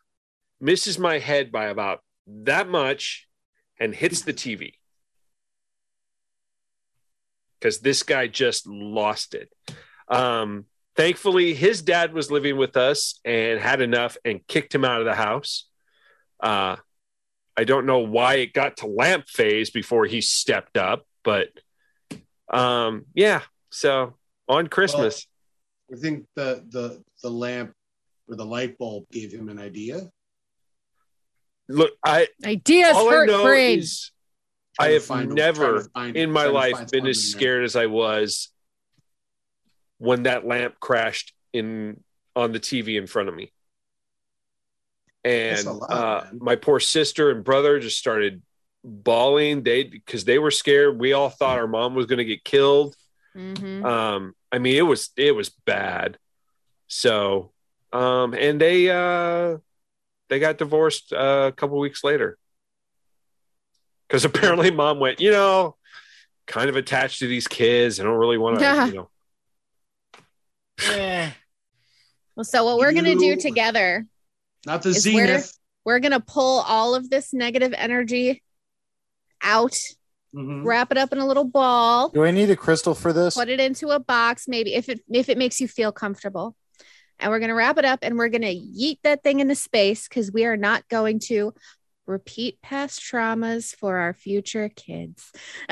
misses 0.60 0.98
my 0.98 1.18
head 1.18 1.50
by 1.50 1.66
about 1.66 2.00
that 2.26 2.68
much 2.68 3.26
and 3.78 3.94
hits 3.94 4.22
the 4.22 4.34
tv 4.34 4.74
because 7.58 7.80
this 7.80 8.02
guy 8.02 8.26
just 8.26 8.66
lost 8.66 9.34
it. 9.34 9.50
Um 10.08 10.66
thankfully, 10.96 11.54
his 11.54 11.82
dad 11.82 12.12
was 12.12 12.30
living 12.30 12.56
with 12.56 12.76
us 12.76 13.20
and 13.24 13.58
had 13.58 13.80
enough 13.80 14.16
and 14.24 14.46
kicked 14.46 14.74
him 14.74 14.84
out 14.84 15.00
of 15.00 15.06
the 15.06 15.14
house. 15.14 15.68
Uh, 16.40 16.76
I 17.56 17.64
don't 17.64 17.86
know 17.86 17.98
why 18.00 18.34
it 18.36 18.52
got 18.52 18.78
to 18.78 18.86
lamp 18.86 19.28
phase 19.28 19.70
before 19.70 20.06
he 20.06 20.20
stepped 20.20 20.76
up, 20.76 21.06
but 21.22 21.48
um, 22.52 23.06
yeah. 23.14 23.42
So 23.70 24.14
on 24.48 24.66
Christmas, 24.66 25.26
I 25.92 25.96
think 25.96 26.26
the 26.34 26.64
the 26.68 27.02
the 27.22 27.30
lamp 27.30 27.72
or 28.28 28.36
the 28.36 28.44
light 28.46 28.76
bulb 28.78 29.04
gave 29.10 29.32
him 29.32 29.48
an 29.48 29.58
idea. 29.58 30.10
look, 31.68 31.92
I 32.04 32.28
Ideas 32.44 32.96
all 32.96 33.08
I 33.08 33.12
hurt 33.12 33.26
know 33.28 33.44
brains. 33.44 33.84
is 33.84 34.10
I 34.78 34.88
have 34.90 35.08
never 35.28 35.82
find- 35.94 36.16
in 36.16 36.30
my 36.32 36.46
life 36.46 36.90
been 36.90 37.06
as 37.06 37.22
something 37.22 37.40
there. 37.40 37.48
scared 37.48 37.64
as 37.64 37.76
I 37.76 37.86
was 37.86 38.50
when 39.98 40.24
that 40.24 40.44
lamp 40.44 40.80
crashed 40.80 41.32
in 41.52 42.02
on 42.34 42.50
the 42.50 42.58
TV 42.58 42.96
in 42.98 43.06
front 43.06 43.28
of 43.28 43.34
me. 43.36 43.52
And 45.24 45.64
lot, 45.66 45.90
uh, 45.90 46.24
my 46.38 46.56
poor 46.56 46.78
sister 46.80 47.30
and 47.30 47.42
brother 47.42 47.78
just 47.80 47.98
started 47.98 48.42
bawling. 48.84 49.62
They 49.62 49.84
because 49.84 50.24
they 50.24 50.38
were 50.38 50.50
scared. 50.50 50.98
We 51.00 51.12
all 51.14 51.30
thought 51.30 51.58
our 51.58 51.66
mom 51.66 51.94
was 51.94 52.06
going 52.06 52.18
to 52.18 52.24
get 52.24 52.44
killed. 52.44 52.94
Mhm. 53.36 53.84
Um, 53.84 54.34
I 54.52 54.58
mean, 54.58 54.76
it 54.76 54.82
was 54.82 55.10
it 55.16 55.34
was 55.34 55.48
bad. 55.48 56.18
So, 56.86 57.52
um, 57.92 58.34
and 58.34 58.60
they 58.60 58.90
uh, 58.90 59.58
they 60.28 60.38
got 60.38 60.58
divorced 60.58 61.12
uh, 61.12 61.46
a 61.48 61.52
couple 61.52 61.78
weeks 61.78 62.04
later 62.04 62.36
because 64.06 64.24
apparently 64.26 64.70
mom 64.70 65.00
went, 65.00 65.20
you 65.20 65.30
know, 65.30 65.76
kind 66.46 66.68
of 66.68 66.76
attached 66.76 67.20
to 67.20 67.26
these 67.26 67.48
kids. 67.48 67.98
I 67.98 68.02
don't 68.04 68.18
really 68.18 68.38
want 68.38 68.58
to, 68.58 68.62
Yeah. 68.62 68.86
you 68.86 68.92
know. 68.94 69.08
yeah. 70.90 71.30
Well, 72.36 72.44
so 72.44 72.64
what 72.64 72.78
we're 72.78 72.92
gonna 72.92 73.14
do 73.14 73.36
together, 73.36 74.06
Not 74.66 74.82
the 74.82 74.90
Is 74.90 75.04
where- 75.06 75.26
zenith. 75.26 75.58
we're 75.84 75.98
gonna 76.00 76.20
pull 76.20 76.60
all 76.60 76.94
of 76.94 77.10
this 77.10 77.32
negative 77.32 77.74
energy 77.76 78.42
out, 79.42 79.76
Mhm. 80.34 80.64
wrap 80.64 80.90
it 80.90 80.98
up 80.98 81.12
in 81.12 81.18
a 81.18 81.26
little 81.26 81.44
ball, 81.44 82.08
Do 82.08 82.24
I 82.24 82.30
need 82.30 82.50
a 82.50 82.56
crystal 82.56 82.94
for 82.94 83.12
this? 83.12 83.34
put 83.34 83.48
it 83.48 83.60
into 83.60 83.88
a 83.90 83.98
box, 84.00 84.48
maybe 84.48 84.74
if 84.74 84.88
it 84.88 85.00
if 85.12 85.28
it 85.28 85.38
makes 85.38 85.60
you 85.60 85.68
feel 85.68 85.92
comfortable. 85.92 86.56
And 87.20 87.30
we're 87.30 87.38
gonna 87.38 87.54
wrap 87.54 87.78
it 87.78 87.84
up 87.84 88.00
and 88.02 88.16
we're 88.18 88.28
gonna 88.28 88.46
yeet 88.54 88.98
that 89.02 89.22
thing 89.22 89.40
into 89.40 89.54
space 89.54 90.08
because 90.08 90.32
we 90.32 90.44
are 90.44 90.56
not 90.56 90.88
going 90.88 91.20
to 91.28 91.54
repeat 92.06 92.60
past 92.60 93.00
traumas 93.00 93.74
for 93.76 93.98
our 93.98 94.12
future 94.12 94.68
kids. 94.68 95.30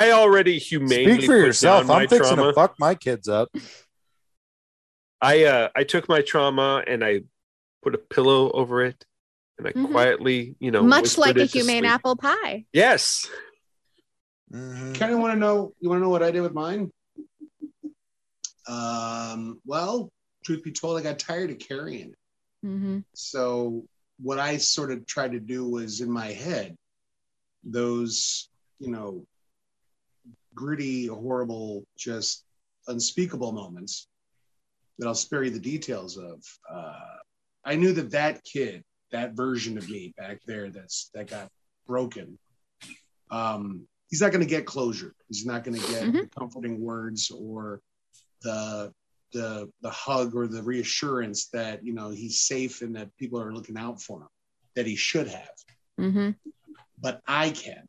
I 0.00 0.10
already 0.12 0.58
humanely 0.58 1.04
Speak 1.14 1.20
for 1.26 1.38
put 1.40 1.46
yourself. 1.46 1.86
down 1.86 2.02
I'm 2.02 2.08
fixing 2.08 2.34
trauma. 2.36 2.50
to 2.50 2.54
fuck 2.54 2.74
my 2.78 2.94
kids 2.94 3.28
up. 3.28 3.48
I 5.20 5.44
uh, 5.44 5.68
I 5.74 5.84
took 5.84 6.08
my 6.08 6.22
trauma 6.22 6.82
and 6.86 7.04
I 7.04 7.22
put 7.82 7.94
a 7.94 7.98
pillow 7.98 8.50
over 8.52 8.82
it, 8.84 9.04
and 9.58 9.66
I 9.66 9.72
Mhm. 9.72 9.90
quietly, 9.90 10.56
you 10.60 10.70
know, 10.70 10.82
Much 10.82 11.18
like 11.18 11.36
a 11.36 11.44
humane 11.44 11.82
sleep. 11.82 11.90
apple 11.90 12.16
pie. 12.16 12.66
Yes. 12.72 13.28
Mhm. 14.52 14.94
Kind 14.98 15.12
of 15.12 15.18
want 15.20 15.34
to 15.34 15.38
know. 15.38 15.74
You 15.80 15.88
want 15.88 16.00
to 16.00 16.02
know 16.02 16.08
what 16.10 16.22
I 16.22 16.30
did 16.30 16.40
with 16.40 16.54
mine? 16.54 16.90
Um. 18.66 19.60
Well, 19.64 20.12
truth 20.44 20.62
be 20.62 20.72
told, 20.72 20.98
I 20.98 21.02
got 21.02 21.18
tired 21.18 21.50
of 21.50 21.58
carrying 21.58 22.10
it. 22.10 22.18
Mm-hmm. 22.66 22.98
So 23.14 23.86
what 24.20 24.38
I 24.38 24.56
sort 24.58 24.90
of 24.90 25.06
tried 25.06 25.32
to 25.32 25.40
do 25.40 25.68
was 25.68 26.00
in 26.00 26.10
my 26.10 26.26
head, 26.32 26.76
those 27.64 28.48
you 28.78 28.90
know, 28.90 29.26
gritty, 30.54 31.06
horrible, 31.06 31.84
just 31.96 32.44
unspeakable 32.86 33.50
moments 33.52 34.06
that 34.98 35.06
I'll 35.08 35.14
spare 35.14 35.42
you 35.44 35.50
the 35.50 35.58
details 35.60 36.16
of. 36.16 36.42
Uh, 36.70 37.16
I 37.68 37.76
knew 37.76 37.92
that 37.92 38.10
that 38.12 38.42
kid, 38.44 38.82
that 39.12 39.34
version 39.34 39.76
of 39.76 39.88
me 39.90 40.14
back 40.16 40.40
there, 40.46 40.70
that's 40.70 41.10
that 41.14 41.28
got 41.28 41.48
broken. 41.86 42.38
Um, 43.30 43.86
he's 44.08 44.22
not 44.22 44.32
going 44.32 44.40
to 44.40 44.48
get 44.56 44.64
closure. 44.64 45.14
He's 45.28 45.44
not 45.44 45.64
going 45.64 45.78
to 45.78 45.86
get 45.86 46.04
Mhm. 46.06 46.20
the 46.22 46.30
comforting 46.38 46.80
words 46.80 47.30
or 47.30 47.82
the 48.40 48.92
the 49.34 49.70
the 49.82 49.90
hug 49.90 50.34
or 50.34 50.46
the 50.46 50.62
reassurance 50.62 51.48
that 51.48 51.84
you 51.84 51.92
know 51.92 52.08
he's 52.08 52.40
safe 52.40 52.80
and 52.80 52.96
that 52.96 53.14
people 53.18 53.38
are 53.38 53.52
looking 53.52 53.76
out 53.76 54.00
for 54.00 54.22
him 54.22 54.28
that 54.74 54.86
he 54.86 54.96
should 54.96 55.28
have 55.28 55.56
Mm-hmm. 56.00 56.30
but 56.98 57.20
I 57.26 57.50
can. 57.50 57.84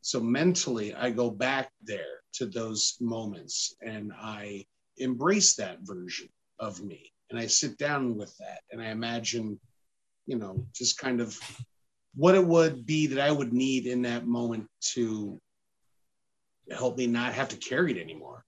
So 0.00 0.20
mentally, 0.20 0.94
I 0.94 1.10
go 1.10 1.30
back 1.30 1.70
there 1.82 2.20
to 2.34 2.46
those 2.46 2.96
moments 3.00 3.74
and 3.82 4.12
I 4.16 4.64
embrace 4.96 5.56
that 5.56 5.80
version 5.82 6.28
of 6.58 6.82
me. 6.82 7.12
And 7.30 7.38
I 7.38 7.46
sit 7.46 7.78
down 7.78 8.16
with 8.16 8.36
that 8.38 8.60
and 8.70 8.80
I 8.80 8.86
imagine, 8.86 9.58
you 10.26 10.38
know, 10.38 10.66
just 10.74 10.98
kind 10.98 11.20
of 11.20 11.38
what 12.14 12.34
it 12.34 12.44
would 12.44 12.86
be 12.86 13.08
that 13.08 13.20
I 13.20 13.30
would 13.30 13.52
need 13.52 13.86
in 13.86 14.02
that 14.02 14.26
moment 14.26 14.68
to 14.92 15.40
help 16.70 16.96
me 16.96 17.06
not 17.06 17.34
have 17.34 17.48
to 17.50 17.56
carry 17.56 17.92
it 17.92 18.02
anymore. 18.02 18.44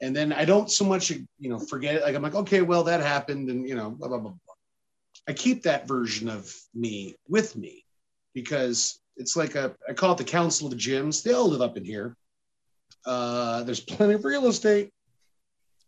And 0.00 0.16
then 0.16 0.32
I 0.32 0.44
don't 0.44 0.70
so 0.70 0.84
much, 0.84 1.10
you 1.10 1.26
know, 1.50 1.58
forget 1.58 1.96
it. 1.96 2.02
Like 2.02 2.14
I'm 2.14 2.22
like, 2.22 2.34
okay, 2.34 2.62
well, 2.62 2.84
that 2.84 3.00
happened, 3.00 3.50
and 3.50 3.68
you 3.68 3.74
know, 3.74 3.90
blah 3.90 4.08
blah 4.08 4.18
blah. 4.18 4.32
I 5.28 5.32
keep 5.34 5.62
that 5.64 5.86
version 5.86 6.28
of 6.28 6.50
me 6.74 7.16
with 7.28 7.54
me 7.54 7.84
because 8.34 8.98
it's 9.16 9.36
like 9.36 9.56
a 9.56 9.74
I 9.88 9.92
call 9.92 10.12
it 10.12 10.18
the 10.18 10.24
council 10.24 10.66
of 10.66 10.70
the 10.70 10.78
Jims. 10.78 11.22
They 11.22 11.34
all 11.34 11.48
live 11.48 11.60
up 11.60 11.76
in 11.76 11.84
here. 11.84 12.16
Uh, 13.04 13.62
there's 13.64 13.80
plenty 13.80 14.14
of 14.14 14.24
real 14.24 14.46
estate. 14.46 14.90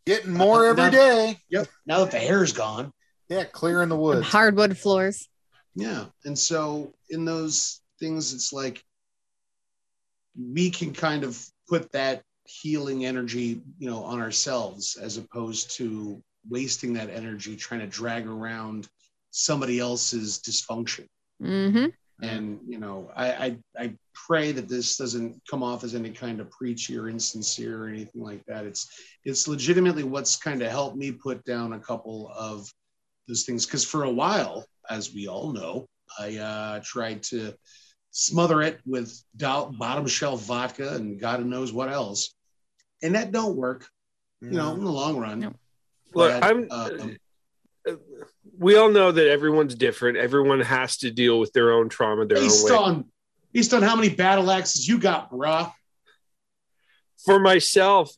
Getting 0.07 0.33
more 0.33 0.67
every 0.67 0.85
Now- 0.85 0.91
day. 0.91 1.41
Yep. 1.51 1.69
Now 1.87 2.01
that 2.01 2.11
the 2.11 2.19
hair's 2.19 2.53
gone. 2.53 2.93
Yeah, 3.29 3.45
clearing 3.45 3.89
the 3.89 3.97
woods. 3.97 4.27
Hardwood 4.27 4.77
floors. 4.77 5.29
Yeah. 5.75 6.07
And 6.25 6.39
so 6.39 6.93
in 7.09 7.25
those 7.25 7.81
things, 7.99 8.35
it's 8.35 8.53
like 8.53 8.85
we 10.37 10.71
can 10.71 10.93
kind 10.93 11.25
of 11.25 11.43
put 11.69 11.91
that 11.93 12.23
healing 12.45 13.05
energy, 13.05 13.63
you 13.79 13.89
know, 13.91 14.03
on 14.05 14.21
ourselves 14.21 14.97
as 14.97 15.17
opposed 15.17 15.71
to 15.77 16.23
wasting 16.49 16.93
that 16.95 17.09
energy 17.09 17.57
trying 17.57 17.81
to 17.81 17.87
drag 17.87 18.27
around 18.27 18.89
somebody 19.31 19.79
else's 19.79 20.41
dysfunction. 20.41 21.07
Mm-hmm. 21.43 21.87
And 22.23 22.61
you 22.67 22.79
know, 22.79 23.11
I, 23.17 23.33
I 23.33 23.57
I 23.77 23.97
pray 24.15 24.53
that 24.53 24.69
this 24.69 24.97
doesn't 24.97 25.41
come 25.51 25.63
off 25.63 25.83
as 25.83 25.95
any 25.95 26.11
kind 26.11 26.41
of 26.41 26.51
preachy 26.51 26.97
or 26.97 27.09
insincere 27.09 27.85
or 27.85 27.89
anything 27.89 28.23
like 28.23 28.45
that. 28.47 28.65
It's 28.65 28.89
it's 29.25 29.49
legitimately 29.49 30.05
what's 30.05 30.37
kind 30.37 30.63
of 30.63 30.71
helped 30.71 30.97
me 30.97 31.11
put 31.11 31.45
down 31.45 31.73
a 31.73 31.81
couple 31.81 32.33
of 32.37 32.73
those 33.27 33.43
things 33.45 33.67
because 33.67 33.85
for 33.85 34.05
a 34.05 34.11
while, 34.11 34.65
as 34.89 35.13
we 35.13 35.27
all 35.27 35.53
know, 35.53 35.87
I 36.19 36.37
uh, 36.37 36.81
tried 36.85 37.25
to 37.25 37.55
smother 38.13 38.63
it 38.63 38.79
with 38.87 39.21
do- 39.37 39.73
bottom 39.79 40.07
shelf 40.07 40.43
vodka 40.43 40.95
and 40.95 41.21
God 41.21 41.45
knows 41.45 41.73
what 41.73 41.91
else, 41.91 42.37
and 43.03 43.15
that 43.17 43.33
don't 43.33 43.57
work. 43.57 43.87
You 44.41 44.51
know, 44.51 44.75
in 44.75 44.83
the 44.83 44.91
long 44.91 45.19
run. 45.19 45.39
No. 45.39 45.53
Look, 46.15 46.33
But, 46.41 46.45
I'm. 46.45 46.69
um, 46.71 47.17
we 48.63 48.77
all 48.77 48.91
know 48.91 49.11
that 49.11 49.29
everyone's 49.29 49.75
different. 49.75 50.17
Everyone 50.17 50.61
has 50.61 50.97
to 50.99 51.11
deal 51.11 51.41
with 51.41 51.53
their 51.53 51.73
own 51.73 51.89
trauma 51.89 52.25
their 52.27 52.39
based 52.39 52.71
own 52.71 52.71
way. 52.71 52.79
on 52.79 53.05
based 53.53 53.75
on 53.75 53.83
how 53.83 53.97
many 53.97 54.09
battle 54.09 54.51
axes 54.51 54.87
you 54.87 54.99
got, 54.99 55.31
bruh. 55.31 55.73
For 57.25 57.39
myself, 57.39 58.11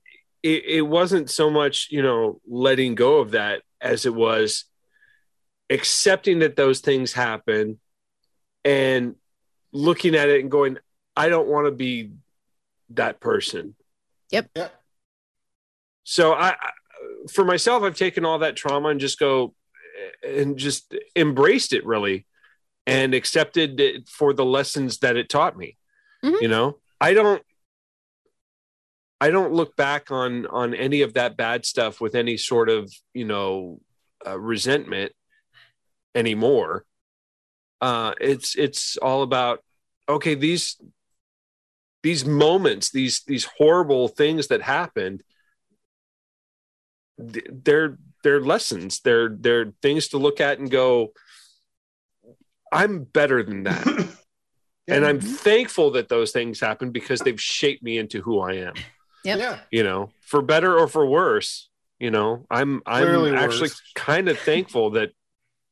it, 0.43 0.65
it 0.65 0.83
wasn't 0.83 1.31
so 1.31 1.51
much 1.51 1.89
you 1.91 2.03
know 2.03 2.41
letting 2.47 2.95
go 2.95 3.19
of 3.19 3.33
that 3.33 3.63
as 3.81 4.07
it 4.07 4.15
was 4.15 4.65
accepting 5.71 6.41
that 6.41 6.57
those 6.57 6.81
things 6.81 7.13
happen 7.13 7.81
and 8.65 9.17
looking 9.73 10.15
at 10.15 10.29
it 10.29 10.41
and 10.41 10.51
going, 10.51 10.79
I 11.17 11.29
don't 11.29 11.49
want 11.49 11.67
to 11.67 11.71
be 11.71 12.13
that 12.91 13.19
person. 13.19 13.75
Yep. 14.31 14.51
Yep. 14.55 14.83
So 16.05 16.33
I, 16.33 16.51
I 16.51 16.71
for 17.33 17.45
myself, 17.45 17.83
I've 17.83 17.97
taken 17.97 18.25
all 18.25 18.41
that 18.41 18.57
trauma 18.57 18.89
and 18.89 19.01
just 19.01 19.19
go 19.19 19.55
and 20.23 20.57
just 20.57 20.95
embraced 21.17 21.73
it 21.73 21.85
really 21.87 22.27
and 22.87 23.15
accepted 23.15 23.81
it 23.81 24.09
for 24.09 24.33
the 24.33 24.45
lessons 24.45 24.99
that 24.99 25.17
it 25.17 25.29
taught 25.29 25.57
me. 25.57 25.77
Mhm. 26.23 26.41
You 26.43 26.49
know, 26.49 26.79
I 27.01 27.15
don't 27.15 27.43
I 29.21 29.31
don't 29.31 29.53
look 29.53 29.77
back 29.77 30.11
on 30.11 30.47
on 30.47 30.75
any 30.75 31.03
of 31.03 31.15
that 31.15 31.37
bad 31.37 31.65
stuff 31.65 32.01
with 32.01 32.15
any 32.15 32.37
sort 32.37 32.69
of, 32.69 32.93
you 33.15 33.25
know, 33.25 33.81
uh, 34.27 34.39
resentment 34.39 35.13
anymore. 36.15 36.85
Uh 37.81 38.15
it's 38.21 38.55
it's 38.57 38.97
all 38.99 39.23
about 39.23 39.63
okay, 40.09 40.35
these 40.35 40.77
these 42.03 42.25
moments, 42.27 42.91
these 42.91 43.23
these 43.23 43.45
horrible 43.57 44.09
things 44.09 44.49
that 44.49 44.61
happened 44.61 45.23
th- 47.19 47.47
they're 47.51 47.99
they're 48.25 48.41
lessons 48.41 49.01
they're 49.01 49.29
they're 49.29 49.73
things 49.81 50.09
to 50.09 50.19
look 50.19 50.41
at 50.41 50.59
and 50.59 50.71
go 50.71 51.13
i'm 52.73 53.05
better 53.05 53.45
than 53.45 53.63
that 53.63 53.87
and 54.89 55.07
i'm 55.07 55.21
mm-hmm. 55.21 55.35
thankful 55.35 55.93
that 55.93 56.09
those 56.09 56.33
things 56.33 56.59
happened 56.59 56.93
because 56.93 57.21
they've 57.21 57.41
shaped 57.41 57.85
me 57.85 57.99
into 57.99 58.21
who 58.23 58.41
i 58.41 58.55
am 58.55 58.75
Yep. 59.25 59.39
Yeah. 59.39 59.59
you 59.71 59.85
know 59.85 60.11
for 60.21 60.43
better 60.43 60.77
or 60.77 60.89
for 60.89 61.07
worse 61.07 61.71
You 62.01 62.11
know, 62.11 62.45
I'm 62.51 62.83
I'm 62.85 63.35
actually 63.35 63.71
worse. 63.71 63.93
kind 63.95 64.29
of 64.29 64.39
thankful 64.39 64.91
that 64.91 65.13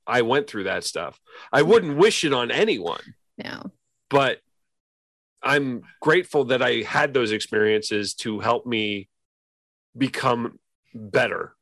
I 0.06 0.22
went 0.22 0.48
through 0.48 0.64
that 0.64 0.84
stuff. 0.84 1.20
I 1.52 1.62
wouldn't 1.62 1.96
wish 1.98 2.24
it 2.24 2.32
on 2.32 2.50
anyone, 2.50 3.02
No. 3.36 3.70
but 4.08 4.38
I'm 5.42 5.82
grateful 6.00 6.46
that 6.46 6.62
I 6.62 6.82
had 6.82 7.12
those 7.12 7.32
experiences 7.32 8.14
to 8.22 8.40
help 8.40 8.64
me 8.64 9.08
become 9.96 10.58
better. 10.94 11.54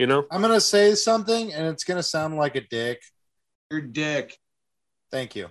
You 0.00 0.06
know, 0.06 0.24
I'm 0.30 0.40
gonna 0.40 0.62
say 0.62 0.94
something, 0.94 1.52
and 1.52 1.66
it's 1.66 1.84
gonna 1.84 2.02
sound 2.02 2.38
like 2.38 2.56
a 2.56 2.62
dick. 2.62 3.02
Your 3.70 3.82
dick. 3.82 4.34
Thank 5.10 5.36
you. 5.36 5.50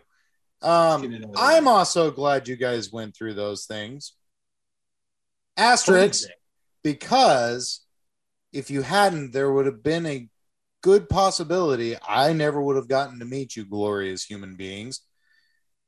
Um, 0.63 1.03
it 1.03 1.23
out 1.23 1.29
of 1.29 1.35
I'm 1.37 1.65
there. 1.65 1.73
also 1.75 2.09
glad 2.09 2.47
you 2.47 2.55
guys 2.55 2.91
went 2.91 3.15
through 3.15 3.35
those 3.35 3.67
things. 3.67 4.13
Asterisk, 5.55 6.29
because 6.83 7.85
if 8.51 8.71
you 8.71 8.81
hadn't, 8.81 9.33
there 9.33 9.53
would 9.53 9.67
have 9.67 9.83
been 9.83 10.07
a 10.07 10.27
good 10.81 11.09
possibility 11.09 11.95
I 12.07 12.33
never 12.33 12.59
would 12.59 12.75
have 12.75 12.87
gotten 12.87 13.19
to 13.19 13.25
meet 13.25 13.55
you, 13.55 13.65
glorious 13.65 14.23
human 14.23 14.55
beings, 14.55 15.01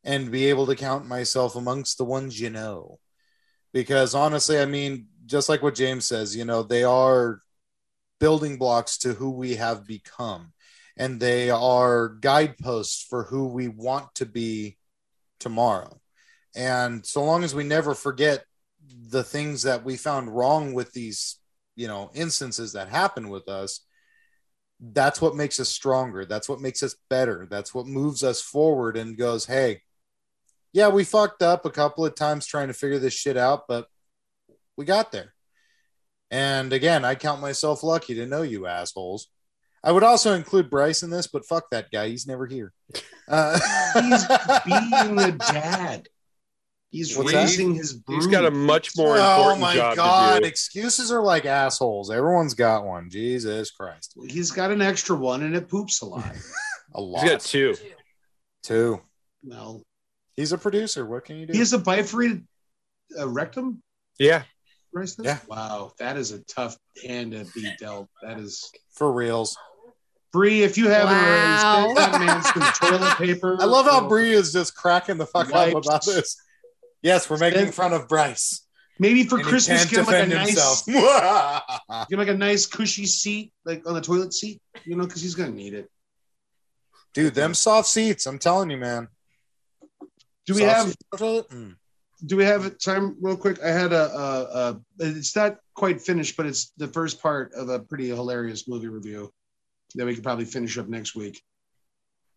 and 0.03 0.31
be 0.31 0.45
able 0.45 0.67
to 0.67 0.75
count 0.75 1.07
myself 1.07 1.55
amongst 1.55 1.97
the 1.97 2.05
ones 2.05 2.39
you 2.39 2.51
know. 2.51 2.99
Because 3.73 4.13
honestly, 4.13 4.59
I 4.59 4.65
mean, 4.65 5.07
just 5.25 5.49
like 5.49 5.63
what 5.63 5.73
James 5.73 6.05
says, 6.05 6.35
you 6.35 6.45
know, 6.45 6.61
they 6.61 6.83
are 6.83 7.41
building 8.21 8.57
blocks 8.57 8.99
to 8.99 9.13
who 9.13 9.31
we 9.31 9.55
have 9.55 9.85
become, 9.85 10.53
and 10.95 11.19
they 11.19 11.49
are 11.49 12.07
guideposts 12.07 13.03
for 13.03 13.23
who 13.23 13.47
we 13.47 13.67
want 13.67 14.13
to 14.15 14.25
be 14.25 14.77
tomorrow. 15.39 15.99
And 16.55 17.03
so 17.05 17.23
long 17.25 17.43
as 17.43 17.55
we 17.55 17.63
never 17.63 17.95
forget 17.95 18.45
the 19.09 19.23
things 19.23 19.63
that 19.63 19.83
we 19.83 19.97
found 19.97 20.29
wrong 20.29 20.73
with 20.73 20.93
these, 20.93 21.39
you 21.75 21.87
know, 21.87 22.11
instances 22.13 22.73
that 22.73 22.89
happen 22.89 23.29
with 23.29 23.49
us, 23.49 23.81
that's 24.79 25.19
what 25.19 25.35
makes 25.35 25.59
us 25.59 25.69
stronger. 25.69 26.23
That's 26.25 26.47
what 26.47 26.61
makes 26.61 26.83
us 26.83 26.95
better. 27.09 27.47
That's 27.49 27.73
what 27.73 27.87
moves 27.87 28.23
us 28.23 28.41
forward 28.41 28.97
and 28.97 29.17
goes, 29.17 29.45
hey, 29.45 29.81
yeah, 30.73 30.89
we 30.89 31.03
fucked 31.03 31.41
up 31.41 31.65
a 31.65 31.71
couple 31.71 32.05
of 32.05 32.15
times 32.15 32.45
trying 32.45 32.67
to 32.67 32.73
figure 32.73 32.99
this 32.99 33.13
shit 33.13 33.37
out, 33.37 33.63
but 33.67 33.87
we 34.77 34.85
got 34.85 35.11
there. 35.11 35.33
And 36.31 36.71
again, 36.73 37.03
I 37.05 37.15
count 37.15 37.41
myself 37.41 37.83
lucky 37.83 38.15
to 38.15 38.25
know 38.25 38.41
you 38.41 38.65
assholes. 38.65 39.27
I 39.83 39.91
would 39.91 40.03
also 40.03 40.33
include 40.33 40.69
Bryce 40.69 41.03
in 41.03 41.09
this, 41.09 41.27
but 41.27 41.45
fuck 41.45 41.69
that 41.71 41.91
guy. 41.91 42.07
He's 42.07 42.25
never 42.27 42.45
here. 42.47 42.71
Uh, 43.27 43.59
He's 43.95 44.25
being 44.65 45.19
a 45.19 45.31
dad. 45.31 46.07
He's 46.91 47.17
What's 47.17 47.31
that? 47.31 47.37
raising 47.43 47.73
his 47.73 47.93
brood. 47.93 48.17
he's 48.17 48.27
got 48.27 48.45
a 48.45 48.51
much 48.51 48.97
more 48.97 49.15
oh 49.17 49.29
important 49.31 49.61
my 49.61 49.75
job 49.75 49.95
god! 49.95 50.35
to 50.35 50.41
do. 50.41 50.45
Excuses 50.47 51.09
are 51.11 51.21
like 51.21 51.45
assholes. 51.45 52.11
Everyone's 52.11 52.53
got 52.53 52.85
one. 52.85 53.09
Jesus 53.09 53.71
Christ, 53.71 54.13
He's 54.27 54.51
got 54.51 54.71
an 54.71 54.81
extra 54.81 55.15
one 55.15 55.43
and 55.43 55.55
it 55.55 55.69
poops 55.69 56.01
a 56.01 56.05
lot. 56.05 56.35
a 56.93 57.01
lot. 57.01 57.23
He's 57.23 57.31
got 57.31 57.41
two. 57.41 57.75
Two. 58.63 59.01
well, 59.43 59.81
He's 60.35 60.51
a 60.51 60.57
producer. 60.57 61.05
What 61.05 61.23
can 61.25 61.37
you 61.37 61.45
do? 61.45 61.53
he 61.53 61.59
has 61.59 61.71
a 61.73 61.77
bifurcated 61.79 62.45
uh, 63.17 63.27
rectum. 63.29 63.81
Yeah, 64.19 64.43
Bryce 64.93 65.15
does? 65.15 65.25
Yeah. 65.25 65.39
Wow, 65.47 65.93
that 65.99 66.17
is 66.17 66.31
a 66.31 66.39
tough 66.43 66.77
hand 67.03 67.31
to 67.31 67.45
be 67.53 67.71
dealt. 67.79 68.09
That 68.21 68.39
is 68.39 68.69
for 68.93 69.11
reals. 69.11 69.57
Bree. 70.33 70.63
If 70.63 70.77
you 70.77 70.87
haven't 70.89 71.13
Wow. 71.15 71.85
already, 71.89 71.95
send 71.95 71.97
that 71.97 72.19
man 72.21 72.43
some 72.43 72.89
toilet 72.89 73.15
paper. 73.17 73.57
I 73.59 73.65
love 73.65 73.85
how 73.85 74.05
or 74.05 74.09
Bree 74.09 74.31
is 74.31 74.53
just 74.53 74.75
cracking 74.75 75.17
the 75.17 75.25
fuck 75.25 75.51
Wipes. 75.51 75.75
up 75.75 75.85
about 75.85 76.05
this. 76.05 76.37
Yes, 77.01 77.29
we're 77.29 77.37
making 77.37 77.59
Send- 77.61 77.75
fun 77.75 77.93
of 77.93 78.07
Bryce. 78.07 78.65
Maybe 78.99 79.23
for 79.23 79.37
And 79.37 79.45
Christmas, 79.45 79.79
can't 79.79 79.89
give 79.89 79.99
him 79.99 80.05
like 80.05 80.15
a 80.15 80.25
defend 80.27 80.31
nice, 80.31 80.47
himself. 80.85 80.85
give 82.09 82.19
him 82.19 82.19
like 82.19 82.27
a 82.33 82.37
nice 82.37 82.65
cushy 82.67 83.07
seat, 83.07 83.51
like 83.65 83.87
on 83.87 83.95
the 83.95 84.01
toilet 84.01 84.31
seat. 84.33 84.61
You 84.85 84.95
know, 84.95 85.05
because 85.07 85.21
he's 85.23 85.33
gonna 85.35 85.51
need 85.51 85.73
it. 85.73 85.89
Dude, 87.13 87.33
them 87.33 87.53
soft 87.53 87.87
seats. 87.89 88.25
I'm 88.27 88.37
telling 88.39 88.69
you, 88.69 88.77
man. 88.77 89.07
Do 90.45 90.53
we 90.53 90.61
Soft 90.61 90.95
have 91.19 91.75
seats 92.27 92.33
on 92.33 92.37
the 92.37 92.37
toilet? 92.37 92.37
Do 92.37 92.37
we 92.37 92.43
have 92.45 92.77
time 92.79 93.15
real 93.21 93.37
quick 93.37 93.61
i 93.63 93.69
had 93.69 93.93
a, 93.93 94.11
a, 94.13 94.43
a 94.53 94.81
it's 94.99 95.35
not 95.35 95.57
quite 95.73 96.01
finished 96.01 96.35
but 96.37 96.45
it's 96.45 96.71
the 96.77 96.87
first 96.87 97.21
part 97.21 97.51
of 97.53 97.69
a 97.69 97.79
pretty 97.79 98.07
hilarious 98.07 98.67
movie 98.67 98.87
review 98.87 99.31
that 99.95 100.05
we 100.05 100.13
could 100.15 100.23
probably 100.23 100.45
finish 100.45 100.77
up 100.77 100.87
next 100.87 101.15
week 101.15 101.41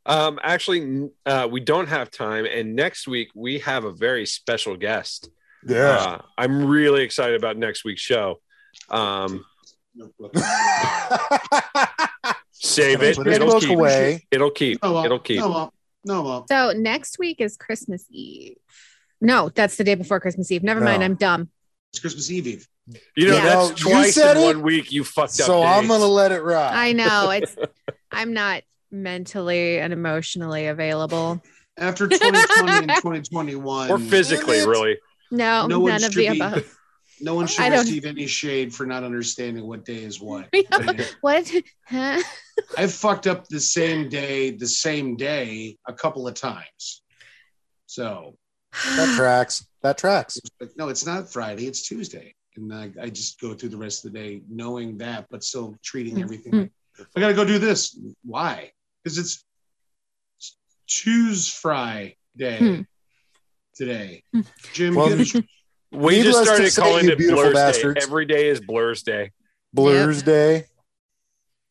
Um, 0.07 0.39
actually, 0.43 1.09
uh, 1.25 1.49
we 1.51 1.61
don't 1.61 1.89
have 1.89 2.11
time, 2.11 2.45
and 2.45 2.77
next 2.77 3.09
week 3.09 3.31
we 3.35 3.61
have 3.61 3.85
a 3.85 3.91
very 3.93 4.27
special 4.27 4.77
guest. 4.77 5.31
Uh, 5.67 6.19
I'm 6.37 6.67
really 6.67 7.03
excited 7.03 7.37
about 7.37 7.57
next 7.57 7.87
week's 7.87 8.03
show. 8.03 8.41
Um, 8.91 9.47
save 12.53 12.99
Can 12.99 13.07
I 13.07 13.11
it. 13.11 13.17
put 13.17 13.27
It'll 13.29 13.61
keep. 13.61 13.71
away? 13.71 14.27
It'll 14.31 14.51
keep. 14.51 14.83
no 14.83 14.93
well, 14.93 15.05
It'll 15.07 15.19
keep. 15.21 15.39
no 15.39 15.49
well, 15.49 15.75
no 16.05 16.23
well. 16.23 16.47
So 16.51 16.73
next 16.73 17.19
week 17.19 17.41
is 17.41 17.57
Christmas 17.57 18.05
Eve. 18.11 18.57
No, 19.25 19.49
that's 19.49 19.77
the 19.77 19.85
day 19.85 19.95
before 19.97 20.21
Christmas 20.21 20.51
Eve. 20.53 20.63
Never 20.63 20.81
mind, 20.81 21.03
I'm 21.03 21.15
dumb. 21.17 21.51
it's 21.91 21.99
christmas 22.01 22.31
eve 22.31 22.47
eve 22.47 22.69
You 23.17 23.29
know, 23.29 23.37
Yeah. 23.37 23.43
that's 23.45 23.85
No, 23.85 23.91
twice 23.91 24.15
said 24.15 24.37
in 24.37 24.43
it, 24.43 24.47
one 24.47 24.63
week. 24.63 24.93
You 24.93 25.03
fucked 25.05 25.41
up. 25.41 25.47
so 25.47 25.63
I'm 25.63 25.89
gonna 25.89 26.05
let 26.07 26.31
it 26.33 26.43
ride. 26.43 26.75
I 26.75 26.93
know 26.93 27.31
it's 27.37 27.57
I'm 28.13 28.33
not 28.35 28.63
mentally 28.93 29.79
and 29.81 29.93
emotionally 29.93 30.67
available. 30.67 31.43
after 31.79 32.07
2020 32.07 32.73
and 32.73 32.89
2021 32.89 33.91
or 33.91 33.99
physically, 33.99 34.59
really. 34.67 34.99
No, 35.31 35.67
no 35.67 35.81
one 35.81 35.93
none 35.93 36.05
of 36.05 36.13
should 36.13 36.15
the 36.15 36.31
be 36.31 36.39
above. 36.41 36.79
no 37.21 37.35
one 37.35 37.47
should 37.47 37.65
I 37.65 37.71
don't- 37.71 37.81
receive 37.87 38.05
any 38.05 38.27
shade 38.27 38.73
for 38.75 38.85
not 38.87 39.03
understanding 39.03 39.67
what 39.67 39.85
day 39.85 40.05
is 40.05 40.21
what 40.21 40.49
what? 41.23 41.51
Huh? 41.89 42.23
i've 42.79 42.93
fucked 42.93 43.27
up 43.27 43.49
the 43.49 43.59
same 43.61 44.09
day 44.09 44.51
the 44.51 44.67
same 44.69 45.17
day 45.17 45.77
a 45.89 45.93
couple 45.93 46.29
of 46.29 46.35
times 46.35 47.03
so 47.87 48.37
that 48.97 49.15
tracks. 49.17 49.67
That 49.83 49.99
tracks. 49.99 50.39
But 50.59 50.77
no, 50.77 50.89
it's 50.89 51.05
not 51.07 51.31
Friday. 51.33 51.67
It's 51.67 51.83
Tuesday, 51.87 52.35
and 52.57 52.73
I, 52.73 52.91
I 53.01 53.09
just 53.11 53.41
go 53.41 53.55
through 53.55 53.69
the 53.71 53.77
rest 53.77 54.05
of 54.05 54.13
the 54.13 54.19
day 54.19 54.43
knowing 54.49 54.99
that, 54.99 55.27
but 55.31 55.43
still 55.45 55.77
treating 55.83 56.21
everything. 56.23 56.53
Mhm. 56.53 56.71
Like, 56.99 57.09
I 57.17 57.21
got 57.21 57.29
to 57.29 57.35
go 57.35 57.45
do 57.45 57.59
this. 57.59 57.99
Why? 58.23 58.71
Because 59.03 59.19
it's 59.19 59.45
Choose 60.87 61.49
Fry 61.49 62.15
Day 62.37 62.59
Hmm. 62.59 62.81
today. 63.75 64.23
Jim, 64.73 64.95
Well, 64.95 65.11
you 65.19 65.25
gotta- 65.25 65.45
We 65.93 66.17
Needless 66.19 66.35
just 66.47 66.73
started 66.75 66.75
calling 66.77 67.09
it 67.09 67.19
beautiful 67.19 67.43
Blur's 67.45 67.55
bastards. 67.55 68.01
Day. 68.01 68.07
Every 68.07 68.27
day 68.27 68.49
is 68.49 68.61
Blur's 68.61 69.03
Day. 69.03 69.31
Blur's 69.73 70.23
Day. 70.23 70.67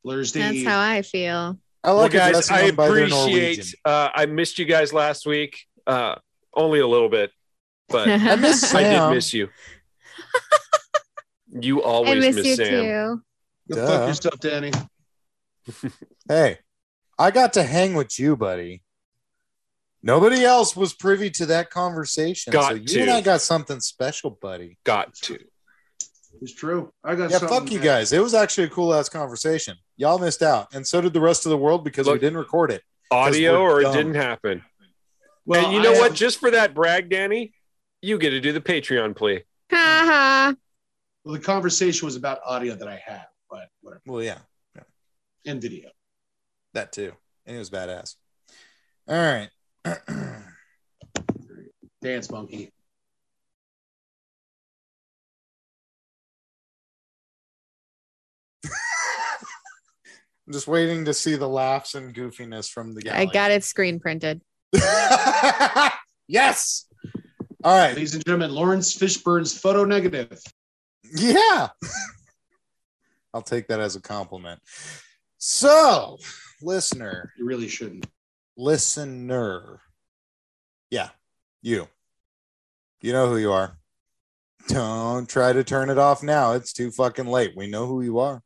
Thursday. 0.06 0.40
That's 0.40 0.66
how 0.66 0.80
I 0.82 1.02
feel. 1.02 1.58
I 1.84 1.92
like 1.92 2.14
well, 2.14 2.28
it 2.30 2.34
guys, 2.34 2.50
I 2.50 2.68
them 2.68 2.76
by 2.76 2.88
their 2.90 3.06
appreciate. 3.06 3.76
Uh, 3.86 4.10
I 4.14 4.26
missed 4.26 4.60
you 4.60 4.66
guys 4.66 4.92
last 4.94 5.26
week. 5.26 5.66
Uh, 5.86 6.16
only 6.56 6.80
a 6.80 6.88
little 6.88 7.10
bit, 7.10 7.32
but 7.90 8.08
I 8.10 8.36
miss 8.36 8.74
I 8.74 8.84
did 8.84 9.16
miss 9.16 9.34
you. 9.34 9.50
You 11.56 11.82
I 11.84 11.86
always 11.86 12.20
miss 12.20 12.36
miss 12.38 12.46
you 12.48 12.56
Sam. 12.56 12.68
too. 12.68 13.22
Go 13.70 13.76
Duh. 13.76 13.88
fuck 13.88 14.08
yourself, 14.08 14.40
Danny. 14.40 14.72
Hey, 16.28 16.58
I 17.20 17.32
got 17.32 17.54
to 17.54 17.64
hang 17.64 17.94
with 17.96 18.18
you, 18.18 18.36
buddy. 18.36 18.82
Nobody 20.02 20.44
else 20.44 20.76
was 20.76 20.94
privy 20.94 21.30
to 21.32 21.46
that 21.48 21.70
conversation. 21.70 22.52
Got 22.52 22.70
so 22.70 22.76
you 22.76 22.86
to. 22.88 23.02
and 23.02 23.12
I 23.12 23.22
got 23.22 23.42
something 23.42 23.80
special, 23.82 24.32
buddy. 24.42 24.78
Got 24.84 25.14
to. 25.16 25.38
It's 26.42 26.54
true. 26.54 26.92
I 27.04 27.16
got 27.16 27.30
Yeah, 27.30 27.38
something 27.38 27.60
fuck 27.60 27.72
you 27.72 27.80
that- 27.80 27.86
guys. 27.86 28.14
It 28.14 28.22
was 28.24 28.34
actually 28.34 28.66
a 28.66 28.70
cool 28.70 28.94
ass 28.94 29.10
conversation. 29.10 29.76
Y'all 29.98 30.18
missed 30.18 30.42
out, 30.42 30.74
and 30.74 30.86
so 30.88 31.02
did 31.02 31.14
the 31.14 31.22
rest 31.22 31.46
of 31.46 31.50
the 31.52 31.58
world 31.58 31.84
because 31.84 32.08
we 32.08 32.14
didn't 32.14 32.38
record 32.38 32.72
it. 32.72 32.82
Audio 33.12 33.62
we're 33.62 33.70
or 33.70 33.82
it 33.82 33.94
didn't 33.94 34.16
happen. 34.16 34.64
Well, 35.46 35.66
and 35.66 35.74
you 35.74 35.82
know 35.82 35.94
I 35.94 36.00
what? 36.00 36.12
have- 36.12 36.18
Just 36.18 36.40
for 36.40 36.52
that 36.52 36.74
brag, 36.74 37.10
Danny, 37.10 37.54
you 38.02 38.18
get 38.18 38.30
to 38.32 38.40
do 38.40 38.52
the 38.54 38.62
Patreon 38.62 39.16
plea. 39.16 39.44
Ha 39.72 39.76
ha. 40.06 40.56
well, 41.24 41.34
the 41.34 41.40
conversation 41.42 42.06
was 42.06 42.16
about 42.16 42.40
audio 42.46 42.76
that 42.76 42.88
I 42.88 43.02
have, 43.06 43.26
but 43.50 43.70
whatever, 43.82 44.02
Well, 44.06 44.22
yeah, 44.24 44.40
and 45.46 45.62
video. 45.62 45.90
that 46.74 46.92
too, 46.92 47.14
and 47.46 47.56
it 47.56 47.60
was 47.60 47.70
badass. 47.70 48.16
All 49.08 49.16
right. 49.18 49.50
Dance 52.02 52.30
monkey. 52.32 52.72
I'm 60.48 60.54
just 60.54 60.68
waiting 60.68 61.06
to 61.06 61.14
see 61.14 61.36
the 61.36 61.48
laughs 61.48 61.96
and 61.96 62.14
goofiness 62.14 62.70
from 62.70 62.94
the 62.94 63.02
guy. 63.02 63.18
I 63.18 63.26
got 63.26 63.52
it 63.52 63.64
screen 63.64 64.00
printed. 64.00 64.42
yes. 66.28 66.86
All 67.64 67.78
right. 67.78 67.94
Ladies 67.96 68.16
and 68.16 68.26
gentlemen, 68.26 68.52
Laurence 68.54 68.96
Fishburne's 68.96 69.58
photo 69.58 69.86
negative. 69.86 70.42
Yeah. 71.16 71.70
I'll 73.34 73.42
take 73.42 73.68
that 73.68 73.80
as 73.80 73.96
a 73.96 74.02
compliment. 74.02 74.60
So, 75.38 76.18
listener, 76.62 77.34
You 77.38 77.46
really 77.46 77.68
shouldn't. 77.68 78.06
listener. 78.58 79.82
Yeah, 80.90 81.10
you. 81.62 81.88
You 83.02 83.12
know 83.14 83.28
who 83.30 83.38
you 83.38 83.52
are. 83.52 83.78
Don't 84.68 85.28
try 85.28 85.52
to 85.52 85.64
turn 85.64 85.90
it 85.90 85.98
off 85.98 86.24
now. 86.24 86.54
It's 86.54 86.72
too 86.72 86.92
fucking 86.92 87.26
late. 87.26 87.54
We 87.58 87.68
know 87.68 87.86
who 87.88 88.02
you 88.02 88.20
are. 88.20 88.42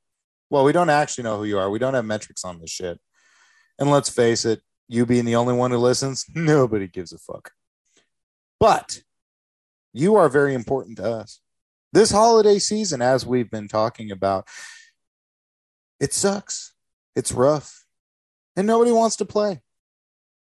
Well, 0.50 0.64
we 0.64 0.72
don't 0.72 0.90
actually 0.90 1.26
know 1.26 1.38
who 1.38 1.44
you 1.44 1.60
are. 1.60 1.70
We 1.70 1.78
don't 1.80 1.94
have 1.94 2.06
metrics 2.06 2.44
on 2.46 2.60
this 2.60 2.72
shit. 2.72 3.00
And 3.78 3.92
let's 3.92 4.10
face 4.10 4.46
it, 4.46 4.62
you 4.88 5.06
being 5.06 5.26
the 5.26 5.36
only 5.36 5.54
one 5.54 5.72
who 5.72 5.78
listens, 5.78 6.26
nobody 6.36 6.88
gives 6.88 7.12
a 7.12 7.18
fuck. 7.18 7.52
But 8.60 9.02
you 9.94 10.16
are 10.16 10.30
very 10.30 10.54
important 10.54 10.98
to 10.98 11.12
us. 11.12 11.42
This 11.94 12.12
holiday 12.12 12.60
season, 12.60 13.02
as 13.02 13.26
we've 13.26 13.50
been 13.50 13.68
talking 13.68 14.12
about, 14.12 14.48
it 16.00 16.14
sucks. 16.14 16.74
It's 17.16 17.32
rough. 17.32 17.86
And 18.56 18.68
nobody 18.68 18.92
wants 18.92 19.16
to 19.18 19.26
play. 19.26 19.62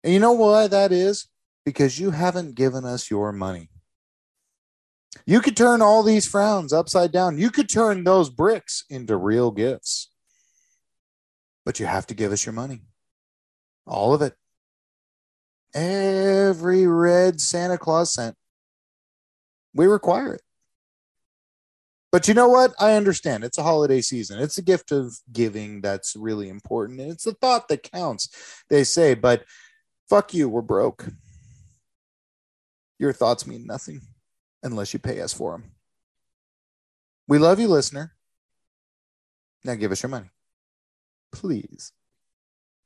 And 0.03 0.14
you 0.14 0.20
know 0.20 0.32
why 0.32 0.68
that 0.68 0.91
is? 0.91 1.28
Because 1.65 1.99
you 1.99 2.11
haven't 2.11 2.56
given 2.56 2.86
us 2.86 3.10
your 3.10 3.32
money. 3.32 3.70
You 5.26 5.40
could 5.40 5.56
turn 5.56 5.82
all 5.82 6.03
these 6.03 6.28
frowns 6.28 6.74
upside 6.74 7.11
down. 7.11 7.38
You 7.38 7.49
could 7.49 7.70
turn 7.70 8.03
those 8.03 8.30
bricks 8.30 8.84
into 8.90 9.15
real 9.15 9.52
gifts. 9.52 10.11
But 11.65 11.80
you 11.80 11.86
have 11.86 12.07
to 12.07 12.14
give 12.14 12.32
us 12.32 12.45
your 12.45 12.53
money. 12.53 12.82
All 13.86 14.14
of 14.14 14.22
it. 14.22 14.34
Every 15.74 16.88
red 16.88 17.42
Santa 17.42 17.78
Claus 17.78 18.14
cent. 18.14 18.36
We 19.74 19.88
require 19.88 20.34
it. 20.34 20.42
But 22.12 22.28
you 22.28 22.36
know 22.36 22.48
what? 22.48 22.76
I 22.80 22.94
understand. 22.94 23.44
It's 23.44 23.58
a 23.58 23.64
holiday 23.64 24.00
season. 24.00 24.40
It's 24.40 24.60
a 24.60 24.62
gift 24.62 24.92
of 24.92 25.18
giving 25.32 25.82
that's 25.82 26.16
really 26.16 26.48
important. 26.48 27.02
And 27.02 27.12
it's 27.12 27.24
the 27.24 27.34
thought 27.34 27.68
that 27.70 27.92
counts, 27.92 28.30
they 28.70 28.84
say. 28.84 29.16
But 29.16 29.46
fuck 30.08 30.32
you, 30.32 30.48
we're 30.48 30.62
broke. 30.62 31.08
Your 33.00 33.14
thoughts 33.14 33.48
mean 33.48 33.66
nothing 33.66 34.02
unless 34.62 34.94
you 34.94 35.00
pay 35.00 35.22
us 35.22 35.34
for 35.34 35.54
them. 35.54 35.72
We 37.28 37.40
love 37.40 37.60
you, 37.60 37.68
listener. 37.68 38.14
Now 39.64 39.74
give 39.74 39.92
us 39.92 40.04
your 40.04 40.12
money. 40.12 40.30
Please. 41.32 41.94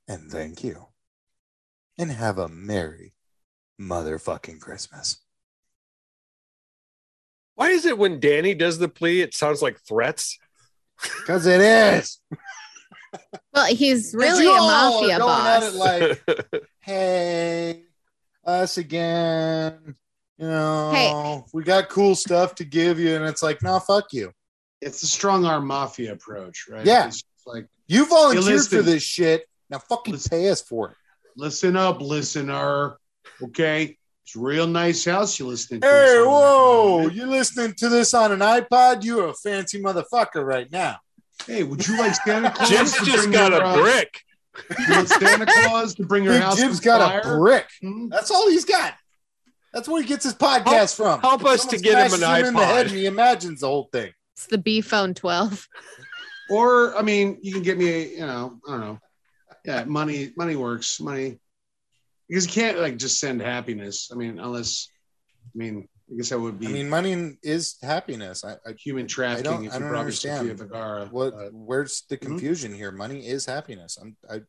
And 0.08 0.32
thank 0.32 0.64
you. 0.64 0.88
And 1.98 2.12
have 2.12 2.38
a 2.38 2.48
merry 2.48 3.14
motherfucking 3.82 4.60
Christmas. 4.60 5.18
Why 7.56 7.70
is 7.70 7.86
it 7.86 7.98
when 7.98 8.20
Danny 8.20 8.54
does 8.54 8.78
the 8.78 8.88
plea, 8.88 9.22
it 9.22 9.34
sounds 9.34 9.62
like 9.62 9.80
threats? 9.80 10.38
Because 11.02 11.46
it 11.46 11.62
is. 11.62 12.20
Well, 13.54 13.66
he's 13.74 14.14
really 14.14 14.46
a 14.46 14.50
mafia 14.50 15.18
boss. 15.18 15.74
like, 15.74 16.22
hey, 16.82 17.84
us 18.46 18.78
again. 18.78 19.96
You 20.38 20.46
know, 20.48 20.92
Hey. 20.94 21.44
we 21.54 21.64
got 21.64 21.90
cool 21.90 22.14
stuff 22.16 22.54
to 22.56 22.66
give 22.66 23.00
you, 23.00 23.16
and 23.16 23.24
it's 23.26 23.42
like, 23.42 23.64
no, 23.64 23.80
fuck 23.80 24.12
you. 24.12 24.32
It's 24.82 25.02
the 25.02 25.08
strong 25.08 25.46
arm 25.46 25.66
mafia 25.66 26.12
approach, 26.14 26.66
right? 26.70 26.86
Yeah. 26.86 27.08
It's 27.08 27.24
like 27.46 27.68
You 27.88 28.06
volunteered 28.08 28.66
for 28.68 28.82
this 28.84 29.02
shit. 29.04 29.48
Now 29.70 29.80
fucking 29.80 30.14
Listen. 30.14 30.30
pay 30.30 30.50
us 30.50 30.62
for 30.62 30.90
it. 30.92 30.96
listen 31.36 31.76
up, 31.76 32.02
listener. 32.02 32.98
Okay. 33.42 33.98
It's 34.26 34.36
a 34.36 34.40
real 34.40 34.68
nice 34.68 35.06
house 35.06 35.40
you're 35.40 35.48
listening 35.48 35.80
to. 35.82 35.88
Hey, 35.88 35.94
this 35.94 36.20
on. 36.20 36.28
whoa! 36.28 37.08
You're 37.08 37.28
listening 37.28 37.74
to 37.76 37.88
this 37.88 38.14
on 38.14 38.34
an 38.34 38.40
iPod? 38.40 39.04
You're 39.06 39.30
a 39.30 39.34
fancy 39.34 39.82
motherfucker 39.82 40.46
right 40.46 40.70
now. 40.70 40.98
Hey, 41.46 41.64
would 41.64 41.88
you 41.88 41.98
like 41.98 42.14
Santa 42.16 42.52
Claus? 42.56 42.70
Jim's 42.70 42.94
to 42.98 43.06
just 43.06 43.18
bring 43.20 43.32
got 43.32 43.54
a 43.54 43.64
uh, 43.64 43.78
brick. 43.82 44.20
You 44.80 44.96
want 44.96 45.08
Santa 45.08 45.46
Claus 45.46 45.96
to 45.96 46.04
bring 46.06 46.24
your 46.26 46.34
Big 46.34 46.42
house? 46.42 46.58
Jim's 46.58 46.80
on 46.80 46.84
got 46.84 47.24
fire? 47.24 47.36
a 47.36 47.38
brick. 47.38 47.68
Hmm? 47.82 48.10
That's 48.10 48.30
all 48.32 48.50
he's 48.50 48.66
got. 48.66 48.96
That's 49.74 49.88
where 49.88 50.02
he 50.02 50.08
gets 50.08 50.26
his 50.26 50.34
podcast 50.34 50.96
from. 50.98 51.22
help 51.22 51.46
us 51.46 51.66
to 51.68 51.78
get 51.78 52.08
him 52.08 52.14
an 52.14 52.20
smashes 52.20 52.48
an 52.50 52.56
in 52.56 52.60
the 52.60 52.66
head 52.66 52.88
and 52.88 52.96
he 52.96 53.06
imagines 53.06 53.62
the 53.62 53.68
whole 53.68 53.88
thing. 53.94 54.12
It's 54.36 54.48
the 54.48 54.58
B 54.58 54.82
phone 54.82 55.14
12. 55.14 55.68
Or 56.50 56.98
I 56.98 57.02
mean, 57.02 57.38
you 57.42 57.54
can 57.54 57.62
get 57.62 57.78
me, 57.78 57.88
a, 57.90 58.08
you 58.10 58.20
know, 58.26 58.60
I 58.68 58.72
don't 58.72 58.80
know. 58.82 59.00
Yeah, 59.68 59.84
money, 59.84 60.32
money 60.38 60.56
works. 60.56 61.00
Money, 61.02 61.40
because 62.30 62.46
you 62.46 62.52
can't 62.54 62.80
like 62.80 62.98
just 62.98 63.20
send 63.20 63.42
happiness. 63.42 64.10
I 64.14 64.16
mean, 64.16 64.40
unless, 64.40 64.88
I 65.54 65.58
mean, 65.58 65.88
I 66.10 66.16
guess 66.16 66.30
that 66.30 66.40
would 66.40 66.58
be 66.58 66.68
I 66.68 66.72
mean, 66.72 66.88
money 66.90 67.38
is 67.44 67.76
happiness. 67.82 68.46
I, 68.46 68.54
I 68.66 68.74
human 68.80 69.08
trafficking. 69.08 69.52
I 69.52 69.56
don't- 69.56 69.66
if 69.66 69.74
I 69.74 69.76
you 69.76 69.84
don't 69.84 69.96
understand. 69.96 70.58
Vergara. 70.58 71.08
what? 71.12 71.34
but- 71.36 71.54
where's 71.54 72.04
the 72.10 72.16
Hmm? 72.16 72.28
confusion 72.28 72.74
here? 72.74 72.94
Money 72.94 73.28
is 73.28 73.46
happiness. 73.46 73.98
I'm. 74.02 74.16
I, 74.30 74.42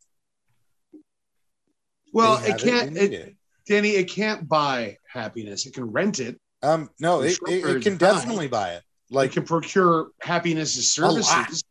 well, 2.13 2.41
it 2.45 2.59
can't. 2.59 2.93
need 2.93 3.13
It, 3.13 3.37
Danny, 3.67 3.91
it 3.91 4.09
can't 4.09 4.49
buy 4.49 4.97
happiness. 5.13 5.67
It 5.67 5.75
can 5.75 5.85
rent 5.91 6.21
it. 6.21 6.41
Um, 6.63 6.91
no, 7.01 7.23
it, 7.23 7.39
it, 7.49 7.65
it 7.65 7.83
can 7.83 7.97
definitely 7.97 8.49
buy 8.49 8.75
it. 8.75 8.83
Like 9.11 9.31
it 9.31 9.35
can 9.35 9.45
procure 9.45 10.09
happiness 10.23 10.79
as 10.79 10.91
services 10.93 11.65